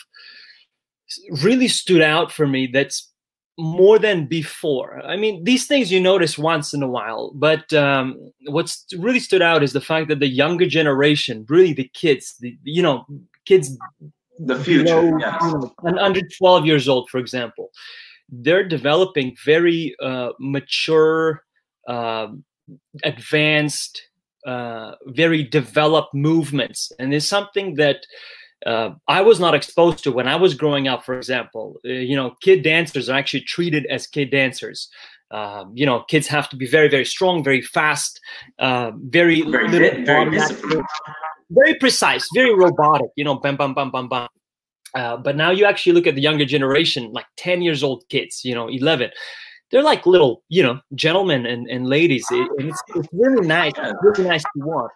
really 1.43 1.69
stood 1.69 2.03
out 2.03 2.31
for 2.31 2.47
me 2.47 2.66
that's 2.66 3.11
more 3.59 3.98
than 3.98 4.27
before. 4.27 5.01
I 5.07 5.16
mean, 5.16 5.43
these 5.44 5.66
things 5.66 5.90
you 5.90 6.01
notice 6.01 6.36
once 6.36 6.74
in 6.74 6.82
a 6.82 6.89
while, 6.89 7.32
but 7.35 7.73
um, 7.73 8.31
what's 8.48 8.85
really 8.98 9.20
stood 9.20 9.40
out 9.40 9.62
is 9.62 9.73
the 9.73 9.81
fact 9.81 10.09
that 10.09 10.20
the 10.20 10.28
younger 10.28 10.66
generation, 10.66 11.47
really 11.48 11.73
the 11.73 11.90
kids, 11.94 12.36
the 12.40 12.59
you 12.62 12.82
know, 12.82 13.07
kids 13.47 13.74
the 14.39 14.62
future, 14.62 15.01
below, 15.01 15.19
yes. 15.19 15.43
you 15.43 15.73
know, 15.82 15.98
under 15.98 16.20
12 16.20 16.66
years 16.66 16.89
old, 16.89 17.09
for 17.09 17.16
example, 17.16 17.70
they're 18.28 18.69
developing 18.69 19.35
very 19.47 19.97
uh, 20.03 20.32
mature, 20.39 21.43
um 21.89 22.44
advanced, 23.05 24.02
uh, 24.47 24.93
very 25.06 25.43
developed 25.43 26.14
movements, 26.14 26.93
and 26.98 27.12
it's 27.14 27.28
something 27.28 27.74
that 27.76 28.06
uh, 28.64 28.90
I 29.06 29.20
was 29.20 29.38
not 29.38 29.55
exposed 29.55 30.02
to 30.05 30.12
when 30.12 30.28
I 30.28 30.36
was 30.36 30.55
growing 30.55 30.88
up. 30.88 31.05
For 31.05 31.16
example, 31.16 31.80
uh, 31.84 31.88
you 31.88 32.16
know, 32.16 32.34
kid 32.40 32.62
dancers 32.62 33.09
are 33.09 33.18
actually 33.18 33.43
treated 33.43 33.86
as 33.86 34.06
kid 34.06 34.30
dancers. 34.30 34.88
Um, 35.30 35.72
you 35.74 35.84
know, 35.84 36.05
kids 36.09 36.26
have 36.28 36.48
to 36.51 36.56
be 36.56 36.66
very, 36.66 36.88
very 36.88 37.05
strong, 37.05 37.43
very 37.43 37.60
fast, 37.60 38.20
uh, 38.59 38.93
very, 38.94 39.43
Very 39.43 39.68
little 39.68 40.05
very 40.05 40.05
body 40.05 40.30
disciplined. 40.30 40.84
action, 40.84 41.14
very 41.51 41.74
precise, 41.74 42.26
very 42.34 42.55
robotic. 42.55 43.09
You 43.16 43.24
know, 43.24 43.34
bam, 43.34 43.56
bam, 43.56 43.74
bam, 43.74 43.90
bam, 43.90 44.09
bam. 44.09 44.28
Uh, 44.94 45.16
but 45.16 45.36
now 45.36 45.51
you 45.51 45.64
actually 45.66 45.93
look 45.93 46.06
at 46.06 46.14
the 46.14 46.22
younger 46.22 46.44
generation, 46.44 47.12
like 47.12 47.26
10 47.36 47.60
years 47.60 47.82
old 47.82 48.05
kids, 48.09 48.44
you 48.44 48.55
know, 48.55 48.68
11. 48.68 49.10
They're 49.70 49.82
like 49.82 50.06
little, 50.06 50.43
you 50.48 50.62
know, 50.62 50.80
gentlemen 50.94 51.47
and, 51.47 51.68
and 51.68 51.86
ladies. 51.86 52.24
It- 52.30 52.51
and 52.59 52.68
it's, 52.70 52.82
it's 52.94 53.09
really 53.12 53.47
nice. 53.47 53.72
Really 54.02 54.24
nice 54.28 54.43
to 54.43 54.48
watch. 54.56 54.90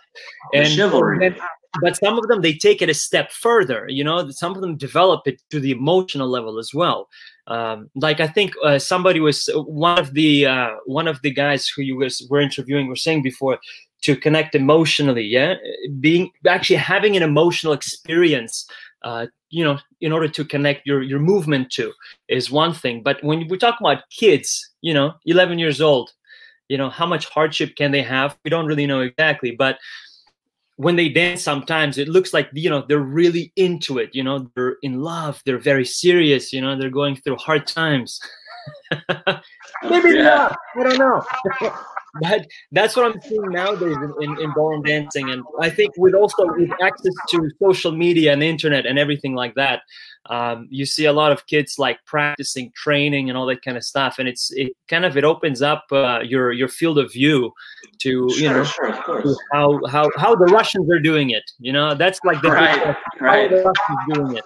The 0.53 0.59
And 0.61 0.69
chivalry. 0.69 1.19
then- 1.19 1.37
but 1.83 1.97
some 1.97 2.19
of 2.19 2.27
them 2.27 2.41
they 2.43 2.53
take 2.53 2.83
it 2.83 2.89
a 2.89 2.95
step 2.95 3.31
further 3.31 3.87
you 3.89 4.03
know 4.03 4.29
some 4.31 4.57
of 4.57 4.61
them 4.61 4.77
develop 4.77 5.21
it 5.27 5.41
to 5.51 5.61
the 5.61 5.71
emotional 5.71 6.29
level 6.29 6.59
as 6.59 6.75
well 6.75 7.09
um, 7.47 7.89
like 7.95 8.19
i 8.19 8.27
think 8.27 8.53
uh, 8.65 8.77
somebody 8.77 9.21
was 9.21 9.49
one 9.55 9.97
of 9.97 10.13
the 10.15 10.47
uh, 10.47 10.71
one 10.87 11.07
of 11.07 11.23
the 11.23 11.31
guys 11.31 11.69
who 11.69 11.83
you 11.83 11.95
was, 11.97 12.27
were 12.29 12.41
interviewing 12.41 12.89
were 12.89 12.97
saying 12.97 13.23
before 13.23 13.57
to 14.03 14.17
connect 14.17 14.57
emotionally 14.57 15.23
yeah 15.23 15.55
being 16.01 16.29
actually 16.45 16.75
having 16.75 17.17
an 17.17 17.23
emotional 17.23 17.73
experience 17.73 18.67
uh, 19.03 19.27
you 19.51 19.65
know 19.65 19.79
in 20.01 20.13
order 20.13 20.29
to 20.29 20.45
connect 20.45 20.87
your 20.87 21.03
your 21.03 21.19
movement 21.19 21.71
to 21.73 21.93
is 22.29 22.51
one 22.51 22.73
thing. 22.75 23.03
But 23.03 23.23
when 23.23 23.49
we 23.49 23.59
talk 23.59 23.79
about 23.81 24.09
kids 24.11 24.71
you 24.83 24.95
know 24.95 25.15
11 25.27 25.59
years 25.59 25.81
old 25.81 26.13
you 26.69 26.79
know 26.79 26.89
how 26.91 27.07
much 27.07 27.27
hardship 27.27 27.77
can 27.77 27.91
they 27.91 28.03
have? 28.03 28.37
We 28.45 28.51
don't 28.51 28.67
really 28.67 28.87
know 28.87 29.01
exactly 29.01 29.53
but 29.53 29.79
when 30.77 30.97
they 30.97 31.11
dance 31.11 31.43
sometimes 31.43 31.99
it 31.99 32.09
looks 32.09 32.33
like 32.33 32.49
you 32.55 32.71
know 32.71 32.83
they're 32.89 33.01
really 33.01 33.53
into 33.57 33.99
it 33.99 34.09
you 34.15 34.23
know 34.23 34.49
they're 34.55 34.77
in 34.83 35.01
love 35.03 35.43
they're 35.45 35.59
very 35.59 35.85
serious 35.85 36.55
you 36.55 36.61
know 36.63 36.75
they're 36.79 36.89
going 36.89 37.17
through 37.17 37.37
hard 37.37 37.67
times. 37.67 38.19
Maybe 39.83 40.11
Yeah. 40.15 40.23
not. 40.23 40.57
I 40.79 40.83
don't 40.85 40.99
know 40.99 41.23
but 42.21 42.47
that's 42.73 42.97
what 42.97 43.07
i'm 43.07 43.21
seeing 43.23 43.49
nowadays 43.51 43.97
in, 43.97 44.15
in, 44.23 44.41
in 44.41 44.53
ballroom 44.55 44.83
dancing 44.83 45.31
and 45.31 45.43
i 45.61 45.71
think 45.71 45.93
with 45.97 46.15
also 46.15 46.47
with 46.55 46.71
access 46.83 47.15
to 47.29 47.51
social 47.63 47.93
media 47.93 48.33
and 48.33 48.43
internet 48.43 48.87
and 48.87 48.99
everything 48.99 49.35
like 49.35 49.55
that 49.55 49.83
um, 50.27 50.69
you 50.71 50.85
see 50.85 51.07
a 51.07 51.13
lot 51.13 51.33
of 51.33 51.47
kids 51.47 51.79
like 51.79 51.99
practicing 52.05 52.71
training 52.77 53.31
and 53.31 53.39
all 53.39 53.47
that 53.47 53.63
kind 53.63 53.77
of 53.79 53.83
stuff 53.85 54.19
and 54.19 54.29
it's 54.29 54.51
it 54.53 54.73
kind 54.87 55.05
of 55.07 55.17
it 55.17 55.25
opens 55.25 55.63
up 55.63 55.85
uh, 55.93 56.21
your 56.23 56.53
your 56.53 56.69
field 56.69 56.99
of 56.99 57.11
view 57.13 57.53
to 57.99 58.27
you 58.29 58.31
Sure, 58.33 58.55
know 58.55 58.65
sure, 58.65 58.89
of 58.89 59.03
course. 59.05 59.25
to 59.25 59.37
how 59.53 59.81
how 59.87 60.11
how 60.17 60.35
the 60.35 60.45
Russians 60.47 60.91
are 60.91 60.99
doing 61.01 61.31
it. 61.31 61.43
You 61.59 61.73
know, 61.73 61.95
that's 61.95 62.21
like 62.25 62.41
the 62.43 62.51
Right, 62.51 62.97
right. 63.21 63.51
How 63.51 63.57
the 63.57 63.63
Russians 63.65 64.15
doing 64.15 64.43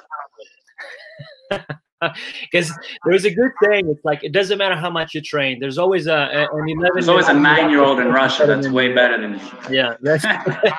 it? 1.51 1.67
Because 2.43 2.73
there's 3.07 3.25
a 3.25 3.31
good 3.35 3.53
thing. 3.65 3.89
It's 3.89 4.05
like 4.05 4.23
it 4.25 4.33
doesn't 4.33 4.59
matter 4.59 4.77
how 4.77 4.91
much 4.91 5.15
you 5.15 5.21
train. 5.21 5.59
There's 5.61 5.79
always 5.79 6.07
a, 6.07 6.13
a- 6.13 6.57
an 6.57 6.69
11. 6.69 6.91
There's 6.95 7.09
always 7.09 7.29
a 7.29 7.35
nine-year-old 7.35 7.99
in 8.01 8.09
Russia 8.13 8.47
that's 8.47 8.69
way 8.69 8.93
better 8.93 9.21
than 9.21 9.35
you. 9.35 9.41
Yeah, 9.71 9.97
that's, 10.01 10.25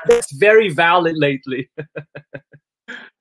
that's 0.07 0.31
very 0.34 0.69
valid 0.69 1.15
lately. 1.18 1.69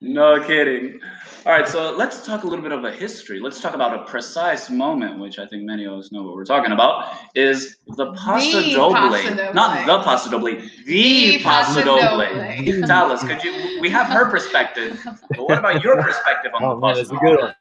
No 0.01 0.43
kidding. 0.47 1.01
All 1.47 1.53
right, 1.53 1.67
so 1.69 1.95
let's 1.97 2.25
talk 2.25 2.45
a 2.45 2.47
little 2.47 2.63
bit 2.63 2.73
of 2.73 2.85
a 2.85 2.93
history. 2.93 3.39
Let's 3.41 3.61
talk 3.61 3.75
about 3.75 3.95
a 3.99 4.05
precise 4.05 4.69
moment, 4.71 5.19
which 5.19 5.39
I 5.39 5.47
think 5.47 5.65
many 5.65 5.85
of 5.85 5.93
us 5.95 6.11
know 6.13 6.23
what 6.23 6.35
we're 6.35 6.45
talking 6.45 6.73
about, 6.73 7.15
is 7.35 7.77
the 7.97 8.13
Paso 8.15 8.61
The 8.63 8.71
Doble. 8.75 8.95
Doble. 9.11 9.55
Not 9.55 9.87
the 9.87 10.03
Paso 10.03 10.31
Doble, 10.31 10.47
the, 10.47 10.71
The 10.87 11.39
Paso 11.43 11.83
Paso 11.83 11.85
Doble. 11.85 12.19
Doble. 12.19 12.87
Tell 12.87 13.13
us, 13.13 13.23
could 13.25 13.43
you, 13.45 13.79
we 13.81 13.89
have 13.91 14.07
her 14.09 14.31
perspective, 14.31 15.01
but 15.31 15.49
what 15.49 15.59
about 15.59 15.83
your 15.83 16.03
perspective 16.03 16.53
on 16.55 16.63
Oh 16.65 16.75
the 16.77 16.81
man, 16.81 16.95
Paso 16.95 17.01
that's 17.01 17.23
a 17.23 17.25
good 17.27 17.41
one. 17.41 17.55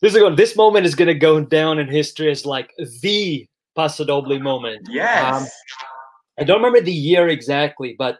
This 0.00 0.14
is 0.14 0.22
one. 0.22 0.36
This 0.36 0.56
moment 0.56 0.86
is 0.86 0.94
gonna 0.94 1.14
go 1.14 1.40
down 1.40 1.78
in 1.78 1.88
history 1.88 2.30
as 2.30 2.46
like 2.46 2.72
the 3.02 3.46
Paso 3.74 4.04
Doble 4.04 4.38
moment. 4.38 4.86
Yes. 4.90 5.42
Um, 5.42 5.48
I 6.38 6.44
don't 6.44 6.58
remember 6.58 6.80
the 6.80 6.92
year 6.92 7.28
exactly, 7.28 7.96
but 7.98 8.18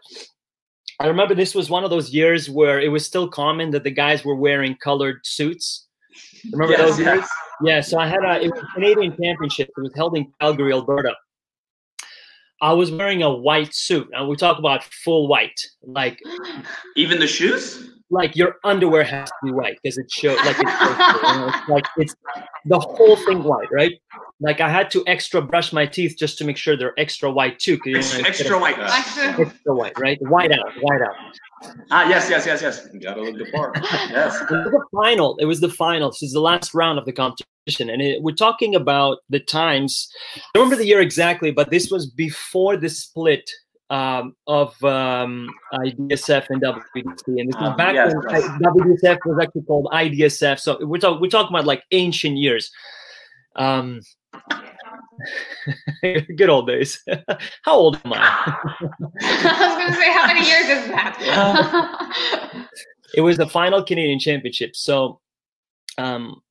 I 0.99 1.07
remember 1.07 1.33
this 1.33 1.55
was 1.55 1.69
one 1.69 1.85
of 1.85 1.89
those 1.89 2.13
years 2.13 2.49
where 2.49 2.81
it 2.81 2.89
was 2.89 3.05
still 3.05 3.29
common 3.29 3.71
that 3.71 3.85
the 3.85 3.91
guys 3.91 4.25
were 4.25 4.35
wearing 4.35 4.75
colored 4.75 5.21
suits. 5.23 5.87
Remember 6.51 6.73
Yes, 6.73 6.81
those 6.81 6.99
yes. 6.99 7.15
years? 7.15 7.29
Yeah, 7.63 7.81
so 7.81 7.97
I 7.97 8.07
had 8.07 8.23
a, 8.25 8.41
it 8.43 8.51
was 8.51 8.61
a 8.61 8.67
Canadian 8.73 9.15
Championship. 9.21 9.69
It 9.77 9.81
was 9.81 9.93
held 9.95 10.17
in 10.17 10.29
Calgary, 10.41 10.73
Alberta. 10.73 11.15
I 12.61 12.73
was 12.73 12.91
wearing 12.91 13.23
a 13.23 13.33
white 13.33 13.73
suit, 13.73 14.09
and 14.13 14.27
we 14.27 14.35
talk 14.35 14.59
about 14.59 14.83
full 14.83 15.29
white, 15.29 15.59
like 15.81 16.19
even 16.97 17.19
the 17.19 17.27
shoes. 17.27 17.89
Like 18.11 18.35
your 18.35 18.55
underwear 18.63 19.03
has 19.03 19.29
to 19.29 19.35
be 19.43 19.51
white 19.51 19.77
because 19.83 19.97
it 19.99 20.09
shows 20.11 20.37
like 20.37 20.55
it's, 20.59 20.81
you 20.81 21.39
know, 21.39 21.51
it's 21.53 21.69
like 21.69 21.85
it's 21.97 22.15
the 22.65 22.79
whole 22.79 23.15
thing 23.15 23.43
white, 23.43 23.67
right? 23.71 23.93
Like 24.39 24.61
I 24.61 24.69
had 24.69 24.89
to 24.91 25.03
extra 25.05 25.41
brush 25.41 25.71
my 25.73 25.85
teeth 25.85 26.15
just 26.17 26.37
to 26.39 26.43
make 26.45 26.57
sure 26.57 26.75
they're 26.75 26.99
extra 26.99 27.29
white 27.31 27.59
too. 27.59 27.77
'cause, 27.77 28.15
you 28.15 28.23
know, 28.23 28.27
Extra, 28.27 28.55
of- 28.55 28.61
white. 28.61 28.79
extra 28.79 29.75
white, 29.75 29.93
right? 29.99 30.17
White 30.21 30.51
out, 30.51 30.71
white 30.81 31.01
out. 31.01 31.15
Ah, 31.91 32.09
yes, 32.09 32.29
yes, 32.29 32.45
yes, 32.47 32.61
yes. 32.63 32.87
Gotta 33.01 33.21
look 33.21 33.37
the 33.37 33.51
part. 33.51 33.77
Yes. 34.09 34.39
It 34.49 34.51
was 34.53 34.71
the 34.71 34.85
final. 34.91 35.37
It 35.37 35.45
was 35.45 35.59
the 35.59 35.69
final. 35.69 36.09
This 36.09 36.23
is 36.23 36.33
the 36.33 36.39
last 36.41 36.73
round 36.73 36.97
of 36.97 37.05
the 37.05 37.11
competition, 37.13 37.89
and 37.91 38.01
it, 38.01 38.23
we're 38.23 38.33
talking 38.33 38.73
about 38.73 39.19
the 39.29 39.39
times. 39.39 40.09
I 40.35 40.41
don't 40.55 40.63
remember 40.63 40.77
the 40.81 40.87
year 40.87 41.01
exactly, 41.01 41.51
but 41.51 41.69
this 41.69 41.91
was 41.91 42.09
before 42.09 42.75
the 42.77 42.89
split 42.89 43.47
um, 43.89 44.35
of 44.47 44.81
um, 44.83 45.49
IDSF 45.73 46.45
and 46.49 46.61
WDC, 46.61 47.27
and 47.27 47.49
this 47.49 47.55
Ah, 47.57 47.75
back 47.75 47.95
yes, 47.95 48.13
when 48.13 48.35
yes. 48.35 48.43
WDSF 48.61 49.17
was 49.25 49.39
actually 49.41 49.63
called 49.63 49.87
IDSF. 49.91 50.59
So 50.59 50.85
we're 50.85 50.99
talking 50.99 51.21
we're 51.21 51.29
talking 51.29 51.55
about 51.55 51.65
like 51.65 51.83
ancient 51.91 52.37
years. 52.37 52.71
Um, 53.55 54.01
good 56.01 56.49
old 56.49 56.67
days. 56.67 57.03
How 57.63 57.73
old 57.73 57.99
am 58.05 58.13
I? 58.13 58.17
I 59.21 59.67
was 59.67 59.77
gonna 59.77 59.95
say, 59.95 60.13
how 60.13 60.27
many 60.27 60.47
years 60.47 60.69
is 60.69 60.87
that? 60.89 62.67
it 63.15 63.21
was 63.21 63.37
the 63.37 63.47
final 63.47 63.83
Canadian 63.83 64.19
championship. 64.19 64.75
So 64.75 65.19
um, 65.97 66.41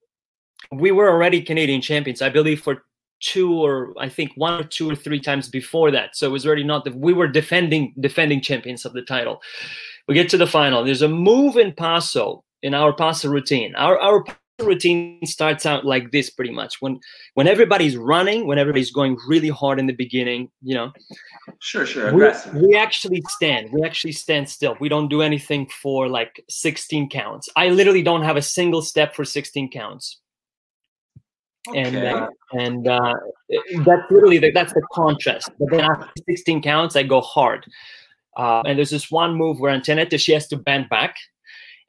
we 0.73 0.91
were 0.91 1.09
already 1.09 1.41
Canadian 1.41 1.81
champions, 1.81 2.21
I 2.21 2.29
believe, 2.29 2.61
for 2.63 2.83
two 3.21 3.53
or 3.53 3.95
I 3.99 4.09
think 4.09 4.33
one 4.37 4.61
or 4.61 4.65
two 4.65 4.91
or 4.91 4.95
three 4.97 5.21
times 5.21 5.49
before 5.49 5.91
that. 5.91 6.17
So 6.17 6.27
it 6.27 6.31
was 6.33 6.47
already 6.47 6.65
not 6.65 6.85
that 6.85 6.97
we 6.97 7.13
were 7.13 7.29
defending 7.29 7.95
defending 8.01 8.41
champions 8.41 8.85
of 8.85 8.93
the 8.93 9.03
title. 9.03 9.41
We 10.07 10.15
get 10.15 10.29
to 10.31 10.37
the 10.39 10.47
final. 10.47 10.85
There's 10.85 11.03
a 11.03 11.09
move 11.09 11.57
in 11.57 11.73
Paso 11.73 12.45
in 12.63 12.75
our 12.75 12.93
Paso 12.93 13.29
routine. 13.29 13.75
Our 13.77 13.99
our 13.99 14.23
Paso 14.25 14.39
routine 14.63 15.25
starts 15.25 15.65
out 15.67 15.85
like 15.85 16.11
this 16.11 16.31
pretty 16.31 16.51
much 16.51 16.81
when 16.81 16.99
when 17.35 17.47
everybody's 17.47 17.97
running 17.97 18.45
when 18.47 18.59
everybody's 18.59 18.91
going 18.91 19.17
really 19.29 19.49
hard 19.49 19.79
in 19.79 19.87
the 19.87 19.93
beginning 19.93 20.51
you 20.63 20.75
know 20.75 20.93
Sure, 21.61 21.87
sure. 21.87 22.07
we, 22.07 22.23
Aggressive. 22.25 22.55
we 22.55 22.77
actually 22.77 23.23
stand 23.29 23.71
we 23.73 23.85
actually 23.85 24.11
stand 24.11 24.49
still 24.49 24.77
we 24.81 24.89
don't 24.89 25.07
do 25.09 25.23
anything 25.23 25.69
for 25.81 26.09
like 26.09 26.43
16 26.49 27.09
counts 27.09 27.49
i 27.55 27.69
literally 27.69 28.03
don't 28.03 28.23
have 28.23 28.37
a 28.37 28.43
single 28.43 28.83
step 28.83 29.15
for 29.15 29.25
16 29.25 29.71
counts 29.71 30.19
and 31.75 31.97
uh, 31.97 32.29
and 32.53 32.89
uh, 32.89 33.15
that's 33.85 34.11
literally 34.11 34.39
the, 34.39 34.51
that's 34.53 34.73
the 34.73 34.83
contrast 34.93 35.51
but 35.59 35.71
then 35.71 35.81
after 35.81 36.09
16 36.29 36.63
counts 36.63 36.97
i 36.97 37.03
go 37.03 37.21
hard 37.21 37.65
uh, 38.37 38.63
and 38.67 38.79
there's 38.79 38.91
this 38.91 39.11
one 39.11 39.35
move 39.35 39.59
where 39.59 39.77
Antonetta, 39.77 40.19
she 40.19 40.33
has 40.33 40.47
to 40.49 40.57
bend 40.57 40.89
back 40.89 41.17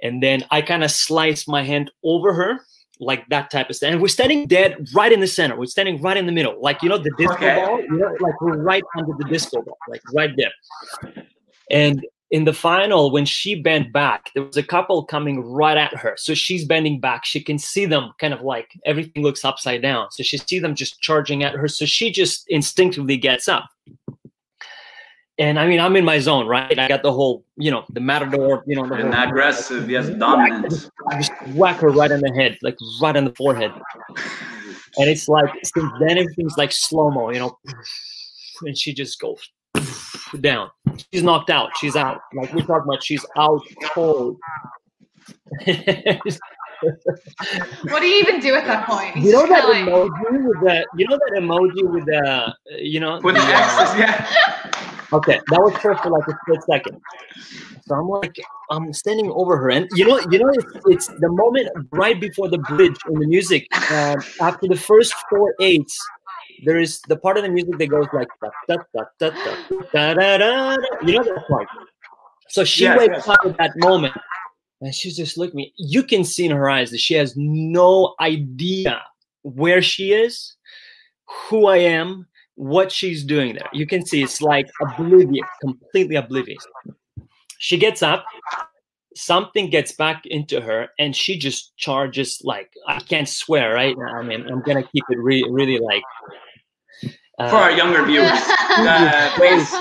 and 0.01 0.21
then 0.23 0.45
i 0.51 0.61
kind 0.61 0.83
of 0.83 0.91
slice 0.91 1.47
my 1.47 1.63
hand 1.63 1.91
over 2.03 2.33
her 2.33 2.59
like 2.99 3.27
that 3.29 3.49
type 3.49 3.69
of 3.69 3.75
stand. 3.75 3.93
And 3.93 4.01
we're 4.01 4.09
standing 4.09 4.45
dead 4.45 4.87
right 4.93 5.11
in 5.11 5.19
the 5.19 5.27
center. 5.27 5.57
We're 5.57 5.67
standing 5.67 6.01
right 6.01 6.17
in 6.17 6.25
the 6.25 6.31
middle, 6.31 6.59
like 6.61 6.83
you 6.83 6.89
know 6.89 6.97
the 6.97 7.11
disco 7.17 7.35
Okay. 7.35 7.55
ball. 7.55 7.79
You 7.81 7.97
know, 7.97 8.15
like 8.19 8.39
we're 8.41 8.61
right 8.61 8.83
under 8.97 9.13
the 9.17 9.25
disco 9.25 9.61
ball, 9.61 9.77
like 9.87 10.01
right 10.13 10.31
there. 10.35 10.51
And 11.71 12.05
in 12.31 12.45
the 12.45 12.53
final, 12.53 13.11
when 13.11 13.25
she 13.25 13.55
bent 13.55 13.91
back, 13.91 14.29
there 14.33 14.43
was 14.43 14.57
a 14.57 14.63
couple 14.63 15.03
coming 15.03 15.41
right 15.41 15.77
at 15.77 15.95
her. 15.95 16.15
So 16.17 16.33
she's 16.35 16.63
bending 16.63 16.99
back. 16.99 17.25
She 17.25 17.41
can 17.41 17.57
see 17.57 17.85
them 17.85 18.11
kind 18.19 18.33
of 18.33 18.41
like 18.41 18.71
everything 18.85 19.23
looks 19.23 19.43
upside 19.43 19.81
down. 19.81 20.11
So 20.11 20.21
she 20.21 20.37
see 20.37 20.59
them 20.59 20.75
just 20.75 21.01
charging 21.01 21.43
at 21.43 21.53
her. 21.53 21.67
So 21.67 21.85
she 21.85 22.11
just 22.11 22.45
instinctively 22.47 23.17
gets 23.17 23.47
up. 23.47 23.67
And 25.39 25.57
I 25.57 25.67
mean, 25.67 25.79
I'm 25.79 25.95
in 25.95 26.03
my 26.03 26.19
zone, 26.19 26.47
right? 26.47 26.77
I 26.77 26.87
got 26.87 27.01
the 27.01 27.13
whole, 27.13 27.45
you 27.55 27.71
know, 27.71 27.85
the 27.89 28.01
matador, 28.01 28.61
you 28.67 28.75
know, 28.75 28.85
the 28.85 28.95
And 28.95 29.13
whole 29.13 29.23
aggressive, 29.23 29.89
yes, 29.89 30.09
dominant. 30.09 30.89
I 31.09 31.17
just 31.17 31.31
whack 31.55 31.77
her 31.77 31.89
right 31.89 32.11
in 32.11 32.19
the 32.19 32.31
head, 32.33 32.57
like 32.61 32.77
right 33.01 33.15
in 33.15 33.23
the 33.23 33.33
forehead. 33.35 33.71
And 34.97 35.09
it's 35.09 35.29
like 35.29 35.49
since 35.63 35.91
then 35.99 36.17
everything's 36.17 36.57
like 36.57 36.73
slow 36.73 37.09
mo, 37.09 37.31
you 37.31 37.39
know, 37.39 37.57
and 38.63 38.77
she 38.77 38.93
just 38.93 39.19
goes 39.19 39.49
down. 40.37 40.69
She's 41.11 41.23
knocked 41.23 41.49
out. 41.49 41.71
She's 41.77 41.95
out. 41.95 42.21
Like 42.33 42.53
we're 42.53 42.61
talking 42.61 42.83
about, 42.87 43.03
she's 43.03 43.25
out 43.37 43.61
cold. 43.93 44.37
what 45.63 46.39
do 47.99 48.07
you 48.07 48.19
even 48.21 48.39
do 48.39 48.55
at 48.55 48.65
that 48.65 48.87
point? 48.87 49.15
you 49.17 49.31
know 49.31 49.45
that 49.47 49.67
like- 49.67 49.85
emoji 49.85 50.47
with 50.47 50.59
the, 50.61 50.85
you 50.97 51.07
know 51.07 51.17
that 51.17 51.31
emoji 51.39 51.83
with 51.93 52.05
the, 52.05 52.17
uh, 52.17 52.53
you 52.77 52.99
know, 52.99 53.19
With 53.21 53.35
the 53.35 53.41
the, 53.41 53.47
uh, 53.47 53.81
X's, 53.81 53.99
yeah. 53.99 54.95
Okay, 55.11 55.39
that 55.49 55.59
was 55.59 55.73
her 55.77 55.95
for 55.95 56.11
like 56.11 56.27
a 56.27 56.33
split 56.43 56.61
second. 56.69 57.01
So 57.87 57.95
I'm 57.95 58.07
like, 58.07 58.35
I'm 58.69 58.93
standing 58.93 59.31
over 59.31 59.57
her, 59.57 59.71
and 59.71 59.89
you 59.95 60.05
know, 60.05 60.19
you 60.29 60.37
know, 60.37 60.49
it's, 60.49 60.65
it's 60.85 61.07
the 61.07 61.29
moment 61.29 61.67
right 61.91 62.21
before 62.21 62.47
the 62.47 62.59
bridge 62.59 62.95
in 63.07 63.15
the 63.15 63.25
music. 63.25 63.65
Um, 63.91 64.21
after 64.39 64.67
the 64.67 64.75
first 64.75 65.15
four 65.27 65.55
eights, 65.59 65.99
there 66.65 66.77
is 66.77 67.01
the 67.07 67.17
part 67.17 67.37
of 67.37 67.43
the 67.43 67.49
music 67.49 67.77
that 67.77 67.87
goes 67.87 68.07
like 68.13 68.27
da, 68.41 68.49
da, 68.67 68.77
da, 68.93 69.03
da, 69.19 69.29
da, 69.91 70.13
da, 70.13 70.37
da, 70.37 70.77
you 71.03 71.13
know 71.13 71.23
that 71.23 71.45
part. 71.47 71.67
So 72.47 72.63
she 72.63 72.83
yes, 72.83 72.97
wakes 72.97 73.27
yes. 73.27 73.27
up 73.27 73.45
at 73.45 73.57
that 73.57 73.71
moment 73.77 74.15
and 74.81 74.93
she's 74.93 75.17
just 75.17 75.37
looking 75.37 75.57
me. 75.57 75.73
You 75.77 76.03
can 76.03 76.23
see 76.23 76.45
in 76.45 76.51
her 76.51 76.69
eyes 76.69 76.91
that 76.91 76.99
she 76.99 77.13
has 77.15 77.33
no 77.35 78.15
idea 78.19 79.01
where 79.43 79.81
she 79.81 80.13
is, 80.13 80.55
who 81.25 81.67
I 81.67 81.77
am, 81.77 82.27
what 82.55 82.91
she's 82.91 83.23
doing 83.23 83.53
there. 83.53 83.69
You 83.73 83.85
can 83.85 84.05
see 84.05 84.23
it's 84.23 84.41
like 84.41 84.69
oblivious, 84.81 85.47
completely 85.61 86.15
oblivious. 86.15 86.65
She 87.57 87.77
gets 87.77 88.01
up, 88.01 88.25
something 89.15 89.69
gets 89.69 89.91
back 89.91 90.25
into 90.25 90.61
her, 90.61 90.89
and 90.97 91.15
she 91.15 91.37
just 91.37 91.75
charges 91.77 92.41
like 92.43 92.73
I 92.87 92.99
can't 92.99 93.27
swear, 93.27 93.73
right? 93.73 93.95
I 94.13 94.21
mean, 94.23 94.47
I'm 94.47 94.61
gonna 94.61 94.83
keep 94.83 95.03
it 95.09 95.17
really, 95.19 95.49
really 95.51 95.79
like 95.79 96.03
uh, 97.39 97.49
For 97.49 97.55
our 97.55 97.71
younger 97.71 98.05
viewers, 98.05 98.29
uh, 98.77 99.31
please. 99.35 99.73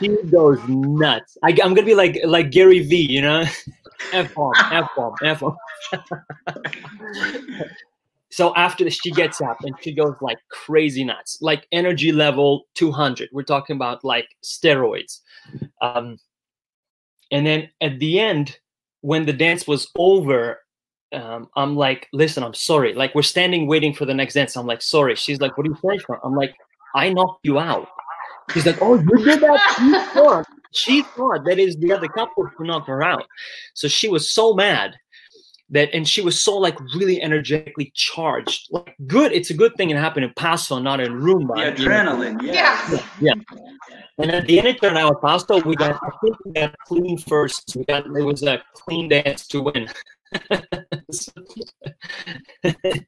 she 0.00 0.08
goes 0.30 0.58
nuts. 0.68 1.36
I, 1.42 1.50
am 1.50 1.74
gonna 1.74 1.84
be 1.84 1.94
like 1.94 2.18
like 2.24 2.50
Gary 2.50 2.80
Vee, 2.80 3.06
you 3.10 3.22
know, 3.22 3.44
f 4.12 4.34
bomb, 4.34 4.52
f 4.72 4.88
bomb, 4.96 5.14
f 5.22 5.40
bomb. 5.40 5.56
so 8.30 8.54
after 8.56 8.84
this, 8.84 8.94
she 8.94 9.10
gets 9.10 9.40
up 9.40 9.58
and 9.62 9.74
she 9.80 9.92
goes 9.92 10.14
like 10.20 10.38
crazy 10.50 11.04
nuts, 11.04 11.38
like 11.40 11.66
energy 11.72 12.12
level 12.12 12.66
200. 12.74 13.28
We're 13.32 13.42
talking 13.42 13.76
about 13.76 14.04
like 14.04 14.28
steroids. 14.42 15.20
Um, 15.80 16.18
and 17.30 17.46
then 17.46 17.70
at 17.80 17.98
the 18.00 18.18
end, 18.18 18.58
when 19.02 19.26
the 19.26 19.32
dance 19.32 19.66
was 19.66 19.90
over, 19.96 20.60
um, 21.12 21.48
I'm 21.56 21.76
like, 21.76 22.08
listen, 22.12 22.42
I'm 22.42 22.54
sorry. 22.54 22.94
Like 22.94 23.14
we're 23.14 23.22
standing 23.22 23.66
waiting 23.66 23.94
for 23.94 24.04
the 24.04 24.14
next 24.14 24.34
dance. 24.34 24.56
I'm 24.56 24.66
like, 24.66 24.82
sorry. 24.82 25.14
She's 25.16 25.40
like, 25.40 25.56
what 25.56 25.66
are 25.66 25.70
you 25.70 25.76
sorry 25.80 25.98
for? 25.98 26.24
I'm 26.24 26.34
like, 26.34 26.54
I 26.94 27.10
knocked 27.10 27.44
you 27.44 27.58
out. 27.58 27.88
She's 28.52 28.66
like, 28.66 28.78
oh, 28.80 28.94
you 28.94 29.24
did 29.24 29.40
that? 29.40 29.60
She 29.78 29.92
thought, 30.14 30.46
she 30.72 31.02
thought 31.02 31.44
that 31.44 31.58
is 31.58 31.76
the 31.76 31.92
other 31.92 32.08
couple 32.08 32.46
who 32.56 32.64
knocked 32.64 32.88
her 32.88 33.02
out. 33.02 33.24
So 33.74 33.88
she 33.88 34.08
was 34.08 34.32
so 34.32 34.54
mad 34.54 34.96
that, 35.70 35.90
and 35.92 36.08
she 36.08 36.20
was 36.20 36.42
so 36.42 36.56
like 36.56 36.78
really 36.96 37.22
energetically 37.22 37.92
charged. 37.94 38.68
Like, 38.70 38.94
good. 39.06 39.32
It's 39.32 39.50
a 39.50 39.54
good 39.54 39.74
thing 39.76 39.90
it 39.90 39.96
happened 39.96 40.24
in 40.24 40.32
Paso, 40.34 40.78
not 40.78 41.00
in 41.00 41.12
Rumba. 41.12 41.76
The 41.76 41.82
you 41.82 41.88
know? 41.88 41.94
adrenaline, 41.94 42.42
yeah. 42.42 42.90
yeah. 42.90 43.04
yeah. 43.20 43.34
And 44.18 44.32
at 44.32 44.46
the 44.46 44.58
end, 44.58 44.68
it 44.68 44.80
turned 44.80 44.98
out 44.98 45.22
Pasto, 45.22 45.62
we 45.62 45.76
got, 45.76 45.98
I 46.02 46.10
think 46.22 46.36
we 46.44 46.52
got 46.52 46.74
clean 46.86 47.16
first. 47.16 47.74
We 47.76 47.84
got, 47.84 48.04
it 48.04 48.22
was 48.22 48.42
a 48.42 48.62
clean 48.74 49.08
dance 49.08 49.46
to 49.48 49.62
win. 49.62 49.88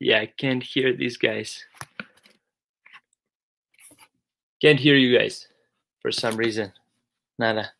yeah, 0.00 0.20
I 0.20 0.26
can't 0.26 0.62
hear 0.62 0.94
these 0.94 1.16
guys. 1.16 1.64
Can't 4.60 4.80
hear 4.80 4.96
you 4.96 5.16
guys 5.16 5.46
for 6.00 6.10
some 6.10 6.36
reason. 6.36 6.72
Nada. 7.38 7.70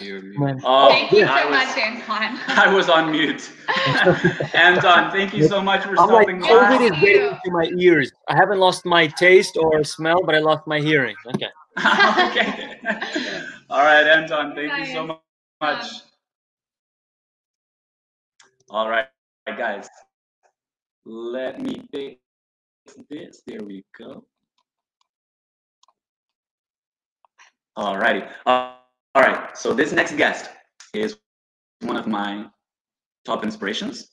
Man. 0.00 0.58
Oh, 0.64 0.88
Thank 0.88 1.12
you 1.12 1.26
I 1.26 1.42
so 1.42 1.50
was, 1.50 1.56
much, 1.58 1.76
Anton. 1.76 2.40
I 2.48 2.74
was 2.74 2.88
on 2.88 3.12
mute. 3.12 3.52
Anton, 4.54 5.10
thank 5.10 5.34
you 5.34 5.46
so 5.46 5.60
much 5.60 5.82
for 5.82 6.00
I'm 6.00 6.08
like, 6.08 6.28
stopping 6.28 6.40
COVID 6.40 6.80
is 6.80 7.00
getting 7.00 7.26
into 7.26 7.50
my 7.50 7.70
ears. 7.78 8.10
I 8.28 8.34
haven't 8.34 8.58
lost 8.58 8.86
my 8.86 9.06
taste 9.06 9.58
or 9.58 9.84
smell, 9.84 10.22
but 10.24 10.34
I 10.34 10.38
lost 10.38 10.66
my 10.66 10.80
hearing. 10.80 11.14
Okay. 11.34 11.48
okay. 11.78 12.78
All 13.68 13.82
right, 13.84 14.06
Anton, 14.06 14.54
thank 14.54 14.78
you 14.78 14.94
so 14.94 15.06
mu- 15.06 15.14
much. 15.60 15.84
All 18.70 18.88
right, 18.88 19.08
guys. 19.46 19.88
Let 21.04 21.60
me 21.60 21.82
fix 21.92 22.20
this. 23.10 23.42
There 23.46 23.62
we 23.62 23.84
go. 23.98 24.24
All 27.76 27.96
righty. 27.96 28.24
Uh, 28.46 28.74
all 29.14 29.22
right. 29.22 29.56
So 29.56 29.72
this 29.72 29.92
next 29.92 30.16
guest 30.16 30.50
is 30.94 31.16
one 31.80 31.96
of 31.96 32.06
my 32.06 32.46
top 33.24 33.44
inspirations. 33.44 34.10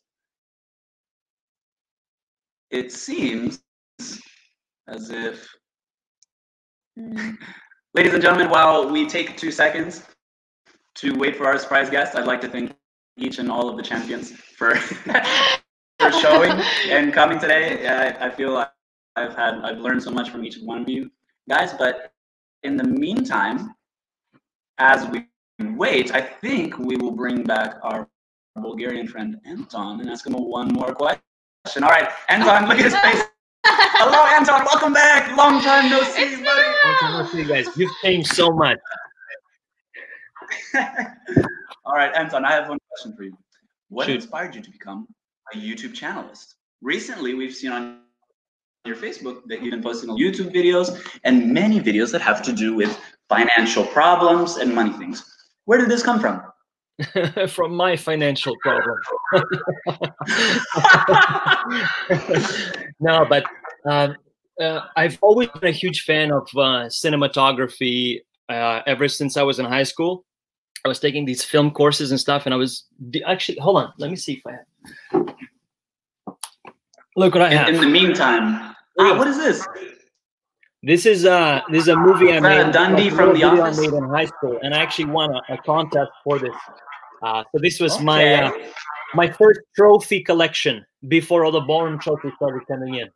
It 2.72 2.92
seems 2.92 3.62
as 4.88 5.10
if, 5.10 5.48
ladies 7.94 8.14
and 8.14 8.22
gentlemen, 8.22 8.50
while 8.50 8.90
we 8.90 9.08
take 9.08 9.38
two 9.38 9.52
seconds 9.52 10.04
to 10.96 11.18
wait 11.18 11.36
for 11.36 11.48
our 11.48 11.58
surprise 11.58 11.90
guest, 11.90 12.16
I'd 12.16 12.26
like 12.26 12.42
to 12.42 12.48
thank 12.48 12.74
each 13.18 13.40
and 13.40 13.52
all 13.52 13.70
of 13.70 13.78
the 13.78 13.84
champions 13.84 14.32
for 14.32 14.76
for 16.00 16.12
showing 16.22 16.52
and 16.90 17.14
coming 17.14 17.40
today. 17.40 17.88
I, 17.88 18.28
I 18.28 18.30
feel 18.30 18.54
like 18.54 18.72
I've 19.16 19.36
had 19.36 19.56
I've 19.64 19.80
learned 19.80 20.02
so 20.02 20.12
much 20.12 20.30
from 20.30 20.44
each 20.46 20.58
one 20.60 20.82
of 20.82 20.90
you 20.90 21.12
guys. 21.48 21.74
But 21.74 22.14
in 22.64 22.78
the 22.78 22.84
meantime, 22.84 23.76
as 24.78 25.06
we 25.08 25.28
wait, 25.76 26.14
I 26.14 26.22
think 26.22 26.78
we 26.80 26.96
will 26.96 27.12
bring 27.12 27.44
back 27.44 27.76
our 27.84 28.08
Bulgarian 28.56 29.08
friend 29.08 29.38
Anton 29.46 30.02
and 30.02 30.10
ask 30.10 30.26
him 30.26 30.34
one 30.34 30.70
more 30.70 30.94
question. 30.94 31.84
All 31.84 31.90
right, 31.90 32.10
Anton, 32.30 32.68
look 32.68 32.80
at 32.80 32.86
his 32.86 32.98
face. 32.98 33.24
Hello, 33.66 34.26
Anton. 34.36 34.66
Welcome 34.66 34.94
back. 34.94 35.36
Long 35.36 35.62
time 35.62 35.90
no 35.90 36.02
see, 36.04 36.36
buddy. 36.36 36.46
Long 36.46 36.96
time 37.00 37.14
no 37.14 37.26
see, 37.32 37.44
guys. 37.44 37.68
You've 37.78 37.92
changed 38.02 38.34
so 38.34 38.52
much. 38.52 38.80
All 41.86 41.94
right, 41.94 42.14
Anton, 42.16 42.46
I 42.46 42.52
have 42.54 42.70
one 42.70 42.80
question 42.90 43.16
for 43.16 43.24
you. 43.24 43.38
What 43.90 44.06
Shoot. 44.06 44.16
inspired 44.16 44.56
you 44.56 44.62
to 44.62 44.72
become 44.72 45.08
a 45.54 45.58
YouTube 45.58 45.94
channelist? 45.94 46.56
Recently, 46.82 47.34
we've 47.34 47.54
seen 47.54 47.72
on 47.72 48.02
your 48.86 48.96
Facebook 48.96 49.42
that 49.48 49.62
you've 49.62 49.72
been 49.72 49.84
posting 49.84 50.10
YouTube 50.12 50.54
videos 50.54 51.00
and 51.24 51.52
many 51.54 51.80
videos 51.80 52.12
that 52.12 52.22
have 52.22 52.42
to 52.44 52.54
do 52.54 52.74
with 52.76 52.98
financial 53.28 53.86
problems 53.86 54.58
and 54.58 54.74
money 54.74 54.92
things. 54.94 55.26
Where 55.66 55.78
did 55.78 55.90
this 55.90 56.02
come 56.02 56.20
from? 56.20 56.42
from 57.50 57.76
my 57.76 57.96
financial 57.96 58.56
problem. 58.62 58.98
no, 63.00 63.26
but 63.30 63.46
um, 63.86 64.16
uh, 64.60 64.82
I've 64.96 65.18
always 65.22 65.50
been 65.50 65.70
a 65.70 65.72
huge 65.72 66.02
fan 66.04 66.32
of 66.32 66.44
uh, 66.56 66.88
cinematography 66.88 68.20
uh, 68.50 68.82
ever 68.86 69.08
since 69.08 69.38
I 69.38 69.44
was 69.44 69.60
in 69.60 69.66
high 69.66 69.84
school. 69.84 70.26
I 70.86 70.88
was 70.88 71.00
taking 71.00 71.26
these 71.26 71.44
film 71.44 71.72
courses 71.72 72.12
and 72.12 72.20
stuff, 72.20 72.46
and 72.46 72.54
I 72.54 72.58
was 72.58 72.86
actually 73.26 73.60
hold 73.60 73.78
on. 73.78 73.94
Let 73.98 74.10
me 74.10 74.16
see 74.16 74.34
if 74.34 74.42
I 74.48 74.52
have. 74.52 74.69
Look 77.16 77.34
what 77.36 77.44
I 77.44 77.52
In, 77.52 77.58
have. 77.58 77.70
in 77.70 77.82
the 77.82 77.88
meantime, 77.88 78.76
ah, 79.00 79.18
what 79.18 79.28
is 79.28 79.38
this? 79.38 79.68
This 80.82 81.06
is 81.06 81.26
uh 81.26 81.62
this 81.70 81.84
is 81.84 81.88
a 81.90 81.96
movie 81.98 82.32
I 82.32 82.40
made. 82.40 82.74
Dundie 82.74 83.10
from 83.12 83.34
The 83.34 83.44
Office? 83.44 83.78
I 83.78 83.82
made 83.82 83.94
in 83.94 84.04
high 84.10 84.26
school, 84.26 84.58
and 84.62 84.74
I 84.74 84.78
actually 84.80 85.06
won 85.06 85.36
a, 85.36 85.42
a 85.54 85.58
contest 85.66 86.12
for 86.24 86.40
this. 86.40 86.56
Uh, 87.22 87.44
so 87.52 87.60
this 87.62 87.82
was 87.82 88.00
my 88.00 88.34
uh, 88.44 88.52
my 89.14 89.30
first 89.30 89.60
trophy 89.76 90.24
collection 90.24 90.86
before 91.10 91.44
all 91.44 91.52
the 91.52 91.60
ballroom 91.62 92.00
trophies 92.00 92.32
started 92.38 92.66
coming 92.68 92.96
in. 92.96 93.10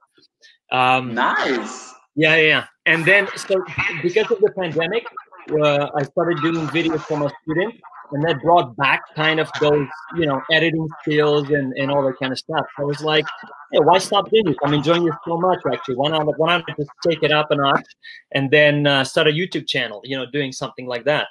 Um, 0.72 1.14
nice. 1.14 1.94
Yeah, 2.16 2.36
yeah, 2.36 2.42
yeah. 2.42 2.66
And 2.86 3.06
then 3.06 3.30
so 3.38 3.64
because 4.02 4.30
of 4.30 4.40
the 4.42 4.52
pandemic, 4.60 5.06
uh, 5.52 5.90
I 5.96 6.04
started 6.04 6.38
doing 6.42 6.68
videos 6.68 7.02
for 7.02 7.18
my 7.18 7.32
students, 7.44 7.78
and 8.12 8.24
that 8.24 8.42
brought 8.42 8.76
back 8.76 9.02
kind 9.16 9.40
of 9.40 9.50
those 9.60 9.88
you 10.16 10.26
know 10.26 10.42
editing 10.52 10.88
skills 11.02 11.50
and 11.50 11.74
and 11.74 11.92
all 11.92 12.04
that 12.04 12.18
kind 12.20 12.32
of 12.32 12.40
stuff. 12.40 12.66
I 12.78 12.84
was 12.84 13.02
like, 13.02 13.26
hey, 13.72 13.80
why 13.80 13.98
stop 13.98 14.30
doing 14.30 14.46
this? 14.46 14.56
I'm 14.64 14.74
enjoying 14.74 15.06
this 15.06 15.16
so 15.26 15.38
much. 15.38 15.60
Actually, 15.72 15.96
why 15.96 16.10
not? 16.10 16.26
Why 16.38 16.58
not 16.58 16.78
just 16.78 16.90
take 17.06 17.24
it 17.24 17.32
up 17.32 17.52
a 17.52 17.56
notch 17.56 17.86
and 18.32 18.52
then 18.52 18.88
uh, 18.88 19.04
start 19.04 19.28
a 19.28 19.32
YouTube 19.32 19.68
channel? 19.68 20.02
You 20.04 20.18
know, 20.18 20.26
doing 20.32 20.52
something 20.52 20.88
like 20.88 21.06
that. 21.06 21.28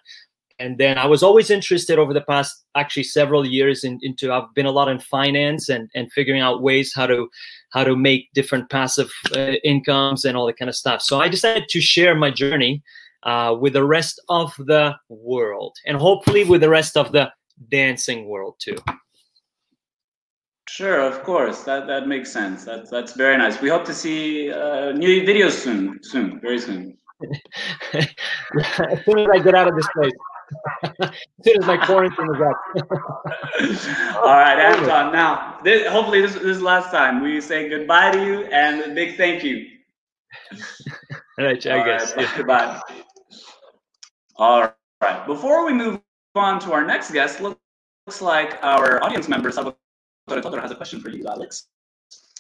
And 0.59 0.79
then 0.79 0.97
I 0.97 1.07
was 1.07 1.25
always 1.25 1.51
interested 1.51 1.99
over 1.99 2.15
the 2.15 2.21
past 2.21 2.65
actually 2.77 3.03
several 3.03 3.45
years 3.45 3.83
in, 3.83 3.99
into 4.03 4.33
I've 4.33 4.55
been 4.55 4.67
a 4.67 4.71
lot 4.71 4.89
in 4.89 5.01
finance 5.01 5.69
and 5.69 5.91
and 5.95 6.13
figuring 6.13 6.41
out 6.41 6.63
ways 6.63 6.93
how 6.95 7.07
to 7.07 7.29
how 7.71 7.85
to 7.85 7.97
make 7.97 8.29
different 8.35 8.71
passive 8.71 9.11
uh, 9.35 9.55
incomes 9.65 10.25
and 10.25 10.37
all 10.37 10.47
that 10.47 10.59
kind 10.59 10.69
of 10.69 10.77
stuff. 10.77 11.03
So 11.03 11.21
I 11.21 11.29
decided 11.29 11.69
to 11.69 11.81
share 11.81 12.15
my 12.15 12.31
journey 12.31 12.83
uh, 13.25 13.57
with 13.59 13.75
the 13.75 13.85
rest 13.85 14.21
of 14.29 14.53
the 14.59 14.95
world 15.09 15.75
and 15.87 15.97
hopefully 15.97 16.45
with 16.45 16.61
the 16.61 16.69
rest 16.69 16.97
of 16.97 17.13
the 17.13 17.31
dancing 17.71 18.29
world 18.29 18.57
too. 18.59 18.77
Sure, 20.69 21.01
of 21.01 21.23
course. 21.23 21.65
That 21.65 21.87
that 21.87 22.07
makes 22.09 22.33
sense. 22.33 22.65
That's 22.65 22.89
that's 22.91 23.13
very 23.15 23.37
nice. 23.37 23.61
We 23.61 23.69
hope 23.69 23.85
to 23.85 23.95
see 23.95 24.51
uh, 24.51 24.93
new 24.93 25.23
videos 25.23 25.53
soon, 25.53 25.99
soon, 26.03 26.41
very 26.41 26.59
soon. 26.59 26.97
as 27.95 29.05
soon 29.05 29.19
as 29.19 29.29
I 29.33 29.39
get 29.39 29.55
out 29.55 29.69
of 29.69 29.77
this 29.77 29.89
place, 29.95 30.13
as 31.03 31.11
soon 31.45 31.59
as 31.59 31.67
my 31.67 31.77
quarantine 31.77 32.29
is 32.35 32.41
up. 32.41 32.59
All 34.17 34.37
right, 34.37 34.59
Anton. 34.59 35.13
Now, 35.13 35.59
this, 35.63 35.87
hopefully, 35.89 36.21
this, 36.23 36.35
this 36.35 36.45
is 36.45 36.59
the 36.59 36.65
last 36.65 36.91
time 36.91 37.23
we 37.23 37.41
say 37.41 37.69
goodbye 37.69 38.13
to 38.13 38.25
you 38.25 38.45
and 38.45 38.81
a 38.83 38.95
big 38.95 39.17
thank 39.17 39.43
you. 39.45 39.67
All 41.39 41.45
right, 41.45 41.67
I 41.67 41.79
All 41.79 41.85
guess. 41.85 42.17
right, 42.17 42.29
Goodbye. 42.37 42.81
All 44.37 44.73
right. 45.01 45.27
Before 45.27 45.65
we 45.67 45.73
move 45.73 46.01
on 46.35 46.59
to 46.61 46.73
our 46.73 46.85
next 46.85 47.11
guest, 47.13 47.41
look- 47.41 47.59
looks 48.07 48.23
like 48.23 48.63
our 48.63 49.03
audience 49.05 49.29
member 49.29 49.51
Salvatore 49.51 50.61
has 50.61 50.71
a 50.71 50.75
question 50.75 51.01
for 51.01 51.11
you, 51.11 51.27
Alex. 51.27 51.69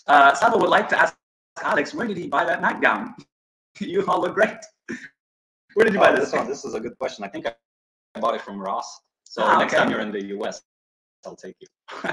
Uh, 0.06 0.36
would 0.54 0.68
like 0.70 0.88
to 0.88 0.98
ask 0.98 1.16
Alex, 1.62 1.94
where 1.94 2.06
did 2.06 2.16
he 2.16 2.26
buy 2.26 2.44
that 2.44 2.60
nightgown? 2.60 3.14
you 3.80 4.04
all 4.06 4.20
look 4.20 4.34
great. 4.34 4.56
Where 5.74 5.84
did 5.84 5.94
you 5.94 6.00
buy 6.00 6.10
Oh, 6.10 6.16
this? 6.16 6.32
one? 6.32 6.48
This 6.48 6.64
is 6.64 6.74
a 6.74 6.80
good 6.80 6.98
question. 6.98 7.24
I 7.24 7.28
think 7.28 7.46
I 7.46 7.54
bought 8.20 8.34
it 8.34 8.42
from 8.42 8.58
Ross. 8.58 9.00
So 9.24 9.42
Ah, 9.42 9.58
next 9.58 9.72
okay. 9.74 9.82
time 9.82 9.90
you're 9.90 10.00
in 10.00 10.12
the 10.12 10.22
US, 10.38 10.62
I'll 11.24 11.36
take 11.36 11.56
you. 11.60 11.68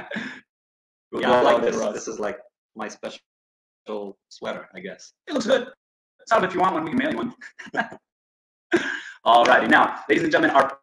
Yeah, 1.11 1.31
I 1.31 1.41
like 1.41 1.64
this. 1.64 1.76
this. 1.76 1.93
This 1.93 2.07
is 2.07 2.19
like 2.19 2.38
my 2.76 2.88
special 2.88 3.19
sweater, 4.30 4.69
I 4.76 4.80
guess. 4.80 5.14
It 5.27 5.34
looks 5.34 5.47
good. 5.47 5.69
Salvo, 6.27 6.45
if 6.45 6.53
you 6.53 6.60
want 6.60 6.76
one, 6.76 6.84
we 6.84 6.91
can 6.91 6.99
mail 6.99 7.11
you 7.11 7.18
one. 7.18 7.34
All 9.25 9.43
righty 9.45 9.67
now, 9.67 9.99
ladies 10.07 10.23
and 10.23 10.31
gentlemen, 10.31 10.55
our 10.55 10.79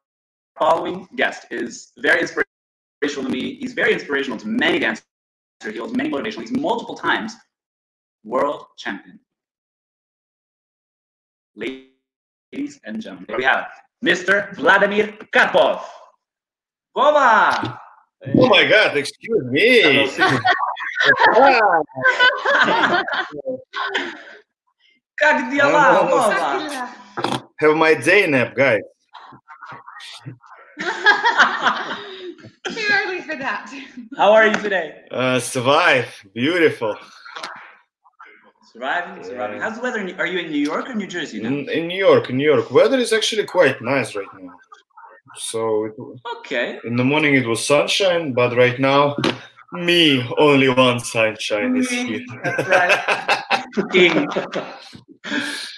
following 0.59 1.09
guest 1.17 1.47
is 1.51 1.93
very 1.99 2.21
inspirational 2.21 3.25
to 3.25 3.29
me. 3.31 3.57
He's 3.57 3.73
very 3.73 3.93
inspirational 3.93 4.39
to 4.39 4.49
many 4.49 4.79
dancers. 4.79 5.05
He 5.65 5.79
holds 5.79 5.95
many 5.95 6.11
motivational. 6.11 6.43
He's 6.43 6.53
multiple 6.53 6.95
times 6.95 7.35
world 8.25 8.67
champion. 8.77 9.19
Ladies 11.55 12.81
and 12.85 13.01
gentlemen, 13.01 13.27
we 13.39 13.45
have 13.45 13.69
Mr. 14.05 14.55
Vladimir 14.57 15.15
Karpov. 15.33 15.81
Vova! 16.95 17.79
Oh 18.35 18.49
my 18.49 18.65
God, 18.65 18.97
excuse 18.97 19.45
me. 19.51 20.09
как 25.17 25.51
дела, 25.51 26.03
Вова? 26.03 27.46
Have 27.61 27.77
my 27.77 27.95
day 27.95 28.27
nap, 28.27 28.55
guys. 28.55 28.83
Too 30.79 30.87
early 32.93 33.21
for 33.23 33.37
that. 33.37 33.73
How 34.17 34.33
are 34.33 34.47
you 34.47 34.55
today? 34.57 35.05
Uh, 35.11 35.39
survive. 35.41 36.07
Beautiful. 36.35 36.97
Surviving, 38.73 39.25
surviving. 39.25 39.61
How's 39.61 39.77
the 39.77 39.83
weather? 39.83 40.01
in- 40.01 40.19
Are 40.21 40.27
you 40.27 40.41
in 40.41 40.51
New 40.51 40.59
York 40.59 40.91
or 40.91 40.95
New 40.95 41.07
Jersey 41.07 41.41
now? 41.41 41.49
In, 41.49 41.69
in 41.71 41.87
New 41.89 41.97
York, 41.99 42.29
in 42.29 42.37
New 42.37 42.45
York, 42.53 42.71
weather 42.71 42.99
is 42.99 43.13
actually 43.13 43.45
quite 43.45 43.81
nice 43.81 44.15
right 44.15 44.27
now. 44.39 44.53
So 45.37 45.85
it, 45.87 45.95
Okay. 46.39 46.79
in 46.85 46.97
the 46.97 47.05
morning 47.05 47.35
it 47.35 47.47
was 47.47 47.65
sunshine, 47.65 48.33
but 48.35 48.55
right 48.57 48.79
now, 48.79 49.17
me 49.73 50.23
only 50.39 50.69
one 50.69 51.01
sunshine 51.01 51.77
is 51.77 51.89
here. 51.91 52.21
That's 52.45 52.69
right. 52.69 53.43
King. 53.93 54.29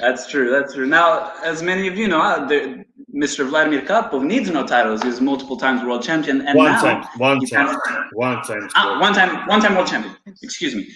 That's 0.00 0.30
true. 0.30 0.50
That's 0.50 0.74
true. 0.74 0.86
Now, 0.86 1.32
as 1.44 1.62
many 1.62 1.88
of 1.88 1.96
you 1.96 2.08
know, 2.08 2.20
uh, 2.20 2.46
the, 2.46 2.84
Mr. 3.14 3.48
Vladimir 3.48 3.82
Karpov 3.82 4.22
needs 4.24 4.50
no 4.50 4.66
titles. 4.66 5.02
He's 5.02 5.20
multiple 5.20 5.56
times 5.56 5.82
world 5.82 6.02
champion, 6.02 6.46
and 6.46 6.56
one 6.56 6.72
now 6.72 6.80
time, 6.80 7.04
one 7.16 7.40
time, 7.46 7.66
has- 7.66 7.76
one 8.12 8.42
time. 8.42 8.68
Ah, 8.74 9.00
one 9.00 9.14
time, 9.14 9.46
one 9.48 9.60
time 9.60 9.74
world 9.74 9.88
champion. 9.88 10.16
Excuse 10.42 10.74
me. 10.74 10.88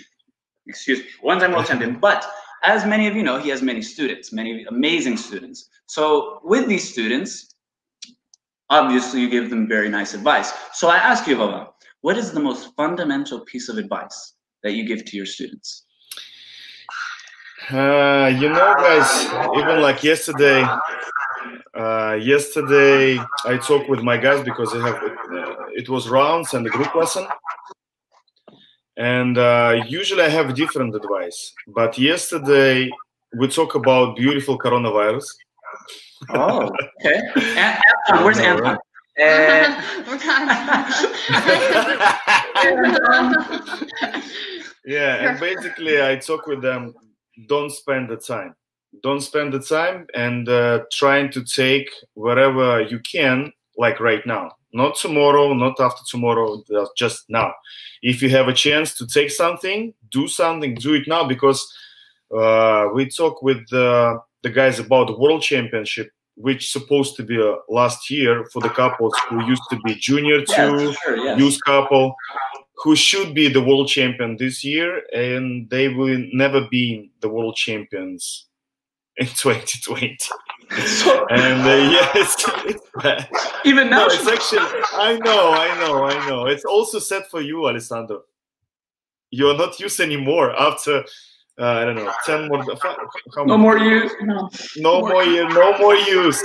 Excuse 0.66 1.01
me. 1.01 1.07
One 1.23 1.41
time 1.41 1.53
world 1.53 1.66
champion. 1.66 1.99
But 1.99 2.24
as 2.62 2.87
many 2.87 3.09
of 3.09 3.16
you 3.16 3.23
know, 3.23 3.39
he 3.39 3.49
has 3.49 3.62
many 3.62 3.83
students, 3.83 4.33
many 4.33 4.65
amazing 4.65 5.16
students. 5.16 5.69
So 5.87 6.41
with 6.45 6.69
these 6.69 6.89
students, 6.93 7.55
obviously 8.70 9.20
you 9.20 9.29
give 9.29 9.51
them 9.51 9.66
very 9.69 9.89
nice 9.89 10.15
advice. 10.15 10.53
So 10.73 10.89
I 10.89 10.97
ask 10.97 11.27
you, 11.27 11.37
Vova, 11.37 11.69
what 12.03 12.16
is 12.16 12.33
the 12.33 12.41
most 12.41 12.74
fundamental 12.77 13.41
piece 13.41 13.69
of 13.69 13.79
advice 13.79 14.35
that 14.62 14.73
you 14.73 14.85
give 14.87 15.05
to 15.07 15.16
your 15.16 15.27
students? 15.27 15.87
Uh, 17.70 18.32
you 18.40 18.48
know, 18.48 18.74
guys, 18.76 19.26
even 19.56 19.80
like 19.80 20.02
yesterday, 20.02 20.64
uh, 21.74 22.18
yesterday 22.20 23.18
I 23.44 23.56
talked 23.56 23.89
with 23.89 24.02
my 24.02 24.16
guys 24.16 24.44
because 24.44 24.72
they 24.72 24.80
have 24.80 24.97
uh, 24.97 25.55
it 25.74 25.89
was 25.89 26.09
rounds 26.09 26.55
and 26.55 26.66
the 26.66 26.70
group 26.70 26.94
lesson, 26.94 27.26
and 28.97 29.39
uh, 29.39 29.82
usually 29.86 30.22
I 30.22 30.28
have 30.28 30.55
different 30.55 30.94
advice. 30.94 31.52
But 31.68 31.98
yesterday 31.98 32.90
we 33.39 33.48
talk 33.48 33.74
about 33.74 34.16
beautiful 34.16 34.59
coronavirus, 34.59 35.24
Oh, 36.30 36.70
okay. 37.01 37.20
Anton, 37.36 38.24
where's 38.24 38.39
I 38.39 38.44
Anton? 38.44 38.74
Uh, 38.74 38.76
yeah 44.86 45.28
and 45.28 45.39
basically 45.39 46.02
i 46.02 46.16
talk 46.16 46.47
with 46.47 46.62
them 46.62 46.94
don't 47.47 47.71
spend 47.71 48.09
the 48.11 48.17
time. 48.17 48.55
Don't 49.03 49.21
spend 49.21 49.53
the 49.53 49.61
time 49.61 50.07
and 50.15 50.49
uh, 50.49 50.81
trying 50.93 51.31
to 51.33 51.43
take 51.43 51.89
wherever 52.15 52.83
you 52.83 53.01
can 53.01 53.53
like 53.79 54.01
right 54.01 54.25
now. 54.27 54.53
Not 54.75 54.97
tomorrow 54.97 55.53
not 55.55 55.81
after 55.81 56.03
tomorrow 56.11 56.63
uh, 56.75 56.87
just 56.97 57.25
now. 57.29 57.53
If 58.03 58.23
you 58.23 58.29
have 58.31 58.49
a 58.49 58.53
chance 58.53 58.95
to 58.95 59.07
take 59.07 59.31
something 59.31 59.95
do 60.11 60.29
something 60.29 60.75
do 60.75 60.95
it 60.95 61.09
now 61.09 61.25
because 61.25 61.61
uh, 62.37 62.89
we 62.95 63.09
talk 63.09 63.43
with 63.43 63.71
uh, 63.73 64.19
the 64.43 64.51
guys 64.51 64.79
about 64.79 65.07
the 65.07 65.17
world 65.17 65.43
championship 65.43 66.11
which 66.37 66.71
supposed 66.71 67.17
to 67.17 67.23
be 67.23 67.41
uh, 67.41 67.57
last 67.69 68.11
year 68.11 68.45
for 68.53 68.61
the 68.63 68.71
couples 68.71 69.15
who 69.29 69.45
used 69.47 69.63
to 69.71 69.79
be 69.85 69.95
junior 69.95 70.43
Yeah, 70.49 70.69
two 70.69 70.93
sure, 70.95 71.17
yes. 71.17 71.39
youth 71.39 71.59
couple 71.65 72.15
who 72.83 72.97
should 72.97 73.35
be 73.35 73.49
the 73.49 73.63
world 73.63 73.89
champion 73.89 74.37
this 74.37 74.65
year 74.65 75.03
and 75.15 75.71
they 75.71 75.89
will 75.89 76.25
never 76.33 76.67
be 76.69 77.11
the 77.21 77.29
world 77.29 77.55
champions 77.57 78.47
in 79.17 79.27
2020 79.43 80.17
and 81.31 81.61
uh, 81.63 81.91
yes 81.91 82.35
it's 82.65 82.87
bad. 83.03 83.29
Even 83.65 83.91
now, 83.91 84.07
no, 84.07 84.07
it's 84.07 84.27
actually 84.27 84.83
i 84.95 85.19
know 85.19 85.53
i 85.53 85.69
know 85.81 86.05
i 86.05 86.29
know 86.29 86.47
it's 86.47 86.65
also 86.65 86.99
sad 86.99 87.25
for 87.27 87.41
you 87.41 87.69
alessandro 87.69 88.23
you're 89.31 89.57
not 89.57 89.79
used 89.79 90.01
anymore 90.01 90.59
after 90.59 91.05
uh, 91.59 91.65
i 91.65 91.85
don't 91.85 91.97
know 91.97 92.11
10 92.25 92.49
more 92.49 92.65
how 93.35 93.45
no 93.45 93.59
more 93.59 93.79
use. 93.79 94.13
No. 94.23 94.49
no 94.77 95.01
more 95.01 95.25
year, 95.25 95.49
no 95.49 95.79
more 95.79 95.95
use. 95.95 96.43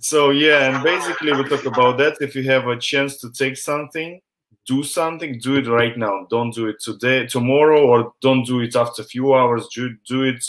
So 0.00 0.30
yeah, 0.30 0.68
and 0.68 0.82
basically 0.82 1.32
we 1.32 1.44
talk 1.48 1.64
about 1.64 1.98
that. 1.98 2.16
If 2.20 2.34
you 2.34 2.42
have 2.44 2.66
a 2.66 2.76
chance 2.76 3.18
to 3.18 3.30
take 3.30 3.56
something, 3.56 4.20
do 4.66 4.82
something, 4.82 5.38
do 5.38 5.56
it 5.56 5.66
right 5.66 5.96
now. 5.96 6.26
Don't 6.30 6.54
do 6.54 6.68
it 6.68 6.80
today, 6.80 7.26
tomorrow, 7.26 7.86
or 7.86 8.14
don't 8.20 8.44
do 8.44 8.60
it 8.60 8.76
after 8.76 9.02
a 9.02 9.04
few 9.04 9.34
hours. 9.34 9.68
Do 9.74 9.94
do 10.06 10.22
it. 10.22 10.44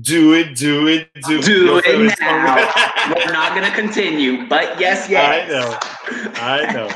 Do 0.00 0.34
it, 0.34 0.54
do 0.54 0.86
it, 0.86 1.08
do, 1.26 1.42
Do 1.42 1.78
it 1.78 1.84
favorite 1.84 2.14
now. 2.20 2.54
We're 3.16 3.32
not 3.32 3.56
gonna 3.56 3.74
continue, 3.74 4.46
but 4.46 4.78
yes, 4.78 5.10
yes. 5.10 5.50
I 5.50 5.52
know, 5.52 5.78
I 6.40 6.72
know, 6.72 6.88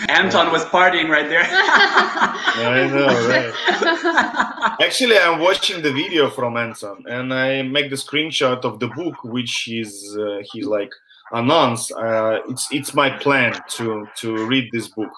Anton 0.08 0.50
was 0.50 0.64
partying 0.64 1.08
right 1.08 1.28
there. 1.28 1.42
I 1.46 2.88
know, 2.88 3.06
right? 3.28 4.80
Actually, 4.80 5.18
I'm 5.18 5.40
watching 5.40 5.82
the 5.82 5.92
video 5.92 6.30
from 6.30 6.56
Anton, 6.56 7.04
and 7.06 7.32
I 7.34 7.62
make 7.62 7.90
the 7.90 7.96
screenshot 7.96 8.64
of 8.64 8.80
the 8.80 8.88
book, 8.88 9.22
which 9.24 9.64
he's 9.64 10.16
uh, 10.16 10.42
he's 10.52 10.66
like 10.66 10.92
announced. 11.32 11.92
Uh, 11.92 12.40
it's 12.48 12.68
it's 12.72 12.94
my 12.94 13.10
plan 13.10 13.54
to 13.76 14.06
to 14.20 14.46
read 14.46 14.68
this 14.72 14.88
book. 14.88 15.10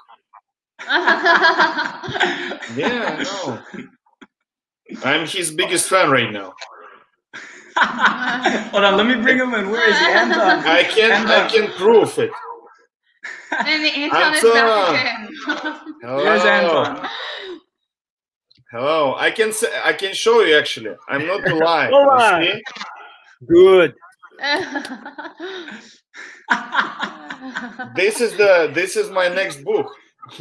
Yeah, 2.77 3.17
I 3.19 3.23
know. 3.23 3.59
I'm 5.05 5.27
his 5.27 5.51
biggest 5.53 5.89
fan 5.89 6.11
right 6.11 6.33
now. 6.33 6.53
Hold 7.79 8.85
on, 8.85 8.97
let 8.97 9.07
me 9.07 9.15
bring 9.23 9.39
him 9.39 9.55
in. 9.55 9.71
Where 9.71 9.89
is 9.89 9.99
he, 9.99 10.07
Anton? 10.07 10.61
I 10.67 10.83
can 10.85 11.27
I 11.27 11.49
can 11.49 11.71
prove 11.73 12.19
it. 12.19 12.31
and 13.53 13.85
Anton 13.85 14.23
Anton. 14.23 14.53
back 14.55 14.89
again. 14.91 15.29
Hello. 16.03 16.25
Here's 16.25 16.45
Anton. 16.45 17.09
Hello. 18.73 19.15
I 19.17 19.31
can 19.31 19.53
say, 19.53 19.69
I 19.85 19.93
can 19.93 20.15
show 20.15 20.41
you 20.43 20.57
actually. 20.57 20.95
I'm 21.09 21.27
not 21.27 21.43
lying. 21.47 21.59
lie. 21.61 21.91
All 21.91 22.03
You 22.03 22.09
right. 22.11 22.55
see? 22.55 22.63
Good. 23.47 23.95
This 27.95 28.21
is 28.21 28.37
the 28.37 28.71
this 28.75 28.97
is 28.97 29.11
my 29.11 29.29
next 29.29 29.65
book. 29.65 29.93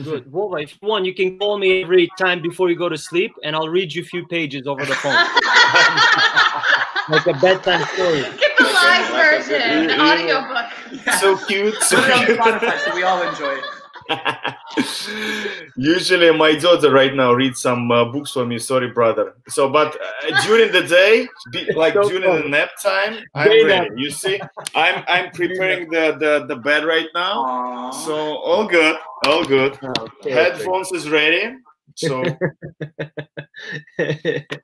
Good. 0.04 0.26
Vova, 0.32 0.64
if 0.64 0.78
you 0.82 0.88
want, 0.88 1.06
you 1.06 1.14
can 1.14 1.38
call 1.38 1.58
me 1.58 1.82
every 1.82 2.10
time 2.18 2.42
before 2.42 2.70
you 2.70 2.78
go 2.78 2.88
to 2.88 2.98
sleep, 2.98 3.34
and 3.44 3.56
I'll 3.56 3.68
read 3.68 3.94
you 3.94 4.02
a 4.02 4.06
few 4.06 4.26
pages 4.28 4.66
over 4.66 4.86
the 4.86 4.96
phone, 4.96 5.12
like 7.10 7.28
a 7.28 7.34
bedtime 7.42 7.86
story. 7.94 8.22
Get 8.22 8.58
the 8.58 8.64
live 8.64 9.10
version, 9.12 9.88
the 9.88 10.00
audiobook. 10.00 10.72
So 11.20 11.38
cute. 11.46 11.76
So 11.84 11.98
Put 11.98 12.30
it 12.30 12.40
on 12.40 12.60
cute. 12.60 12.80
So 12.86 12.96
we 12.96 13.04
all 13.04 13.22
enjoy 13.28 13.56
it. 13.56 13.64
Usually, 15.76 16.32
my 16.36 16.56
daughter 16.56 16.92
right 16.92 17.14
now 17.14 17.34
reads 17.34 17.62
some 17.62 17.92
uh, 17.92 18.06
books 18.06 18.32
for 18.32 18.46
me. 18.46 18.60
Sorry, 18.60 18.90
brother. 18.90 19.36
So, 19.50 19.70
but 19.70 19.96
uh, 19.96 20.42
during 20.46 20.72
the 20.72 20.84
day, 20.84 21.28
be, 21.52 21.72
like 21.74 21.96
No 21.96 22.08
during 22.08 22.22
the 22.44 22.48
nap 22.50 22.70
time, 22.82 23.24
I'm 23.36 23.50
Day 23.50 23.64
ready. 23.64 23.90
nap. 23.90 23.98
You 23.98 24.12
see, 24.12 24.40
I'm 24.76 25.04
I'm 25.08 25.32
preparing 25.34 25.90
the 25.90 26.16
the, 26.20 26.46
the 26.48 26.56
bed 26.58 26.86
right 26.86 27.08
now. 27.14 27.44
Aw. 27.46 27.92
So 27.92 28.16
all 28.16 28.68
good, 28.68 28.98
all 29.26 29.44
good. 29.46 29.78
Okay, 29.84 30.32
Headphones 30.32 30.92
is 30.92 31.10
ready. 31.10 31.56
So 31.96 32.24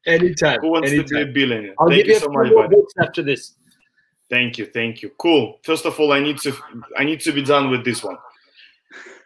anytime. 0.05 0.59
who 0.61 0.69
wants 0.71 0.89
to 0.91 1.03
be 1.03 1.21
a 1.21 1.25
billionaire? 1.25 1.73
I'll 1.79 1.87
Thank 1.87 2.05
give 2.05 2.07
you 2.07 2.19
so 2.19 2.29
much, 2.29 2.51
buddy. 2.53 2.75
books 2.75 2.93
after 2.99 3.21
this. 3.21 3.55
Thank 4.29 4.57
you, 4.57 4.65
thank 4.65 5.01
you. 5.01 5.09
Cool. 5.17 5.59
First 5.63 5.85
of 5.85 5.99
all, 5.99 6.11
I 6.11 6.19
need 6.19 6.37
to 6.39 6.53
I 6.97 7.03
need 7.03 7.19
to 7.21 7.31
be 7.31 7.43
done 7.43 7.69
with 7.71 7.83
this 7.83 8.03
one. 8.03 8.17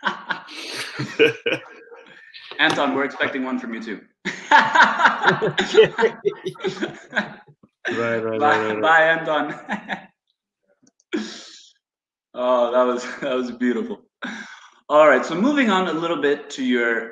Anton, 2.59 2.93
we're 2.95 3.05
expecting 3.05 3.43
one 3.43 3.59
from 3.59 3.73
you 3.73 3.81
too. 3.81 4.01
Right, 7.91 8.23
right, 8.23 8.39
bye, 8.39 8.57
right, 8.57 8.59
right, 8.65 8.73
right. 8.75 8.81
bye, 8.81 9.01
Anton. 9.01 9.59
oh, 12.33 12.71
that 12.71 12.83
was 12.83 13.03
that 13.19 13.35
was 13.35 13.51
beautiful. 13.51 14.05
All 14.87 15.09
right, 15.09 15.25
so 15.25 15.35
moving 15.35 15.69
on 15.69 15.89
a 15.89 15.93
little 15.93 16.21
bit 16.21 16.49
to 16.51 16.63
your 16.63 17.11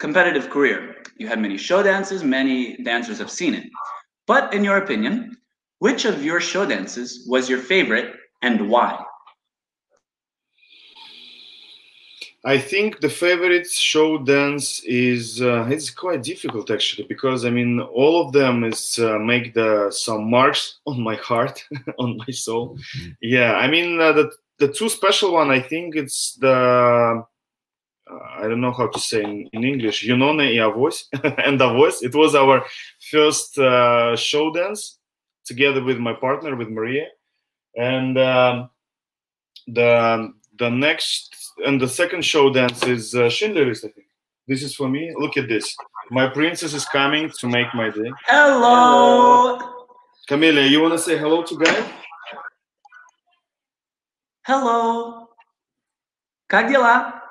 competitive 0.00 0.50
career. 0.50 0.96
You 1.18 1.28
had 1.28 1.38
many 1.38 1.56
show 1.56 1.84
dances, 1.84 2.24
many 2.24 2.78
dancers 2.78 3.18
have 3.18 3.30
seen 3.30 3.54
it. 3.54 3.70
But 4.26 4.52
in 4.52 4.64
your 4.64 4.78
opinion, 4.78 5.36
which 5.78 6.04
of 6.04 6.24
your 6.24 6.40
show 6.40 6.66
dances 6.66 7.24
was 7.28 7.48
your 7.48 7.60
favorite 7.60 8.16
and 8.42 8.68
why? 8.68 9.04
I 12.44 12.58
think 12.58 13.00
the 13.00 13.08
favorite 13.08 13.68
show 13.70 14.18
dance 14.18 14.82
is 14.84 15.40
uh, 15.40 15.64
it's 15.70 15.90
quite 15.90 16.24
difficult 16.24 16.70
actually 16.72 17.06
because 17.06 17.44
I 17.44 17.50
mean 17.50 17.80
all 17.80 18.20
of 18.20 18.32
them 18.32 18.64
is 18.64 18.98
uh, 18.98 19.18
make 19.18 19.54
the 19.54 19.92
some 19.92 20.28
marks 20.28 20.80
on 20.86 21.00
my 21.00 21.14
heart 21.16 21.64
on 21.98 22.16
my 22.16 22.32
soul. 22.32 22.78
Yeah, 23.20 23.54
I 23.54 23.68
mean 23.68 24.00
uh, 24.00 24.12
the 24.12 24.32
the 24.58 24.68
two 24.68 24.88
special 24.88 25.32
one 25.32 25.50
I 25.50 25.60
think 25.60 25.94
it's 25.94 26.34
the 26.40 27.24
uh, 28.10 28.18
I 28.38 28.48
don't 28.48 28.60
know 28.60 28.72
how 28.72 28.88
to 28.88 28.98
say 28.98 29.22
in, 29.22 29.48
in 29.52 29.62
English 29.62 30.04
Yunona 30.04 30.44
и 30.50 30.56
Avos 30.56 31.04
and 31.46 31.60
Avos. 31.60 32.02
It 32.02 32.14
was 32.14 32.34
our 32.34 32.64
first 33.10 33.56
uh, 33.56 34.16
show 34.16 34.52
dance 34.52 34.98
together 35.44 35.82
with 35.82 35.98
my 35.98 36.12
partner 36.12 36.56
with 36.56 36.68
Maria 36.68 37.06
and 37.76 38.18
um, 38.18 38.70
the 39.68 40.32
the 40.58 40.70
next 40.70 41.36
and 41.65 41.79
the 41.81 41.87
second 41.87 42.23
show 42.23 42.51
dance 42.51 42.83
is 42.83 43.15
uh, 43.15 43.29
Schindler 43.29 43.65
List. 43.65 43.85
I 43.85 43.89
think 43.89 44.07
this 44.47 44.63
is 44.63 44.75
for 44.75 44.87
me. 44.87 45.13
Look 45.17 45.37
at 45.37 45.47
this. 45.47 45.75
My 46.09 46.27
princess 46.27 46.73
is 46.73 46.85
coming 46.85 47.31
to 47.39 47.47
make 47.47 47.67
my 47.73 47.89
day. 47.89 48.11
Hello. 48.25 49.59
Camille, 50.27 50.67
you 50.67 50.81
want 50.81 50.93
to 50.93 50.99
say 50.99 51.17
hello 51.17 51.43
to 51.43 51.57
guys? 51.57 51.83
Hello. 54.45 55.29
Как 56.47 56.69
дела? 56.69 57.21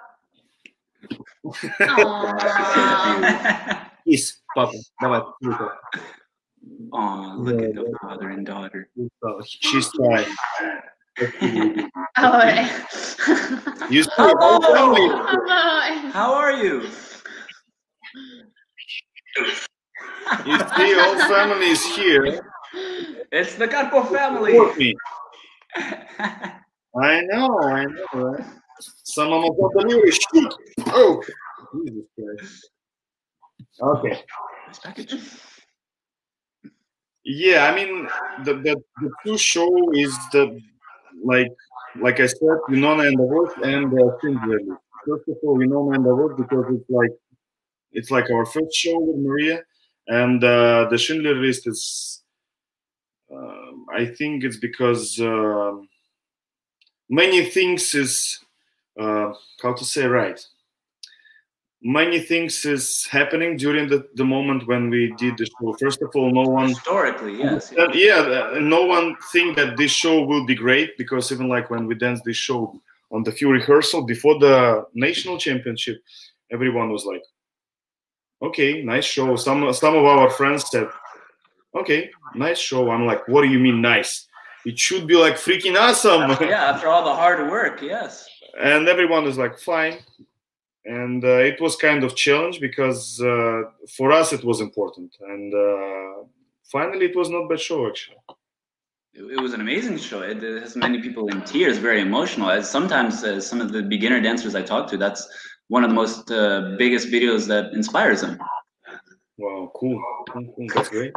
Kiss, 4.04 4.42
папа. 4.54 4.72
Давай. 5.00 5.22
Luca. 5.40 5.78
Oh, 6.92 7.34
look 7.38 7.62
at 7.62 7.74
the 7.74 7.92
father 8.02 8.30
and 8.30 8.44
daughter. 8.44 8.88
She's 9.44 9.90
trying. 9.92 10.26
Oh, 12.17 12.31
right. 12.33 12.69
You 13.89 14.03
see. 14.03 14.09
Hello. 14.17 15.17
How 16.11 16.33
are 16.33 16.51
you? 16.51 16.81
You 20.45 20.57
see, 20.75 20.93
whole 20.93 21.17
family 21.27 21.67
is 21.67 21.85
here. 21.85 22.41
It's 23.31 23.55
the 23.55 23.67
Karpov 23.67 24.11
family. 24.11 24.59
Me. 24.77 24.95
I 25.77 27.21
know, 27.21 27.59
I 27.63 27.85
know, 27.85 28.05
right? 28.13 28.45
Some 29.03 29.31
of 29.31 29.43
my 29.43 29.81
family 29.81 30.11
shoot. 30.11 30.53
Oh, 30.87 31.21
Jesus 31.73 32.05
Christ. 32.17 32.69
Okay. 33.81 34.23
Yeah, 37.23 37.69
I 37.71 37.75
mean 37.75 38.09
the, 38.43 38.55
the 38.55 38.75
the 39.01 39.11
two 39.23 39.37
show 39.37 39.69
is 39.93 40.17
the 40.31 40.59
like 41.23 41.47
like 41.99 42.19
I 42.19 42.27
said, 42.27 42.57
Winona 42.69 43.03
and 43.03 43.17
the 43.17 43.23
Wolf 43.23 43.51
and 43.63 43.93
uh, 43.93 44.17
Schindler 44.21 44.59
First 45.07 45.27
of 45.29 45.37
all, 45.43 45.57
Winona 45.57 45.95
and 45.97 46.05
the 46.05 46.15
Wolf 46.15 46.37
because 46.37 46.65
it's 46.69 46.89
like 46.89 47.11
it's 47.91 48.11
like 48.11 48.29
our 48.29 48.45
first 48.45 48.73
show 48.73 48.97
with 48.99 49.17
Maria, 49.17 49.61
and 50.07 50.43
uh, 50.43 50.87
the 50.89 50.97
Schindler 50.97 51.35
List 51.35 51.67
is 51.67 52.21
um, 53.33 53.85
I 53.93 54.05
think 54.05 54.43
it's 54.43 54.57
because 54.57 55.19
um 55.19 55.87
many 57.09 57.43
things 57.45 57.93
is 57.95 58.39
uh, 58.99 59.33
how 59.61 59.73
to 59.73 59.85
say 59.85 60.05
right. 60.05 60.39
Many 61.83 62.19
things 62.19 62.63
is 62.63 63.07
happening 63.07 63.57
during 63.57 63.89
the, 63.89 64.07
the 64.13 64.23
moment 64.23 64.67
when 64.67 64.91
we 64.91 65.13
did 65.17 65.35
the 65.37 65.47
show. 65.47 65.75
First 65.79 65.99
of 66.03 66.11
all, 66.13 66.31
no 66.31 66.43
one 66.43 66.69
historically, 66.69 67.39
yes, 67.39 67.73
uh, 67.73 67.89
yeah, 67.91 68.59
no 68.59 68.85
one 68.85 69.15
think 69.31 69.57
that 69.57 69.77
this 69.77 69.89
show 69.89 70.21
will 70.21 70.45
be 70.45 70.53
great 70.53 70.95
because 70.95 71.31
even 71.31 71.49
like 71.49 71.71
when 71.71 71.87
we 71.87 71.95
danced 71.95 72.23
this 72.23 72.37
show 72.37 72.79
on 73.11 73.23
the 73.23 73.31
few 73.31 73.49
rehearsal 73.49 74.03
before 74.03 74.37
the 74.37 74.85
national 74.93 75.39
championship, 75.39 75.97
everyone 76.51 76.91
was 76.91 77.03
like, 77.03 77.23
"Okay, 78.43 78.83
nice 78.83 79.05
show." 79.05 79.35
Some 79.35 79.73
some 79.73 79.95
of 79.95 80.05
our 80.05 80.29
friends 80.29 80.69
said, 80.69 80.87
"Okay, 81.73 82.11
nice 82.35 82.59
show." 82.59 82.91
I'm 82.91 83.07
like, 83.07 83.27
"What 83.27 83.41
do 83.41 83.47
you 83.47 83.57
mean 83.59 83.81
nice? 83.81 84.27
It 84.67 84.77
should 84.77 85.07
be 85.07 85.15
like 85.15 85.33
freaking 85.33 85.79
awesome." 85.79 86.29
yeah, 86.47 86.69
after 86.69 86.89
all 86.89 87.03
the 87.03 87.15
hard 87.15 87.49
work, 87.49 87.81
yes. 87.81 88.29
and 88.59 88.87
everyone 88.87 89.25
is 89.25 89.39
like, 89.39 89.57
"Fine." 89.57 89.97
And 90.85 91.23
uh, 91.23 91.39
it 91.51 91.61
was 91.61 91.75
kind 91.75 92.03
of 92.03 92.15
challenge 92.15 92.59
because 92.59 93.21
uh, 93.21 93.63
for 93.95 94.11
us 94.11 94.33
it 94.33 94.43
was 94.43 94.61
important, 94.61 95.15
and 95.21 95.53
uh, 95.53 96.23
finally 96.63 97.05
it 97.05 97.15
was 97.15 97.29
not 97.29 97.47
bad 97.49 97.59
show 97.59 97.87
actually. 97.87 98.17
It, 99.13 99.39
was 99.39 99.53
an 99.53 99.61
amazing 99.61 99.97
show. 99.97 100.21
It, 100.21 100.41
has 100.41 100.75
many 100.75 100.99
people 101.01 101.27
in 101.27 101.41
tears, 101.43 101.77
very 101.77 102.01
emotional. 102.01 102.49
As 102.49 102.67
sometimes 102.67 103.23
uh, 103.23 103.39
some 103.39 103.61
of 103.61 103.71
the 103.71 103.83
beginner 103.83 104.21
dancers 104.21 104.55
I 104.55 104.63
talk 104.63 104.89
to, 104.89 104.97
that's 104.97 105.27
one 105.67 105.83
of 105.83 105.89
the 105.91 105.95
most 105.95 106.31
uh, 106.31 106.75
biggest 106.79 107.09
videos 107.09 107.45
that 107.47 107.73
inspires 107.73 108.21
them. 108.21 108.39
Wow, 109.37 109.71
cool, 109.75 110.01
cool, 110.29 110.53
cool. 110.55 110.67
That's 110.73 110.89
great. 110.89 111.11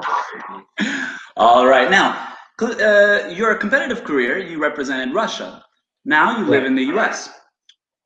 All 1.36 1.66
right, 1.66 1.90
now 1.90 2.34
uh, 2.62 3.28
your 3.34 3.54
competitive 3.56 4.04
career, 4.04 4.38
you 4.38 4.60
represented 4.60 5.14
Russia. 5.14 5.64
Now 6.04 6.38
you 6.38 6.44
live 6.44 6.64
in 6.64 6.74
the 6.74 6.84
U.S. 6.84 7.30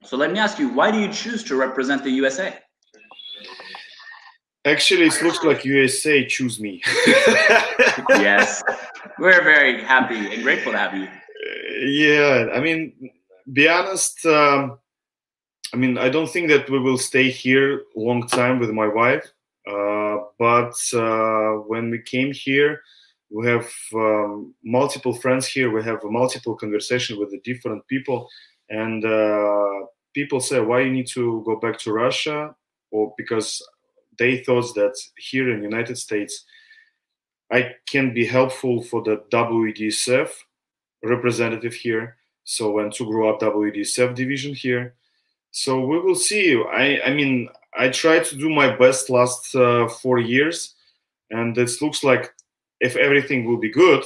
So 0.05 0.17
let 0.17 0.33
me 0.33 0.39
ask 0.39 0.59
you, 0.59 0.69
why 0.69 0.91
do 0.91 0.99
you 0.99 1.13
choose 1.13 1.43
to 1.45 1.57
represent 1.57 2.05
the 2.05 2.11
USA? 2.11 2.59
Actually, 4.65 5.07
it 5.07 5.23
looks 5.23 5.43
like 5.43 5.65
USA 5.65 6.25
choose 6.27 6.61
me. 6.61 6.83
yes, 8.11 8.63
we're 9.19 9.43
very 9.43 9.83
happy 9.83 10.35
and 10.35 10.43
grateful 10.43 10.73
to 10.73 10.79
have 10.79 10.95
you. 10.95 11.09
yeah, 11.81 12.49
I 12.53 12.61
mean, 12.61 13.11
be 13.53 13.69
honest. 13.69 14.25
Um, 14.27 14.79
I 15.73 15.77
mean, 15.77 15.99
I 15.99 16.09
don't 16.09 16.29
think 16.29 16.49
that 16.49 16.69
we 16.71 16.79
will 16.79 16.99
stay 16.99 17.31
here 17.31 17.83
a 17.97 18.01
long 18.01 18.27
time 18.27 18.59
with 18.59 18.71
my 18.71 18.87
wife. 18.87 19.27
Uh, 19.67 20.19
but 20.39 20.75
uh, 20.95 21.61
when 21.67 21.91
we 21.91 22.01
came 22.03 22.33
here, 22.33 22.81
we 23.31 23.47
have 23.47 23.69
um, 23.95 24.55
multiple 24.65 25.13
friends 25.15 25.47
here. 25.47 25.71
We 25.71 25.83
have 25.85 26.03
a 26.05 26.11
multiple 26.11 26.57
conversation 26.57 27.19
with 27.19 27.31
the 27.31 27.41
different 27.45 27.87
people, 27.87 28.29
and 28.71 29.05
uh, 29.05 29.87
people 30.15 30.41
say, 30.41 30.61
"Why 30.61 30.81
you 30.81 30.93
need 30.93 31.09
to 31.09 31.43
go 31.45 31.57
back 31.57 31.79
to 31.81 31.93
Russia?" 31.93 32.55
Or 32.91 33.15
because 33.17 33.63
they 34.19 34.39
thought 34.39 34.75
that 34.75 34.97
here 35.17 35.51
in 35.51 35.63
United 35.63 35.97
States, 35.97 36.45
I 37.51 37.75
can 37.87 38.13
be 38.15 38.27
helpful 38.27 38.83
for 38.83 39.03
the 39.03 39.23
WDSF 39.31 40.31
representative 41.03 41.75
here. 41.75 42.17
So 42.45 42.79
and 42.79 42.93
to 42.95 43.05
grow 43.05 43.31
up 43.31 43.41
WDSF 43.41 44.15
division 44.15 44.55
here. 44.55 44.95
So 45.51 45.81
we 45.81 45.99
will 46.01 46.15
see. 46.15 46.57
I 46.57 47.01
I 47.05 47.15
mean 47.15 47.49
I 47.77 47.89
tried 47.91 48.25
to 48.27 48.37
do 48.37 48.49
my 48.49 48.75
best 48.75 49.11
last 49.11 49.55
uh, 49.55 49.89
four 49.89 50.19
years, 50.19 50.75
and 51.31 51.57
it 51.57 51.71
looks 51.81 52.03
like 52.03 52.33
if 52.81 52.97
everything 52.97 53.45
will 53.45 53.59
be 53.59 53.71
good, 53.71 54.03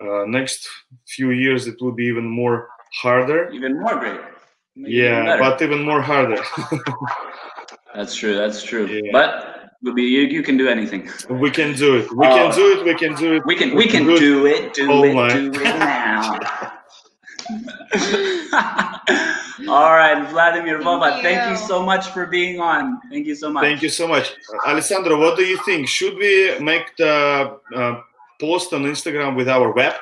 uh, 0.00 0.24
next 0.26 0.68
few 1.06 1.30
years 1.30 1.66
it 1.66 1.80
will 1.80 1.92
be 1.92 2.04
even 2.04 2.24
more 2.24 2.68
harder. 3.02 3.50
Even 3.52 3.80
more 3.80 3.96
great. 3.98 4.20
Yeah, 4.76 5.24
better. 5.24 5.42
but 5.42 5.62
even 5.62 5.82
more 5.82 6.02
harder. 6.02 6.42
That's 7.94 8.14
true. 8.14 8.34
That's 8.36 8.62
true. 8.62 9.00
But 9.12 9.70
we'll 9.82 9.94
be, 9.94 10.02
you, 10.02 10.22
you 10.22 10.42
can 10.42 10.56
do 10.58 10.68
anything. 10.68 11.08
we 11.30 11.50
can 11.50 11.74
do 11.74 11.96
it. 11.96 12.12
We 12.14 12.26
Uh, 12.26 12.34
can 12.36 12.54
do 12.54 12.72
it. 12.78 12.84
We 12.84 12.94
can 12.94 13.14
do 13.14 13.34
it. 13.36 13.46
We 13.46 13.54
can 13.56 13.74
we 13.74 13.86
can 13.86 14.04
do 14.04 14.46
it. 14.46 14.74
Do 14.74 14.90
Oh 14.92 15.04
it. 15.04 15.14
my. 15.14 15.28
Do 15.32 15.50
it 15.54 15.62
now. 15.62 16.38
All 19.68 19.92
right, 19.94 20.28
Vladimir 20.30 20.78
Vova, 20.80 21.20
thank 21.22 21.48
you 21.50 21.56
so 21.56 21.82
much 21.82 22.08
for 22.08 22.26
being 22.26 22.60
on. 22.60 23.00
Thank 23.10 23.26
you 23.26 23.34
so 23.34 23.50
much. 23.50 23.62
Thank 23.64 23.82
you 23.82 23.88
so 23.88 24.06
much, 24.06 24.32
uh, 24.52 24.68
Alessandro. 24.70 25.18
What 25.18 25.36
do 25.36 25.44
you 25.44 25.56
think? 25.64 25.88
Should 25.88 26.16
we 26.18 26.58
make 26.60 26.94
the 26.96 27.56
uh, 27.74 28.00
post 28.40 28.72
on 28.72 28.82
Instagram 28.84 29.34
with 29.36 29.48
our 29.48 29.72
web? 29.72 29.94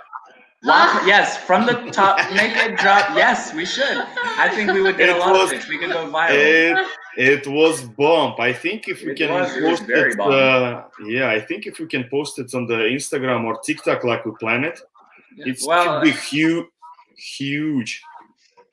Lock- 0.64 1.06
yes, 1.06 1.36
from 1.36 1.66
the 1.66 1.74
top, 1.90 2.16
make 2.32 2.56
it 2.56 2.78
drop. 2.78 3.04
Yes, 3.16 3.52
we 3.54 3.64
should. 3.66 3.98
I 4.44 4.48
think 4.54 4.72
we 4.72 4.80
would 4.80 4.96
get 4.96 5.10
a 5.10 5.16
It 5.16 5.18
lot 5.18 5.32
was- 5.32 5.52
of 5.52 5.58
it. 5.58 5.68
We 5.68 5.78
could 5.78 5.90
go 5.92 6.06
viral. 6.10 6.30
It, 6.30 6.86
it 7.16 7.46
was 7.46 7.82
bomb. 7.82 8.34
I 8.38 8.52
think 8.52 8.88
if 8.88 9.02
we 9.02 9.12
It 9.12 9.16
can 9.18 9.30
was- 9.32 9.52
post 9.52 9.82
very 9.86 10.12
it, 10.12 10.20
uh, 10.20 10.84
yeah, 11.06 11.28
I 11.30 11.40
think 11.40 11.66
if 11.66 11.78
we 11.78 11.86
can 11.86 12.04
post 12.08 12.38
it 12.38 12.54
on 12.54 12.66
the 12.66 12.74
Instagram 12.96 13.44
or 13.44 13.58
TikTok 13.60 14.04
like 14.04 14.24
we 14.24 14.32
plan 14.40 14.64
it, 14.64 14.80
it's 15.36 15.66
Well, 15.66 16.00
could 16.00 16.04
be 16.04 16.10
huge, 16.12 16.66
huge. 17.16 18.02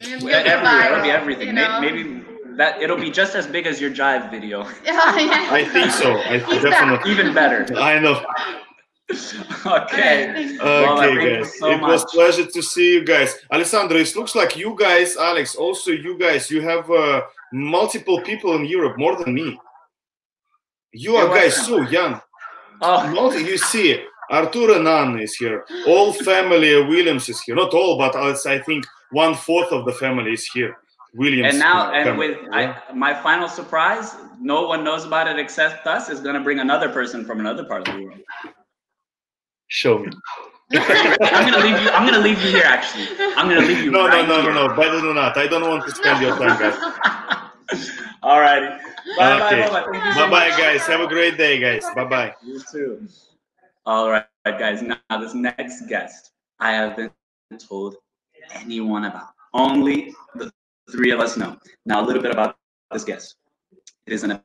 Everywhere, 0.02 0.40
it'll 0.46 0.62
be 0.62 0.66
viral, 0.68 1.06
everything. 1.10 1.48
you 1.48 1.54
know? 1.54 1.80
Maybe 1.82 2.22
that 2.58 2.82
it'll 2.82 2.98
be 2.98 3.12
just 3.12 3.36
as 3.36 3.46
big 3.48 3.66
as 3.68 3.80
your 3.82 3.92
jive 3.92 4.32
video. 4.32 4.62
I 4.88 5.64
think 5.74 5.92
so. 5.92 6.18
I 6.18 6.38
definitely 6.62 7.12
Even 7.12 7.34
better. 7.34 7.66
I 7.78 8.00
know. 8.00 8.24
Okay. 9.66 10.58
Well, 10.58 11.02
Okay, 11.04 11.40
guys. 11.40 11.60
so 11.60 11.72
it 11.72 11.82
was 11.82 12.06
pleasure 12.06 12.46
to 12.46 12.62
see 12.62 12.94
you 12.94 13.04
guys. 13.06 13.36
Alessandro, 13.52 13.98
it 13.98 14.16
looks 14.16 14.36
like 14.36 14.56
you 14.58 14.76
guys, 14.78 15.18
Alex, 15.18 15.56
also 15.56 15.92
you 15.92 16.18
guys, 16.18 16.50
you 16.50 16.62
have 16.62 16.90
uh, 16.90 17.22
multiple 17.54 18.22
people 18.22 18.56
in 18.56 18.66
Europe, 18.66 18.98
more 18.98 19.16
than 19.18 19.34
me. 19.34 19.60
You 20.94 21.16
are 21.16 21.28
guys 21.28 21.56
so 21.66 21.82
young. 21.82 22.22
Oh. 22.84 23.06
Multi- 23.14 23.44
you 23.44 23.60
see, 23.60 24.04
Arturo 24.32 24.82
Nan 24.82 25.20
is 25.20 25.36
here. 25.36 25.64
All 25.86 26.12
family 26.14 26.74
Williams 26.84 27.30
is 27.30 27.40
here. 27.44 27.54
Not 27.56 27.76
all, 27.76 27.96
but 27.96 28.16
it's, 28.28 28.48
I 28.48 28.58
think 28.58 28.84
one 29.12 29.36
fourth 29.36 29.72
of 29.72 29.86
the 29.86 29.92
family 29.94 30.32
is 30.34 30.48
here. 30.48 30.76
Williams. 31.14 31.50
And 31.54 31.60
now, 31.60 31.92
and 31.92 32.06
family, 32.06 32.30
with 32.30 32.38
yeah. 32.52 32.80
I, 32.90 32.94
my 32.94 33.14
final 33.14 33.48
surprise, 33.48 34.16
no 34.40 34.66
one 34.66 34.84
knows 34.84 35.06
about 35.06 35.28
it 35.28 35.38
except 35.38 35.86
us. 35.86 36.10
Is 36.10 36.22
going 36.22 36.34
to 36.34 36.42
bring 36.42 36.58
another 36.58 36.90
person 36.90 37.24
from 37.24 37.40
another 37.40 37.66
part 37.66 37.88
of 37.88 37.94
the 37.96 38.04
world. 38.04 38.20
Show 39.72 40.00
me. 40.00 40.12
I'm 40.74 41.50
going 41.50 41.54
to 41.54 41.60
leave 41.62 41.82
you. 41.82 41.90
I'm 41.92 42.06
going 42.06 42.14
to 42.14 42.20
leave 42.20 42.42
you 42.44 42.50
here. 42.50 42.64
Actually, 42.66 43.08
I'm 43.38 43.48
going 43.48 43.62
to 43.62 43.66
leave 43.66 43.86
you. 43.86 43.90
No, 43.90 44.06
right 44.06 44.28
no, 44.28 44.36
no, 44.36 44.42
here. 44.42 44.54
no, 44.54 44.68
no. 44.68 44.76
Better 44.76 45.00
than 45.00 45.16
that. 45.16 45.38
I 45.38 45.48
don't 45.48 45.62
want 45.62 45.86
to 45.86 45.96
spend 45.96 46.22
your 46.22 46.38
time, 46.38 46.60
guys. 46.60 47.90
All 48.24 48.42
righty. 48.42 48.68
Bye, 49.18 49.40
bye, 49.40 49.48
okay. 49.48 49.70
bye, 49.70 49.70
bye. 49.70 49.88
Thank 49.94 50.06
you 50.06 50.14
so 50.14 50.30
Bye, 50.30 50.50
bye, 50.50 50.58
guys. 50.58 50.86
Have 50.88 51.00
a 51.00 51.08
great 51.08 51.38
day, 51.38 51.58
guys. 51.58 51.86
Bye, 51.96 52.04
bye. 52.04 52.36
You 52.44 52.62
too. 52.70 53.08
All 53.86 54.10
right, 54.10 54.26
guys. 54.44 54.82
Now 54.82 54.98
this 55.22 55.34
next 55.34 55.88
guest, 55.88 56.32
I 56.60 56.74
haven't 56.74 57.14
told 57.58 57.96
anyone 58.54 59.06
about. 59.06 59.30
Only 59.54 60.14
the 60.36 60.52
three 60.92 61.12
of 61.12 61.22
us 61.22 61.38
know. 61.38 61.58
Now 61.86 62.04
a 62.04 62.06
little 62.06 62.22
bit 62.22 62.32
about 62.32 62.58
this 62.92 63.06
guest. 63.06 63.36
It 64.06 64.12
is 64.12 64.24
an 64.24 64.42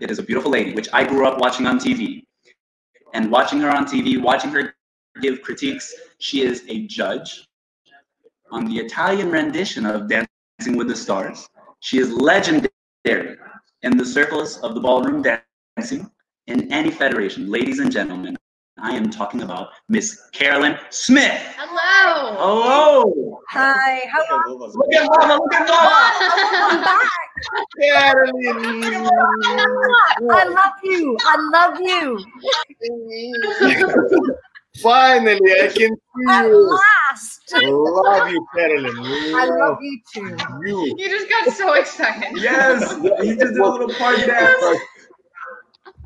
it 0.00 0.12
is 0.12 0.20
a 0.20 0.22
beautiful 0.22 0.52
lady, 0.52 0.74
which 0.74 0.88
I 0.92 1.02
grew 1.02 1.26
up 1.26 1.40
watching 1.40 1.66
on 1.66 1.80
TV. 1.80 2.22
And 3.12 3.30
watching 3.30 3.60
her 3.60 3.70
on 3.70 3.86
TV, 3.86 4.20
watching 4.20 4.50
her 4.50 4.74
give 5.20 5.42
critiques, 5.42 5.94
she 6.18 6.42
is 6.42 6.64
a 6.68 6.86
judge 6.86 7.46
on 8.50 8.64
the 8.64 8.78
Italian 8.78 9.30
rendition 9.30 9.86
of 9.86 10.08
Dancing 10.08 10.76
with 10.76 10.88
the 10.88 10.96
Stars. 10.96 11.48
She 11.80 11.98
is 11.98 12.12
legendary 12.12 13.38
in 13.82 13.96
the 13.96 14.04
circles 14.04 14.58
of 14.58 14.74
the 14.74 14.80
ballroom 14.80 15.22
dancing 15.22 16.10
in 16.46 16.72
any 16.72 16.90
federation. 16.90 17.50
Ladies 17.50 17.78
and 17.78 17.90
gentlemen, 17.90 18.36
I 18.82 18.92
am 18.96 19.10
talking 19.10 19.42
about 19.42 19.70
Miss 19.88 20.28
Carolyn 20.32 20.78
Smith. 20.90 21.42
Hello. 21.56 22.36
Hello. 22.38 23.40
Hi, 23.50 24.00
how 24.10 24.36
are 24.36 24.48
you? 24.48 24.56
Look 24.56 24.94
at 24.94 25.08
Mama, 25.18 25.34
look 25.34 25.54
at 25.54 25.68
Mama. 25.68 26.12
I'm 26.70 26.82
back. 26.82 27.30
Carolyn. 27.78 29.08
I 30.30 30.44
love 30.48 30.72
you. 30.82 31.16
I 31.20 31.36
love 31.52 31.80
you. 31.80 32.18
Finally, 34.82 35.52
I 35.60 35.68
can 35.68 35.94
see 35.94 36.30
At 36.30 36.46
you. 36.46 36.78
last. 37.10 37.52
I 37.54 37.60
love 37.66 38.30
you, 38.30 38.46
Carolyn. 38.54 38.96
I 38.98 39.44
love 39.44 39.78
you 39.82 40.00
too. 40.14 40.36
You. 40.64 40.94
You 40.96 41.10
just 41.10 41.28
got 41.28 41.52
so 41.52 41.74
excited. 41.74 42.36
Yes, 42.36 42.94
he 43.20 43.34
just 43.34 43.38
did 43.38 43.58
a 43.58 43.68
little 43.68 43.90
part 43.94 44.16
dance. 44.18 44.80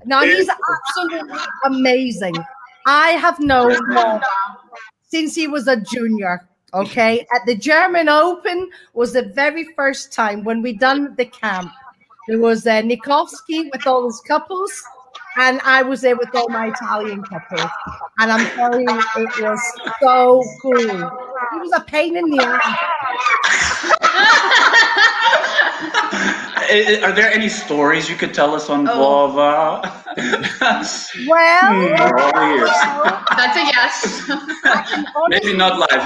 No, 0.06 0.20
he's 0.22 0.48
absolutely 0.48 1.38
amazing. 1.64 2.34
I 2.86 3.10
have 3.10 3.40
known 3.40 3.76
since 5.08 5.34
he 5.34 5.46
was 5.48 5.68
a 5.68 5.80
junior. 5.80 6.48
Okay, 6.72 7.20
at 7.32 7.46
the 7.46 7.54
German 7.54 8.08
Open 8.08 8.68
was 8.94 9.12
the 9.12 9.22
very 9.22 9.64
first 9.76 10.12
time 10.12 10.42
when 10.42 10.60
we 10.60 10.72
done 10.72 11.14
the 11.16 11.24
camp. 11.24 11.70
There 12.26 12.40
was 12.40 12.66
uh, 12.66 12.82
with 12.84 13.86
all 13.86 14.06
his 14.06 14.20
couples, 14.26 14.82
and 15.36 15.60
I 15.62 15.82
was 15.82 16.00
there 16.00 16.16
with 16.16 16.34
all 16.34 16.48
my 16.48 16.68
Italian 16.68 17.22
couples, 17.22 17.70
and 18.18 18.32
I'm 18.32 18.44
telling 18.56 18.88
you, 18.88 19.02
it 19.18 19.40
was 19.40 19.60
so 20.02 20.42
cool. 20.60 20.80
It 20.80 21.60
was 21.60 21.70
a 21.76 21.80
pain 21.84 22.16
in 22.16 22.30
the 22.30 22.42
ass. 22.42 22.78
I- 26.56 27.00
Are 27.04 27.12
there 27.12 27.30
any 27.30 27.48
stories 27.48 28.08
you 28.08 28.16
could 28.16 28.32
tell 28.34 28.54
us 28.54 28.70
on 28.70 28.88
Oh. 28.88 28.94
Vova? 28.98 29.82
Well, 31.26 31.70
Hmm, 31.74 31.90
we're 31.90 32.18
all 32.18 32.38
ears. 32.54 32.78
That's 33.36 33.56
a 33.58 33.64
yes. 33.74 33.94
Maybe 35.28 35.56
not 35.56 35.78
live. 35.78 36.04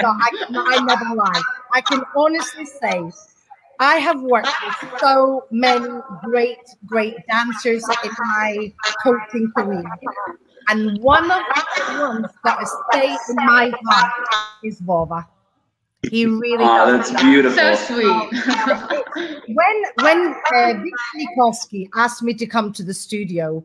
no, 0.00 0.10
I, 0.26 0.30
I 0.56 0.80
never 0.84 1.14
lie. 1.14 1.42
I 1.72 1.80
can 1.82 2.02
honestly 2.16 2.64
say 2.64 3.02
I 3.80 3.96
have 3.96 4.20
worked 4.22 4.48
with 4.64 5.00
so 5.00 5.44
many 5.50 5.88
great, 6.24 6.58
great 6.86 7.16
dancers 7.28 7.84
in 8.04 8.10
my 8.18 8.72
coaching 9.02 9.50
career. 9.56 9.84
And 10.68 10.98
one 11.02 11.30
of 11.30 11.42
the 11.76 12.00
ones 12.00 12.26
that 12.44 12.58
has 12.58 12.72
stayed 12.88 13.18
in 13.28 13.36
my 13.44 13.70
heart 13.86 14.12
is 14.62 14.80
Vova. 14.80 15.26
He 16.10 16.26
really 16.26 16.64
Aw, 16.64 16.86
does. 16.86 17.10
that's 17.10 17.22
beautiful. 17.22 17.58
So 17.58 17.74
sweet. 17.74 19.46
when 19.54 19.84
when 20.02 20.34
uh, 20.54 20.74
Vic 20.82 20.94
Nikolsky 21.16 21.88
asked 21.94 22.22
me 22.22 22.34
to 22.34 22.46
come 22.46 22.72
to 22.72 22.82
the 22.82 22.94
studio 22.94 23.64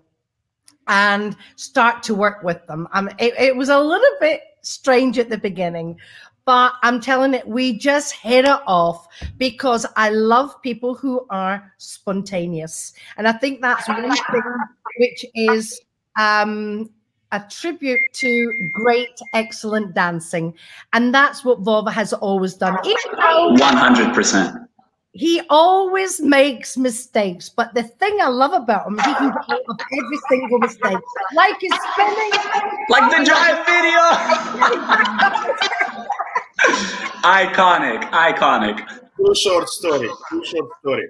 and 0.88 1.36
start 1.56 2.04
to 2.04 2.16
work 2.16 2.44
with 2.44 2.66
them, 2.68 2.88
um, 2.94 3.10
it, 3.20 3.34
it 3.40 3.56
was 3.56 3.70
a 3.70 3.80
little 3.80 4.18
bit 4.20 4.42
strange 4.62 5.18
at 5.20 5.30
the 5.30 5.38
beginning, 5.38 5.98
but 6.46 6.74
I'm 6.82 7.00
telling 7.00 7.34
it, 7.34 7.48
we 7.48 7.78
just 7.78 8.14
hit 8.14 8.46
it 8.46 8.62
off 8.66 9.08
because 9.38 9.86
I 9.96 10.10
love 10.10 10.62
people 10.62 10.96
who 10.96 11.26
are 11.30 11.72
spontaneous, 11.78 12.94
and 13.18 13.28
I 13.28 13.34
think 13.34 13.62
that's 13.62 13.88
one 13.88 14.02
thing 14.04 14.42
which 14.98 15.26
is 15.36 15.80
um, 16.20 16.90
a 17.32 17.44
tribute 17.50 18.00
to 18.14 18.54
great, 18.74 19.20
excellent 19.34 19.94
dancing, 19.94 20.54
and 20.94 21.14
that's 21.14 21.44
what 21.46 21.62
Vova 21.64 21.92
has 21.92 22.14
always 22.14 22.56
done. 22.56 22.78
Even 22.86 22.98
though 23.18 23.56
100%. 23.56 24.68
he 25.12 25.42
always 25.50 26.20
makes 26.22 26.78
mistakes, 26.78 27.50
but 27.50 27.74
the 27.74 27.84
thing 27.84 28.18
I 28.22 28.28
love 28.30 28.54
about 28.54 28.88
him, 28.88 28.98
he 28.98 29.14
can 29.14 29.30
get 29.30 29.50
out 29.50 29.62
of 29.68 29.80
every 29.80 30.18
single 30.30 30.60
mistake, 30.60 30.98
like 31.36 31.60
his 31.60 31.72
spinning, 31.94 32.32
Like 32.90 33.12
the 33.18 33.24
giant 33.26 33.66
video. 33.68 34.00
iconic, 37.24 38.02
iconic. 38.12 38.88
Two 39.18 39.36
short 39.36 39.68
story. 39.70 40.10
Two 40.30 40.46
short 40.46 40.70
story. 40.80 41.08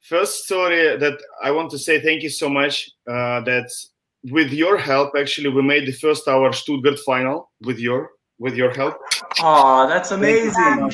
First 0.00 0.44
story 0.44 0.96
that 0.98 1.18
I 1.42 1.50
want 1.52 1.70
to 1.70 1.78
say 1.78 2.00
thank 2.00 2.22
you 2.22 2.30
so 2.30 2.48
much. 2.48 2.90
Uh, 3.06 3.40
that 3.42 3.70
with 4.24 4.52
your 4.52 4.76
help, 4.76 5.12
actually, 5.16 5.48
we 5.48 5.62
made 5.62 5.86
the 5.86 5.92
first 5.92 6.28
hour 6.28 6.52
Stuttgart 6.52 6.98
final 7.00 7.50
with 7.62 7.78
your 7.78 8.10
with 8.38 8.54
your 8.54 8.72
help. 8.72 8.96
Oh, 9.40 9.86
that's 9.86 10.10
amazing. 10.12 10.90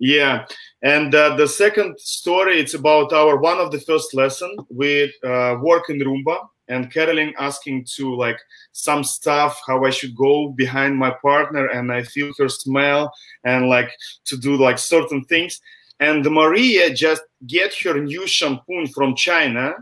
Yeah, 0.00 0.44
and 0.82 1.14
uh, 1.14 1.36
the 1.36 1.46
second 1.46 1.98
story 1.98 2.60
it's 2.60 2.74
about 2.74 3.12
our 3.12 3.36
one 3.36 3.58
of 3.58 3.70
the 3.70 3.80
first 3.80 4.14
lesson. 4.14 4.54
with 4.68 5.12
uh, 5.24 5.56
work 5.62 5.88
in 5.88 5.98
Rumba, 5.98 6.38
and 6.68 6.92
Carolyn 6.92 7.32
asking 7.38 7.86
to 7.96 8.14
like 8.14 8.38
some 8.72 9.04
stuff 9.04 9.60
how 9.66 9.84
I 9.84 9.90
should 9.90 10.16
go 10.16 10.48
behind 10.48 10.96
my 10.96 11.14
partner, 11.22 11.66
and 11.68 11.92
I 11.92 12.02
feel 12.02 12.32
her 12.38 12.48
smell 12.48 13.12
and 13.44 13.68
like 13.68 13.90
to 14.26 14.36
do 14.36 14.56
like 14.56 14.78
certain 14.78 15.24
things. 15.24 15.60
And 16.00 16.24
Maria 16.24 16.92
just 16.92 17.22
get 17.46 17.72
her 17.82 18.00
new 18.00 18.26
shampoo 18.26 18.86
from 18.88 19.14
China. 19.14 19.74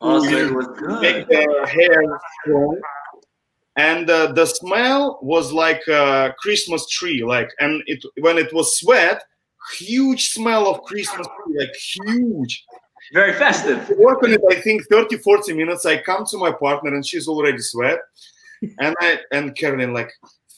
Oh, 0.00 0.24
it 0.24 0.52
was 0.52 0.66
good. 0.78 1.00
Make 1.00 1.28
the 1.28 1.68
hair. 1.70 2.20
Strong 2.42 2.80
and 3.76 4.08
uh, 4.08 4.32
the 4.32 4.46
smell 4.46 5.18
was 5.22 5.52
like 5.52 5.86
a 5.88 6.34
christmas 6.38 6.86
tree 6.88 7.24
like 7.24 7.50
and 7.58 7.82
it 7.86 8.04
when 8.20 8.38
it 8.38 8.52
was 8.52 8.78
sweat 8.78 9.22
huge 9.78 10.28
smell 10.28 10.68
of 10.68 10.82
christmas 10.82 11.26
tree 11.26 11.58
like 11.58 11.74
huge. 11.74 12.64
Very 13.12 13.34
festive. 13.34 13.90
Work 13.98 14.22
on 14.22 14.32
it 14.32 14.40
i 14.50 14.54
think 14.60 14.82
30 14.88 15.18
40 15.18 15.54
minutes. 15.54 15.84
I 15.84 15.98
come 16.00 16.24
to 16.26 16.38
my 16.38 16.52
partner 16.52 16.94
and 16.94 17.04
she's 17.04 17.28
already 17.28 17.58
sweat. 17.58 17.98
And 18.78 18.94
i 19.00 19.18
and 19.32 19.54
carolyn 19.56 19.92
like 19.92 20.12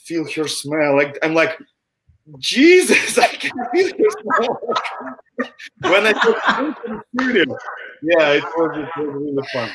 feel 0.04 0.24
her 0.32 0.46
smell 0.46 0.94
like 0.96 1.18
i'm 1.22 1.34
like 1.34 1.58
jesus 2.38 3.18
i 3.18 3.26
can 3.26 3.50
feel 3.72 3.88
her 3.88 4.10
smell. 4.22 4.60
When 5.80 6.06
i 6.06 6.12
took 6.12 6.36
it 8.08 8.14
to 8.14 8.20
the 8.20 8.20
studio 8.20 8.20
yeah 8.20 8.32
it 8.32 8.44
was, 8.44 8.78
it 8.78 9.06
was 9.06 9.22
really 9.22 9.48
fun 9.52 9.70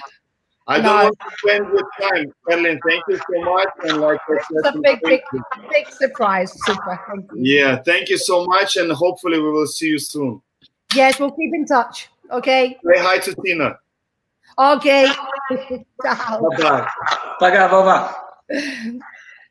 I 0.67 0.79
don't 0.79 1.03
want 1.03 1.19
to 1.19 1.37
spend 1.37 1.65
your 1.73 1.89
time, 1.99 2.33
Carolyn. 2.47 2.79
Thank 2.87 3.03
you 3.09 3.17
so 3.17 3.41
much. 3.41 3.67
And 3.83 3.99
like 3.99 4.19
I 4.29 4.35
said, 4.35 4.45
it's 4.51 4.75
a 4.75 4.79
big, 4.79 5.01
big, 5.01 5.21
big 5.69 5.89
surprise. 5.89 6.53
Super. 6.65 6.99
Thank 7.09 7.25
you. 7.33 7.41
yeah, 7.41 7.81
thank 7.81 8.09
you 8.09 8.17
so 8.17 8.45
much, 8.45 8.77
and 8.77 8.91
hopefully 8.91 9.41
we 9.41 9.51
will 9.51 9.67
see 9.67 9.87
you 9.87 9.99
soon. 9.99 10.41
Yes, 10.95 11.19
we'll 11.19 11.31
keep 11.31 11.53
in 11.53 11.65
touch. 11.65 12.09
Okay. 12.31 12.77
Say 12.85 13.01
hi 13.01 13.17
to 13.17 13.35
Tina. 13.43 13.79
Okay. 14.57 15.07
Ciao. 16.03 16.49
Bye 16.49 16.57
bye. 16.57 16.89
Paga, 17.39 17.67
Vova. 17.69 18.13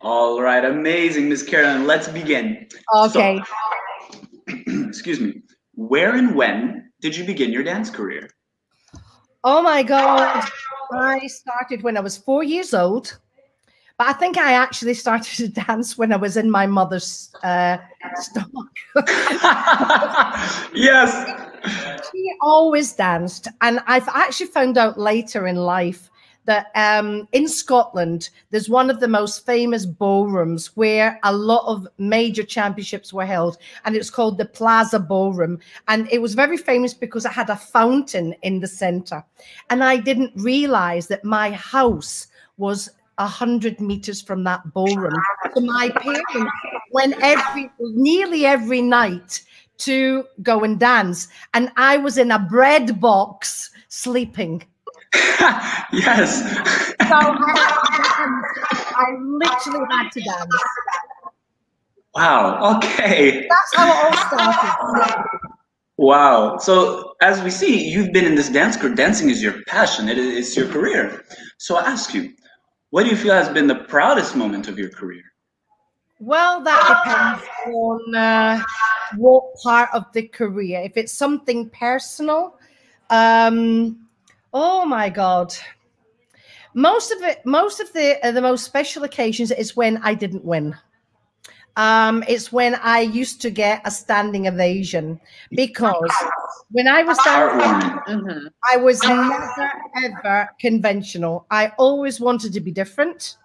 All 0.00 0.40
right, 0.40 0.64
amazing, 0.64 1.28
Miss 1.28 1.42
Carolyn. 1.42 1.86
Let's 1.86 2.08
begin. 2.08 2.66
Okay. 2.94 3.40
So, 4.48 4.86
excuse 4.88 5.20
me. 5.20 5.42
Where 5.74 6.14
and 6.14 6.34
when 6.34 6.92
did 7.00 7.16
you 7.16 7.24
begin 7.24 7.52
your 7.52 7.62
dance 7.62 7.90
career? 7.90 8.30
Oh 9.42 9.62
my 9.62 9.82
God. 9.82 10.44
I 10.92 11.26
started 11.26 11.82
when 11.82 11.96
I 11.96 12.00
was 12.00 12.18
four 12.18 12.42
years 12.42 12.74
old, 12.74 13.18
but 13.96 14.08
I 14.08 14.12
think 14.12 14.36
I 14.36 14.52
actually 14.52 14.94
started 14.94 15.36
to 15.36 15.48
dance 15.48 15.96
when 15.96 16.12
I 16.12 16.16
was 16.16 16.36
in 16.36 16.50
my 16.50 16.66
mother's 16.66 17.32
uh, 17.42 17.78
stomach. 18.16 18.68
yes. 20.74 21.48
She 22.12 22.32
always 22.42 22.92
danced. 22.92 23.48
And 23.60 23.80
I've 23.86 24.08
actually 24.08 24.46
found 24.46 24.76
out 24.76 24.98
later 24.98 25.46
in 25.46 25.56
life 25.56 26.09
that 26.46 26.70
um, 26.74 27.28
in 27.32 27.48
Scotland, 27.48 28.30
there's 28.50 28.68
one 28.68 28.90
of 28.90 29.00
the 29.00 29.08
most 29.08 29.44
famous 29.44 29.86
ballrooms 29.86 30.74
where 30.76 31.18
a 31.22 31.34
lot 31.34 31.64
of 31.66 31.86
major 31.98 32.42
championships 32.42 33.12
were 33.12 33.26
held, 33.26 33.58
and 33.84 33.94
it's 33.94 34.10
called 34.10 34.38
the 34.38 34.44
Plaza 34.44 34.98
Ballroom. 34.98 35.58
And 35.88 36.08
it 36.10 36.20
was 36.20 36.34
very 36.34 36.56
famous 36.56 36.94
because 36.94 37.24
it 37.24 37.32
had 37.32 37.50
a 37.50 37.56
fountain 37.56 38.34
in 38.42 38.60
the 38.60 38.66
center. 38.66 39.24
And 39.68 39.84
I 39.84 39.96
didn't 39.96 40.32
realize 40.36 41.06
that 41.08 41.24
my 41.24 41.52
house 41.52 42.26
was 42.56 42.90
a 43.18 43.26
hundred 43.26 43.80
meters 43.80 44.22
from 44.22 44.42
that 44.44 44.72
ballroom. 44.72 45.20
So 45.54 45.60
my 45.60 45.90
parents 45.90 46.52
went 46.92 47.14
every 47.22 47.70
nearly 47.78 48.46
every 48.46 48.80
night 48.80 49.42
to 49.78 50.24
go 50.42 50.64
and 50.64 50.78
dance, 50.80 51.28
and 51.54 51.70
I 51.76 51.96
was 51.98 52.18
in 52.18 52.30
a 52.30 52.38
bread 52.38 53.00
box 53.00 53.70
sleeping. 53.88 54.64
yes. 55.92 56.42
So 56.42 57.16
I, 57.16 57.34
dance. 58.16 58.94
I 58.96 59.16
literally 59.20 59.86
had 59.90 60.10
to 60.12 60.20
dance. 60.20 60.54
Wow. 62.14 62.76
Okay. 62.76 63.48
That's 63.48 63.74
how 63.74 63.88
it 63.88 64.04
all 64.04 64.26
started. 64.26 65.24
Wow. 65.96 66.58
So 66.58 67.14
as 67.20 67.42
we 67.42 67.50
see, 67.50 67.88
you've 67.88 68.12
been 68.12 68.24
in 68.24 68.34
this 68.34 68.48
dance 68.48 68.76
career. 68.76 68.94
Dancing 68.94 69.30
is 69.30 69.42
your 69.42 69.62
passion. 69.66 70.08
It 70.08 70.18
is 70.18 70.48
it's 70.48 70.56
your 70.56 70.68
career. 70.68 71.24
So 71.58 71.76
I 71.76 71.82
ask 71.82 72.14
you, 72.14 72.32
what 72.90 73.04
do 73.04 73.10
you 73.10 73.16
feel 73.16 73.34
has 73.34 73.48
been 73.48 73.66
the 73.66 73.74
proudest 73.74 74.34
moment 74.36 74.68
of 74.68 74.78
your 74.78 74.90
career? 74.90 75.22
Well, 76.18 76.62
that 76.62 77.02
depends 77.04 77.74
on 77.74 78.14
uh, 78.14 78.62
what 79.16 79.54
part 79.62 79.88
of 79.92 80.04
the 80.12 80.28
career. 80.28 80.80
If 80.80 80.96
it's 80.96 81.12
something 81.12 81.70
personal, 81.70 82.58
um, 83.08 84.06
oh 84.52 84.84
my 84.84 85.08
god, 85.08 85.54
most 86.74 87.10
of 87.10 87.22
it, 87.22 87.44
most 87.44 87.80
of 87.80 87.92
the 87.92 88.24
uh, 88.26 88.32
the 88.32 88.42
most 88.42 88.64
special 88.64 89.04
occasions 89.04 89.50
is 89.50 89.76
when 89.76 89.98
I 89.98 90.14
didn't 90.14 90.44
win. 90.44 90.76
Um, 91.76 92.24
it's 92.28 92.52
when 92.52 92.74
I 92.74 93.00
used 93.00 93.40
to 93.42 93.50
get 93.50 93.80
a 93.84 93.90
standing 93.90 94.48
ovation 94.48 95.20
because 95.50 96.12
when 96.72 96.88
I 96.88 97.02
was 97.02 97.16
dancing, 97.24 98.48
I 98.70 98.76
was 98.76 99.02
never 99.02 99.70
ever 100.04 100.48
conventional. 100.60 101.46
I 101.50 101.72
always 101.78 102.20
wanted 102.20 102.52
to 102.54 102.60
be 102.60 102.72
different. 102.72 103.36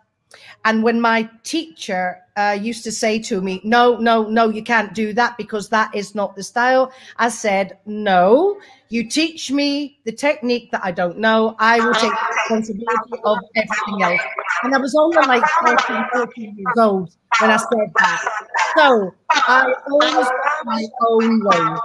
And 0.65 0.83
when 0.83 0.99
my 0.99 1.29
teacher 1.43 2.21
uh, 2.35 2.57
used 2.59 2.83
to 2.83 2.91
say 2.91 3.19
to 3.19 3.41
me, 3.41 3.61
No, 3.63 3.97
no, 3.97 4.23
no, 4.23 4.49
you 4.49 4.63
can't 4.63 4.93
do 4.93 5.13
that 5.13 5.37
because 5.37 5.69
that 5.69 5.93
is 5.93 6.15
not 6.15 6.35
the 6.35 6.43
style, 6.43 6.91
I 7.17 7.29
said, 7.29 7.77
No, 7.85 8.59
you 8.89 9.07
teach 9.09 9.51
me 9.51 9.99
the 10.05 10.11
technique 10.11 10.71
that 10.71 10.81
I 10.83 10.91
don't 10.91 11.17
know. 11.17 11.55
I 11.59 11.79
will 11.79 11.93
take 11.93 12.13
responsibility 12.29 13.21
of 13.23 13.37
everything 13.55 14.03
else. 14.03 14.21
And 14.63 14.75
I 14.75 14.77
was 14.77 14.95
only 14.95 15.17
like 15.27 15.43
13, 15.65 16.05
14 16.13 16.55
years 16.57 16.77
old 16.77 17.15
when 17.39 17.51
I 17.51 17.57
said 17.57 17.91
that. 17.99 18.29
So 18.77 19.13
I 19.29 19.73
always 19.91 20.13
got 20.13 20.65
my 20.65 20.83
own 21.09 21.43
way, 21.45 21.77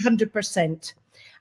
100%. 0.00 0.94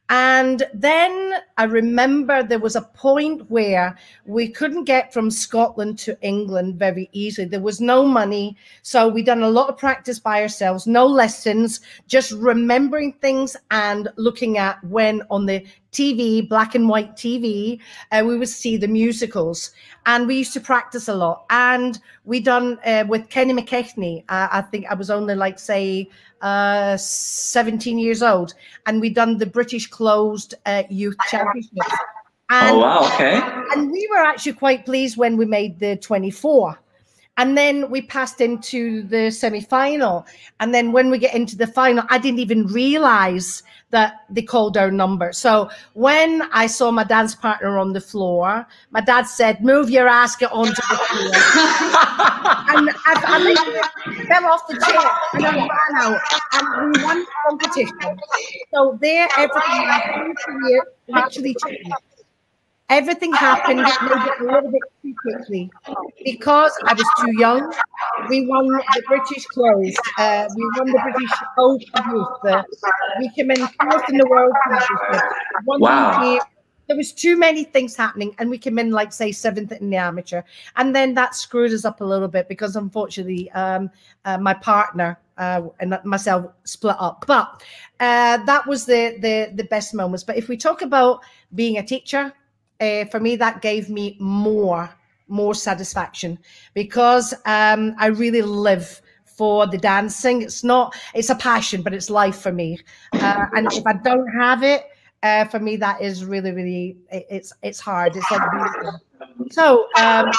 And 0.10 0.64
then 0.74 1.34
I 1.58 1.66
remember 1.66 2.42
there 2.42 2.60
was 2.60 2.78
a 2.78 2.82
point 2.82 3.50
where 3.52 3.98
we 4.26 4.48
couldn't 4.48 4.86
get 4.86 5.12
from 5.12 5.30
Scotland 5.30 6.00
to 6.00 6.18
England 6.22 6.76
very 6.76 7.10
easily. 7.12 7.46
There 7.46 7.60
was 7.60 7.82
no 7.82 8.06
money. 8.06 8.56
So 8.84 9.10
we 9.10 9.22
done 9.22 9.44
a 9.44 9.50
lot 9.50 9.70
of 9.70 9.78
practice 9.78 10.18
by 10.18 10.42
ourselves, 10.42 10.88
no 10.88 11.06
lessons, 11.06 11.82
just 12.08 12.32
remembering 12.32 13.14
things 13.14 13.58
and 13.70 14.08
looking 14.16 14.58
at 14.58 14.82
when 14.86 15.24
on 15.30 15.46
the 15.46 15.66
TV, 15.92 16.48
black 16.48 16.76
and 16.76 16.88
white 16.88 17.16
TV, 17.16 17.80
uh, 18.12 18.24
we 18.26 18.38
would 18.38 18.50
see 18.50 18.78
the 18.78 18.88
musicals. 18.88 19.72
And 20.06 20.28
we 20.28 20.38
used 20.38 20.54
to 20.54 20.62
practice 20.62 21.08
a 21.08 21.16
lot. 21.16 21.46
And 21.50 22.00
we 22.24 22.40
done 22.40 22.78
uh, 22.86 23.04
with 23.08 23.30
Kenny 23.30 23.54
McKechnie, 23.54 24.24
uh, 24.30 24.48
I 24.52 24.62
think 24.62 24.86
I 24.90 24.94
was 24.94 25.10
only 25.10 25.36
like, 25.36 25.60
say, 25.60 26.10
uh, 26.42 26.98
17 26.98 28.00
years 28.00 28.22
old, 28.22 28.54
and 28.86 29.02
we 29.02 29.10
done 29.10 29.38
the 29.38 29.46
British 29.46 29.88
closed 29.88 30.56
uh, 30.66 30.84
youth 30.90 31.16
championships. 31.30 31.92
And, 32.50 32.78
Oh, 32.78 32.80
wow, 32.80 33.14
okay. 33.14 33.42
And 33.74 33.92
we 33.92 34.08
were 34.10 34.24
actually 34.24 34.54
quite 34.54 34.86
pleased 34.86 35.18
when 35.18 35.36
we 35.36 35.46
made 35.46 35.80
the 35.80 35.98
24. 35.98 36.80
And 37.38 37.56
then 37.56 37.92
we 37.92 38.02
passed 38.02 38.42
into 38.42 39.04
the 39.04 39.30
semi 39.30 39.62
final. 39.62 40.26
And 40.60 40.74
then 40.74 40.92
when 40.92 41.12
we 41.12 41.20
get 41.20 41.36
into 41.36 41.56
the 41.56 41.68
final, 41.68 42.04
I 42.10 42.18
didn't 42.18 42.40
even 42.40 42.66
realize 42.68 43.64
that 43.90 44.26
they 44.30 44.42
called 44.42 44.76
our 44.78 44.92
number. 44.92 45.32
So 45.32 45.70
when 45.94 46.42
I 46.52 46.68
saw 46.68 46.92
my 46.92 47.04
dance 47.04 47.36
partner 47.36 47.78
on 47.78 47.94
the 47.94 48.02
floor, 48.02 48.68
my 48.92 49.02
dad 49.02 49.24
said, 49.24 49.64
Move 49.64 49.90
your 49.90 50.08
ass, 50.08 50.36
get 50.36 50.52
onto 50.52 50.74
the 50.74 50.82
floor. 50.82 51.32
and 52.76 52.90
I, 53.06 53.24
I 53.26 53.40
literally 53.40 54.26
fell 54.28 54.46
off 54.46 54.68
the 54.68 54.74
chair 54.74 55.10
and 55.34 55.46
I 55.46 55.56
ran 55.56 55.70
out. 55.96 56.20
And 56.54 56.96
we 56.96 57.04
won 57.04 57.20
the 57.20 57.28
competition. 57.48 58.20
So 58.74 58.98
there, 59.02 59.28
everything 59.38 60.36
literally, 60.48 60.82
literally 61.08 61.56
changed 61.66 61.94
everything 62.90 63.34
happened 63.34 63.80
maybe 63.80 64.30
a 64.40 64.44
little 64.44 64.72
bit 64.72 64.82
too 65.02 65.14
quickly 65.22 65.70
because 66.24 66.72
I 66.86 66.94
was 66.94 67.08
too 67.20 67.38
young. 67.38 67.74
We 68.30 68.48
won 68.48 68.68
the 68.68 69.04
British 69.08 69.46
closed. 69.48 69.98
Uh, 70.18 70.48
we 70.56 70.64
won 70.78 70.88
the 70.92 71.00
British 71.04 71.32
Open 71.58 72.12
Youth. 72.12 72.66
We 73.20 73.30
came 73.30 73.52
in 73.52 73.68
fourth 73.68 74.10
in 74.10 74.18
the 74.18 74.28
World. 74.28 74.54
Wow. 75.66 76.40
There 76.88 76.96
was 76.96 77.12
too 77.12 77.36
many 77.36 77.66
things 77.66 77.98
happening, 77.98 78.34
and 78.40 78.50
we 78.50 78.58
came 78.58 78.80
in 78.80 78.92
like 78.92 79.12
say 79.12 79.34
seventh 79.34 79.74
in 79.74 79.90
the 79.90 79.98
amateur, 79.98 80.42
and 80.78 80.96
then 80.96 81.14
that 81.16 81.36
screwed 81.36 81.74
us 81.74 81.84
up 81.84 82.00
a 82.00 82.06
little 82.06 82.30
bit 82.30 82.48
because 82.48 82.78
unfortunately, 82.78 83.52
um, 83.52 83.92
uh, 84.24 84.38
my 84.38 84.54
partner 84.54 85.20
uh, 85.38 85.64
and 85.82 86.00
myself 86.06 86.46
split 86.64 86.96
up. 86.98 87.26
But 87.28 87.62
uh, 88.00 88.38
that 88.46 88.66
was 88.66 88.86
the 88.86 89.18
the 89.20 89.52
the 89.54 89.66
best 89.66 89.94
moments. 89.94 90.24
But 90.24 90.38
if 90.38 90.48
we 90.48 90.56
talk 90.56 90.82
about 90.82 91.20
being 91.56 91.78
a 91.78 91.84
teacher, 91.84 92.32
uh, 92.80 93.06
for 93.06 93.20
me 93.20 93.36
that 93.38 93.62
gave 93.62 93.90
me 93.90 94.18
more 94.20 94.90
more 95.30 95.54
satisfaction 95.54 96.40
because 96.74 97.34
um, 97.46 97.94
I 98.00 98.08
really 98.08 98.42
live 98.42 99.02
for 99.26 99.68
the 99.68 99.78
dancing. 99.78 100.42
It's 100.42 100.64
not 100.64 100.96
it's 101.14 101.30
a 101.30 101.36
passion, 101.36 101.82
but 101.82 101.94
it's 101.94 102.10
life 102.10 102.40
for 102.40 102.52
me. 102.52 102.80
Uh, 103.14 103.46
and 103.54 103.72
if 103.72 103.86
I 103.86 103.94
don't 103.94 104.28
have 104.40 104.64
it, 104.64 104.84
uh, 105.24 105.46
for 105.46 105.60
me 105.60 105.76
that 105.78 106.02
is 106.02 106.26
really 106.26 106.52
really 106.52 106.98
it- 107.12 107.26
it's 107.30 107.54
it's 107.62 107.80
hard. 107.80 108.16
It's 108.16 108.26
so 109.52 109.88
um, 109.98 110.32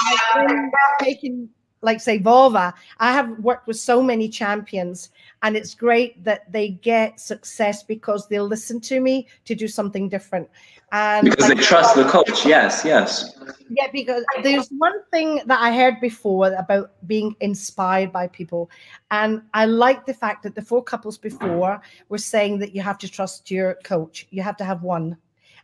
taking 0.99 1.49
like 1.81 2.01
say 2.01 2.19
Vova, 2.19 2.73
I 2.99 3.13
have 3.13 3.39
worked 3.39 3.67
with 3.67 3.77
so 3.77 4.01
many 4.01 4.27
champions, 4.27 5.09
and 5.43 5.55
it's 5.55 5.73
great 5.73 6.23
that 6.23 6.51
they 6.51 6.69
get 6.69 7.19
success 7.19 7.83
because 7.83 8.27
they'll 8.27 8.47
listen 8.47 8.81
to 8.81 8.99
me 8.99 9.27
to 9.45 9.55
do 9.55 9.67
something 9.67 10.09
different. 10.09 10.49
And 10.91 11.29
Because 11.29 11.47
they 11.47 11.55
trust 11.55 11.95
the 11.95 12.05
uh, 12.05 12.09
coach. 12.11 12.45
Yes, 12.45 12.83
yes. 12.83 13.37
yeah, 13.69 13.87
because 13.93 14.23
there's 14.41 14.67
one 14.69 15.03
thing 15.11 15.41
that 15.45 15.59
I 15.61 15.73
heard 15.73 16.01
before 16.01 16.51
about 16.53 16.91
being 17.05 17.35
inspired 17.41 18.11
by 18.11 18.27
people. 18.27 18.71
And 19.11 19.43
I 19.53 19.65
like 19.65 20.05
the 20.05 20.13
fact 20.13 20.43
that 20.43 20.55
the 20.55 20.61
four 20.61 20.83
couples 20.83 21.17
before 21.17 21.81
were 22.09 22.17
saying 22.17 22.59
that 22.59 22.73
you 22.73 22.81
have 22.81 22.97
to 22.99 23.09
trust 23.09 23.51
your 23.51 23.75
coach, 23.83 24.27
you 24.31 24.41
have 24.41 24.57
to 24.57 24.65
have 24.65 24.81
one. 24.81 25.17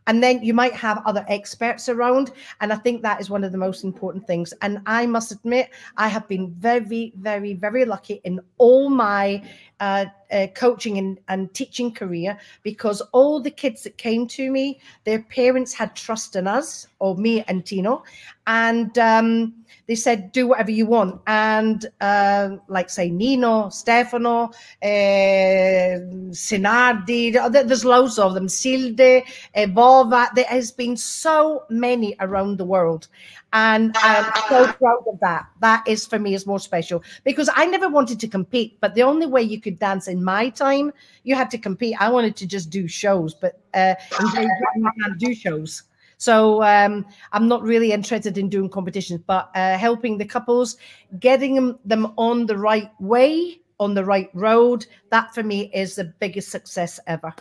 And 0.07 0.21
then 0.21 0.43
you 0.43 0.53
might 0.53 0.73
have 0.73 1.01
other 1.05 1.25
experts 1.27 1.89
around. 1.89 2.31
And 2.61 2.71
I 2.71 2.75
think 2.75 3.01
that 3.01 3.19
is 3.19 3.29
one 3.29 3.43
of 3.43 3.51
the 3.51 3.57
most 3.57 3.83
important 3.83 4.27
things. 4.27 4.53
And 4.61 4.79
I 4.85 5.05
must 5.05 5.31
admit, 5.31 5.69
I 5.97 6.07
have 6.07 6.27
been 6.27 6.51
very, 6.51 7.13
very, 7.17 7.53
very 7.53 7.85
lucky 7.85 8.21
in 8.23 8.39
all 8.57 8.89
my 8.89 9.43
uh, 9.79 10.05
uh, 10.31 10.47
coaching 10.55 10.97
and, 10.97 11.19
and 11.27 11.53
teaching 11.53 11.91
career 11.91 12.37
because 12.63 13.01
all 13.11 13.39
the 13.39 13.51
kids 13.51 13.83
that 13.83 13.97
came 13.97 14.27
to 14.27 14.51
me, 14.51 14.79
their 15.03 15.21
parents 15.21 15.73
had 15.73 15.95
trust 15.95 16.35
in 16.35 16.47
us, 16.47 16.87
or 16.99 17.15
me 17.15 17.43
and 17.47 17.65
Tino, 17.65 18.03
and 18.47 18.97
um, 18.97 19.53
they 19.87 19.95
said, 19.95 20.31
"Do 20.31 20.47
whatever 20.47 20.71
you 20.71 20.85
want." 20.85 21.21
And 21.27 21.85
uh, 22.01 22.57
like 22.67 22.89
say 22.89 23.09
Nino, 23.09 23.69
Stefano, 23.69 24.45
uh, 24.81 25.99
Sinardi, 26.31 27.33
there's 27.51 27.85
loads 27.85 28.17
of 28.17 28.33
them. 28.33 28.47
Silde, 28.47 29.23
uh, 29.55 30.27
There 30.35 30.45
has 30.45 30.71
been 30.71 30.97
so 30.97 31.63
many 31.69 32.15
around 32.19 32.57
the 32.57 32.65
world, 32.65 33.07
and 33.55 33.95
I'm 33.99 34.25
so 34.49 34.71
proud 34.73 35.05
of 35.07 35.17
that. 35.21 35.47
That 35.61 35.87
is 35.87 36.05
for 36.05 36.19
me 36.19 36.33
is 36.33 36.45
more 36.45 36.59
special 36.59 37.01
because 37.23 37.49
I 37.55 37.65
never 37.65 37.87
wanted 37.87 38.19
to 38.19 38.27
compete, 38.27 38.77
but 38.81 38.95
the 38.95 39.03
only 39.03 39.25
way 39.25 39.41
you 39.41 39.61
could 39.61 39.79
dance 39.79 40.09
in 40.09 40.21
my 40.21 40.49
time, 40.49 40.91
you 41.23 41.35
had 41.35 41.49
to 41.51 41.57
compete. 41.57 41.95
I 42.01 42.09
wanted 42.09 42.35
to 42.35 42.45
just 42.45 42.69
do 42.69 42.85
shows, 42.87 43.33
but 43.33 43.61
uh, 43.73 43.95
in 44.19 44.27
Great 44.27 44.49
you 44.75 44.91
can't 45.01 45.17
do 45.17 45.33
shows. 45.33 45.83
So 46.17 46.63
um, 46.63 47.05
I'm 47.31 47.47
not 47.47 47.63
really 47.63 47.93
interested 47.93 48.37
in 48.37 48.49
doing 48.49 48.69
competitions, 48.69 49.21
but 49.25 49.51
uh, 49.55 49.77
helping 49.77 50.17
the 50.17 50.25
couples, 50.25 50.75
getting 51.19 51.55
them, 51.55 51.79
them 51.85 52.11
on 52.17 52.45
the 52.45 52.57
right 52.57 52.91
way, 52.99 53.61
on 53.79 53.93
the 53.93 54.03
right 54.03 54.29
road. 54.33 54.85
That 55.11 55.33
for 55.33 55.43
me 55.43 55.71
is 55.73 55.95
the 55.95 56.13
biggest 56.19 56.51
success 56.51 56.99
ever. 57.07 57.33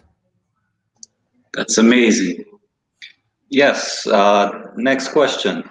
That's 1.54 1.78
amazing. 1.78 2.44
Yes. 3.48 4.06
Uh, 4.06 4.70
next 4.76 5.08
question. 5.08 5.68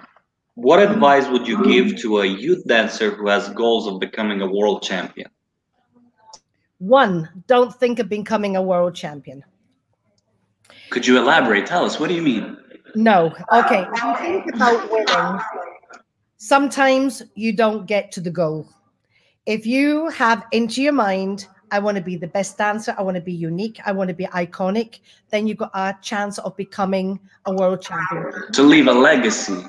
What 0.54 0.80
advice 0.80 1.26
would 1.28 1.48
you 1.48 1.64
give 1.64 1.96
to 2.00 2.20
a 2.20 2.26
youth 2.26 2.64
dancer 2.66 3.10
who 3.10 3.28
has 3.28 3.48
goals 3.50 3.88
of 3.88 3.98
becoming 3.98 4.40
a 4.40 4.46
world 4.46 4.82
champion? 4.82 5.28
One, 6.78 7.28
don't 7.48 7.74
think 7.74 7.98
of 7.98 8.08
becoming 8.08 8.56
a 8.56 8.62
world 8.62 8.94
champion. 8.94 9.44
Could 10.90 11.06
you 11.06 11.18
elaborate? 11.18 11.66
Tell 11.66 11.84
us. 11.84 11.98
What 11.98 12.08
do 12.08 12.14
you 12.14 12.22
mean? 12.22 12.56
No. 12.94 13.34
Okay. 13.52 13.84
Think 14.18 14.54
about 14.54 14.90
winning, 14.92 15.40
sometimes 16.36 17.22
you 17.34 17.52
don't 17.52 17.86
get 17.86 18.12
to 18.12 18.20
the 18.20 18.30
goal. 18.30 18.68
If 19.46 19.66
you 19.66 20.08
have 20.10 20.44
into 20.52 20.82
your 20.82 20.92
mind, 20.92 21.48
I 21.70 21.80
want 21.80 21.96
to 21.96 22.02
be 22.02 22.16
the 22.16 22.28
best 22.28 22.56
dancer, 22.56 22.94
I 22.96 23.02
want 23.02 23.16
to 23.16 23.20
be 23.20 23.32
unique, 23.32 23.80
I 23.84 23.92
want 23.92 24.08
to 24.08 24.14
be 24.14 24.26
iconic, 24.26 25.00
then 25.30 25.46
you've 25.46 25.56
got 25.56 25.72
a 25.74 25.96
chance 26.00 26.38
of 26.38 26.56
becoming 26.56 27.18
a 27.46 27.52
world 27.52 27.82
champion. 27.82 28.52
To 28.52 28.62
leave 28.62 28.86
a 28.86 28.92
legacy. 28.92 29.64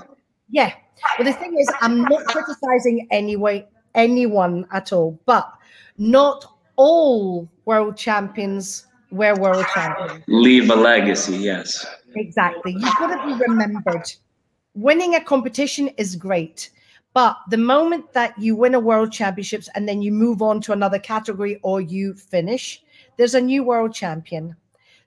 Yeah. 0.49 0.73
But 1.17 1.25
the 1.25 1.33
thing 1.33 1.57
is, 1.57 1.69
I'm 1.81 2.03
not 2.03 2.25
criticizing 2.25 3.07
anyway 3.11 3.67
anyone 3.95 4.65
at 4.71 4.93
all, 4.93 5.19
but 5.25 5.51
not 5.97 6.45
all 6.75 7.49
world 7.65 7.97
champions 7.97 8.87
were 9.11 9.35
world 9.35 9.65
champions. 9.73 10.23
Leave 10.27 10.69
a 10.69 10.75
legacy. 10.75 11.37
Yes. 11.37 11.85
Exactly. 12.15 12.73
You've 12.73 12.95
got 12.99 13.15
to 13.15 13.27
be 13.27 13.43
remembered. 13.47 14.11
Winning 14.73 15.15
a 15.15 15.23
competition 15.23 15.89
is 15.97 16.15
great, 16.15 16.69
but 17.13 17.37
the 17.49 17.57
moment 17.57 18.11
that 18.13 18.37
you 18.37 18.55
win 18.55 18.73
a 18.73 18.79
world 18.79 19.11
championships 19.11 19.69
and 19.73 19.87
then 19.87 20.01
you 20.01 20.11
move 20.11 20.41
on 20.41 20.59
to 20.61 20.73
another 20.73 20.99
category 20.99 21.59
or 21.63 21.79
you 21.79 22.13
finish, 22.13 22.83
there's 23.17 23.35
a 23.35 23.41
new 23.41 23.63
world 23.63 23.93
champion. 23.93 24.55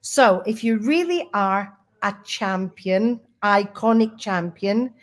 So 0.01 0.41
if 0.47 0.63
you 0.63 0.77
really 0.77 1.29
are 1.33 1.77
a 2.01 2.15
champion, 2.23 3.19
iconic 3.43 4.17
champion, 4.17 4.93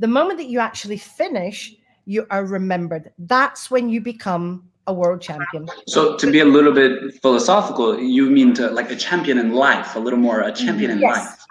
the 0.00 0.08
moment 0.08 0.38
that 0.38 0.48
you 0.48 0.58
actually 0.58 0.96
finish, 0.96 1.74
you 2.06 2.26
are 2.30 2.44
remembered. 2.44 3.12
That's 3.18 3.70
when 3.70 3.88
you 3.88 4.00
become 4.00 4.68
a 4.86 4.92
world 4.92 5.20
champion. 5.20 5.68
So 5.86 6.16
to 6.16 6.32
be 6.32 6.40
a 6.40 6.44
little 6.44 6.72
bit 6.72 7.14
philosophical, 7.22 8.00
you 8.00 8.30
mean 8.30 8.54
to 8.54 8.68
like 8.70 8.90
a 8.90 8.96
champion 8.96 9.38
in 9.38 9.52
life, 9.52 9.94
a 9.94 9.98
little 9.98 10.18
more 10.18 10.40
a 10.40 10.52
champion 10.52 10.90
in 10.90 10.98
Yes. 11.00 11.16
life. 11.16 11.46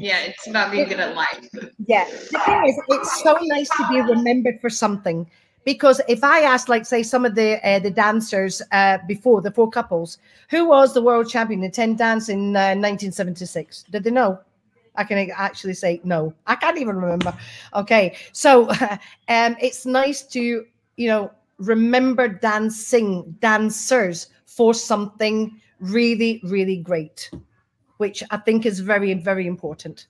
Yeah, 0.00 0.20
it's 0.20 0.46
about 0.46 0.70
being 0.70 0.88
good 0.88 1.00
at 1.00 1.16
life. 1.16 1.48
Yeah. 1.86 2.04
The 2.04 2.38
thing 2.46 2.66
is, 2.66 2.76
it's 2.88 3.22
so 3.22 3.36
nice 3.42 3.68
to 3.70 3.88
be 3.88 4.00
remembered 4.00 4.60
for 4.60 4.70
something. 4.70 5.28
Because 5.64 6.00
if 6.08 6.22
I 6.22 6.40
asked, 6.40 6.68
like, 6.68 6.84
say, 6.84 7.02
some 7.02 7.24
of 7.24 7.34
the 7.34 7.58
uh, 7.66 7.78
the 7.78 7.90
dancers 7.90 8.60
uh, 8.70 8.98
before 9.08 9.40
the 9.40 9.50
four 9.50 9.70
couples, 9.70 10.18
who 10.50 10.68
was 10.68 10.92
the 10.92 11.00
world 11.00 11.28
champion 11.28 11.64
in 11.64 11.70
ten 11.70 11.96
dance 11.96 12.28
in 12.28 12.54
uh, 12.54 12.76
1976? 12.76 13.84
Did 13.90 14.04
they 14.04 14.10
know? 14.10 14.38
I 14.96 15.04
can 15.04 15.30
actually 15.34 15.74
say 15.74 16.00
no. 16.04 16.34
I 16.46 16.54
can't 16.56 16.78
even 16.78 16.96
remember. 16.96 17.34
Okay, 17.74 18.16
so 18.32 18.68
um, 19.28 19.56
it's 19.60 19.86
nice 19.86 20.22
to 20.28 20.64
you 20.96 21.08
know 21.08 21.30
remember 21.58 22.28
dancing 22.28 23.36
dancers 23.40 24.28
for 24.46 24.74
something 24.74 25.60
really 25.80 26.40
really 26.44 26.78
great. 26.78 27.30
which 27.98 28.22
I 28.30 28.36
think 28.38 28.66
is 28.66 28.80
very, 28.80 29.14
very 29.14 29.46
important. 29.46 30.06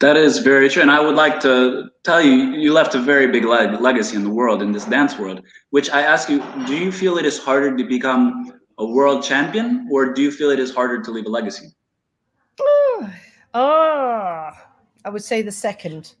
That 0.00 0.16
is 0.16 0.38
very 0.38 0.68
true. 0.68 0.82
And 0.82 0.90
I 0.90 1.00
would 1.00 1.14
like 1.14 1.40
to 1.40 1.90
tell 2.02 2.20
you, 2.20 2.54
you 2.54 2.72
left 2.72 2.94
a 2.94 2.98
very 3.00 3.26
big 3.26 3.44
leg- 3.44 3.80
legacy 3.80 4.16
in 4.16 4.24
the 4.24 4.30
world, 4.30 4.62
in 4.62 4.72
this 4.72 4.84
dance 4.86 5.18
world, 5.18 5.40
which 5.70 5.90
I 5.90 6.02
ask 6.02 6.28
you, 6.28 6.42
do 6.66 6.76
you 6.76 6.90
feel 6.90 7.18
it 7.18 7.26
is 7.26 7.38
harder 7.38 7.76
to 7.76 7.84
become 7.84 8.52
a 8.78 8.86
world 8.86 9.22
champion 9.22 9.88
or 9.90 10.12
do 10.12 10.22
you 10.22 10.30
feel 10.30 10.50
it 10.50 10.58
is 10.58 10.74
harder 10.74 11.02
to 11.02 11.10
leave 11.10 11.26
a 11.26 11.28
legacy? 11.28 11.68
Oh, 13.54 13.60
oh 13.60 14.50
I 15.04 15.10
would 15.10 15.24
say 15.24 15.42
the 15.42 15.52
second. 15.52 16.14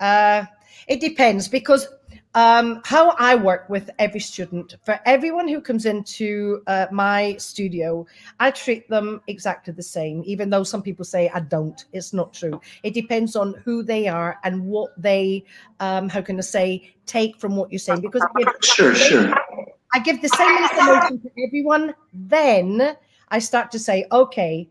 Uh, 0.00 0.44
it 0.88 1.00
depends 1.00 1.46
because 1.48 1.86
um, 2.34 2.80
how 2.84 3.14
I 3.18 3.34
work 3.34 3.68
with 3.68 3.90
every 3.98 4.20
student, 4.20 4.76
for 4.84 5.00
everyone 5.04 5.48
who 5.48 5.60
comes 5.60 5.84
into 5.84 6.62
uh, 6.66 6.86
my 6.92 7.36
studio, 7.38 8.06
I 8.38 8.50
treat 8.52 8.88
them 8.88 9.20
exactly 9.26 9.72
the 9.72 9.82
same, 9.82 10.22
even 10.24 10.48
though 10.48 10.62
some 10.62 10.82
people 10.82 11.04
say 11.04 11.28
I 11.34 11.40
don't. 11.40 11.84
It's 11.92 12.12
not 12.12 12.32
true. 12.32 12.60
It 12.82 12.94
depends 12.94 13.34
on 13.34 13.54
who 13.64 13.82
they 13.82 14.06
are 14.06 14.38
and 14.44 14.64
what 14.64 14.90
they, 14.96 15.44
um, 15.80 16.08
how 16.08 16.22
can 16.22 16.38
I 16.38 16.42
say, 16.42 16.94
take 17.06 17.38
from 17.38 17.56
what 17.56 17.72
you're 17.72 17.80
saying. 17.80 18.00
Because 18.00 18.22
Sure, 18.62 18.94
sure. 18.94 19.34
I 19.92 19.98
give 19.98 20.22
the 20.22 20.28
same 20.28 20.56
information 20.56 21.20
to 21.22 21.30
everyone, 21.44 21.94
then 22.12 22.96
I 23.28 23.40
start 23.40 23.72
to 23.72 23.78
say, 23.78 24.06
okay, 24.12 24.68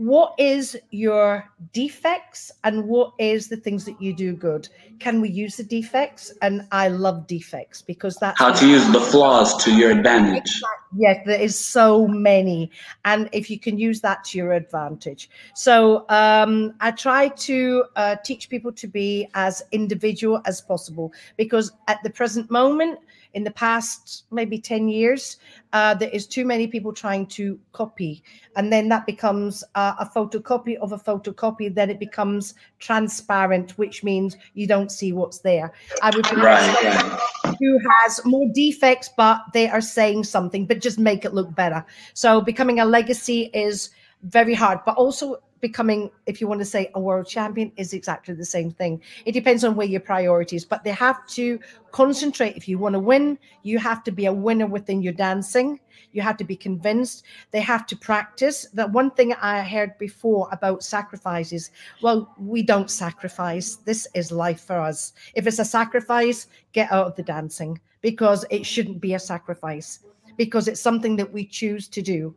what 0.00 0.34
is 0.38 0.78
your 0.92 1.44
defects 1.74 2.50
and 2.64 2.84
what 2.84 3.12
is 3.18 3.48
the 3.48 3.56
things 3.58 3.84
that 3.84 4.00
you 4.00 4.14
do 4.14 4.32
good? 4.32 4.66
Can 4.98 5.20
we 5.20 5.28
use 5.28 5.58
the 5.58 5.62
defects? 5.62 6.32
And 6.40 6.66
I 6.72 6.88
love 6.88 7.26
defects 7.26 7.82
because 7.82 8.16
that's 8.16 8.38
How 8.38 8.50
to 8.50 8.66
use 8.66 8.90
the 8.92 9.00
flaws 9.00 9.62
to 9.62 9.70
your 9.70 9.90
advantage. 9.90 10.50
Yes, 10.96 11.18
there 11.26 11.38
is 11.38 11.54
so 11.54 12.08
many, 12.08 12.70
and 13.04 13.28
if 13.32 13.50
you 13.50 13.60
can 13.60 13.78
use 13.78 14.00
that 14.00 14.24
to 14.24 14.38
your 14.38 14.54
advantage. 14.54 15.28
So 15.54 16.06
um, 16.08 16.72
I 16.80 16.92
try 16.92 17.28
to 17.28 17.84
uh, 17.94 18.16
teach 18.24 18.48
people 18.48 18.72
to 18.72 18.86
be 18.86 19.28
as 19.34 19.62
individual 19.70 20.40
as 20.46 20.62
possible 20.62 21.12
because 21.36 21.72
at 21.88 22.02
the 22.02 22.10
present 22.10 22.50
moment, 22.50 22.98
in 23.34 23.44
the 23.44 23.50
past 23.50 24.24
maybe 24.30 24.58
10 24.58 24.88
years, 24.88 25.36
uh, 25.72 25.94
there 25.94 26.10
is 26.10 26.26
too 26.26 26.44
many 26.44 26.66
people 26.66 26.92
trying 26.92 27.26
to 27.26 27.58
copy. 27.72 28.22
And 28.56 28.72
then 28.72 28.88
that 28.88 29.06
becomes 29.06 29.62
uh, 29.74 29.94
a 29.98 30.06
photocopy 30.06 30.76
of 30.78 30.92
a 30.92 30.98
photocopy. 30.98 31.74
Then 31.74 31.90
it 31.90 32.00
becomes 32.00 32.54
transparent, 32.78 33.78
which 33.78 34.02
means 34.02 34.36
you 34.54 34.66
don't 34.66 34.90
see 34.90 35.12
what's 35.12 35.38
there. 35.38 35.72
I 36.02 36.10
would 36.14 36.30
Right, 36.32 37.20
who 37.58 37.78
has 38.00 38.24
more 38.24 38.48
defects, 38.54 39.10
but 39.16 39.42
they 39.52 39.68
are 39.68 39.80
saying 39.80 40.24
something, 40.24 40.66
but 40.66 40.80
just 40.80 40.98
make 40.98 41.24
it 41.24 41.34
look 41.34 41.54
better. 41.54 41.84
So 42.14 42.40
becoming 42.40 42.80
a 42.80 42.84
legacy 42.84 43.50
is 43.52 43.90
very 44.22 44.54
hard, 44.54 44.80
but 44.84 44.96
also 44.96 45.42
becoming, 45.60 46.10
if 46.26 46.40
you 46.40 46.48
want 46.48 46.60
to 46.60 46.64
say 46.64 46.90
a 46.94 47.00
world 47.00 47.26
champion, 47.26 47.72
is 47.76 47.92
exactly 47.92 48.34
the 48.34 48.44
same 48.44 48.70
thing. 48.70 49.00
It 49.24 49.32
depends 49.32 49.64
on 49.64 49.76
where 49.76 49.86
your 49.86 50.00
priorities, 50.00 50.64
but 50.64 50.84
they 50.84 50.92
have 50.92 51.26
to 51.28 51.58
concentrate. 51.92 52.56
If 52.56 52.68
you 52.68 52.78
want 52.78 52.94
to 52.94 52.98
win, 52.98 53.38
you 53.62 53.78
have 53.78 54.02
to 54.04 54.10
be 54.10 54.26
a 54.26 54.32
winner 54.32 54.66
within 54.66 55.02
your 55.02 55.12
dancing. 55.12 55.80
You 56.12 56.22
have 56.22 56.36
to 56.38 56.44
be 56.44 56.56
convinced. 56.56 57.24
They 57.50 57.60
have 57.60 57.86
to 57.86 57.96
practice. 57.96 58.66
That 58.74 58.90
one 58.90 59.10
thing 59.12 59.32
I 59.34 59.62
heard 59.62 59.96
before 59.98 60.48
about 60.50 60.82
sacrifices. 60.82 61.70
Well, 62.02 62.34
we 62.38 62.62
don't 62.62 62.90
sacrifice. 62.90 63.76
This 63.76 64.08
is 64.14 64.32
life 64.32 64.60
for 64.60 64.80
us. 64.80 65.12
If 65.34 65.46
it's 65.46 65.58
a 65.58 65.64
sacrifice, 65.64 66.48
get 66.72 66.90
out 66.90 67.06
of 67.06 67.16
the 67.16 67.22
dancing 67.22 67.80
because 68.00 68.44
it 68.50 68.64
shouldn't 68.66 69.00
be 69.00 69.14
a 69.14 69.18
sacrifice 69.18 70.00
because 70.36 70.68
it's 70.68 70.80
something 70.80 71.16
that 71.16 71.32
we 71.32 71.44
choose 71.44 71.86
to 71.88 72.02
do 72.02 72.34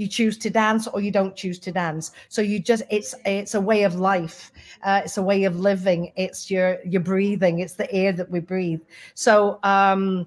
you 0.00 0.08
choose 0.08 0.38
to 0.38 0.48
dance 0.48 0.86
or 0.86 1.00
you 1.02 1.10
don't 1.10 1.36
choose 1.36 1.58
to 1.58 1.70
dance 1.70 2.12
so 2.28 2.40
you 2.40 2.58
just 2.58 2.82
it's 2.88 3.14
it's 3.26 3.54
a 3.54 3.60
way 3.60 3.82
of 3.82 3.96
life 3.96 4.50
uh, 4.82 5.02
it's 5.04 5.18
a 5.18 5.22
way 5.22 5.44
of 5.44 5.60
living 5.60 6.10
it's 6.16 6.50
your 6.50 6.78
your 6.86 7.02
breathing 7.02 7.60
it's 7.60 7.74
the 7.74 7.90
air 7.92 8.10
that 8.10 8.30
we 8.30 8.40
breathe 8.40 8.80
so 9.14 9.60
um 9.62 10.26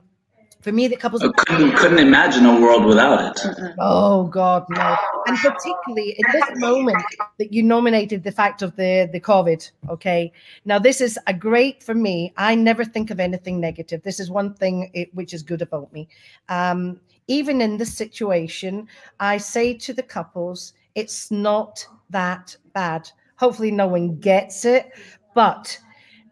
for 0.61 0.71
me 0.71 0.87
the 0.87 0.95
couples 0.95 1.21
I 1.21 1.27
couldn't, 1.45 1.75
couldn't 1.75 1.99
imagine 1.99 2.45
a 2.45 2.61
world 2.61 2.85
without 2.85 3.19
it. 3.19 3.73
Oh 3.79 4.23
God, 4.27 4.65
no! 4.69 4.97
And 5.27 5.37
particularly 5.37 6.15
in 6.17 6.31
this 6.31 6.57
moment 6.57 7.03
that 7.37 7.51
you 7.51 7.61
nominated 7.63 8.23
the 8.23 8.31
fact 8.31 8.61
of 8.61 8.73
the 8.77 9.09
the 9.11 9.19
COVID. 9.19 9.69
Okay, 9.89 10.31
now 10.63 10.79
this 10.79 11.01
is 11.01 11.19
a 11.27 11.33
great 11.33 11.83
for 11.83 11.93
me. 11.93 12.33
I 12.37 12.55
never 12.55 12.85
think 12.85 13.11
of 13.11 13.19
anything 13.19 13.59
negative. 13.59 14.03
This 14.03 14.21
is 14.21 14.31
one 14.31 14.53
thing 14.53 14.89
it, 14.93 15.13
which 15.13 15.33
is 15.33 15.43
good 15.43 15.61
about 15.61 15.91
me. 15.91 16.07
Um, 16.47 17.01
even 17.27 17.61
in 17.61 17.77
this 17.77 17.93
situation, 17.95 18.87
I 19.19 19.37
say 19.37 19.73
to 19.75 19.93
the 19.93 20.03
couples, 20.03 20.73
it's 20.95 21.31
not 21.31 21.85
that 22.09 22.55
bad. 22.73 23.09
Hopefully, 23.37 23.71
no 23.71 23.87
one 23.87 24.19
gets 24.19 24.65
it, 24.65 24.91
but 25.33 25.77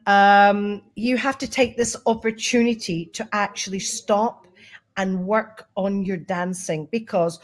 um, 0.07 0.81
you 0.95 1.17
have 1.17 1.37
to 1.39 1.47
take 1.47 1.77
this 1.77 1.95
opportunity 2.05 3.05
to 3.07 3.27
actually 3.33 3.79
stop 3.79 4.47
and 4.97 5.25
work 5.25 5.67
on 5.75 6.03
your 6.03 6.17
dancing 6.17 6.87
because 6.91 7.39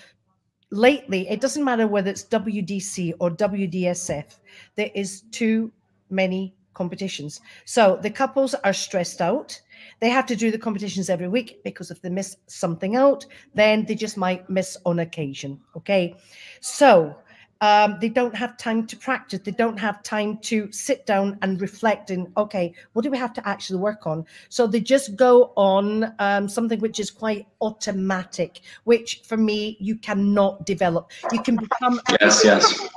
lately 0.72 1.28
it 1.30 1.42
doesn't 1.42 1.64
matter 1.64 1.88
whether 1.88 2.10
it's 2.10 2.26
WDC 2.26 3.14
or 3.20 3.32
WDSF, 3.32 4.38
there 4.76 4.92
is 4.94 5.22
too 5.32 5.72
many 6.10 6.54
competitions. 6.74 7.42
So 7.66 8.00
the 8.02 8.10
couples 8.10 8.54
are 8.54 8.74
stressed 8.74 9.22
out. 9.22 9.60
They 10.00 10.10
have 10.10 10.26
to 10.28 10.36
do 10.36 10.52
the 10.52 10.58
competitions 10.58 11.10
every 11.10 11.28
week 11.28 11.62
because 11.64 11.92
if 11.92 12.02
they 12.02 12.10
miss 12.10 12.38
something 12.48 12.96
out, 12.96 13.26
then 13.56 13.86
they 13.86 13.96
just 13.96 14.18
might 14.18 14.50
miss 14.50 14.78
on 14.86 15.00
occasion. 15.00 15.60
Okay. 15.76 16.16
So 16.60 17.16
um, 17.62 17.98
they 18.00 18.10
don't 18.10 18.36
have 18.36 18.58
time 18.58 18.86
to 18.88 18.98
practice. 18.98 19.40
They 19.44 19.52
don't 19.52 19.78
have 19.80 20.04
time 20.04 20.38
to 20.44 20.72
sit 20.72 21.06
down 21.06 21.40
and 21.42 21.60
reflect 21.60 22.12
and, 22.12 22.28
okay, 22.38 22.74
what 22.94 23.02
do 23.02 23.10
we 23.10 23.18
have 23.18 23.34
to 23.34 23.48
actually 23.48 23.80
work 23.80 24.06
on? 24.06 24.26
So 24.50 24.68
they 24.68 24.80
just 24.80 25.16
go 25.16 25.54
on 25.56 26.14
um, 26.20 26.48
something 26.48 26.80
which 26.80 27.00
is 27.00 27.10
quite 27.10 27.48
automatic, 27.62 28.62
which 28.84 29.22
for 29.24 29.38
me, 29.38 29.78
you 29.80 29.96
cannot 29.96 30.66
develop. 30.66 31.12
You 31.32 31.42
can 31.42 31.56
become. 31.56 32.00
Yes, 32.22 32.44
yes. 32.44 32.90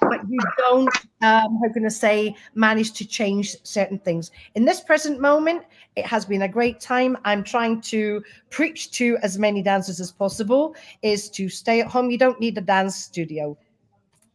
But 0.00 0.20
you 0.28 0.38
don't, 0.58 0.88
um, 1.22 1.58
how 1.62 1.72
can 1.72 1.84
I 1.84 1.88
say, 1.88 2.36
manage 2.54 2.92
to 2.92 3.06
change 3.06 3.56
certain 3.62 3.98
things. 3.98 4.30
In 4.54 4.64
this 4.64 4.80
present 4.80 5.20
moment, 5.20 5.64
it 5.96 6.06
has 6.06 6.24
been 6.24 6.42
a 6.42 6.48
great 6.48 6.80
time. 6.80 7.16
I'm 7.24 7.42
trying 7.42 7.80
to 7.82 8.22
preach 8.50 8.92
to 8.92 9.18
as 9.22 9.38
many 9.38 9.62
dancers 9.62 10.00
as 10.00 10.12
possible 10.12 10.76
is 11.02 11.28
to 11.30 11.48
stay 11.48 11.80
at 11.80 11.88
home. 11.88 12.10
You 12.10 12.18
don't 12.18 12.38
need 12.40 12.56
a 12.58 12.60
dance 12.60 12.96
studio 12.96 13.56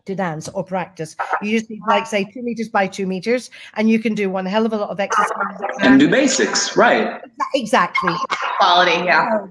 to 0.06 0.16
dance 0.16 0.50
or 0.50 0.64
practice. 0.64 1.16
You 1.42 1.58
just 1.58 1.70
need 1.70 1.82
like 1.88 2.06
say 2.06 2.26
two 2.26 2.44
meters 2.44 2.68
by 2.68 2.88
two 2.88 3.08
meters, 3.08 3.50
and 3.76 3.90
you 3.90 4.00
can 4.00 4.14
do 4.14 4.30
one 4.30 4.46
hell 4.46 4.66
of 4.66 4.74
a 4.74 4.78
lot 4.78 4.90
of 4.90 5.00
exercise. 5.00 5.32
And 5.80 6.00
do 6.00 6.10
basics, 6.10 6.76
right? 6.76 7.22
Exactly. 7.56 8.14
Quality, 8.60 9.06
yeah. 9.06 9.48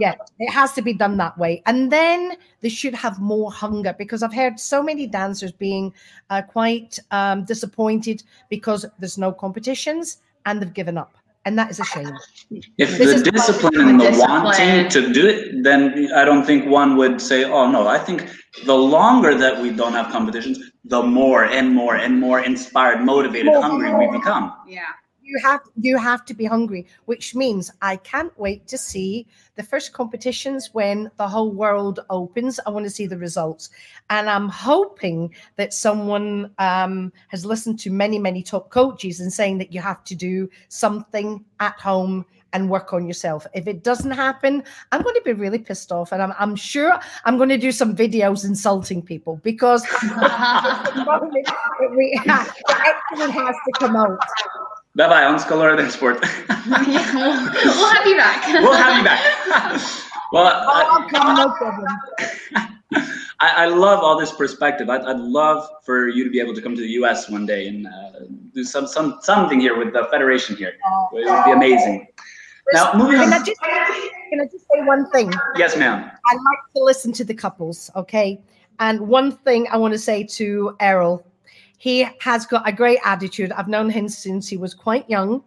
Yeah, 0.00 0.14
it 0.38 0.50
has 0.50 0.72
to 0.72 0.82
be 0.82 0.92
done 0.92 1.16
that 1.18 1.36
way. 1.38 1.62
And 1.66 1.90
then 1.90 2.36
they 2.60 2.68
should 2.68 2.94
have 2.94 3.20
more 3.20 3.50
hunger 3.52 3.94
because 3.98 4.22
I've 4.22 4.34
heard 4.34 4.58
so 4.58 4.82
many 4.82 5.06
dancers 5.06 5.52
being 5.52 5.92
uh, 6.30 6.42
quite 6.42 6.98
um, 7.10 7.44
disappointed 7.44 8.22
because 8.50 8.86
there's 8.98 9.18
no 9.18 9.32
competitions 9.32 10.18
and 10.46 10.60
they've 10.60 10.74
given 10.74 10.98
up. 10.98 11.16
And 11.46 11.58
that 11.58 11.70
is 11.70 11.78
a 11.78 11.84
shame. 11.84 12.16
If 12.78 12.96
This 12.96 13.22
the 13.22 13.30
discipline 13.30 13.88
and 13.88 14.00
the 14.00 14.08
discipline. 14.08 14.44
wanting 14.44 14.88
to 14.88 15.12
do 15.12 15.26
it, 15.26 15.62
then 15.62 16.10
I 16.14 16.24
don't 16.24 16.44
think 16.44 16.66
one 16.66 16.96
would 16.96 17.20
say, 17.20 17.44
oh 17.44 17.70
no, 17.70 17.86
I 17.86 17.98
think 17.98 18.30
the 18.64 18.74
longer 18.74 19.36
that 19.36 19.60
we 19.60 19.70
don't 19.70 19.92
have 19.92 20.10
competitions, 20.10 20.58
the 20.84 21.02
more 21.02 21.44
and 21.44 21.74
more 21.74 21.96
and 21.96 22.18
more 22.18 22.40
inspired, 22.40 23.04
motivated, 23.04 23.46
More. 23.46 23.60
hungry 23.60 23.92
we 23.94 24.10
become. 24.16 24.54
Yeah. 24.66 24.80
You 25.24 25.40
have 25.42 25.60
you 25.80 25.96
have 25.96 26.26
to 26.26 26.34
be 26.34 26.44
hungry, 26.44 26.86
which 27.06 27.34
means 27.34 27.72
I 27.80 27.96
can't 27.96 28.38
wait 28.38 28.66
to 28.66 28.76
see 28.76 29.26
the 29.56 29.62
first 29.62 29.94
competitions 29.94 30.74
when 30.74 31.10
the 31.16 31.26
whole 31.26 31.50
world 31.50 32.00
opens. 32.10 32.60
I 32.66 32.70
want 32.70 32.84
to 32.84 32.90
see 32.90 33.06
the 33.06 33.16
results, 33.16 33.70
and 34.10 34.28
I'm 34.28 34.50
hoping 34.50 35.34
that 35.56 35.72
someone 35.72 36.50
um, 36.58 37.10
has 37.28 37.46
listened 37.46 37.78
to 37.80 37.90
many 37.90 38.18
many 38.18 38.42
top 38.42 38.68
coaches 38.68 39.20
and 39.20 39.32
saying 39.32 39.56
that 39.58 39.72
you 39.72 39.80
have 39.80 40.04
to 40.04 40.14
do 40.14 40.50
something 40.68 41.42
at 41.58 41.80
home 41.80 42.26
and 42.52 42.68
work 42.68 42.92
on 42.92 43.06
yourself. 43.06 43.46
If 43.54 43.66
it 43.66 43.82
doesn't 43.82 44.12
happen, 44.12 44.62
I'm 44.92 45.02
going 45.02 45.16
to 45.16 45.22
be 45.22 45.32
really 45.32 45.58
pissed 45.58 45.90
off, 45.90 46.12
and 46.12 46.22
I'm, 46.22 46.34
I'm 46.38 46.54
sure 46.54 46.98
I'm 47.24 47.38
going 47.38 47.48
to 47.48 47.58
do 47.58 47.72
some 47.72 47.96
videos 47.96 48.44
insulting 48.44 49.00
people 49.00 49.40
because 49.42 49.82
we, 50.02 52.18
the 52.26 52.76
excellent 52.86 53.32
has 53.32 53.56
to 53.56 53.72
come 53.78 53.96
out. 53.96 54.18
Bye 54.96 55.08
bye, 55.08 55.24
on 55.24 55.38
Scalora 55.40 55.76
DanceSport. 55.76 56.20
we'll 57.76 57.88
have 57.88 58.06
you 58.06 58.16
back. 58.16 58.46
we'll 58.62 58.72
have 58.72 58.98
you 58.98 59.04
back. 59.04 59.82
well, 60.32 60.46
I, 60.46 60.84
Oh, 60.86 61.08
come, 61.10 61.36
no 61.36 61.50
problem. 61.52 61.86
I, 63.40 63.64
I 63.64 63.66
love 63.66 64.00
all 64.04 64.18
this 64.18 64.30
perspective. 64.30 64.88
I'd, 64.88 65.02
I'd 65.02 65.18
love 65.18 65.68
for 65.84 66.08
you 66.08 66.22
to 66.22 66.30
be 66.30 66.38
able 66.38 66.54
to 66.54 66.62
come 66.62 66.76
to 66.76 66.80
the 66.80 66.92
U.S. 67.00 67.28
one 67.28 67.44
day 67.44 67.66
and 67.66 67.88
uh, 67.88 68.20
do 68.54 68.62
some, 68.62 68.86
some 68.86 69.18
something 69.20 69.58
here 69.58 69.76
with 69.76 69.92
the 69.92 70.06
federation 70.12 70.54
here. 70.56 70.74
It 71.12 71.28
would 71.28 71.44
be 71.44 71.50
amazing. 71.50 72.06
Now, 72.72 72.92
moving 72.94 73.16
Can 73.16 73.32
on. 73.32 73.42
I 73.42 73.44
just 73.44 73.60
can 73.60 74.40
I 74.40 74.44
just 74.44 74.64
say 74.72 74.80
one 74.82 75.10
thing? 75.10 75.32
Yes, 75.56 75.76
ma'am. 75.76 76.10
I 76.26 76.34
like 76.34 76.72
to 76.76 76.82
listen 76.84 77.12
to 77.14 77.24
the 77.24 77.34
couples, 77.34 77.90
okay? 77.96 78.40
And 78.78 79.00
one 79.00 79.32
thing 79.32 79.66
I 79.70 79.76
want 79.76 79.92
to 79.92 79.98
say 79.98 80.24
to 80.24 80.76
Errol, 80.80 81.26
he 81.84 82.08
has 82.20 82.46
got 82.46 82.66
a 82.66 82.72
great 82.72 82.98
attitude. 83.04 83.52
I've 83.52 83.68
known 83.68 83.90
him 83.90 84.08
since 84.08 84.48
he 84.48 84.56
was 84.56 84.72
quite 84.72 85.04
young, 85.10 85.44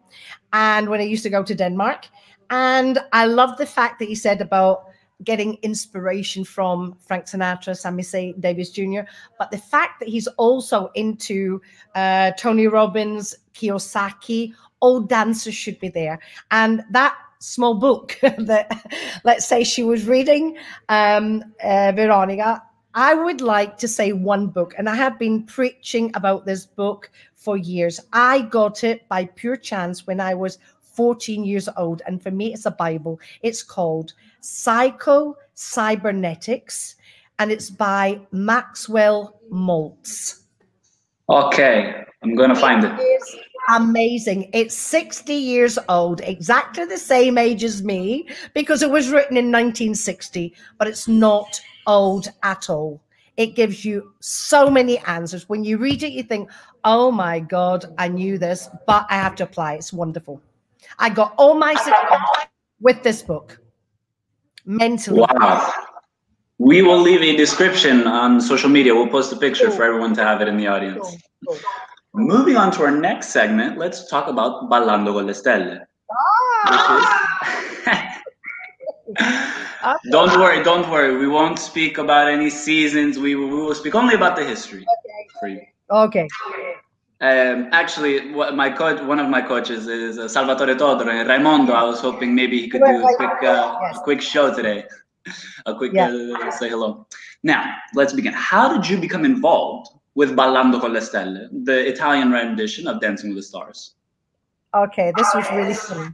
and 0.54 0.88
when 0.88 1.00
I 1.00 1.04
used 1.06 1.24
to 1.24 1.32
go 1.32 1.42
to 1.42 1.56
Denmark. 1.56 2.06
And 2.52 3.00
I 3.12 3.26
love 3.26 3.58
the 3.58 3.66
fact 3.66 3.98
that 3.98 4.08
he 4.08 4.14
said 4.14 4.40
about 4.40 4.84
getting 5.24 5.58
inspiration 5.64 6.44
from 6.44 6.96
Frank 7.00 7.26
Sinatra, 7.26 7.76
Sammy 7.76 8.04
Say 8.04 8.34
Davis 8.34 8.70
Jr., 8.70 9.02
but 9.40 9.50
the 9.50 9.58
fact 9.58 10.00
that 10.00 10.10
he's 10.10 10.28
also 10.38 10.92
into 10.94 11.60
uh, 11.96 12.30
Tony 12.38 12.68
Robbins, 12.68 13.34
Kiyosaki, 13.56 14.54
all 14.80 15.00
dancers 15.00 15.56
should 15.56 15.80
be 15.80 15.90
there. 15.90 16.20
And 16.52 16.84
that 16.92 17.18
small 17.40 17.74
book 17.74 18.16
that, 18.22 18.70
let's 19.24 19.48
say, 19.48 19.64
she 19.64 19.82
was 19.82 20.06
reading, 20.06 20.56
um, 20.88 21.44
uh, 21.64 21.94
Veronica, 21.96 22.62
I 22.98 23.14
would 23.14 23.42
like 23.42 23.78
to 23.78 23.88
say 23.88 24.12
one 24.12 24.48
book, 24.48 24.74
and 24.76 24.90
I 24.90 24.96
have 24.96 25.20
been 25.20 25.44
preaching 25.44 26.10
about 26.16 26.48
this 26.48 26.66
book 26.66 27.12
for 27.36 27.56
years. 27.56 28.00
I 28.12 28.42
got 28.42 28.84
it 28.84 29.08
by 29.08 29.26
pure 29.26 29.56
chance 29.56 30.08
when 30.08 30.20
I 30.20 30.34
was 30.34 30.58
14 30.96 31.46
years 31.46 31.70
old, 31.78 32.02
and 32.08 32.20
for 32.20 32.32
me, 32.32 32.56
it's 32.56 32.66
a 32.66 32.72
Bible. 32.72 33.20
It's 33.44 33.62
called 33.62 34.14
Psycho 34.42 35.38
Cybernetics, 35.54 36.96
and 37.38 37.52
it's 37.52 37.70
by 37.70 38.20
Maxwell 38.32 39.42
Maltz. 39.54 40.42
Okay, 41.30 42.04
I'm 42.24 42.34
gonna 42.34 42.56
find 42.56 42.84
it. 42.84 43.00
is 43.00 43.36
amazing. 43.76 44.50
It's 44.54 44.74
60 44.74 45.36
years 45.36 45.78
old, 45.88 46.22
exactly 46.22 46.86
the 46.86 46.98
same 46.98 47.38
age 47.38 47.64
as 47.64 47.84
me, 47.84 48.28
because 48.56 48.82
it 48.82 48.90
was 48.90 49.12
written 49.12 49.38
in 49.38 49.52
1960, 49.52 50.56
but 50.80 50.88
it's 50.88 51.08
not 51.08 51.62
old 51.88 52.32
at 52.44 52.70
all. 52.70 53.02
It 53.38 53.56
gives 53.56 53.86
you 53.86 54.14
so 54.20 54.70
many 54.70 54.98
answers. 55.00 55.48
When 55.48 55.64
you 55.64 55.78
read 55.78 56.04
it, 56.04 56.12
you 56.12 56.24
think, 56.24 56.50
oh 56.84 57.12
my 57.12 57.40
God, 57.40 57.86
I 57.98 58.08
knew 58.08 58.38
this, 58.38 58.70
but 58.86 59.06
I 59.10 59.16
have 59.16 59.36
to 59.36 59.44
apply. 59.44 59.76
It's 59.76 59.94
wonderful. 59.94 60.42
I 61.00 61.10
got 61.10 61.34
all 61.38 61.56
my 61.56 61.74
success 61.86 62.22
with 62.82 63.02
this 63.04 63.22
book. 63.22 63.60
Mentally. 64.66 65.22
Wow. 65.22 65.72
We 66.60 66.82
will 66.82 67.00
leave 67.00 67.22
a 67.22 67.38
description 67.38 68.08
on 68.08 68.42
social 68.42 68.70
media. 68.70 68.94
We'll 68.94 69.08
post 69.08 69.32
a 69.32 69.38
picture 69.38 69.70
for 69.70 69.84
everyone 69.84 70.16
to 70.16 70.24
have 70.24 70.42
it 70.42 70.48
in 70.48 70.58
the 70.58 70.68
audience. 70.68 71.16
Moving 72.14 72.58
on 72.58 72.72
to 72.72 72.82
our 72.84 72.92
next 72.92 73.28
segment, 73.30 73.78
let's 73.78 74.10
talk 74.10 74.28
about 74.28 74.68
Ballando 74.70 75.14
con 75.14 75.28
le 75.28 75.34
Stelle. 75.36 75.86
Don't 80.12 80.38
worry, 80.40 80.64
don't 80.64 80.90
worry. 80.90 81.18
We 81.18 81.28
won't 81.28 81.60
speak 81.60 81.98
about 81.98 82.28
any 82.28 82.50
seasons. 82.50 83.18
We, 83.20 83.36
will- 83.36 83.48
we 83.50 83.56
will 83.56 83.76
speak 83.76 83.96
only 83.96 84.16
about 84.16 84.36
the 84.36 84.44
history 84.44 84.86
for 85.40 85.48
you. 85.48 85.62
Okay. 85.90 86.28
Um, 87.20 87.70
actually, 87.72 88.30
my 88.64 88.70
coach, 88.70 89.02
one 89.02 89.20
of 89.20 89.28
my 89.30 89.42
coaches 89.42 89.88
is 89.88 90.20
uh, 90.20 90.28
Salvatore 90.28 90.76
Todaro 90.76 91.10
and 91.10 91.28
Raimondo. 91.28 91.74
I 91.74 91.84
was 91.84 92.00
hoping 92.00 92.36
maybe 92.36 92.62
he 92.62 92.68
could 92.68 92.84
do 92.86 93.08
a 93.08 93.16
quick, 93.16 93.44
uh, 93.44 93.80
a 93.96 94.00
quick 94.04 94.22
show 94.22 94.54
today, 94.54 94.84
a 95.66 95.74
quick 95.74 95.94
Yeah. 95.94 96.10
uh, 96.10 96.52
say 96.52 96.70
hello. 96.70 97.08
Now, 97.44 97.74
let's 97.96 98.14
begin. 98.14 98.34
How 98.34 98.72
did 98.72 98.88
you 98.88 98.98
become 99.00 99.26
involved 99.26 99.90
with 100.14 100.36
Ballando 100.36 100.80
con 100.80 100.94
le 100.94 101.02
Stelle, 101.02 101.50
the 101.64 101.88
Italian 101.88 102.32
rendition 102.32 102.88
of 102.88 103.02
Dancing 103.02 103.30
with 103.30 103.38
the 103.40 103.44
Stars? 103.44 103.96
Okay, 104.76 105.12
this 105.18 105.34
was 105.34 105.50
really 105.52 105.74
funny. 105.74 106.10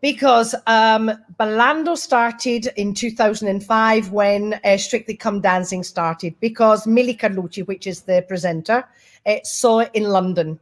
Because 0.00 0.54
um, 0.66 1.10
Ballando 1.38 1.96
started 1.96 2.68
in 2.76 2.94
2005 2.94 4.12
when 4.12 4.54
uh, 4.64 4.76
Strictly 4.78 5.14
Come 5.14 5.40
Dancing 5.40 5.82
started, 5.82 6.34
because 6.40 6.86
Milly 6.86 7.14
Carlucci, 7.14 7.66
which 7.66 7.86
is 7.86 8.02
the 8.02 8.24
presenter, 8.26 8.88
uh, 9.26 9.36
saw 9.44 9.80
it 9.80 9.90
in 9.92 10.04
London. 10.04 10.58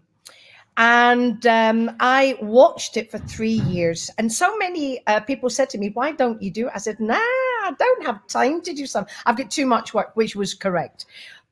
And 0.76 1.44
um, 1.46 1.90
I 1.98 2.38
watched 2.40 2.96
it 2.96 3.10
for 3.10 3.18
three 3.18 3.60
years. 3.74 4.10
And 4.16 4.32
so 4.32 4.56
many 4.58 5.04
uh, 5.08 5.18
people 5.20 5.50
said 5.50 5.68
to 5.70 5.78
me, 5.78 5.90
Why 5.90 6.12
don't 6.12 6.40
you 6.40 6.52
do 6.52 6.68
it? 6.68 6.72
I 6.74 6.78
said, 6.78 7.00
Nah, 7.00 7.16
I 7.16 7.74
don't 7.76 8.06
have 8.06 8.24
time 8.28 8.60
to 8.62 8.72
do 8.72 8.86
something. 8.86 9.12
I've 9.26 9.36
got 9.36 9.50
too 9.50 9.66
much 9.66 9.92
work, 9.92 10.12
which 10.14 10.36
was 10.36 10.54
correct. 10.54 11.06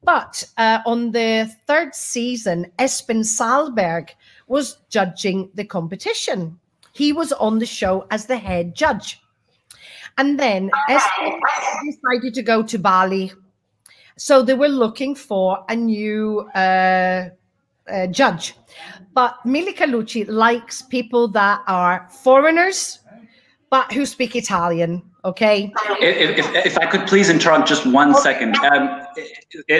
But 0.04 0.44
uh, 0.58 0.78
on 0.86 1.10
the 1.10 1.52
third 1.66 1.92
season, 1.96 2.70
Espen 2.78 3.24
Salberg 3.24 4.10
was 4.46 4.78
judging 4.90 5.50
the 5.54 5.64
competition. 5.64 6.60
He 6.96 7.12
was 7.12 7.30
on 7.32 7.58
the 7.58 7.66
show 7.66 8.06
as 8.10 8.24
the 8.24 8.38
head 8.38 8.74
judge. 8.74 9.20
And 10.16 10.40
then 10.40 10.70
Espen 10.88 11.38
decided 11.84 12.32
to 12.32 12.42
go 12.42 12.62
to 12.62 12.78
Bali. 12.78 13.32
So 14.16 14.42
they 14.42 14.54
were 14.54 14.68
looking 14.68 15.14
for 15.14 15.62
a 15.68 15.76
new 15.76 16.48
uh, 16.54 17.28
uh, 17.92 18.06
judge. 18.06 18.54
But 19.12 19.36
Milly 19.44 19.74
Carlucci 19.74 20.26
likes 20.26 20.80
people 20.80 21.28
that 21.28 21.60
are 21.66 22.08
foreigners, 22.10 23.00
but 23.68 23.92
who 23.92 24.06
speak 24.06 24.34
Italian. 24.34 25.02
Okay. 25.26 25.72
If, 26.00 26.38
if, 26.38 26.66
if 26.66 26.78
I 26.78 26.86
could 26.86 27.08
please 27.08 27.28
interrupt 27.30 27.66
just 27.66 27.84
one 27.84 28.14
second. 28.14 28.54
Um, 28.58 29.02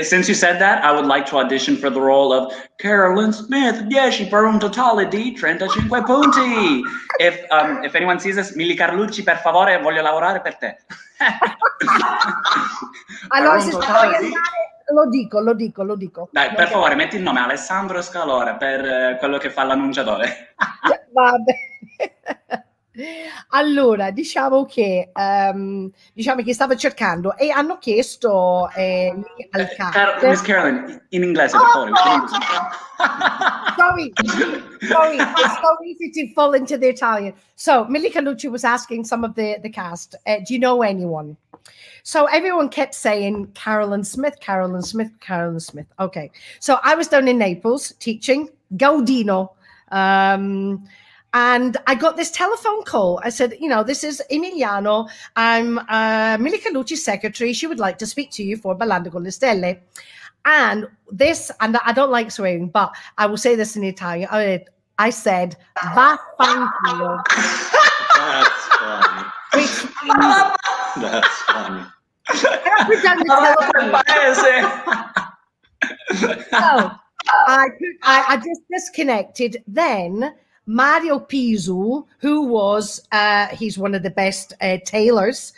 since 0.03 0.27
you 0.27 0.35
said 0.35 0.59
that, 0.59 0.83
I 0.83 0.91
would 0.91 1.07
like 1.07 1.25
to 1.27 1.37
audition 1.37 1.77
for 1.77 1.89
the 1.89 2.01
role 2.01 2.33
of 2.33 2.53
Carolyn 2.79 3.33
Smith, 3.33 3.89
10 3.89 4.27
per 4.29 4.45
un 4.45 4.59
totale 4.59 5.09
di 5.09 5.37
35 5.39 6.03
punti. 6.03 6.83
If, 7.21 7.47
um, 7.53 7.85
if 7.85 7.95
anyone 7.95 8.19
sees 8.19 8.35
this, 8.35 8.57
Mili 8.57 8.75
Carlucci, 8.75 9.23
per 9.23 9.37
favore, 9.39 9.81
voglio 9.81 10.03
lavorare 10.03 10.41
per 10.41 10.57
te. 10.57 10.77
Allora, 13.29 13.61
se 13.61 13.71
andare, 13.71 14.31
lo 14.93 15.09
dico, 15.09 15.41
lo 15.41 15.55
dico, 15.55 15.83
lo 15.85 15.95
dico. 15.95 16.29
Dai, 16.33 16.55
per 16.55 16.69
favore, 16.69 16.97
metti 16.97 17.17
il 17.17 17.23
nome 17.23 17.41
Alessandro 17.41 18.03
Scalora 18.03 18.55
per 18.57 18.85
eh, 18.85 19.17
quello 19.19 19.39
che 19.39 19.51
fa 19.51 19.63
l'annunciatore. 19.63 20.55
Va 21.13 21.37
bene. 21.39 22.65
Allora, 23.51 24.11
diciamo 24.11 24.65
che, 24.65 25.11
ehm, 25.13 25.91
diciamo 26.15 26.43
che 26.43 26.55
stavo 26.55 26.75
cercando 26.77 27.37
e 27.37 27.51
hanno 27.51 27.79
chiesto 27.79 28.71
eh, 28.75 29.13
lì 29.15 29.49
al 29.51 29.69
Car- 29.77 30.25
Miss 30.27 30.43
Carolyn, 30.43 31.03
in 31.11 31.23
inglese, 31.23 31.57
per 31.57 31.67
favore. 31.67 31.93
sorry, 33.77 34.13
sorry, 34.89 35.17
it's 35.19 35.61
so 35.61 35.77
easy 35.85 36.11
to 36.11 36.33
fall 36.33 36.55
into 36.55 36.79
the 36.79 36.89
Italian. 36.89 37.35
So 37.55 37.85
Millie 37.87 38.11
Lucci 38.11 38.51
was 38.51 38.65
asking 38.65 39.05
some 39.05 39.25
of 39.25 39.35
the 39.35 39.59
the 39.63 39.71
cast, 39.71 40.17
uh, 40.27 40.39
do 40.47 40.55
you 40.55 40.59
know 40.59 40.83
anyone? 40.83 41.37
So 42.03 42.27
everyone 42.27 42.69
kept 42.69 42.95
saying 42.95 43.53
Carolyn 43.55 44.05
Smith, 44.05 44.39
Carolyn 44.41 44.83
Smith, 44.83 45.11
Carolyn 45.21 45.61
Smith. 45.61 45.87
Okay, 45.99 46.31
so 46.61 46.79
I 46.83 46.95
was 46.95 47.09
down 47.09 47.29
in 47.29 47.39
Naples 47.39 47.93
teaching 47.99 48.49
Gaudino. 48.75 49.51
Um, 49.91 50.87
and 51.35 51.77
I 51.87 51.95
got 51.95 52.17
this 52.17 52.31
telephone 52.31 52.83
call. 52.85 53.21
I 53.23 53.29
said, 53.31 53.57
you 53.61 53.69
know, 53.69 53.83
this 53.83 54.03
is 54.05 54.23
Emiliano. 54.31 55.09
I'm 55.37 55.79
uh, 55.89 56.39
Milly 56.41 56.59
Carlucci's 56.59 57.05
secretary. 57.05 57.53
She 57.53 57.67
would 57.67 57.79
like 57.79 57.99
to 57.99 58.07
speak 58.07 58.31
to 58.33 58.43
you 58.43 58.57
for 58.57 58.75
Ballando 58.77 59.11
con 59.11 59.25
le 59.25 59.31
Stelle. 59.31 59.79
And 60.45 60.89
this, 61.11 61.51
and 61.61 61.77
I 61.77 61.93
don't 61.93 62.11
like 62.11 62.31
swearing, 62.31 62.69
but 62.69 62.95
I 63.19 63.27
will 63.27 63.37
say 63.37 63.57
this 63.57 63.77
in 63.77 63.85
Italian. 63.85 64.29
I, 64.31 64.65
I 64.99 65.11
said, 65.11 65.57
vaffanculo. 65.77 67.23
That's 68.17 68.67
funny. 68.67 69.29
Which 69.55 69.85
means, 70.05 70.57
That's 70.97 71.43
funny. 71.43 71.85
I 72.29 72.85
put 72.87 73.03
down 73.03 73.19
the 73.19 73.25
telephone. 73.25 73.91
So 76.51 76.91
I, 77.29 77.69
I, 78.03 78.25
I 78.29 78.37
just 78.37 78.63
disconnected. 78.73 79.63
Then 79.67 80.35
Mario 80.67 81.21
Pizu, 81.21 82.05
who 82.19 82.43
was, 82.43 83.07
uh, 83.13 83.47
he's 83.49 83.79
one 83.79 83.95
of 83.95 84.03
the 84.03 84.11
best 84.11 84.53
uh, 84.61 84.79
tailors, 84.85 85.53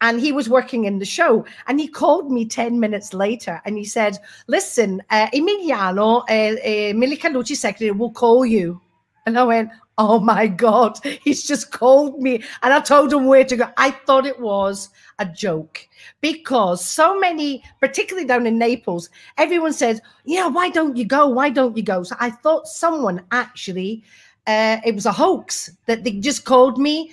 and 0.00 0.20
he 0.20 0.32
was 0.32 0.48
working 0.48 0.84
in 0.84 0.98
the 0.98 1.04
show. 1.04 1.44
And 1.66 1.78
he 1.78 1.88
called 1.88 2.30
me 2.30 2.44
10 2.46 2.78
minutes 2.80 3.14
later 3.14 3.60
and 3.64 3.76
he 3.78 3.84
said, 3.84 4.18
Listen, 4.48 5.02
uh, 5.10 5.28
Emiliano, 5.32 6.24
uh, 6.28 7.50
uh, 7.50 7.54
secretary, 7.54 7.90
will 7.90 8.10
call 8.10 8.44
you. 8.44 8.80
And 9.26 9.38
I 9.38 9.44
went, 9.44 9.70
Oh 9.96 10.18
my 10.18 10.46
God, 10.48 10.98
he's 11.22 11.46
just 11.46 11.70
called 11.70 12.20
me. 12.20 12.42
And 12.62 12.74
I 12.74 12.80
told 12.80 13.12
him 13.12 13.26
where 13.26 13.44
to 13.44 13.56
go. 13.56 13.68
I 13.76 13.92
thought 13.92 14.26
it 14.26 14.40
was 14.40 14.90
a 15.18 15.24
joke 15.26 15.86
because 16.20 16.84
so 16.84 17.18
many, 17.18 17.62
particularly 17.80 18.26
down 18.26 18.46
in 18.46 18.58
Naples, 18.58 19.08
everyone 19.38 19.72
said, 19.72 20.00
Yeah, 20.24 20.48
why 20.48 20.68
don't 20.70 20.96
you 20.96 21.04
go? 21.04 21.28
Why 21.28 21.48
don't 21.48 21.76
you 21.76 21.82
go? 21.82 22.02
So 22.02 22.16
I 22.18 22.30
thought 22.30 22.66
someone 22.66 23.22
actually, 23.30 24.02
uh, 24.46 24.78
it 24.84 24.94
was 24.94 25.06
a 25.06 25.12
hoax 25.12 25.70
that 25.86 26.04
they 26.04 26.12
just 26.12 26.44
called 26.44 26.78
me 26.78 27.12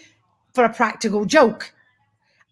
for 0.54 0.64
a 0.66 0.74
practical 0.74 1.26
joke. 1.26 1.74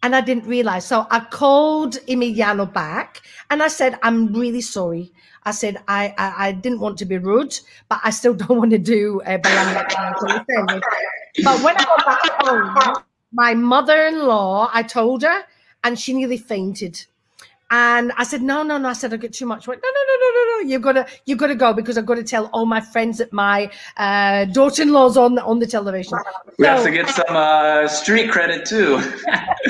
And 0.01 0.15
I 0.15 0.21
didn't 0.21 0.45
realize. 0.45 0.85
So 0.85 1.05
I 1.11 1.19
called 1.19 1.95
Emiliano 2.07 2.71
back 2.71 3.21
and 3.49 3.61
I 3.61 3.67
said, 3.67 3.99
I'm 4.01 4.33
really 4.33 4.61
sorry. 4.61 5.11
I 5.43 5.51
said, 5.51 5.77
I, 5.87 6.13
I, 6.17 6.47
I 6.47 6.51
didn't 6.53 6.79
want 6.79 6.97
to 6.99 7.05
be 7.05 7.17
rude, 7.17 7.59
but 7.89 7.99
I 8.03 8.11
still 8.11 8.33
don't 8.41 8.57
want 8.57 8.71
to 8.71 8.77
do 8.77 9.21
uh, 9.25 9.37
Ballando 9.37 9.83
con 9.89 10.13
le 10.21 10.43
Stelle." 10.43 10.81
But 11.43 11.63
when 11.63 11.75
I 11.77 11.83
got 11.83 12.05
back 12.05 12.21
home, 12.41 13.03
my 13.31 13.53
mother 13.53 14.05
in 14.07 14.25
law, 14.25 14.69
I 14.73 14.83
told 14.83 15.21
her, 15.23 15.43
and 15.83 15.99
she 15.99 16.13
nearly 16.13 16.37
fainted. 16.37 17.05
And 17.71 18.11
I 18.17 18.23
said, 18.23 18.41
no, 18.41 18.63
no, 18.63 18.77
no. 18.77 18.89
I 18.89 18.93
said, 18.93 19.13
I 19.13 19.17
get 19.17 19.33
too 19.33 19.45
much. 19.45 19.67
Went, 19.67 19.81
no, 19.83 19.89
no, 19.89 20.01
no, 20.07 20.15
no, 20.17 20.29
no, 20.35 20.61
no. 20.63 20.69
You've 20.69 20.81
got 20.81 20.93
to, 20.93 21.05
you've 21.25 21.37
got 21.37 21.47
to 21.47 21.55
go 21.55 21.73
because 21.73 21.97
I've 21.97 22.05
got 22.05 22.15
to 22.15 22.23
tell 22.23 22.47
all 22.47 22.65
my 22.65 22.81
friends 22.81 23.19
that 23.19 23.31
my 23.31 23.71
uh, 23.97 24.45
daughter-in-law's 24.45 25.17
on 25.17 25.37
on 25.39 25.59
the 25.59 25.67
television. 25.67 26.17
We 26.57 26.65
have 26.65 26.83
to 26.83 26.91
get 26.91 27.09
some 27.09 27.35
uh, 27.35 27.87
street 27.87 28.31
credit 28.31 28.65
too. 28.65 29.01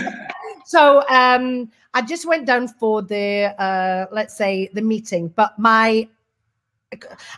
so 0.65 1.03
um, 1.09 1.69
I 1.93 2.01
just 2.01 2.25
went 2.25 2.45
down 2.45 2.69
for 2.69 3.01
the, 3.01 3.53
uh, 3.61 4.05
let's 4.11 4.35
say, 4.35 4.69
the 4.73 4.81
meeting, 4.81 5.27
but 5.29 5.59
my 5.59 6.07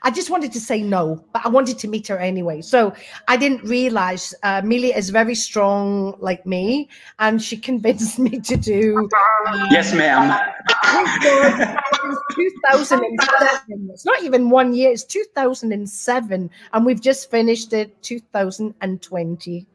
I 0.02 0.12
just 0.12 0.30
wanted 0.30 0.54
to 0.54 0.62
say 0.62 0.82
no, 0.82 1.26
but 1.34 1.46
I 1.46 1.50
wanted 1.50 1.78
to 1.80 1.88
meet 1.90 2.08
her 2.08 2.18
anyway. 2.18 2.62
So 2.62 2.94
I 3.28 3.36
didn't 3.36 3.64
realize 3.66 4.34
uh, 4.44 4.62
Milly 4.64 4.94
is 4.94 5.10
very 5.10 5.36
strong 5.36 6.16
like 6.20 6.46
me, 6.46 6.88
and 7.20 7.42
she 7.42 7.58
convinced 7.70 8.18
me 8.18 8.40
to 8.40 8.56
do. 8.56 9.10
uh, 9.48 9.68
yes, 9.70 9.94
ma'am. 9.94 10.40
Since 12.02 12.20
2007. 12.36 13.90
It's 13.92 14.06
not 14.06 14.24
even 14.24 14.50
one 14.50 14.74
year, 14.74 14.92
it's 14.92 15.04
2007, 15.04 16.50
and 16.72 16.86
we've 16.86 17.02
just 17.02 17.30
finished 17.30 17.74
it 17.74 18.02
2020. 18.04 19.66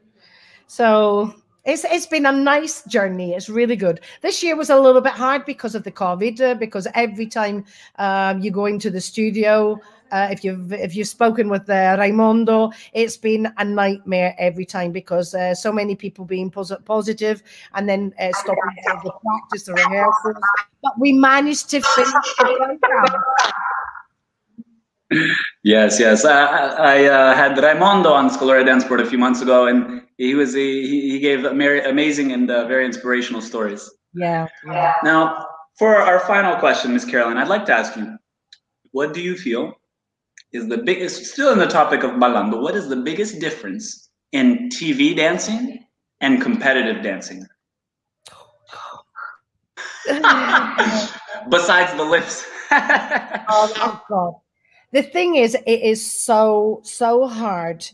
So 0.65 1.35
it's 1.67 1.83
it's 1.83 2.05
been 2.05 2.25
a 2.25 2.31
nice 2.31 2.83
journey. 2.85 3.33
It's 3.33 3.49
really 3.49 3.75
good. 3.75 3.99
This 4.21 4.41
year 4.41 4.55
was 4.55 4.69
a 4.69 4.79
little 4.79 5.01
bit 5.01 5.11
hard 5.11 5.45
because 5.45 5.75
of 5.75 5.83
the 5.83 5.91
COVID, 5.91 6.39
uh, 6.41 6.53
because 6.55 6.87
every 6.95 7.27
time 7.27 7.65
um, 7.97 8.39
you 8.39 8.51
go 8.51 8.65
into 8.65 8.89
the 8.89 9.01
studio, 9.01 9.79
uh, 10.11 10.29
if 10.31 10.45
you've 10.45 10.71
if 10.71 10.95
you've 10.95 11.09
spoken 11.09 11.49
with 11.49 11.69
uh, 11.69 11.97
Raimondo, 11.99 12.71
it's 12.93 13.17
been 13.17 13.51
a 13.57 13.65
nightmare 13.65 14.33
every 14.39 14.65
time 14.65 14.93
because 14.93 15.35
uh, 15.35 15.53
so 15.53 15.71
many 15.71 15.95
people 15.95 16.23
being 16.23 16.49
pos- 16.49 16.71
positive 16.85 17.43
and 17.73 17.87
then 17.87 18.13
uh, 18.17 18.29
stopping 18.33 18.75
the 19.03 19.11
practice, 19.25 19.65
the 19.65 19.73
rehearsals. 19.73 20.43
But 20.81 20.93
we 20.97 21.11
managed 21.11 21.69
to 21.71 21.81
finish 21.81 22.13
the 22.39 22.79
program. 22.79 23.11
Yes, 25.63 25.99
yes. 25.99 26.25
I, 26.25 26.45
I 26.45 27.05
uh, 27.05 27.35
had 27.35 27.57
Raimondo 27.57 28.11
on 28.11 28.29
Scalora 28.29 28.65
Dance 28.65 28.83
Board 28.83 29.01
a 29.01 29.05
few 29.05 29.17
months 29.17 29.41
ago, 29.41 29.67
and 29.67 30.01
he 30.17 30.35
was 30.35 30.53
he, 30.53 31.11
he 31.11 31.19
gave 31.19 31.45
ama- 31.45 31.83
amazing 31.85 32.31
and 32.31 32.49
uh, 32.49 32.67
very 32.67 32.85
inspirational 32.85 33.41
stories. 33.41 33.89
Yeah. 34.13 34.47
yeah. 34.65 34.93
Now, 35.03 35.45
for 35.77 35.97
our 35.97 36.19
final 36.21 36.55
question, 36.57 36.93
Miss 36.93 37.05
Carolyn, 37.05 37.37
I'd 37.37 37.47
like 37.47 37.65
to 37.65 37.73
ask 37.73 37.95
you, 37.95 38.17
what 38.91 39.13
do 39.13 39.21
you 39.21 39.37
feel 39.37 39.75
is 40.53 40.67
the 40.67 40.77
biggest, 40.77 41.25
still 41.25 41.51
in 41.51 41.59
the 41.59 41.67
topic 41.67 42.03
of 42.03 42.11
ballando, 42.11 42.61
what 42.61 42.75
is 42.75 42.87
the 42.89 42.95
biggest 42.95 43.39
difference 43.39 44.09
in 44.31 44.69
TV 44.69 45.15
dancing 45.15 45.85
and 46.21 46.41
competitive 46.41 47.03
dancing? 47.03 47.45
Besides 51.49 51.93
the 51.95 52.03
lips. 52.03 52.45
oh, 52.71 53.73
oh 53.77 54.01
God. 54.09 54.33
The 54.91 55.03
thing 55.03 55.35
is, 55.35 55.55
it 55.55 55.81
is 55.81 56.09
so 56.09 56.81
so 56.83 57.27
hard. 57.27 57.85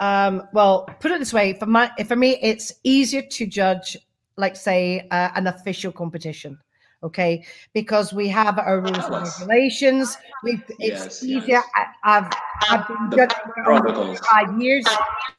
Um, 0.00 0.48
well, 0.52 0.84
put 0.98 1.12
it 1.12 1.18
this 1.18 1.32
way: 1.32 1.52
for 1.54 1.66
my 1.66 1.90
for 2.06 2.16
me, 2.16 2.38
it's 2.42 2.72
easier 2.82 3.22
to 3.22 3.46
judge, 3.46 3.96
like 4.36 4.56
say, 4.56 5.06
uh, 5.10 5.30
an 5.34 5.46
official 5.46 5.92
competition. 5.92 6.58
Okay, 7.02 7.44
because 7.72 8.12
we 8.12 8.28
have 8.28 8.58
our 8.58 8.80
rules 8.80 9.04
and 9.04 9.24
regulations. 9.24 10.18
We 10.44 10.60
it's 10.80 11.06
Yes, 11.06 11.22
easier. 11.22 11.62
I, 11.74 11.86
I've 12.04 12.32
I've 12.68 12.88
been 12.88 13.10
judging 13.16 13.52
for 13.64 14.16
five 14.30 14.60
years, 14.60 14.86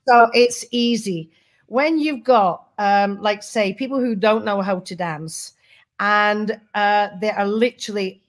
so 0.08 0.30
it's 0.34 0.66
easy. 0.72 1.30
When 1.68 2.00
you've 2.00 2.24
got, 2.24 2.68
um, 2.80 3.22
like 3.22 3.44
say, 3.44 3.74
people 3.74 4.00
who 4.00 4.16
don't 4.16 4.44
know 4.44 4.62
how 4.62 4.80
to 4.80 4.96
dance, 4.96 5.54
and 6.00 6.60
uh, 6.74 7.10
they 7.20 7.32
are 7.32 7.46
literally 7.46 8.21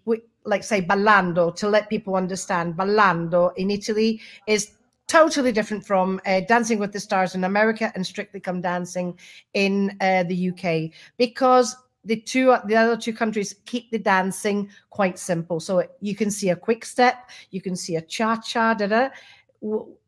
like 0.44 0.64
say 0.64 0.80
ballando 0.80 1.54
to 1.54 1.68
let 1.68 1.88
people 1.88 2.14
understand 2.16 2.74
ballando 2.76 3.52
in 3.56 3.70
italy 3.70 4.20
is 4.46 4.72
totally 5.08 5.52
different 5.52 5.84
from 5.84 6.20
uh, 6.26 6.40
dancing 6.48 6.78
with 6.78 6.92
the 6.92 7.00
stars 7.00 7.34
in 7.34 7.44
america 7.44 7.92
and 7.94 8.06
strictly 8.06 8.40
come 8.40 8.60
dancing 8.60 9.18
in 9.54 9.96
uh, 10.00 10.22
the 10.24 10.50
uk 10.50 10.90
because 11.18 11.76
the 12.04 12.16
two 12.16 12.56
the 12.66 12.76
other 12.76 12.96
two 12.96 13.12
countries 13.12 13.54
keep 13.64 13.90
the 13.90 13.98
dancing 13.98 14.68
quite 14.90 15.18
simple. 15.18 15.60
So 15.60 15.84
you 16.00 16.16
can 16.16 16.30
see 16.30 16.50
a 16.50 16.56
quick 16.56 16.84
step 16.84 17.30
you 17.50 17.60
can 17.60 17.76
see 17.76 17.96
a 17.96 18.02
cha-cha 18.02 18.74
da 18.74 18.86
da 18.86 18.98
W- 18.98 19.10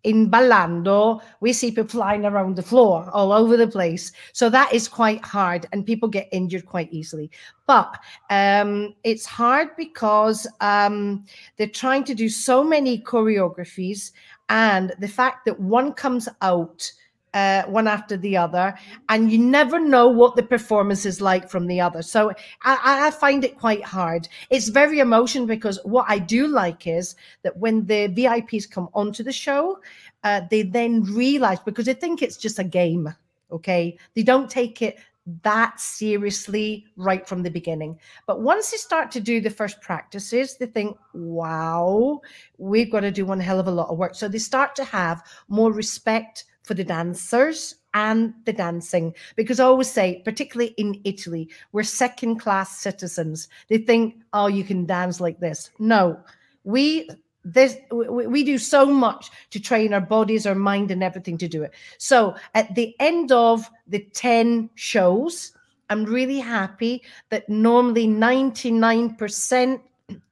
in 0.03 0.31
ballando 0.31 1.23
we 1.41 1.53
see 1.53 1.71
people 1.71 1.89
flying 1.89 2.25
around 2.25 2.57
the 2.57 2.63
floor 2.63 3.09
all 3.13 3.33
over 3.33 3.57
the 3.57 3.67
place. 3.67 4.13
So 4.33 4.51
that 4.51 4.73
is 4.73 4.89
quite 4.89 5.25
hard 5.25 5.67
and 5.73 5.87
people 5.87 6.09
get 6.09 6.29
injured 6.33 6.67
quite 6.67 6.93
easily. 6.93 7.31
But 7.67 7.99
um, 8.31 8.95
it's 9.05 9.25
hard 9.25 9.69
because 9.77 10.47
um, 10.61 11.25
they're 11.57 11.67
trying 11.69 12.05
to 12.05 12.15
do 12.15 12.29
so 12.29 12.63
many 12.63 12.99
choreographies 12.99 14.13
and 14.49 14.93
the 14.99 15.09
fact 15.09 15.47
that 15.47 15.59
one 15.59 15.93
comes 15.93 16.29
out 16.43 16.91
uh, 17.35 17.65
one 17.65 17.89
after 17.89 18.17
the 18.17 18.37
other 18.37 18.75
and 19.09 19.31
you 19.31 19.39
never 19.39 19.79
know 19.79 20.09
what 20.09 20.37
the 20.37 20.43
performance 20.43 21.05
is 21.05 21.21
like 21.21 21.51
from 21.51 21.67
the 21.67 21.81
other 21.81 22.01
so 22.01 22.31
I, 22.63 23.07
I 23.07 23.11
find 23.11 23.45
it 23.45 23.59
quite 23.59 23.85
hard 23.85 24.29
it's 24.51 24.69
very 24.69 25.01
emotional 25.01 25.47
because 25.47 25.79
what 25.85 26.07
i 26.09 26.19
do 26.19 26.47
like 26.47 26.87
is 26.87 27.17
that 27.43 27.57
when 27.57 27.85
the 27.87 28.09
vips 28.09 28.71
come 28.71 28.89
onto 28.95 29.23
the 29.23 29.33
show 29.33 29.81
uh, 30.23 30.43
they 30.51 30.63
then 30.63 31.03
realize 31.03 31.59
because 31.61 31.87
they 31.87 31.95
think 31.95 32.23
it's 32.23 32.37
just 32.37 32.59
a 32.59 32.65
game 32.65 33.13
okay 33.51 33.99
they 34.15 34.23
don't 34.23 34.49
take 34.49 34.81
it 34.81 34.99
that 35.43 35.81
seriously 35.81 36.85
right 36.97 37.27
from 37.27 37.43
the 37.43 37.51
beginning. 37.51 37.99
But 38.27 38.43
once 38.43 38.71
they 38.71 38.77
start 38.77 39.11
to 39.13 39.21
do 39.21 39.41
the 39.41 39.49
first 39.49 39.81
practices, 39.81 40.57
they 40.57 40.67
think, 40.67 40.99
wow, 41.15 42.21
we've 42.59 42.93
got 42.93 43.01
to 43.01 43.11
do 43.11 43.25
one 43.25 43.41
hell 43.41 43.59
of 43.59 43.67
a 43.67 43.71
lot 43.71 43.89
of 43.89 43.97
work. 43.97 44.15
So 44.15 44.29
they 44.29 44.39
start 44.39 44.77
to 44.77 44.85
have 44.85 45.23
more 45.49 45.73
respect 45.73 46.45
for 46.65 46.75
the 46.75 46.85
dancers 46.85 47.77
and 47.95 48.35
the 48.45 48.53
dancing. 48.53 49.15
Because 49.37 49.61
I 49.61 49.65
always 49.65 49.91
say, 49.91 50.21
particularly 50.25 50.75
in 50.77 51.01
Italy, 51.05 51.49
we're 51.73 51.85
second 51.85 52.41
class 52.41 52.79
citizens. 52.79 53.49
They 53.69 53.79
think, 53.79 54.17
oh, 54.33 54.49
you 54.49 54.65
can 54.65 54.85
dance 54.85 55.21
like 55.21 55.39
this. 55.39 55.71
No, 55.79 56.19
we 56.65 57.09
this 57.45 57.77
we, 57.93 58.27
we 58.27 58.43
do 58.43 58.57
so 58.59 58.87
much 58.87 59.31
to 59.51 59.61
train 59.61 59.93
our 59.93 60.01
bodies 60.01 60.47
our 60.47 60.55
mind 60.55 60.91
and 60.91 61.03
everything 61.03 61.37
to 61.37 61.47
do 61.47 61.63
it 61.63 61.75
so 61.99 62.35
at 62.55 62.75
the 62.75 62.97
end 63.01 63.31
of 63.33 63.69
the 63.87 63.99
10 64.15 64.71
shows 64.77 65.53
i'm 65.91 66.05
really 66.05 66.39
happy 66.39 67.03
that 67.29 67.47
normally 67.47 68.09
99% 68.09 69.81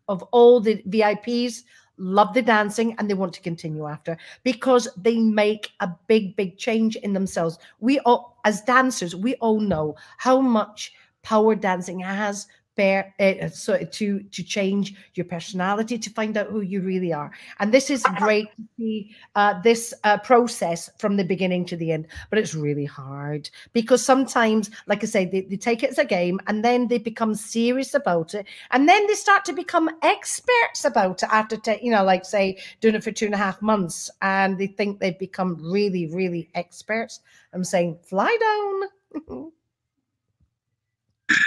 of 0.09 0.23
all 0.33 0.59
the 0.59 0.83
vips 0.89 1.65
love 2.03 2.35
the 2.35 2.43
dancing 2.43 2.95
and 2.99 3.09
they 3.09 3.15
want 3.15 3.33
to 3.33 3.41
continue 3.41 3.87
after 3.87 4.17
because 4.43 4.89
they 4.97 5.19
make 5.19 5.71
a 5.81 5.89
big 6.09 6.37
big 6.37 6.59
change 6.59 6.97
in 6.97 7.13
themselves. 7.13 7.59
We 7.81 8.01
all 8.01 8.39
as 8.45 8.63
dancers 8.63 9.15
we 9.15 9.35
all 9.37 9.61
know 9.61 9.95
how 10.19 10.41
much 10.41 10.93
power 11.23 11.55
dancing 11.55 12.01
has 12.01 12.49
uh, 12.79 13.49
so 13.49 13.79
to 13.79 14.23
to 14.23 14.43
change 14.43 14.95
your 15.15 15.27
personality 15.27 15.99
to 15.99 16.11
find 16.11 16.37
out 16.37 16.49
who 16.49 16.61
you 16.61 16.81
really 16.81 17.13
are. 17.13 17.31
And 17.59 17.73
this 17.73 17.91
is 17.91 18.03
great 18.17 18.47
to 18.57 18.63
see 18.79 19.15
uh, 19.35 19.61
this 19.63 19.95
uh, 20.05 20.19
process 20.19 20.91
from 20.99 21.17
the 21.17 21.25
beginning 21.25 21.65
to 21.67 21.77
the 21.77 21.93
end 21.93 22.07
but 22.31 22.39
it's 22.39 22.55
really 22.55 22.85
hard 22.85 23.49
because 23.73 24.05
sometimes 24.05 24.71
like 24.87 25.03
i 25.03 25.07
say 25.07 25.25
they, 25.25 25.43
they 25.43 25.57
take 25.57 25.83
it 25.83 25.91
as 25.91 25.99
a 25.99 26.05
game 26.05 26.41
and 26.47 26.65
then 26.65 26.89
they 26.89 26.99
become 26.99 27.35
serious 27.35 27.95
about 27.95 28.35
it 28.35 28.47
and 28.71 28.89
then 28.89 29.07
they 29.07 29.15
start 29.15 29.45
to 29.45 29.53
become 29.53 29.91
experts 30.03 30.85
about 30.85 31.23
it 31.23 31.29
after 31.31 31.57
ta- 31.57 31.77
you 31.83 31.91
know 31.91 32.05
like 32.05 32.25
say 32.25 32.59
doing 32.81 32.95
it 32.95 33.05
for 33.05 33.13
two 33.13 33.27
and 33.27 33.35
a 33.35 33.39
half 33.39 33.61
months 33.63 34.11
and 34.23 34.59
they 34.59 34.67
think 34.67 34.99
they've 34.99 35.19
become 35.19 35.59
really 35.61 36.07
really 36.07 36.49
experts. 36.55 37.21
I'm 37.53 37.65
saying 37.65 37.99
fly 38.03 38.37
down 38.41 39.53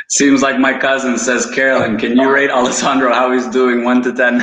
Seems 0.07 0.41
like 0.41 0.59
my 0.59 0.77
cousin 0.77 1.17
says, 1.17 1.45
Carolyn, 1.47 1.97
can 1.97 2.15
you 2.15 2.31
rate 2.31 2.49
Alessandro 2.49 3.13
how 3.13 3.31
he's 3.31 3.47
doing 3.47 3.83
1 3.83 4.01
to 4.03 4.13
10? 4.13 4.39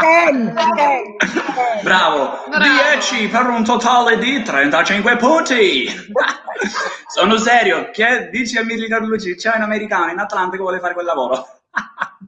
10, 0.00 0.54
10, 0.54 0.76
10. 0.76 1.82
Bravo! 1.84 2.38
10 2.50 3.28
per 3.28 3.46
un 3.46 3.64
totale 3.64 4.18
di 4.18 4.42
35 4.42 5.16
punti! 5.16 5.88
Sono 7.08 7.36
serio, 7.38 7.90
che 7.90 8.28
dici 8.30 8.56
a 8.58 8.64
Milly 8.64 8.88
Carlucci? 8.88 9.34
C'è 9.34 9.52
un 9.54 9.62
americano 9.62 10.10
in 10.10 10.18
Atlanta 10.18 10.56
che 10.56 10.62
vuole 10.62 10.80
fare 10.80 10.94
quel 10.94 11.06
lavoro. 11.06 11.46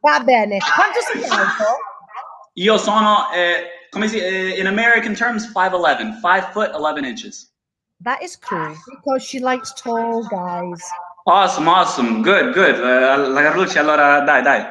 va 0.00 0.20
bene 0.20 0.58
quanto 0.58 1.00
sei 1.00 1.22
alto 1.24 1.64
Io 2.54 2.76
sono, 2.78 3.30
eh, 3.32 3.88
come 3.90 4.08
si 4.08 4.18
eh, 4.18 4.58
in 4.58 4.66
American 4.66 5.14
terms, 5.14 5.50
5'11", 5.54 6.20
5 6.20 6.48
foot 6.52 6.74
11 6.74 7.04
inches. 7.06 7.52
that 8.02 8.20
is 8.20 8.36
cool 8.36 8.74
because 8.86 9.22
she 9.24 9.38
likes 9.40 9.72
tall 9.74 10.22
guys 10.28 10.82
Awesome, 11.26 11.68
awesome, 11.68 12.20
good, 12.20 12.52
good. 12.52 12.74
Eh, 12.74 13.16
la 13.16 13.42
Carlucci, 13.42 13.78
allora 13.78 14.20
dai, 14.20 14.42
dai. 14.42 14.62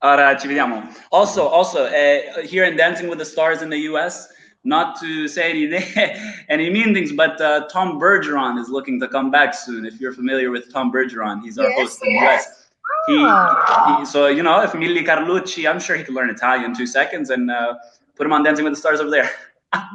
Ora 0.00 0.36
ci 0.36 0.46
vediamo. 0.46 0.86
Also, 1.10 1.48
also, 1.48 1.84
uh, 1.84 2.42
here 2.42 2.66
in 2.66 2.76
Dancing 2.76 3.08
with 3.08 3.18
the 3.18 3.24
Stars 3.24 3.62
in 3.62 3.70
the 3.70 3.78
US, 3.88 4.28
not 4.64 5.00
to 5.00 5.26
say 5.26 5.50
any, 5.50 5.70
any 6.50 6.68
mean 6.68 6.92
things, 6.92 7.12
but 7.12 7.40
uh, 7.40 7.66
Tom 7.68 7.98
Bergeron 7.98 8.58
is 8.58 8.68
looking 8.68 9.00
to 9.00 9.08
come 9.08 9.30
back 9.30 9.54
soon. 9.54 9.86
If 9.86 9.98
you're 9.98 10.12
familiar 10.12 10.50
with 10.50 10.70
Tom 10.70 10.92
Bergeron, 10.92 11.40
he's 11.42 11.56
our 11.56 11.70
Yes, 11.70 11.80
host 11.80 12.00
in 12.04 12.12
the 12.12 12.20
yes. 12.20 12.46
US. 12.46 12.68
He, 13.06 14.00
he, 14.00 14.04
so 14.04 14.26
you 14.26 14.42
know, 14.42 14.60
if 14.60 14.74
Milly 14.74 15.02
Carlucci, 15.02 15.66
I'm 15.66 15.80
sure 15.80 15.96
he 15.96 16.04
could 16.04 16.14
learn 16.14 16.28
Italian 16.28 16.72
in 16.72 16.76
two 16.76 16.86
seconds 16.86 17.30
and 17.30 17.50
uh, 17.50 17.76
put 18.14 18.26
him 18.26 18.34
on 18.34 18.42
Dancing 18.42 18.64
with 18.64 18.74
the 18.74 18.78
Stars 18.78 19.00
over 19.00 19.10
there. 19.10 19.30
Okay, 19.74 19.88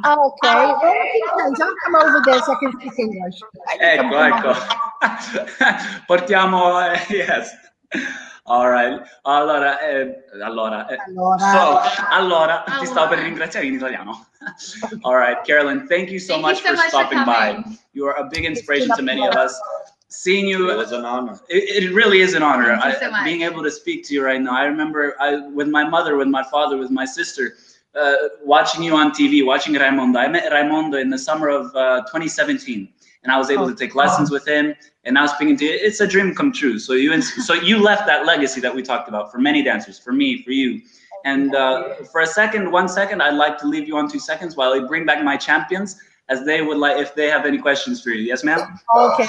well, 0.44 0.74
I'll 1.38 1.74
come 1.84 1.94
over 1.94 2.20
there 2.24 2.40
so 2.42 2.52
I 2.52 2.56
can 2.58 2.72
speak 2.80 2.98
English. 2.98 3.38
Ecco, 3.80 4.16
ecco. 4.18 4.54
Portiamo, 6.08 6.80
eh, 6.80 6.98
yes. 7.10 7.50
All 8.46 8.68
right. 8.70 9.00
Allora, 9.24 9.78
eh, 9.80 10.24
allora, 10.42 10.88
eh, 10.88 10.96
Allora. 11.06 11.38
So, 11.38 11.80
allora, 12.10 12.64
ti 12.80 12.86
stavo 12.86 13.08
per 13.14 13.18
ringraziare 13.20 13.66
in 13.66 13.74
italiano. 13.74 14.26
All 15.02 15.14
right, 15.16 15.44
Carolyn, 15.44 15.86
thank 15.86 16.10
you 16.10 16.18
so 16.18 16.40
Thank 16.40 16.42
you 16.42 16.48
much 16.48 16.56
so 16.62 16.68
for 16.68 16.74
much 16.74 16.82
for 16.82 16.88
stopping 16.88 17.24
by. 17.24 17.62
You 17.92 18.06
are 18.06 18.16
a 18.16 18.24
big 18.24 18.44
inspiration 18.44 18.90
to 18.96 19.02
many 19.02 19.26
of 19.26 19.34
us. 19.36 19.54
Seeing 20.10 20.46
you, 20.46 20.70
It 20.70 20.76
was 20.76 20.92
an 20.92 21.04
honor. 21.04 21.38
it, 21.50 21.84
it 21.84 21.92
really 21.92 22.20
is 22.20 22.32
an 22.34 22.42
honor. 22.42 22.78
Thank 22.80 22.96
so 22.96 23.10
I- 23.12 23.24
being 23.24 23.42
able 23.42 23.62
to 23.62 23.70
speak 23.70 24.06
to 24.08 24.14
you 24.14 24.24
right 24.24 24.40
now. 24.40 24.56
I 24.56 24.64
remember 24.64 25.14
I, 25.20 25.36
with 25.52 25.68
my 25.68 25.84
mother, 25.86 26.16
with 26.16 26.28
my 26.28 26.42
father, 26.42 26.78
with 26.78 26.90
my 26.90 27.04
sister, 27.04 27.56
uh, 27.94 28.14
watching 28.44 28.82
you 28.82 28.94
on 28.94 29.10
TV, 29.10 29.44
watching 29.44 29.74
Raimondo. 29.74 30.18
I 30.18 30.28
met 30.28 30.50
Raimondo 30.52 30.98
in 30.98 31.10
the 31.10 31.18
summer 31.18 31.48
of 31.48 31.74
uh, 31.74 32.00
2017, 32.02 32.88
and 33.22 33.32
I 33.32 33.38
was 33.38 33.50
able 33.50 33.66
to 33.68 33.74
take 33.74 33.94
lessons 33.94 34.30
with 34.30 34.46
him. 34.46 34.74
And 35.04 35.14
now 35.14 35.26
speaking 35.26 35.56
to 35.58 35.64
you, 35.64 35.72
it's 35.72 36.00
a 36.00 36.06
dream 36.06 36.34
come 36.34 36.52
true. 36.52 36.78
So 36.78 36.92
you, 36.92 37.20
so 37.22 37.54
you 37.54 37.78
left 37.82 38.06
that 38.06 38.26
legacy 38.26 38.60
that 38.60 38.74
we 38.74 38.82
talked 38.82 39.08
about 39.08 39.32
for 39.32 39.38
many 39.38 39.62
dancers, 39.62 39.98
for 39.98 40.12
me, 40.12 40.42
for 40.42 40.50
you. 40.50 40.82
And 41.24 41.54
uh, 41.54 41.94
for 42.12 42.20
a 42.20 42.26
second, 42.26 42.70
one 42.70 42.88
second, 42.88 43.22
I'd 43.22 43.34
like 43.34 43.58
to 43.58 43.66
leave 43.66 43.88
you 43.88 43.96
on 43.96 44.08
two 44.08 44.20
seconds 44.20 44.56
while 44.56 44.72
I 44.72 44.86
bring 44.86 45.04
back 45.04 45.22
my 45.24 45.36
champions, 45.36 46.00
as 46.28 46.44
they 46.44 46.62
would 46.62 46.76
like, 46.76 46.98
if 46.98 47.14
they 47.14 47.28
have 47.28 47.46
any 47.46 47.58
questions 47.58 48.02
for 48.02 48.10
you. 48.10 48.22
Yes, 48.22 48.44
ma'am. 48.44 48.60
Okay. 48.94 49.26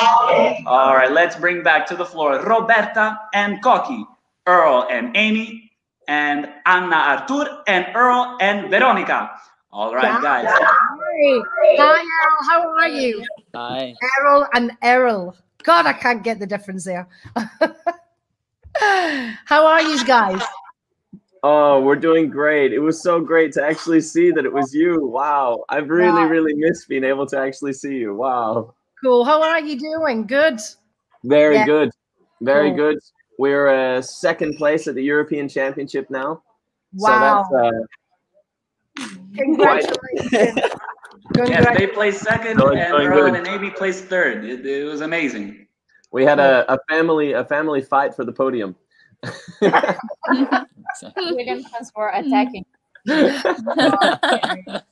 All 0.68 0.96
right, 0.96 1.12
let's 1.12 1.36
bring 1.36 1.64
back 1.64 1.88
to 1.88 1.96
the 1.96 2.06
floor 2.06 2.44
Roberta 2.46 3.20
and 3.34 3.64
Koki, 3.64 4.06
Earl 4.46 4.88
and 4.92 5.16
Amy, 5.16 5.69
and 6.10 6.50
Anna 6.66 6.96
Artur, 6.96 7.62
and 7.68 7.86
Earl 7.96 8.36
and 8.42 8.70
Veronica. 8.72 9.30
All 9.72 9.94
right, 9.94 10.20
guys. 10.24 10.48
Hi, 10.50 11.42
hi, 11.78 12.02
Errol. 12.02 12.44
How 12.50 12.68
are 12.78 12.88
you? 12.90 13.24
Hi. 13.56 13.94
Errol 14.18 14.48
and 14.56 14.72
Errol. 14.82 15.36
God, 15.64 15.86
I 15.86 15.94
can't 15.94 16.24
get 16.24 16.40
the 16.40 16.48
difference 16.48 16.84
there. 16.84 17.08
How 19.46 19.68
are 19.68 19.82
you 19.84 20.04
guys? 20.06 20.42
Oh, 21.44 21.80
we're 21.82 21.96
doing 21.96 22.30
great. 22.30 22.74
It 22.74 22.80
was 22.80 23.02
so 23.02 23.22
great 23.22 23.54
to 23.54 23.64
actually 23.64 24.02
see 24.02 24.32
that 24.32 24.46
it 24.46 24.52
was 24.52 24.74
you. 24.74 25.06
Wow. 25.06 25.64
I've 25.70 25.90
really, 25.90 26.24
Wow. 26.24 26.28
really 26.28 26.54
missed 26.56 26.90
being 26.90 27.04
able 27.04 27.26
to 27.28 27.38
actually 27.38 27.74
see 27.74 27.96
you. 27.96 28.16
Wow. 28.16 28.74
Cool. 29.02 29.24
How 29.24 29.42
are 29.44 29.60
you 29.62 29.80
doing? 29.80 30.26
Good. 30.26 30.60
Very 31.24 31.56
Yeah. 31.56 31.66
good. 31.66 31.92
Very 32.42 32.70
Cool. 32.70 32.78
good. 32.78 33.00
We're 33.40 33.70
uh, 33.70 34.02
second 34.02 34.58
place 34.58 34.86
at 34.90 34.96
the 34.96 35.02
European 35.02 35.48
Championship 35.48 36.10
now. 36.10 36.44
Wow. 36.94 37.46
So 37.50 37.62
that's 38.98 39.08
uh, 39.08 39.08
Congratulations. 39.38 40.60
Yes, 41.36 41.78
they 41.78 41.86
placed 41.88 42.22
second, 42.22 42.58
Going- 42.58 42.80
and 42.80 42.92
going 42.92 43.08
Earl 43.08 43.36
and 43.36 43.48
Amy 43.48 43.70
placed 43.70 44.06
third. 44.06 44.44
It, 44.44 44.66
it 44.66 44.84
was 44.84 45.02
amazing. 45.02 45.68
we 46.12 46.26
had 46.26 46.40
a, 46.40 46.66
a 46.74 46.78
family 46.90 47.34
a 47.34 47.46
family 47.46 47.82
fight 47.82 48.16
for 48.16 48.26
the 48.26 48.32
podium. 48.34 48.76
Williams 51.16 51.66
were 51.96 52.10
attacking. 52.10 52.66
but 53.06 54.84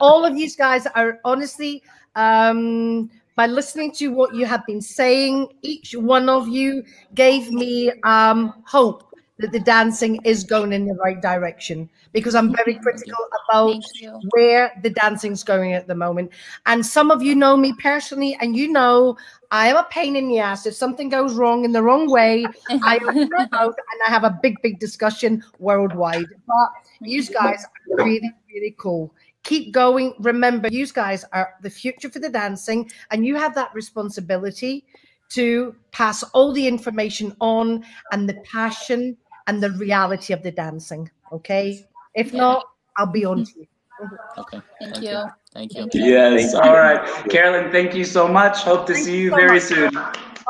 all 0.00 0.24
of 0.24 0.36
you 0.36 0.50
guys 0.56 0.86
are 0.86 1.20
honestly 1.24 1.82
um 2.16 3.10
by 3.36 3.46
listening 3.46 3.92
to 3.92 4.08
what 4.08 4.34
you 4.34 4.46
have 4.46 4.64
been 4.66 4.80
saying 4.80 5.48
each 5.62 5.94
one 5.94 6.28
of 6.28 6.48
you 6.48 6.84
gave 7.14 7.50
me 7.50 7.90
um 8.02 8.52
hope 8.66 9.14
that 9.38 9.50
the 9.50 9.60
dancing 9.60 10.20
is 10.24 10.44
going 10.44 10.72
in 10.72 10.86
the 10.86 10.94
right 10.94 11.20
direction 11.20 11.90
because 12.12 12.34
i'm 12.34 12.54
very 12.54 12.74
critical 12.76 13.18
about 13.44 13.82
where 14.30 14.72
the 14.82 14.90
dancing's 14.90 15.42
going 15.42 15.72
at 15.72 15.86
the 15.86 15.94
moment. 15.94 16.30
And 16.66 16.86
some 16.86 17.10
of 17.10 17.22
you 17.22 17.34
know 17.34 17.56
me 17.56 17.74
personally 17.82 18.36
and 18.40 18.56
you 18.56 18.68
know 18.68 19.16
i 19.50 19.68
am 19.68 19.76
a 19.76 19.86
pain 19.90 20.16
in 20.16 20.28
the 20.28 20.38
ass. 20.38 20.66
If 20.66 20.74
something 20.74 21.08
goes 21.08 21.34
wrong 21.34 21.64
in 21.64 21.72
the 21.72 21.82
wrong 21.82 22.08
way 22.08 22.46
i 22.70 22.98
mouth 22.98 23.74
and 23.92 24.00
i 24.06 24.08
have 24.08 24.24
a 24.24 24.38
big 24.42 24.60
big 24.62 24.78
discussion 24.78 25.42
worldwide. 25.58 26.26
But 26.46 26.68
you. 27.00 27.24
guys 27.24 27.64
are 27.64 28.04
really 28.04 28.32
really 28.48 28.74
cool 28.78 29.12
keep 29.44 29.72
going. 29.72 30.14
Remember, 30.18 30.68
you 30.68 30.86
guys 30.88 31.24
are 31.32 31.54
the 31.62 31.70
future 31.70 32.10
for 32.10 32.18
the 32.18 32.28
dancing, 32.28 32.90
and 33.10 33.24
you 33.24 33.36
have 33.36 33.54
that 33.54 33.72
responsibility 33.74 34.84
to 35.30 35.74
pass 35.92 36.22
all 36.34 36.52
the 36.52 36.66
information 36.66 37.34
on 37.40 37.84
and 38.12 38.28
the 38.28 38.34
passion 38.50 39.16
and 39.46 39.62
the 39.62 39.70
reality 39.72 40.32
of 40.32 40.42
the 40.42 40.50
dancing. 40.50 41.10
Okay. 41.32 41.86
If 42.14 42.32
not, 42.32 42.64
I'll 42.96 43.06
be 43.06 43.24
on 43.24 43.44
to 43.44 43.52
you. 43.60 43.66
Okay. 44.36 44.60
Thank 44.80 45.02
you. 45.02 45.24
Thank 45.52 45.72
you. 45.72 45.88
Yes. 45.94 46.52
All 46.52 46.72
right, 46.72 47.06
Carolyn. 47.30 47.70
Thank 47.70 47.94
you 47.94 48.04
so 48.04 48.26
much. 48.26 48.58
Hope 48.58 48.88
to 48.88 48.94
see 48.94 49.20
you 49.20 49.30
so 49.30 49.36
very 49.36 49.52
much. 49.52 49.62
soon. 49.62 49.96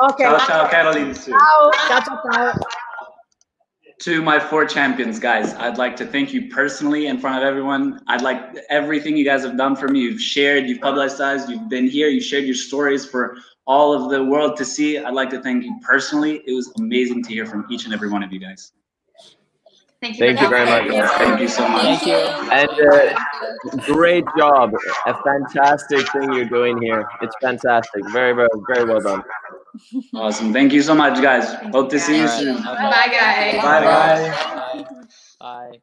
Okay. 0.09 0.23
Ciao, 0.23 0.37
ciao, 0.39 0.67
Caroline. 0.67 1.13
Ciao. 1.13 1.71
Ciao, 1.87 1.99
ciao, 1.99 2.21
ciao. 2.31 2.59
To 3.99 4.21
my 4.21 4.39
four 4.39 4.65
champions, 4.65 5.19
guys, 5.19 5.53
I'd 5.53 5.77
like 5.77 5.95
to 5.97 6.05
thank 6.05 6.33
you 6.33 6.49
personally 6.49 7.07
in 7.07 7.17
front 7.17 7.37
of 7.37 7.43
everyone. 7.43 8.01
I'd 8.07 8.21
like 8.21 8.55
everything 8.69 9.15
you 9.15 9.25
guys 9.25 9.43
have 9.43 9.57
done 9.57 9.75
for 9.75 9.87
me. 9.87 10.01
You've 10.01 10.21
shared, 10.21 10.67
you've 10.67 10.81
publicized, 10.81 11.49
you've 11.49 11.69
been 11.69 11.87
here, 11.87 12.09
you 12.09 12.21
shared 12.21 12.45
your 12.45 12.55
stories 12.55 13.05
for 13.05 13.37
all 13.65 13.93
of 13.93 14.11
the 14.11 14.23
world 14.23 14.57
to 14.57 14.65
see. 14.65 14.97
I'd 14.97 15.13
like 15.13 15.29
to 15.31 15.41
thank 15.41 15.63
you 15.63 15.79
personally. 15.81 16.41
It 16.45 16.53
was 16.53 16.71
amazing 16.77 17.23
to 17.23 17.29
hear 17.29 17.45
from 17.45 17.65
each 17.69 17.85
and 17.85 17.93
every 17.93 18.09
one 18.09 18.23
of 18.23 18.31
you 18.31 18.39
guys. 18.39 18.71
Thank 20.05 20.17
Thank 20.19 20.41
you 20.41 20.49
very 20.49 20.65
much. 20.65 21.11
Thank 21.17 21.39
you 21.39 21.47
so 21.47 21.67
much. 21.67 21.81
Thank 21.81 22.05
you. 22.05 22.13
And 22.13 22.69
uh, 22.69 23.91
great 23.91 24.23
job. 24.37 24.71
A 25.07 25.15
fantastic 25.23 26.07
thing 26.11 26.31
you're 26.31 26.45
doing 26.45 26.79
here. 26.79 27.07
It's 27.23 27.35
fantastic. 27.41 28.03
Very, 28.11 28.33
very, 28.33 28.47
very 28.67 28.85
well 28.85 29.01
done. 29.01 29.23
Awesome. 30.13 30.53
Thank 30.53 30.73
you 30.73 30.83
so 30.83 30.93
much, 30.93 31.19
guys. 31.23 31.55
Hope 31.71 31.89
to 31.89 31.99
see 31.99 32.19
you 32.19 32.27
soon. 32.27 32.57
Okay. 32.57 32.65
Bye, 32.65 33.07
guys. 33.09 33.61
Bye, 33.63 33.81
guys. 33.81 34.95
Bye. 35.39 35.79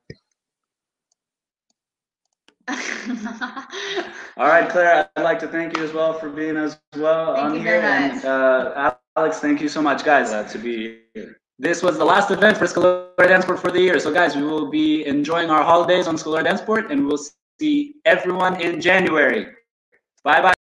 All 4.36 4.47
right, 4.47 4.68
Claire, 4.68 5.10
I'd 5.17 5.23
like 5.23 5.41
to 5.41 5.49
thank 5.49 5.76
you 5.76 5.83
as 5.83 5.92
well 5.92 6.15
for 6.15 6.31
being 6.31 6.57
as 6.57 6.78
well 6.97 7.34
Thank 7.34 7.47
on 7.47 7.55
you 7.55 7.60
here. 7.60 7.81
very 7.81 8.10
And 8.12 8.25
uh, 8.25 8.94
Alex, 9.17 9.41
thank 9.41 9.60
you 9.60 9.68
so 9.68 9.83
much, 9.83 10.05
guys. 10.05 10.28
Glad 10.31 10.49
to 10.51 10.59
be 10.59 11.01
here. 11.12 11.41
This 11.62 11.81
was 11.81 11.97
the 11.97 12.05
last 12.05 12.32
event 12.32 12.57
for 12.57 12.65
Scalora 12.65 13.15
DanceSport 13.16 13.60
for 13.60 13.70
the 13.70 13.81
year. 13.81 14.00
So, 14.00 14.12
guys, 14.12 14.34
we 14.34 14.42
will 14.42 14.68
be 14.68 15.07
enjoying 15.07 15.49
our 15.49 15.62
holidays 15.62 16.08
on 16.08 16.16
Scalora 16.16 16.44
DanceSport, 16.44 16.91
and 16.91 17.07
we'll 17.07 17.24
see 17.60 17.94
everyone 18.05 18.60
in 18.60 18.81
January. 18.81 19.47
Bye 20.24 20.42
bye. 20.42 20.61